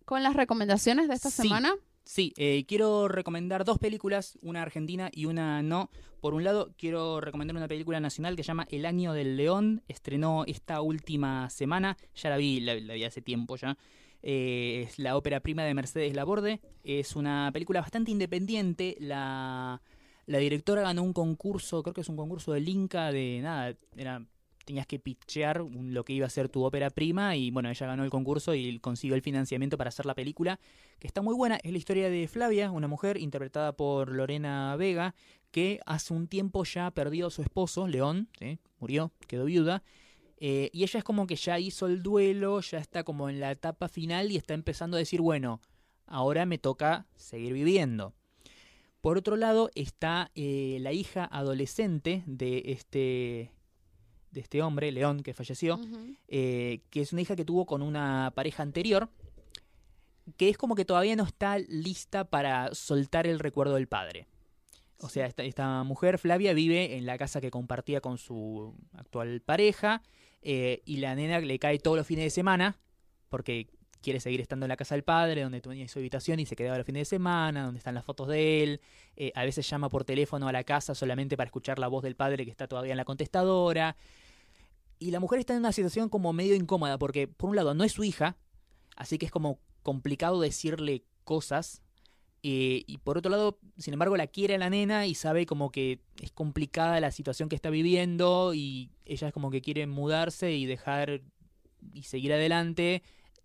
Con 0.04 0.22
las 0.22 0.34
recomendaciones 0.34 1.08
de 1.08 1.14
esta 1.14 1.30
Sí. 1.30 1.42
semana. 1.42 1.74
Sí, 2.04 2.32
eh, 2.36 2.64
quiero 2.68 3.08
recomendar 3.08 3.64
dos 3.64 3.78
películas, 3.80 4.38
una 4.40 4.62
argentina 4.62 5.10
y 5.12 5.24
una 5.24 5.62
no. 5.62 5.90
Por 6.20 6.34
un 6.34 6.44
lado, 6.44 6.72
quiero 6.78 7.20
recomendar 7.20 7.56
una 7.56 7.66
película 7.66 7.98
nacional 7.98 8.36
que 8.36 8.44
se 8.44 8.48
llama 8.48 8.68
El 8.70 8.86
Año 8.86 9.12
del 9.12 9.36
León. 9.36 9.82
Estrenó 9.88 10.44
esta 10.46 10.80
última 10.82 11.50
semana, 11.50 11.96
ya 12.14 12.30
la 12.30 12.36
vi, 12.36 12.60
la, 12.60 12.76
la 12.76 12.94
vi 12.94 13.02
hace 13.02 13.22
tiempo 13.22 13.56
ya. 13.56 13.76
Eh, 14.22 14.86
es 14.88 15.00
la 15.00 15.16
ópera 15.16 15.40
prima 15.40 15.64
de 15.64 15.74
Mercedes 15.74 16.14
Laborde. 16.14 16.60
Es 16.84 17.16
una 17.16 17.50
película 17.52 17.80
bastante 17.80 18.12
independiente. 18.12 18.96
La, 19.00 19.82
la 20.26 20.38
directora 20.38 20.82
ganó 20.82 21.02
un 21.02 21.12
concurso, 21.12 21.82
creo 21.82 21.94
que 21.94 22.02
es 22.02 22.08
un 22.08 22.16
concurso 22.16 22.52
del 22.52 22.68
Inca, 22.68 23.10
de 23.10 23.40
nada, 23.42 23.74
era 23.96 24.24
tenías 24.66 24.86
que 24.86 24.98
pitchear 24.98 25.64
lo 25.64 26.04
que 26.04 26.12
iba 26.12 26.26
a 26.26 26.30
ser 26.30 26.50
tu 26.50 26.64
ópera 26.64 26.90
prima 26.90 27.36
y 27.36 27.50
bueno, 27.50 27.70
ella 27.70 27.86
ganó 27.86 28.04
el 28.04 28.10
concurso 28.10 28.54
y 28.54 28.78
consiguió 28.80 29.14
el 29.14 29.22
financiamiento 29.22 29.78
para 29.78 29.88
hacer 29.88 30.04
la 30.04 30.14
película, 30.14 30.60
que 30.98 31.06
está 31.06 31.22
muy 31.22 31.34
buena. 31.34 31.56
Es 31.62 31.72
la 31.72 31.78
historia 31.78 32.10
de 32.10 32.28
Flavia, 32.28 32.70
una 32.70 32.88
mujer 32.88 33.16
interpretada 33.16 33.72
por 33.72 34.12
Lorena 34.12 34.76
Vega, 34.76 35.14
que 35.50 35.80
hace 35.86 36.12
un 36.12 36.26
tiempo 36.26 36.64
ya 36.64 36.90
perdió 36.90 37.28
a 37.28 37.30
su 37.30 37.40
esposo, 37.40 37.86
León, 37.88 38.28
murió, 38.78 39.12
quedó 39.28 39.46
viuda. 39.46 39.82
eh, 40.38 40.68
y 40.72 40.82
ella 40.82 40.98
es 40.98 41.04
como 41.04 41.26
que 41.26 41.36
ya 41.36 41.58
hizo 41.58 41.86
el 41.86 42.02
duelo, 42.02 42.60
ya 42.60 42.78
está 42.78 43.04
como 43.04 43.30
en 43.30 43.40
la 43.40 43.52
etapa 43.52 43.88
final 43.88 44.30
y 44.30 44.36
está 44.36 44.52
empezando 44.52 44.96
a 44.96 45.00
decir, 45.00 45.22
bueno, 45.22 45.60
ahora 46.06 46.44
me 46.44 46.58
toca 46.58 47.06
seguir 47.14 47.54
viviendo. 47.54 48.12
Por 49.00 49.16
otro 49.16 49.36
lado 49.36 49.70
está 49.76 50.32
eh, 50.34 50.78
la 50.80 50.92
hija 50.92 51.24
adolescente 51.24 52.24
de 52.26 52.62
este, 52.66 53.52
de 54.36 54.42
este 54.42 54.62
hombre, 54.62 54.92
León, 54.92 55.22
que 55.22 55.34
falleció, 55.34 55.80
eh, 56.28 56.80
que 56.90 57.00
es 57.00 57.12
una 57.12 57.22
hija 57.22 57.34
que 57.34 57.44
tuvo 57.44 57.66
con 57.66 57.82
una 57.82 58.32
pareja 58.34 58.62
anterior, 58.62 59.08
que 60.36 60.48
es 60.48 60.58
como 60.58 60.74
que 60.74 60.84
todavía 60.84 61.16
no 61.16 61.24
está 61.24 61.58
lista 61.58 62.24
para 62.24 62.74
soltar 62.74 63.26
el 63.26 63.38
recuerdo 63.38 63.74
del 63.74 63.88
padre. 63.88 64.26
O 64.98 65.08
sea, 65.08 65.26
esta, 65.26 65.42
esta 65.42 65.82
mujer, 65.84 66.18
Flavia, 66.18 66.52
vive 66.52 66.96
en 66.96 67.06
la 67.06 67.18
casa 67.18 67.40
que 67.40 67.50
compartía 67.50 68.00
con 68.00 68.18
su 68.18 68.74
actual 68.92 69.40
pareja 69.40 70.02
eh, 70.42 70.82
y 70.84 70.98
la 70.98 71.14
nena 71.14 71.40
le 71.40 71.58
cae 71.58 71.78
todos 71.78 71.96
los 71.96 72.06
fines 72.06 72.24
de 72.24 72.30
semana 72.30 72.76
porque 73.28 73.68
quiere 74.00 74.20
seguir 74.20 74.40
estando 74.40 74.66
en 74.66 74.68
la 74.68 74.76
casa 74.76 74.94
del 74.94 75.02
padre, 75.02 75.42
donde 75.42 75.60
tenía 75.60 75.88
su 75.88 75.98
habitación 75.98 76.38
y 76.38 76.46
se 76.46 76.54
quedaba 76.54 76.76
los 76.76 76.86
fines 76.86 77.00
de 77.00 77.16
semana, 77.16 77.64
donde 77.64 77.78
están 77.78 77.94
las 77.94 78.04
fotos 78.04 78.28
de 78.28 78.62
él. 78.62 78.80
Eh, 79.16 79.32
a 79.34 79.44
veces 79.44 79.68
llama 79.68 79.88
por 79.88 80.04
teléfono 80.04 80.46
a 80.46 80.52
la 80.52 80.62
casa 80.62 80.94
solamente 80.94 81.36
para 81.36 81.46
escuchar 81.46 81.78
la 81.78 81.88
voz 81.88 82.04
del 82.04 82.14
padre 82.14 82.44
que 82.44 82.50
está 82.50 82.68
todavía 82.68 82.92
en 82.92 82.98
la 82.98 83.04
contestadora. 83.04 83.96
Y 84.98 85.10
la 85.10 85.20
mujer 85.20 85.38
está 85.38 85.52
en 85.52 85.60
una 85.60 85.72
situación 85.72 86.08
como 86.08 86.32
medio 86.32 86.54
incómoda 86.54 86.98
porque, 86.98 87.28
por 87.28 87.50
un 87.50 87.56
lado, 87.56 87.74
no 87.74 87.84
es 87.84 87.92
su 87.92 88.04
hija, 88.04 88.36
así 88.96 89.18
que 89.18 89.26
es 89.26 89.32
como 89.32 89.60
complicado 89.82 90.40
decirle 90.40 91.04
cosas. 91.24 91.82
eh, 92.42 92.84
y 92.86 92.98
por 92.98 93.18
otro 93.18 93.30
lado, 93.30 93.58
sin 93.76 93.92
embargo, 93.94 94.16
la 94.16 94.28
quiere 94.28 94.56
la 94.58 94.70
nena 94.70 95.06
y 95.06 95.14
sabe 95.14 95.46
como 95.46 95.70
que 95.72 96.00
es 96.22 96.30
complicada 96.32 97.00
la 97.00 97.10
situación 97.10 97.48
que 97.48 97.56
está 97.56 97.70
viviendo 97.70 98.54
y 98.54 98.90
ella 99.04 99.28
es 99.28 99.34
como 99.34 99.50
que 99.50 99.62
quiere 99.62 99.86
mudarse 99.86 100.52
y 100.52 100.66
dejar 100.66 101.22
y 101.92 102.02
seguir 102.04 102.32
adelante. 102.32 103.02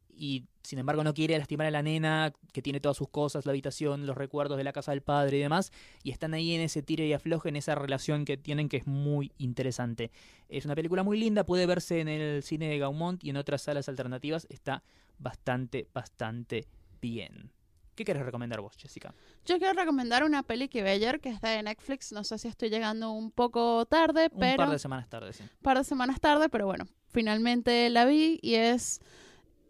Y 0.09 0.45
sin 0.63 0.79
embargo 0.79 1.03
no 1.03 1.13
quiere 1.13 1.37
lastimar 1.37 1.67
a 1.67 1.71
la 1.71 1.81
nena 1.81 2.33
que 2.53 2.61
tiene 2.61 2.79
todas 2.79 2.97
sus 2.97 3.09
cosas, 3.09 3.45
la 3.45 3.51
habitación, 3.51 4.05
los 4.05 4.17
recuerdos 4.17 4.57
de 4.57 4.63
la 4.63 4.73
casa 4.73 4.91
del 4.91 5.01
padre 5.01 5.37
y 5.37 5.41
demás. 5.41 5.71
Y 6.03 6.11
están 6.11 6.33
ahí 6.33 6.53
en 6.53 6.61
ese 6.61 6.81
tire 6.81 7.05
y 7.07 7.13
afloje, 7.13 7.49
en 7.49 7.55
esa 7.55 7.75
relación 7.75 8.25
que 8.25 8.37
tienen 8.37 8.69
que 8.69 8.77
es 8.77 8.87
muy 8.87 9.31
interesante. 9.37 10.11
Es 10.49 10.65
una 10.65 10.75
película 10.75 11.03
muy 11.03 11.19
linda, 11.19 11.45
puede 11.45 11.65
verse 11.65 11.99
en 11.99 12.07
el 12.07 12.43
cine 12.43 12.69
de 12.69 12.79
Gaumont 12.79 13.23
y 13.23 13.29
en 13.29 13.37
otras 13.37 13.61
salas 13.63 13.89
alternativas. 13.89 14.47
Está 14.49 14.83
bastante, 15.17 15.87
bastante 15.93 16.67
bien. 17.01 17.51
¿Qué 17.95 18.05
querés 18.05 18.23
recomendar 18.23 18.61
vos, 18.61 18.75
Jessica? 18.77 19.13
Yo 19.45 19.57
quiero 19.57 19.73
recomendar 19.73 20.23
una 20.23 20.43
peli 20.43 20.69
que 20.69 20.81
vi 20.81 20.89
ayer 20.89 21.19
que 21.19 21.29
está 21.29 21.49
de 21.49 21.61
Netflix. 21.61 22.11
No 22.11 22.23
sé 22.23 22.37
si 22.37 22.47
estoy 22.47 22.69
llegando 22.69 23.11
un 23.11 23.31
poco 23.31 23.85
tarde, 23.85 24.29
Un 24.31 24.39
pero 24.39 24.57
par 24.57 24.69
de 24.69 24.79
semanas 24.79 25.09
tarde, 25.09 25.33
sí. 25.33 25.43
par 25.61 25.77
de 25.77 25.83
semanas 25.83 26.19
tarde, 26.19 26.49
pero 26.49 26.65
bueno, 26.65 26.87
finalmente 27.09 27.89
la 27.89 28.05
vi 28.05 28.39
y 28.41 28.55
es 28.55 29.01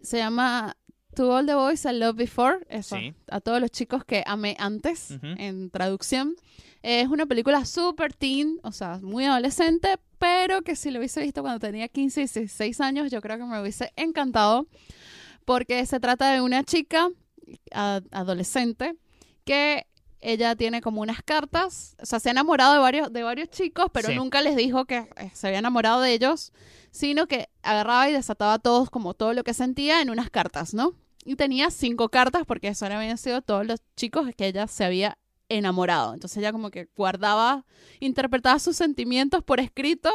se 0.01 0.17
llama 0.17 0.77
To 1.15 1.31
All 1.35 1.45
the 1.45 1.55
Boys 1.55 1.85
I 1.85 1.91
Loved 1.93 2.17
Before, 2.17 2.59
eso, 2.69 2.95
Sí. 2.97 3.13
a 3.29 3.41
todos 3.41 3.59
los 3.59 3.69
chicos 3.71 4.05
que 4.05 4.23
amé 4.25 4.55
antes 4.59 5.11
en 5.21 5.69
traducción. 5.69 6.35
Es 6.83 7.07
una 7.09 7.25
película 7.25 7.65
super 7.65 8.13
teen, 8.13 8.59
o 8.63 8.71
sea, 8.71 8.99
muy 9.01 9.25
adolescente, 9.25 9.97
pero 10.17 10.61
que 10.63 10.75
si 10.75 10.89
lo 10.89 10.99
hubiese 10.99 11.21
visto 11.21 11.41
cuando 11.41 11.59
tenía 11.59 11.87
15 11.89 12.21
y 12.21 12.23
16 12.23 12.79
años, 12.81 13.11
yo 13.11 13.21
creo 13.21 13.37
que 13.37 13.43
me 13.43 13.59
hubiese 13.61 13.91
encantado, 13.97 14.67
porque 15.45 15.85
se 15.85 15.99
trata 15.99 16.31
de 16.31 16.41
una 16.41 16.63
chica 16.63 17.09
adolescente 18.11 18.95
que 19.43 19.85
ella 20.21 20.55
tiene 20.55 20.81
como 20.81 21.01
unas 21.01 21.21
cartas, 21.23 21.95
o 22.01 22.05
sea, 22.05 22.19
se 22.19 22.29
ha 22.29 22.31
enamorado 22.31 22.73
de 22.73 22.79
varios, 22.79 23.11
de 23.11 23.23
varios 23.23 23.49
chicos, 23.49 23.87
pero 23.91 24.09
Sí. 24.09 24.15
nunca 24.15 24.41
les 24.41 24.55
dijo 24.55 24.85
que 24.85 25.09
eh, 25.17 25.31
se 25.33 25.47
había 25.47 25.59
enamorado 25.59 25.99
de 26.01 26.13
ellos, 26.13 26.53
sino 26.91 27.27
que 27.27 27.49
agarraba 27.63 28.09
y 28.09 28.13
desataba 28.13 28.53
a 28.53 28.59
todos 28.59 28.89
como 28.89 29.13
todo 29.13 29.33
lo 29.33 29.43
que 29.43 29.53
sentía 29.53 30.01
en 30.01 30.09
unas 30.09 30.29
cartas, 30.29 30.73
¿no? 30.73 30.93
Y 31.25 31.35
tenía 31.35 31.69
cinco 31.71 32.09
cartas 32.09 32.43
porque 32.45 32.67
eso 32.69 32.85
habían 32.85 33.17
sido 33.17 33.41
todos 33.41 33.65
los 33.65 33.79
chicos 33.95 34.29
que 34.35 34.47
ella 34.47 34.67
se 34.67 34.83
había 34.85 35.17
enamorado. 35.49 36.13
Entonces 36.13 36.37
ella 36.37 36.51
como 36.51 36.71
que 36.71 36.87
guardaba, 36.95 37.65
interpretaba 37.99 38.57
sus 38.59 38.75
sentimientos 38.77 39.43
por 39.43 39.59
escrito 39.59 40.09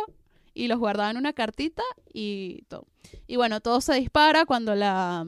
y 0.54 0.68
los 0.68 0.78
guardaba 0.78 1.10
en 1.10 1.16
una 1.18 1.32
cartita 1.32 1.82
y 2.12 2.62
todo. 2.68 2.86
Y 3.26 3.36
bueno, 3.36 3.60
todo 3.60 3.80
se 3.80 3.94
dispara 3.94 4.46
cuando 4.46 4.74
la, 4.74 5.24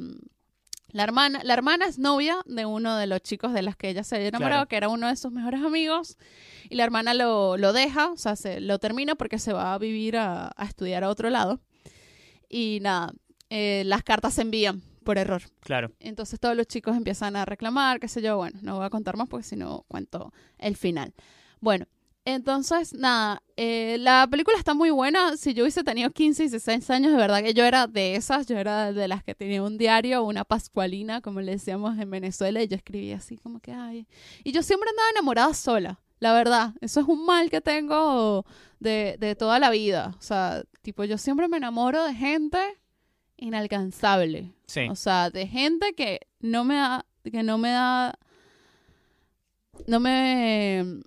la 0.90 1.02
hermana, 1.04 1.40
la 1.44 1.54
hermana 1.54 1.84
es 1.86 1.98
novia 1.98 2.38
de 2.46 2.64
uno 2.66 2.96
de 2.96 3.06
los 3.06 3.20
chicos 3.22 3.52
de 3.52 3.62
las 3.62 3.76
que 3.76 3.88
ella 3.90 4.04
se 4.04 4.16
había 4.16 4.28
enamorado, 4.28 4.60
Claro. 4.60 4.68
que 4.68 4.76
era 4.76 4.88
uno 4.88 5.08
de 5.08 5.16
sus 5.16 5.32
mejores 5.32 5.62
amigos. 5.62 6.16
Y 6.70 6.76
la 6.76 6.84
hermana 6.84 7.14
lo, 7.14 7.56
lo 7.56 7.72
deja, 7.72 8.10
o 8.10 8.16
sea, 8.16 8.36
se, 8.36 8.60
lo 8.60 8.78
termina 8.78 9.14
porque 9.14 9.38
se 9.38 9.52
va 9.52 9.74
a 9.74 9.78
vivir 9.78 10.16
a, 10.16 10.50
a 10.56 10.64
estudiar 10.64 11.04
a 11.04 11.10
otro 11.10 11.28
lado. 11.30 11.60
Y 12.48 12.78
nada, 12.82 13.12
eh, 13.50 13.82
las 13.86 14.02
cartas 14.02 14.34
se 14.34 14.42
envían 14.42 14.82
por 15.04 15.18
error. 15.18 15.42
Claro. 15.60 15.90
Entonces 16.00 16.38
todos 16.40 16.56
los 16.56 16.66
chicos 16.66 16.96
empiezan 16.96 17.36
a 17.36 17.44
reclamar, 17.44 18.00
qué 18.00 18.08
sé 18.08 18.20
yo. 18.22 18.36
Bueno, 18.36 18.58
no 18.62 18.76
voy 18.76 18.86
a 18.86 18.90
contar 18.90 19.16
más 19.16 19.28
porque 19.28 19.44
si 19.44 19.56
no 19.56 19.84
cuento 19.88 20.32
el 20.58 20.76
final. 20.76 21.14
Bueno, 21.60 21.86
entonces 22.34 22.92
nada, 22.92 23.42
eh, 23.56 23.96
la 24.00 24.26
película 24.30 24.58
está 24.58 24.74
muy 24.74 24.90
buena. 24.90 25.38
Si 25.38 25.54
yo 25.54 25.64
hubiese 25.64 25.82
tenido 25.82 26.10
15 26.10 26.44
y 26.44 26.48
16 26.48 26.90
años, 26.90 27.12
de 27.12 27.16
verdad 27.16 27.42
que 27.42 27.54
yo 27.54 27.64
era 27.64 27.86
de 27.86 28.16
esas, 28.16 28.46
yo 28.46 28.58
era 28.58 28.92
de 28.92 29.08
las 29.08 29.24
que 29.24 29.34
tenía 29.34 29.62
un 29.62 29.78
diario, 29.78 30.22
una 30.24 30.44
pascualina, 30.44 31.22
como 31.22 31.40
le 31.40 31.52
decíamos 31.52 31.98
en 31.98 32.10
Venezuela, 32.10 32.62
y 32.62 32.68
yo 32.68 32.76
escribía 32.76 33.16
así 33.16 33.38
como 33.38 33.60
que, 33.60 33.72
ay. 33.72 34.06
Y 34.44 34.52
yo 34.52 34.62
siempre 34.62 34.90
andaba 34.90 35.08
enamorada 35.10 35.54
sola. 35.54 36.00
La 36.20 36.34
verdad, 36.34 36.74
eso 36.82 37.00
es 37.00 37.08
un 37.08 37.24
mal 37.24 37.48
que 37.48 37.62
tengo 37.62 38.44
de, 38.78 39.16
de 39.18 39.34
toda 39.34 39.58
la 39.58 39.70
vida. 39.70 40.14
O 40.18 40.22
sea, 40.22 40.64
tipo, 40.82 41.04
yo 41.04 41.16
siempre 41.16 41.48
me 41.48 41.56
enamoro 41.56 42.04
de 42.04 42.14
gente 42.14 42.58
inalcanzable. 43.38 44.52
Sí. 44.66 44.86
O 44.90 44.96
sea, 44.96 45.30
de 45.30 45.46
gente 45.46 45.94
que 45.94 46.26
no 46.40 46.64
me 46.64 46.74
da, 46.74 47.06
que 47.24 47.42
no 47.42 47.56
me 47.56 47.70
da, 47.70 48.18
no 49.86 49.98
me, 49.98 51.00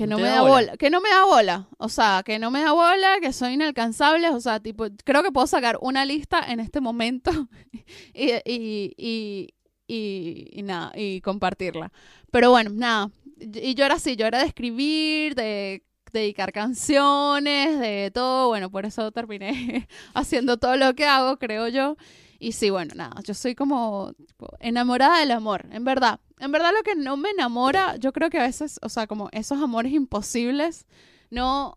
que 0.00 0.06
No 0.06 0.16
me 0.18 0.28
da 0.28 0.40
bola. 0.40 0.50
bola. 0.50 0.76
que 0.78 0.88
no 0.88 1.00
me 1.02 1.10
da 1.10 1.24
bola, 1.26 1.68
o 1.76 1.88
sea, 1.90 2.22
que 2.24 2.38
no 2.38 2.50
me 2.50 2.62
da 2.62 2.72
bola, 2.72 3.18
que 3.20 3.32
soy 3.34 3.52
inalcanzable, 3.52 4.30
o 4.30 4.40
sea, 4.40 4.58
tipo, 4.60 4.86
creo 5.04 5.22
que 5.22 5.30
puedo 5.30 5.46
sacar 5.46 5.76
una 5.82 6.04
lista 6.06 6.40
en 6.50 6.58
este 6.58 6.80
momento 6.80 7.30
y, 8.14 8.30
y, 8.46 8.94
y, 8.96 9.54
y, 9.86 10.48
y 10.52 10.62
nada, 10.62 10.92
y 10.94 11.20
compartirla. 11.20 11.92
Pero 12.30 12.50
bueno, 12.50 12.70
nada, 12.72 13.10
y 13.38 13.74
yo 13.74 13.84
era 13.84 13.96
así, 13.96 14.16
yo 14.16 14.26
era 14.26 14.38
de 14.38 14.46
escribir, 14.46 15.34
de 15.34 15.82
dedicar 16.12 16.50
canciones, 16.52 17.78
de 17.78 18.10
todo, 18.12 18.48
bueno, 18.48 18.70
por 18.70 18.86
eso 18.86 19.12
terminé 19.12 19.86
haciendo 20.14 20.56
todo 20.56 20.76
lo 20.76 20.94
que 20.94 21.04
hago, 21.04 21.36
creo 21.36 21.68
yo. 21.68 21.96
Y 22.38 22.52
sí, 22.52 22.70
bueno, 22.70 22.94
nada, 22.96 23.20
yo 23.22 23.34
soy 23.34 23.54
como 23.54 24.12
enamorada 24.60 25.20
del 25.20 25.32
amor, 25.32 25.66
en 25.70 25.84
verdad. 25.84 26.20
En 26.40 26.52
verdad 26.52 26.72
lo 26.74 26.82
que 26.82 26.96
no 26.96 27.18
me 27.18 27.30
enamora, 27.30 27.96
yo 27.96 28.12
creo 28.12 28.30
que 28.30 28.38
a 28.38 28.44
veces, 28.44 28.80
o 28.82 28.88
sea, 28.88 29.06
como 29.06 29.28
esos 29.32 29.62
amores 29.62 29.92
imposibles, 29.92 30.86
no, 31.30 31.76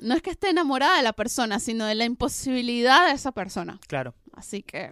no 0.00 0.14
es 0.14 0.22
que 0.22 0.30
esté 0.30 0.48
enamorada 0.48 0.96
de 0.96 1.02
la 1.02 1.12
persona, 1.12 1.60
sino 1.60 1.84
de 1.84 1.94
la 1.94 2.06
imposibilidad 2.06 3.06
de 3.06 3.12
esa 3.12 3.32
persona. 3.32 3.78
Claro. 3.88 4.14
Así 4.32 4.62
que, 4.62 4.90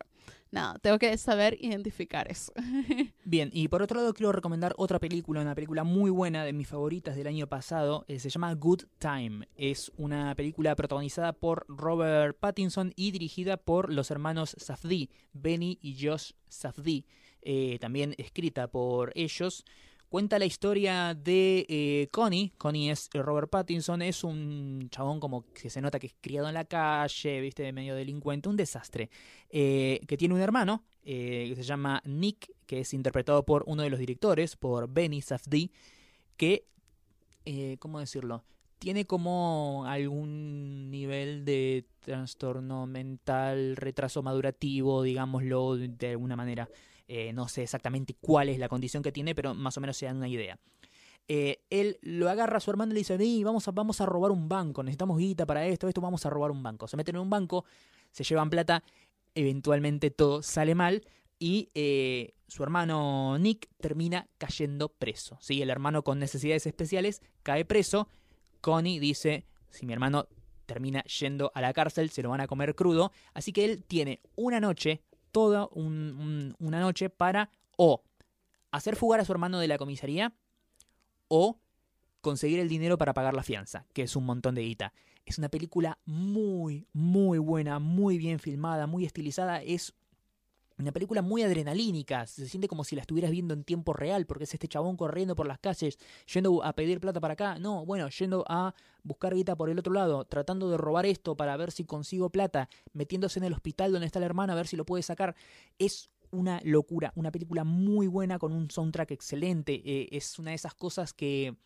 nada, 0.51 0.79
tengo 0.81 0.99
que 0.99 1.17
saber 1.17 1.57
identificar 1.59 2.31
eso. 2.31 2.53
Bien, 3.25 3.49
y 3.51 3.69
por 3.69 3.81
otro 3.81 4.01
lado 4.01 4.13
quiero 4.13 4.31
recomendar 4.31 4.75
otra 4.77 4.99
película, 4.99 5.41
una 5.41 5.55
película 5.55 5.83
muy 5.83 6.11
buena 6.11 6.45
de 6.45 6.53
mis 6.53 6.69
favoritas 6.69 7.17
del 7.17 7.29
año 7.29 7.47
pasado, 7.47 8.05
eh, 8.09 8.19
se 8.19 8.29
llama 8.29 8.53
Good 8.53 8.83
Time. 8.99 9.49
Es 9.57 9.91
una 9.97 10.35
película 10.35 10.77
protagonizada 10.77 11.33
por 11.33 11.65
Robert 11.67 12.37
Pattinson 12.39 12.93
y 12.95 13.11
dirigida 13.11 13.57
por 13.57 13.91
los 13.91 14.11
hermanos 14.11 14.55
Safdie, 14.59 15.09
Benny 15.33 15.79
y 15.81 16.07
Josh 16.07 16.33
Safdie, 16.47 17.07
eh, 17.45 17.79
también 17.81 18.15
escrita 18.19 18.69
por 18.69 19.13
ellos. 19.15 19.65
Cuenta 20.15 20.39
la 20.39 20.45
historia 20.45 21.13
de 21.13 21.67
eh, 21.69 22.09
Connie. 22.13 22.53
Connie 22.57 22.93
es 22.93 23.11
eh, 23.15 23.21
Robert 23.21 23.51
Pattinson, 23.51 24.01
es 24.01 24.23
un 24.23 24.87
chabón 24.89 25.19
como 25.19 25.45
que 25.53 25.69
se 25.69 25.81
nota 25.81 25.99
que 25.99 26.07
es 26.07 26.15
criado 26.21 26.47
en 26.47 26.55
la 26.55 26.67
calle, 26.67 27.41
viste, 27.41 27.73
medio 27.73 27.97
delincuente, 27.97 28.49
un 28.49 28.57
desastre. 28.57 29.11
que 29.51 30.17
tiene 30.17 30.35
un 30.35 30.41
hermano 30.41 30.85
eh, 31.03 31.47
que 31.49 31.57
se 31.57 31.65
llama 31.65 32.01
Nick, 32.05 32.49
que 32.65 32.83
es 32.83 32.95
interpretado 32.95 33.45
por 33.45 33.65
uno 33.67 33.83
de 33.83 33.91
los 33.91 33.99
directores, 33.99 34.55
por 34.55 34.89
Benny 34.89 35.21
Safdie, 35.21 35.73
que, 36.37 36.69
¿cómo 37.81 37.99
decirlo? 37.99 38.45
Tiene 38.79 39.07
como 39.07 39.85
algún 39.85 40.93
nivel 40.93 41.45
de 41.45 41.87
trastorno 41.99 42.87
mental, 42.87 43.75
retraso 43.75 44.23
madurativo, 44.23 45.03
digámoslo 45.03 45.77
de 45.77 46.11
alguna 46.11 46.37
manera. 46.37 46.69
Eh, 47.09 47.33
no 47.33 47.49
sé 47.49 47.63
exactamente 47.63 48.15
cuál 48.21 48.49
es 48.49 48.59
la 48.59 48.69
condición 48.69 49.03
que 49.03 49.13
tiene, 49.13 49.35
pero 49.35 49.55
más 49.55 49.77
o 49.77 49.81
menos 49.81 49.97
se 49.97 50.07
dan 50.07 50.17
una 50.17 50.29
idea. 50.29 50.59
Eh, 51.27 51.63
él 51.71 51.99
lo 52.03 52.29
agarra 52.29 52.59
a 52.59 52.61
su 52.61 52.71
hermano 52.71 52.93
y 52.93 52.95
le 52.95 53.01
dice, 53.01 53.17
"Vení, 53.17 53.45
vamos 53.45 53.67
a, 53.67 53.71
vamos 53.71 54.01
a 54.01 54.07
robar 54.07 54.31
un 54.31 54.49
banco, 54.49 54.83
necesitamos 54.83 55.19
guita 55.19 55.47
para 55.47 55.67
esto, 55.67 55.89
esto, 55.89 56.01
vamos 56.01 56.25
a 56.27 56.31
robar 56.31 56.51
un 56.51 56.63
banco. 56.63 56.87
Se 56.87 56.97
meten 56.97 57.17
en 57.17 57.23
un 57.23 57.31
banco, 57.31 57.65
se 58.11 58.25
llevan 58.25 58.51
plata, 58.51 58.85
eventualmente 59.35 60.11
todo 60.11 60.43
sale 60.43 60.75
mal 60.75 61.03
y 61.39 61.69
eh, 61.75 62.35
su 62.47 62.63
hermano 62.63 63.39
Nick 63.39 63.69
termina 63.81 64.29
cayendo 64.39 64.89
preso. 64.89 65.39
¿sí? 65.41 65.61
El 65.63 65.71
hermano 65.71 66.05
con 66.05 66.19
necesidades 66.19 66.67
especiales 66.67 67.21
cae 67.43 67.65
preso. 67.65 68.09
Connie 68.61 69.01
dice, 69.01 69.45
si 69.71 69.87
mi 69.87 69.93
hermano 69.93 70.29
termina 70.67 71.03
yendo 71.05 71.51
a 71.55 71.61
la 71.61 71.73
cárcel, 71.73 72.11
se 72.11 72.23
lo 72.23 72.31
van 72.31 72.41
a 72.41 72.47
comer 72.47 72.75
crudo. 72.75 73.13
Así 73.35 73.53
que 73.53 73.65
él 73.65 73.85
tiene 73.85 74.21
una 74.37 74.61
noche, 74.61 75.03
toda 75.35 75.67
un- 75.73 76.15
un- 76.17 76.57
una 76.61 76.79
noche 76.79 77.11
para 77.11 77.51
o 77.77 78.03
hacer 78.71 78.95
fugar 78.95 79.19
a 79.19 79.25
su 79.25 79.33
hermano 79.33 79.59
de 79.59 79.67
la 79.67 79.79
comisaría 79.79 80.33
o 81.27 81.59
conseguir 82.21 82.61
el 82.61 82.69
dinero 82.69 82.97
para 82.99 83.15
pagar 83.15 83.35
la 83.35 83.43
fianza, 83.43 83.85
que 83.93 84.03
es 84.03 84.15
un 84.15 84.25
montón 84.27 84.55
de 84.55 84.63
guita. 84.63 84.93
Es 85.27 85.39
una 85.39 85.49
película 85.49 85.99
muy, 86.05 86.87
muy 86.93 87.39
buena, 87.39 87.81
muy 87.81 88.17
bien 88.17 88.39
filmada, 88.39 88.87
muy 88.87 89.05
estilizada. 89.05 89.61
Es 89.61 89.93
una 90.79 90.93
película 90.93 91.23
muy 91.23 91.43
adrenalínica. 91.43 92.27
Se 92.27 92.49
siente 92.49 92.69
como 92.69 92.85
si 92.85 92.97
la 92.97 93.03
estuvieras 93.03 93.31
viendo 93.31 93.55
en 93.55 93.65
tiempo 93.65 93.93
real, 93.93 94.27
porque 94.27 94.45
es 94.45 94.55
este 94.55 94.69
chabón 94.69 94.97
corriendo 94.97 95.37
por 95.37 95.47
las 95.47 95.59
calles, 95.59 95.99
yendo 96.33 96.63
a 96.65 96.73
pedir 96.75 97.01
plata 97.01 97.21
para 97.21 97.35
acá. 97.35 97.59
No, 97.59 97.85
bueno, 97.87 98.09
yendo 98.09 98.45
a 98.49 98.75
buscar 99.03 99.35
guita 99.35 99.57
por 99.57 99.71
el 99.71 99.79
otro 99.79 99.93
lado, 99.93 100.25
tratando 100.25 100.71
de 100.71 100.77
robar 100.77 101.07
esto 101.07 101.37
para 101.37 101.57
ver 101.57 101.71
si 101.71 101.85
consigo 101.85 102.31
plata, 102.31 102.69
metiéndose 102.93 103.39
en 103.39 103.45
el 103.45 103.53
hospital 103.53 103.93
donde 103.93 104.07
está 104.07 104.21
la 104.21 104.27
hermana 104.27 104.55
a 104.55 104.57
ver 104.57 104.67
si 104.67 104.77
lo 104.77 104.85
puede 104.85 105.03
sacar. 105.03 105.35
Es 105.79 106.11
una 106.31 106.61
locura, 106.65 107.13
una 107.15 107.31
película 107.31 107.65
muy 107.65 108.07
buena 108.07 108.39
con 108.39 108.53
un 108.53 108.71
soundtrack 108.71 109.13
excelente. 109.13 109.83
Eh, 109.85 110.09
es 110.11 110.39
una 110.39 110.51
de 110.51 110.57
esas 110.57 110.75
cosas 110.75 111.13
que 111.13 111.57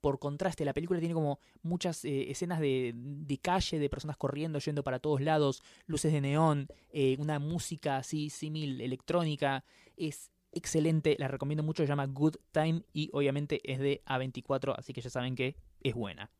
por 0.00 0.18
contraste, 0.18 0.64
la 0.64 0.72
película 0.72 0.98
tiene 1.00 1.14
como 1.14 1.38
muchas 1.62 2.04
eh, 2.04 2.30
escenas 2.30 2.60
de, 2.60 2.92
de 2.94 3.38
calle, 3.38 3.78
de 3.78 3.90
personas 3.90 4.16
corriendo, 4.16 4.58
yendo 4.58 4.82
para 4.82 4.98
todos 4.98 5.20
lados, 5.20 5.62
luces 5.86 6.12
de 6.12 6.20
neón, 6.20 6.68
eh, 6.90 7.16
una 7.18 7.38
música 7.38 7.98
así 7.98 8.30
símil 8.30 8.80
electrónica. 8.80 9.64
Es 9.96 10.30
excelente, 10.52 11.16
la 11.18 11.28
recomiendo 11.28 11.62
mucho, 11.62 11.82
se 11.82 11.88
llama 11.88 12.06
Good 12.06 12.36
Time 12.52 12.82
y 12.92 13.10
obviamente 13.12 13.60
es 13.70 13.78
de 13.78 14.02
A24, 14.06 14.74
así 14.76 14.92
que 14.92 15.00
ya 15.00 15.10
saben 15.10 15.34
que 15.34 15.56
es 15.82 15.94
buena. 15.94 16.30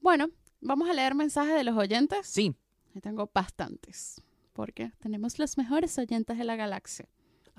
Bueno, 0.00 0.30
vamos 0.60 0.88
a 0.88 0.94
leer 0.94 1.14
mensajes 1.14 1.54
de 1.54 1.64
los 1.64 1.76
oyentes. 1.76 2.26
Sí, 2.26 2.54
Yo 2.94 3.00
tengo 3.00 3.30
bastantes, 3.32 4.22
porque 4.52 4.92
tenemos 4.98 5.38
los 5.38 5.58
mejores 5.58 5.98
oyentes 5.98 6.38
de 6.38 6.44
la 6.44 6.56
galaxia. 6.56 7.08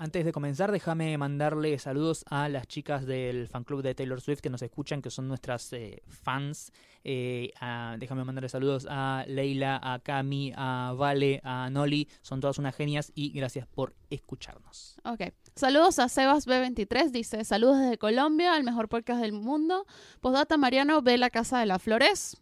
Antes 0.00 0.24
de 0.24 0.30
comenzar, 0.30 0.70
déjame 0.70 1.18
mandarle 1.18 1.76
saludos 1.80 2.24
a 2.30 2.48
las 2.48 2.68
chicas 2.68 3.04
del 3.04 3.48
fan 3.48 3.64
club 3.64 3.82
de 3.82 3.96
Taylor 3.96 4.20
Swift 4.20 4.38
que 4.40 4.48
nos 4.48 4.62
escuchan, 4.62 5.02
que 5.02 5.10
son 5.10 5.26
nuestras 5.26 5.72
eh, 5.72 6.04
fans. 6.06 6.70
Eh, 7.02 7.52
a- 7.60 7.96
déjame 7.98 8.22
mandarle 8.22 8.48
saludos 8.48 8.86
a 8.88 9.24
Leila, 9.26 9.80
a 9.82 9.98
Cami, 9.98 10.52
a 10.56 10.94
Vale, 10.96 11.40
a 11.42 11.68
Noli. 11.70 12.08
Son 12.22 12.40
todas 12.40 12.58
unas 12.58 12.76
genias 12.76 13.10
y 13.16 13.30
gracias 13.30 13.66
por 13.66 13.96
escucharnos. 14.08 14.96
Ok. 15.04 15.32
Saludos 15.56 15.98
a 15.98 16.08
Sebas 16.08 16.46
B23, 16.46 17.10
dice, 17.10 17.44
saludos 17.44 17.80
desde 17.80 17.98
Colombia, 17.98 18.56
el 18.56 18.62
mejor 18.62 18.88
podcast 18.88 19.20
del 19.20 19.32
mundo. 19.32 19.84
Postdata 20.20 20.56
Mariano 20.58 21.02
ve 21.02 21.18
la 21.18 21.30
casa 21.30 21.58
de 21.58 21.66
las 21.66 21.82
flores. 21.82 22.36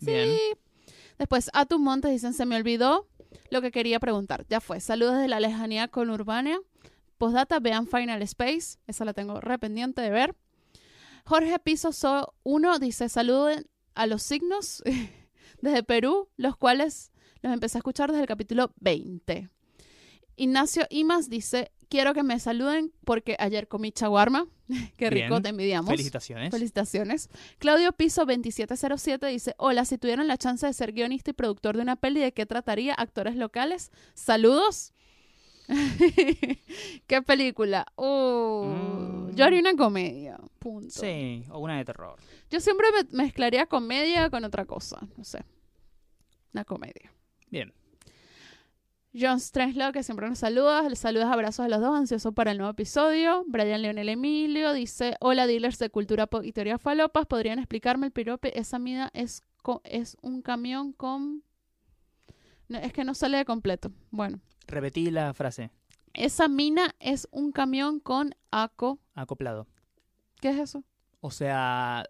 Sí. 0.00 0.06
Bien. 0.06 0.36
Después, 1.16 1.48
a 1.52 1.64
tu 1.64 1.78
Montes 1.78 2.10
dicen, 2.10 2.32
se 2.34 2.44
me 2.44 2.56
olvidó 2.56 3.06
lo 3.50 3.60
que 3.60 3.70
quería 3.70 4.00
preguntar. 4.00 4.46
Ya 4.48 4.60
fue. 4.60 4.80
Saludos 4.80 5.14
desde 5.16 5.28
la 5.28 5.40
lejanía 5.40 5.88
conurbana. 5.88 6.58
Postdata, 7.18 7.60
vean 7.60 7.86
Final 7.86 8.22
Space. 8.22 8.78
Esa 8.86 9.04
la 9.04 9.12
tengo 9.12 9.40
re 9.40 9.58
pendiente 9.58 10.00
de 10.00 10.10
ver. 10.10 10.36
Jorge 11.24 11.58
Piso 11.58 11.92
So 11.92 12.34
1 12.44 12.78
dice, 12.78 13.08
saluden 13.08 13.66
a 13.94 14.06
los 14.06 14.22
signos 14.22 14.82
desde 15.60 15.82
Perú, 15.82 16.28
los 16.36 16.56
cuales 16.56 17.12
los 17.42 17.52
empecé 17.52 17.78
a 17.78 17.80
escuchar 17.80 18.10
desde 18.10 18.22
el 18.22 18.28
capítulo 18.28 18.72
20. 18.80 19.48
Ignacio 20.38 20.86
Imas 20.90 21.28
dice, 21.28 21.72
quiero 21.88 22.14
que 22.14 22.22
me 22.22 22.38
saluden 22.40 22.92
porque 23.04 23.36
ayer 23.38 23.68
comí 23.68 23.92
chaguarma. 23.92 24.46
Qué 24.96 25.10
rico, 25.10 25.28
Bien. 25.28 25.42
te 25.42 25.48
envidiamos. 25.50 25.90
Felicitaciones. 25.90 26.50
Felicitaciones. 26.50 27.28
Claudio 27.58 27.92
Piso 27.92 28.22
2707 28.24 29.26
dice, 29.26 29.54
hola, 29.58 29.84
si 29.84 29.98
tuvieran 29.98 30.26
la 30.28 30.36
chance 30.38 30.66
de 30.66 30.72
ser 30.72 30.92
guionista 30.92 31.30
y 31.30 31.34
productor 31.34 31.76
de 31.76 31.82
una 31.82 31.96
peli, 31.96 32.20
¿de 32.20 32.32
qué 32.32 32.46
trataría? 32.46 32.94
¿Actores 32.94 33.36
locales? 33.36 33.90
Saludos. 34.14 34.92
¿Qué 37.06 37.22
película? 37.26 37.86
Oh, 37.96 38.64
Mm. 38.66 39.34
Yo 39.34 39.44
haría 39.44 39.60
una 39.60 39.74
comedia. 39.76 40.38
Punto. 40.58 40.90
Sí, 40.90 41.44
o 41.50 41.58
una 41.60 41.76
de 41.78 41.84
terror. 41.84 42.18
Yo 42.50 42.58
siempre 42.60 42.86
me- 42.92 43.22
mezclaría 43.24 43.66
comedia 43.66 44.30
con 44.30 44.44
otra 44.44 44.64
cosa. 44.64 44.98
No 45.16 45.22
sé. 45.24 45.44
Una 46.52 46.64
comedia. 46.64 47.12
Bien. 47.48 47.72
John 49.14 49.40
Strenslow, 49.40 49.92
que 49.92 50.02
siempre 50.02 50.28
nos 50.28 50.38
saluda. 50.38 50.86
Les 50.88 50.98
saludos, 50.98 51.26
abrazos 51.26 51.64
a 51.64 51.68
los 51.68 51.80
dos, 51.80 51.96
ansioso 51.96 52.32
para 52.32 52.52
el 52.52 52.58
nuevo 52.58 52.70
episodio. 52.72 53.44
Brian 53.46 53.82
Leonel 53.82 54.08
Emilio 54.08 54.72
dice: 54.72 55.16
Hola, 55.20 55.46
dealers 55.46 55.78
de 55.78 55.90
cultura 55.90 56.26
pop 56.26 56.44
y 56.44 56.52
teoría 56.52 56.78
falopas. 56.78 57.26
¿Podrían 57.26 57.58
explicarme 57.58 58.06
el 58.06 58.12
pirope? 58.12 58.58
Esa 58.58 58.78
mida 58.78 59.10
es, 59.14 59.42
es 59.84 60.16
un 60.20 60.42
camión 60.42 60.92
con. 60.92 61.42
No, 62.68 62.78
es 62.78 62.92
que 62.92 63.04
no 63.04 63.14
sale 63.14 63.38
de 63.38 63.44
completo. 63.46 63.90
Bueno, 64.10 64.40
Repetí 64.66 65.10
la 65.10 65.32
frase. 65.32 65.70
esa 66.12 66.46
mina 66.48 66.94
es 67.00 67.26
un 67.30 67.50
camión 67.50 68.00
con 68.00 68.34
aco. 68.50 68.98
Acoplado. 69.14 69.66
¿Qué 70.40 70.50
es 70.50 70.58
eso? 70.58 70.84
O 71.20 71.30
sea, 71.30 72.04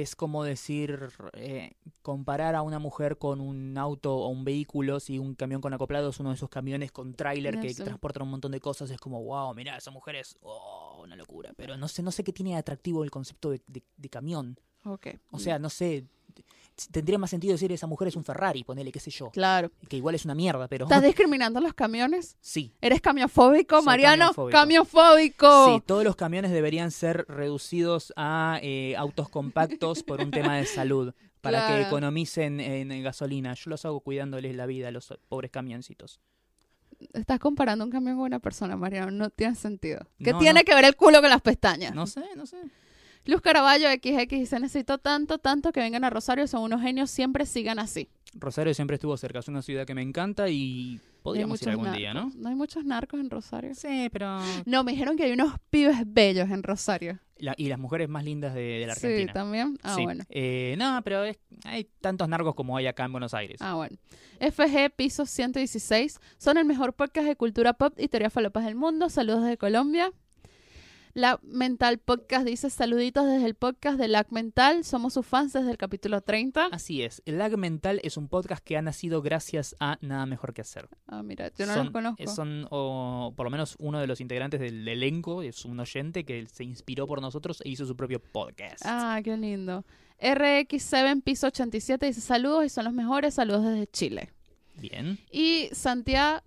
es 0.00 0.16
como 0.16 0.44
decir, 0.44 1.08
eh, 1.34 1.72
comparar 2.02 2.54
a 2.54 2.62
una 2.62 2.78
mujer 2.78 3.18
con 3.18 3.40
un 3.40 3.76
auto 3.78 4.14
o 4.16 4.28
un 4.28 4.44
vehículo, 4.44 5.00
si 5.00 5.18
un 5.18 5.34
camión 5.34 5.60
con 5.60 5.72
acoplado 5.74 6.10
es 6.10 6.20
uno 6.20 6.30
de 6.30 6.36
esos 6.36 6.48
camiones 6.48 6.92
con 6.92 7.14
tráiler 7.14 7.60
que 7.60 7.68
Eso. 7.68 7.84
transportan 7.84 8.22
un 8.24 8.30
montón 8.30 8.52
de 8.52 8.60
cosas, 8.60 8.90
es 8.90 8.98
como, 8.98 9.22
wow, 9.22 9.54
mira, 9.54 9.76
esa 9.76 9.90
mujer 9.90 10.16
es 10.16 10.36
oh, 10.42 11.00
una 11.04 11.16
locura. 11.16 11.52
Pero 11.56 11.76
no 11.76 11.88
sé, 11.88 12.02
no 12.02 12.10
sé 12.10 12.24
qué 12.24 12.32
tiene 12.32 12.50
de 12.52 12.56
atractivo 12.56 13.04
el 13.04 13.10
concepto 13.10 13.50
de, 13.50 13.60
de- 13.66 13.82
de 13.96 14.08
camión. 14.08 14.58
O 15.30 15.38
sea, 15.38 15.58
no 15.58 15.70
sé, 15.70 16.06
tendría 16.90 17.18
más 17.18 17.30
sentido 17.30 17.52
decir 17.52 17.70
esa 17.72 17.86
mujer 17.86 18.08
es 18.08 18.16
un 18.16 18.24
Ferrari, 18.24 18.64
ponele, 18.64 18.90
qué 18.92 19.00
sé 19.00 19.10
yo. 19.10 19.30
Claro. 19.30 19.70
Que 19.88 19.96
igual 19.96 20.14
es 20.14 20.24
una 20.24 20.34
mierda, 20.34 20.68
pero 20.68 20.84
¿Estás 20.86 21.02
discriminando 21.04 21.60
los 21.60 21.74
camiones? 21.74 22.36
sí. 22.40 22.72
¿Eres 22.80 23.00
camiofóbico, 23.00 23.76
Soy 23.76 23.84
Mariano? 23.86 24.32
camiofóbico. 24.50 25.74
Sí, 25.74 25.82
todos 25.86 26.04
los 26.04 26.16
camiones 26.16 26.50
deberían 26.50 26.90
ser 26.90 27.24
reducidos 27.28 28.12
a 28.16 28.58
eh, 28.62 28.94
autos 28.96 29.28
compactos 29.28 30.02
por 30.02 30.20
un 30.20 30.30
tema 30.30 30.56
de 30.56 30.66
salud, 30.66 31.12
para 31.40 31.66
que 31.68 31.82
economicen 31.82 32.58
en, 32.60 33.02
gasolina. 33.02 33.54
Yo 33.54 33.70
los 33.70 33.84
hago 33.84 34.00
cuidándoles 34.00 34.54
la 34.56 34.66
vida 34.66 34.88
a 34.88 34.90
los 34.90 35.12
pobres 35.28 35.50
camioncitos. 35.50 36.20
Estás 37.12 37.38
comparando 37.38 37.84
un 37.84 37.90
camión 37.90 38.16
con 38.16 38.24
una 38.24 38.38
persona, 38.38 38.76
Mariano. 38.76 39.10
No 39.10 39.28
tiene 39.28 39.54
sentido. 39.54 40.06
¿Qué 40.22 40.32
No, 40.32 40.38
tiene 40.38 40.60
no. 40.60 40.64
que 40.64 40.74
ver 40.74 40.84
el 40.86 40.96
culo 40.96 41.20
con 41.20 41.28
las 41.28 41.42
pestañas? 41.42 41.94
No 41.94 42.06
sé, 42.06 42.22
no 42.36 42.46
sé. 42.46 42.56
Luz 43.26 43.40
Caraballo 43.40 43.88
XX 43.90 44.28
dice, 44.30 44.60
necesito 44.60 44.98
tanto, 44.98 45.38
tanto 45.38 45.72
que 45.72 45.80
vengan 45.80 46.04
a 46.04 46.10
Rosario. 46.10 46.46
Son 46.46 46.62
unos 46.62 46.82
genios. 46.82 47.10
Siempre 47.10 47.46
sigan 47.46 47.78
así. 47.78 48.08
Rosario 48.34 48.74
siempre 48.74 48.94
estuvo 48.96 49.16
cerca, 49.16 49.38
es 49.38 49.46
una 49.48 49.62
ciudad 49.62 49.86
que 49.86 49.94
me 49.94 50.02
encanta 50.02 50.48
y 50.48 51.00
podríamos 51.22 51.62
ir 51.62 51.68
algún 51.70 51.92
día, 51.92 52.12
¿no? 52.12 52.32
No 52.34 52.48
hay 52.48 52.56
muchos 52.56 52.84
narcos 52.84 53.20
en 53.20 53.30
Rosario. 53.30 53.74
Sí, 53.76 54.08
pero... 54.12 54.40
No, 54.66 54.82
me 54.82 54.90
dijeron 54.92 55.16
que 55.16 55.22
hay 55.24 55.32
unos 55.32 55.54
pibes 55.70 55.98
bellos 56.04 56.50
en 56.50 56.64
Rosario. 56.64 57.20
La- 57.38 57.54
y 57.56 57.68
las 57.68 57.78
mujeres 57.78 58.08
más 58.08 58.24
lindas 58.24 58.52
de, 58.54 58.60
de 58.60 58.86
la 58.88 58.94
Sí, 58.96 59.06
Argentina. 59.06 59.32
también. 59.32 59.78
Ah, 59.84 59.94
Sí. 59.94 60.02
bueno. 60.02 60.24
Eh, 60.30 60.74
no, 60.78 61.00
pero 61.04 61.22
es- 61.24 61.38
hay 61.64 61.88
tantos 62.00 62.28
narcos 62.28 62.54
como 62.56 62.76
hay 62.76 62.88
acá 62.88 63.04
en 63.04 63.12
Buenos 63.12 63.34
Aires. 63.34 63.58
Ah, 63.60 63.74
bueno. 63.74 63.96
FG 64.40 64.90
Piso 64.96 65.26
116 65.26 66.18
son 66.36 66.58
el 66.58 66.64
mejor 66.64 66.92
podcast 66.92 67.28
de 67.28 67.36
cultura 67.36 67.72
pop 67.74 67.94
y 67.98 68.08
teoría 68.08 68.30
falopas 68.30 68.64
del 68.64 68.74
mundo. 68.74 69.08
Saludos 69.10 69.42
desde 69.44 69.56
Colombia. 69.58 70.12
La 71.16 71.38
Mental 71.44 71.98
Podcast 71.98 72.44
dice 72.44 72.70
saluditos 72.70 73.24
desde 73.24 73.46
el 73.46 73.54
podcast 73.54 74.00
de 74.00 74.08
LAC 74.08 74.32
Mental. 74.32 74.82
Somos 74.82 75.14
sus 75.14 75.24
fans 75.24 75.52
desde 75.52 75.70
el 75.70 75.76
capítulo 75.76 76.22
30. 76.22 76.66
Así 76.72 77.02
es, 77.02 77.22
Lag 77.24 77.56
Mental 77.56 78.00
es 78.02 78.16
un 78.16 78.26
podcast 78.26 78.64
que 78.64 78.76
ha 78.76 78.82
nacido 78.82 79.22
gracias 79.22 79.76
a 79.78 79.96
Nada 80.00 80.26
Mejor 80.26 80.52
que 80.52 80.62
Hacer. 80.62 80.88
Ah, 81.06 81.22
mira, 81.22 81.52
yo 81.56 81.66
no 81.66 81.74
son, 81.74 81.84
los 81.84 81.92
conozco. 81.92 82.26
Son, 82.26 82.66
o 82.68 83.32
por 83.36 83.46
lo 83.46 83.50
menos 83.50 83.76
uno 83.78 84.00
de 84.00 84.08
los 84.08 84.20
integrantes 84.20 84.58
del 84.58 84.88
elenco, 84.88 85.42
es 85.42 85.64
un 85.64 85.78
oyente 85.78 86.24
que 86.24 86.46
se 86.46 86.64
inspiró 86.64 87.06
por 87.06 87.20
nosotros 87.20 87.62
e 87.64 87.68
hizo 87.68 87.86
su 87.86 87.94
propio 87.94 88.20
podcast. 88.20 88.82
Ah, 88.84 89.20
qué 89.22 89.36
lindo. 89.36 89.84
RX7 90.20 91.22
Piso 91.22 91.46
87 91.46 92.06
dice 92.06 92.22
saludos 92.22 92.64
y 92.64 92.68
son 92.70 92.86
los 92.86 92.92
mejores. 92.92 93.34
Saludos 93.34 93.64
desde 93.66 93.86
Chile. 93.86 94.32
Bien. 94.80 95.20
Y 95.30 95.68
Santiago 95.70 96.42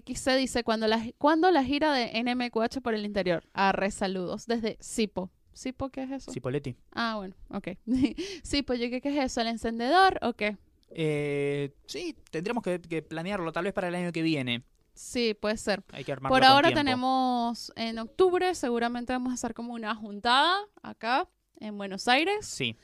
GXC 0.00 0.36
dice 0.36 0.64
cuando 0.64 0.86
la, 0.86 1.02
cuando 1.18 1.50
la 1.50 1.64
gira 1.64 1.92
de 1.92 2.22
NMQH 2.22 2.80
por 2.82 2.94
el 2.94 3.04
interior. 3.04 3.44
Arre, 3.52 3.90
saludos 3.90 4.46
desde 4.46 4.76
Sipo. 4.80 5.30
¿Sipo 5.52 5.90
qué 5.90 6.04
es 6.04 6.10
eso? 6.10 6.32
Cipoletti. 6.32 6.76
Ah, 6.92 7.16
bueno, 7.16 7.34
ok. 7.50 7.68
Sipo, 8.42 8.74
yo 8.74 8.88
qué, 8.88 9.00
qué 9.00 9.10
es 9.10 9.24
eso, 9.24 9.40
el 9.42 9.48
encendedor 9.48 10.18
o 10.22 10.32
qué? 10.32 10.56
Eh, 10.90 11.74
sí, 11.86 12.16
tendremos 12.30 12.62
que, 12.62 12.80
que 12.80 13.02
planearlo 13.02 13.52
tal 13.52 13.64
vez 13.64 13.72
para 13.72 13.88
el 13.88 13.94
año 13.94 14.12
que 14.12 14.22
viene. 14.22 14.64
Sí, 14.94 15.34
puede 15.34 15.56
ser. 15.56 15.82
Hay 15.92 16.04
que 16.04 16.12
armarlo 16.12 16.34
Por 16.34 16.44
ahora 16.44 16.72
tenemos 16.72 17.72
en 17.76 17.98
octubre, 17.98 18.54
seguramente 18.54 19.12
vamos 19.12 19.30
a 19.30 19.34
hacer 19.34 19.54
como 19.54 19.72
una 19.72 19.94
juntada 19.94 20.58
acá 20.82 21.28
en 21.60 21.78
Buenos 21.78 22.08
Aires. 22.08 22.44
Sí, 22.46 22.76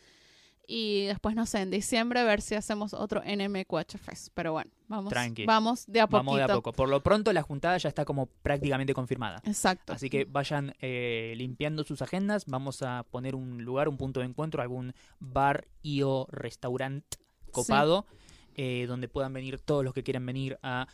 Y 0.66 1.06
después, 1.06 1.34
no 1.34 1.46
sé, 1.46 1.60
en 1.60 1.70
diciembre 1.70 2.24
ver 2.24 2.40
si 2.40 2.54
hacemos 2.54 2.94
otro 2.94 3.22
NMQH 3.24 3.98
Fest. 3.98 4.28
Pero 4.34 4.52
bueno, 4.52 4.70
vamos, 4.88 5.10
Tranqui. 5.10 5.46
vamos 5.46 5.86
de 5.86 6.00
a 6.00 6.06
poquito. 6.06 6.24
vamos 6.24 6.36
de 6.36 6.42
a 6.42 6.48
poco. 6.48 6.72
Por 6.72 6.88
lo 6.88 7.02
pronto 7.02 7.32
la 7.32 7.42
juntada 7.42 7.76
ya 7.78 7.88
está 7.88 8.04
como 8.04 8.26
prácticamente 8.26 8.94
confirmada. 8.94 9.40
Exacto. 9.44 9.92
Así 9.92 10.10
que 10.10 10.24
vayan 10.24 10.74
eh, 10.80 11.34
limpiando 11.36 11.84
sus 11.84 12.02
agendas. 12.02 12.46
Vamos 12.46 12.82
a 12.82 13.04
poner 13.10 13.34
un 13.34 13.64
lugar, 13.64 13.88
un 13.88 13.96
punto 13.96 14.20
de 14.20 14.26
encuentro, 14.26 14.62
algún 14.62 14.94
bar 15.20 15.68
y 15.82 16.02
o 16.02 16.26
restaurante 16.30 17.18
copado, 17.50 18.06
eh, 18.56 18.86
donde 18.86 19.08
puedan 19.08 19.32
venir 19.32 19.60
todos 19.60 19.84
los 19.84 19.94
que 19.94 20.02
quieran 20.02 20.26
venir 20.26 20.58
a 20.62 20.88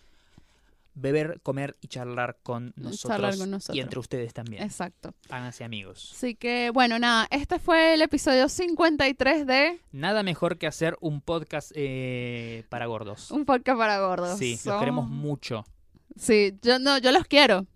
beber, 0.94 1.40
comer 1.42 1.76
y 1.80 1.88
charlar 1.88 2.38
con 2.42 2.72
nosotros, 2.76 3.00
Charlar 3.12 3.36
con 3.38 3.50
nosotros. 3.50 3.76
y 3.76 3.80
entre 3.80 3.98
ustedes 3.98 4.32
también. 4.32 4.62
Exacto. 4.62 5.14
Háganse 5.28 5.64
amigos. 5.64 6.12
Así 6.14 6.34
que, 6.34 6.70
bueno, 6.70 6.98
nada, 6.98 7.26
este 7.30 7.58
fue 7.58 7.94
el 7.94 8.02
episodio 8.02 8.48
53 8.48 9.46
de 9.46 9.80
Nada 9.92 10.22
mejor 10.22 10.56
que 10.58 10.66
hacer 10.66 10.96
un 11.00 11.20
podcast 11.20 11.72
eh, 11.74 12.64
para 12.68 12.86
gordos. 12.86 13.30
Un 13.30 13.44
podcast 13.44 13.78
para 13.78 13.98
gordos. 14.00 14.38
Sí, 14.38 14.58
los 14.64 14.78
queremos 14.78 15.08
mucho. 15.08 15.64
Sí, 16.16 16.56
yo 16.62 16.78
no, 16.78 16.98
yo 16.98 17.10
los 17.12 17.24
quiero. 17.24 17.66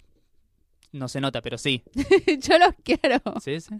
No 0.93 1.09
se 1.09 1.21
nota, 1.21 1.43
pero 1.43 1.59
sí. 1.59 1.83
yo 2.41 2.59
los 2.59 2.75
quiero. 2.83 3.21
Sí, 3.43 3.61
sí, 3.61 3.75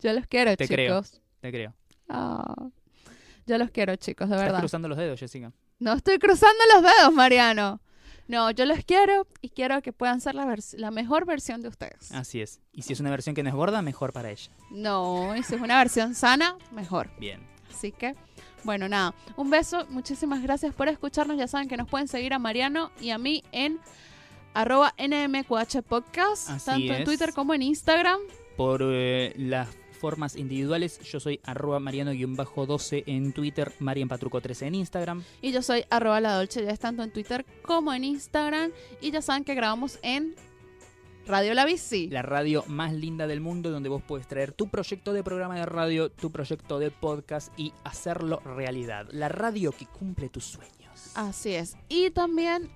Yo 0.00 0.12
los 0.12 0.26
quiero, 0.26 0.56
Te 0.56 0.66
creo. 0.68 1.02
chicos. 1.02 1.20
te 1.40 1.50
creo. 1.50 1.74
Ah, 2.08 2.68
yo 3.46 3.58
los 3.58 3.70
quiero, 3.70 3.96
chicos, 3.96 4.28
de 4.28 4.36
Estás 4.36 4.46
verdad. 4.46 4.60
cruzando 4.60 4.88
los 4.88 4.96
dedos, 4.96 5.18
Jessica. 5.20 5.52
No 5.78 5.92
estoy 5.92 6.18
cruzando 6.18 6.58
los 6.72 6.82
dedos, 6.82 7.12
Mariano. 7.12 7.80
No, 8.28 8.50
yo 8.50 8.64
los 8.64 8.84
quiero 8.84 9.26
y 9.40 9.50
quiero 9.50 9.80
que 9.82 9.92
puedan 9.92 10.20
ser 10.20 10.34
la, 10.34 10.90
mejor 10.90 11.26
versión 11.26 11.62
de 11.62 11.68
ustedes. 11.68 12.10
Así 12.12 12.40
es. 12.40 12.60
Y 12.72 12.82
si 12.82 12.92
es 12.92 13.00
una 13.00 13.10
versión 13.10 13.34
que 13.34 13.42
no 13.42 13.48
es 13.48 13.54
gorda, 13.54 13.82
mejor 13.82 14.12
para 14.12 14.30
ella. 14.30 14.50
No, 14.70 15.36
y 15.36 15.42
si 15.42 15.54
es 15.54 15.60
una 15.60 15.78
versión 15.78 16.14
sana, 16.14 16.56
mejor. 16.72 17.10
Bien. 17.18 17.40
Así 17.70 17.92
que, 17.92 18.14
bueno, 18.64 18.88
nada. 18.88 19.14
Un 19.36 19.50
beso, 19.50 19.86
muchísimas 19.90 20.42
gracias 20.42 20.74
por 20.74 20.88
escucharnos. 20.88 21.36
Ya 21.36 21.46
saben 21.46 21.68
que 21.68 21.76
nos 21.76 21.88
pueden 21.88 22.08
seguir 22.08 22.34
a 22.34 22.38
Mariano 22.38 22.90
y 23.00 23.10
a 23.10 23.18
mí 23.18 23.44
en 23.52 23.78
arroba 24.54 24.94
NMQH 24.98 25.82
Podcast, 25.82 26.50
Así 26.50 26.66
tanto 26.66 26.94
en. 26.94 27.04
Twitter 27.04 27.32
como 27.32 27.54
en 27.54 27.62
Instagram. 27.62 28.18
Por 28.56 28.80
eh, 28.82 29.34
las 29.36 29.68
formas 29.96 30.36
individuales, 30.36 31.00
yo 31.00 31.20
soy 31.20 31.40
arroba 31.44 31.80
mariano-12 31.80 33.04
en 33.06 33.32
Twitter, 33.32 33.72
marianpatruco13 33.80 34.66
en 34.66 34.74
Instagram. 34.76 35.24
Y 35.42 35.52
yo 35.52 35.62
soy 35.62 35.84
arroba 35.90 36.20
la 36.20 36.34
Dolce, 36.34 36.64
ya 36.64 36.70
es 36.70 36.78
tanto 36.78 37.02
en 37.02 37.12
Twitter 37.12 37.44
como 37.62 37.92
en 37.92 38.04
Instagram. 38.04 38.70
Y 39.00 39.10
ya 39.10 39.22
saben 39.22 39.44
que 39.44 39.54
grabamos 39.54 39.98
en 40.02 40.34
Radio 41.26 41.54
La 41.54 41.64
Bici. 41.64 42.08
La 42.08 42.22
radio 42.22 42.62
más 42.68 42.92
linda 42.92 43.26
del 43.26 43.40
mundo 43.40 43.70
donde 43.70 43.88
vos 43.88 44.00
puedes 44.00 44.28
traer 44.28 44.52
tu 44.52 44.68
proyecto 44.68 45.12
de 45.12 45.24
programa 45.24 45.56
de 45.56 45.66
radio, 45.66 46.08
tu 46.08 46.30
proyecto 46.30 46.78
de 46.78 46.92
podcast 46.92 47.52
y 47.58 47.72
hacerlo 47.82 48.40
realidad. 48.44 49.08
La 49.10 49.28
radio 49.28 49.72
que 49.72 49.86
cumple 49.86 50.28
tus 50.28 50.44
sueños. 50.44 51.10
Así 51.14 51.52
es. 51.52 51.76
Y 51.88 52.10
también 52.10 52.70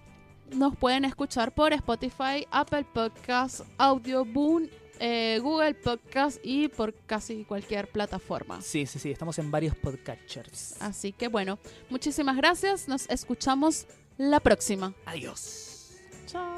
nos 0.52 0.76
pueden 0.76 1.04
escuchar 1.04 1.54
por 1.54 1.72
Spotify, 1.72 2.46
Apple 2.50 2.86
Podcasts, 2.92 3.62
Audioboom, 3.78 4.68
eh, 5.00 5.40
Google 5.42 5.74
Podcast 5.74 6.38
y 6.44 6.68
por 6.68 6.94
casi 7.06 7.44
cualquier 7.44 7.88
plataforma. 7.88 8.60
Sí, 8.62 8.86
sí, 8.86 8.98
sí, 8.98 9.10
estamos 9.10 9.38
en 9.38 9.50
varios 9.50 9.74
podcatchers. 9.74 10.80
Así 10.80 11.12
que 11.12 11.28
bueno, 11.28 11.58
muchísimas 11.88 12.36
gracias. 12.36 12.86
Nos 12.86 13.08
escuchamos 13.08 13.86
la 14.18 14.40
próxima. 14.40 14.94
Adiós. 15.06 15.96
Chao. 16.26 16.54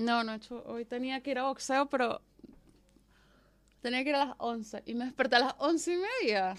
No, 0.00 0.24
no 0.24 0.32
he 0.32 0.36
hecho. 0.36 0.62
Hoy 0.64 0.86
tenía 0.86 1.22
que 1.22 1.30
ir 1.32 1.38
a 1.38 1.42
boxeo, 1.44 1.90
pero. 1.90 2.22
Tenía 3.82 4.02
que 4.02 4.10
ir 4.10 4.14
a 4.16 4.26
las 4.26 4.34
11 4.38 4.82
y 4.86 4.94
me 4.94 5.04
desperté 5.04 5.36
a 5.36 5.40
las 5.40 5.54
11 5.58 5.92
y 5.92 5.96
media. 5.96 6.54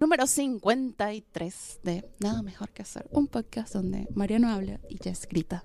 Número 0.00 0.26
53 0.26 1.80
de 1.82 2.10
Nada 2.20 2.42
Mejor 2.42 2.70
que 2.70 2.82
Hacer. 2.82 3.06
Un 3.10 3.28
podcast 3.28 3.74
donde 3.74 4.06
Mariano 4.14 4.48
habla 4.48 4.80
y 4.88 4.96
Jess 4.96 5.26
grita. 5.28 5.62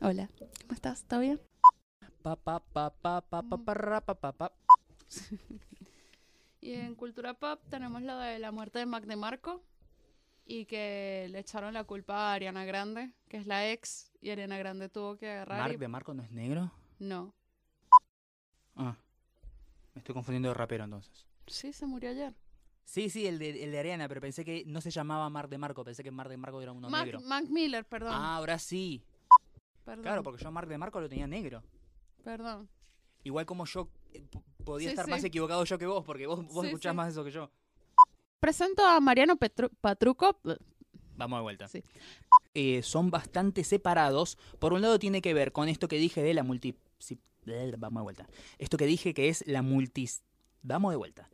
Hola, 0.00 0.28
¿cómo 0.62 0.74
estás? 0.74 1.04
¿Todo 1.04 1.20
bien? 1.20 1.40
Pa, 2.22 2.36
pa, 2.36 2.60
pa, 2.60 2.90
pa, 2.90 3.22
pa, 3.22 3.42
pa, 3.42 3.56
pa, 3.58 3.74
ra, 3.74 4.00
pa, 4.02 4.14
pa, 4.14 4.32
pa. 4.32 4.52
Y 6.60 6.72
en 6.72 6.94
Cultura 6.94 7.34
Pop 7.34 7.60
tenemos 7.68 8.00
lo 8.00 8.16
de 8.16 8.38
la 8.38 8.50
muerte 8.50 8.78
de 8.78 8.86
Mac 8.86 9.04
DeMarco 9.04 9.62
y 10.46 10.66
que 10.66 11.26
le 11.30 11.38
echaron 11.38 11.74
la 11.74 11.84
culpa 11.84 12.30
a 12.30 12.34
Ariana 12.34 12.64
Grande, 12.64 13.12
que 13.28 13.36
es 13.38 13.46
la 13.46 13.70
ex, 13.70 14.10
y 14.20 14.30
Ariana 14.30 14.58
Grande 14.58 14.88
tuvo 14.88 15.16
que 15.16 15.30
agarrar 15.30 15.58
¿Mark 15.60 15.74
y... 15.74 15.76
de 15.78 15.88
Marco 15.88 16.14
no 16.14 16.22
es 16.22 16.30
negro? 16.30 16.72
No. 16.98 17.34
Ah. 18.76 18.96
Me 19.94 20.00
estoy 20.00 20.12
confundiendo 20.12 20.48
de 20.48 20.54
rapero 20.54 20.84
entonces. 20.84 21.26
Sí, 21.46 21.72
se 21.72 21.86
murió 21.86 22.10
ayer. 22.10 22.34
Sí, 22.84 23.08
sí, 23.08 23.26
el 23.26 23.38
de, 23.38 23.64
el 23.64 23.70
de 23.70 23.78
Ariana, 23.78 24.08
pero 24.08 24.20
pensé 24.20 24.44
que 24.44 24.64
no 24.66 24.80
se 24.80 24.90
llamaba 24.90 25.30
Mark 25.30 25.48
de 25.48 25.56
Marco, 25.58 25.84
pensé 25.84 26.02
que 26.02 26.10
Mark 26.10 26.28
de 26.28 26.36
Marco 26.36 26.60
era 26.60 26.72
uno 26.72 26.90
Mac, 26.90 27.04
negro. 27.06 27.20
Mac 27.22 27.44
Miller, 27.48 27.84
perdón. 27.86 28.12
Ah, 28.14 28.36
ahora 28.36 28.58
sí. 28.58 29.02
perdón. 29.84 30.02
Claro, 30.02 30.22
porque 30.22 30.42
yo 30.42 30.48
a 30.48 30.50
Mark 30.50 30.68
de 30.68 30.76
Marco 30.78 31.00
lo 31.00 31.08
tenía 31.08 31.26
negro. 31.26 31.62
Perdón. 32.22 32.68
Igual 33.22 33.46
como 33.46 33.64
yo 33.64 33.88
eh, 34.12 34.26
podía 34.64 34.88
Sí, 34.88 34.92
estar 34.92 35.06
sí. 35.06 35.10
más 35.10 35.24
equivocado 35.24 35.64
yo 35.64 35.78
que 35.78 35.86
vos, 35.86 36.04
porque 36.04 36.26
vos, 36.26 36.44
vos 36.46 36.60
Sí, 36.62 36.66
escuchás 36.68 36.94
más 36.94 37.08
eso 37.10 37.24
que 37.24 37.30
yo. 37.30 37.50
Presento 38.44 38.84
a 38.84 39.00
Mariano 39.00 39.38
Petru- 39.38 39.70
Patruco. 39.80 40.38
Vamos 41.16 41.38
de 41.38 41.42
vuelta. 41.42 41.66
Sí. 41.66 41.82
Eh, 42.52 42.82
son 42.82 43.10
bastante 43.10 43.64
separados. 43.64 44.36
Por 44.58 44.74
un 44.74 44.82
lado 44.82 44.98
tiene 44.98 45.22
que 45.22 45.32
ver 45.32 45.50
con 45.50 45.66
esto 45.70 45.88
que 45.88 45.96
dije 45.96 46.22
de 46.22 46.34
la 46.34 46.42
multi... 46.42 46.76
vamos 47.78 48.00
de 48.00 48.02
vuelta. 48.02 48.26
Esto 48.58 48.76
que 48.76 48.84
dije 48.84 49.14
que 49.14 49.30
es 49.30 49.46
la 49.46 49.62
multis... 49.62 50.22
Vamos 50.60 50.92
de 50.92 50.96
vuelta. 50.98 51.30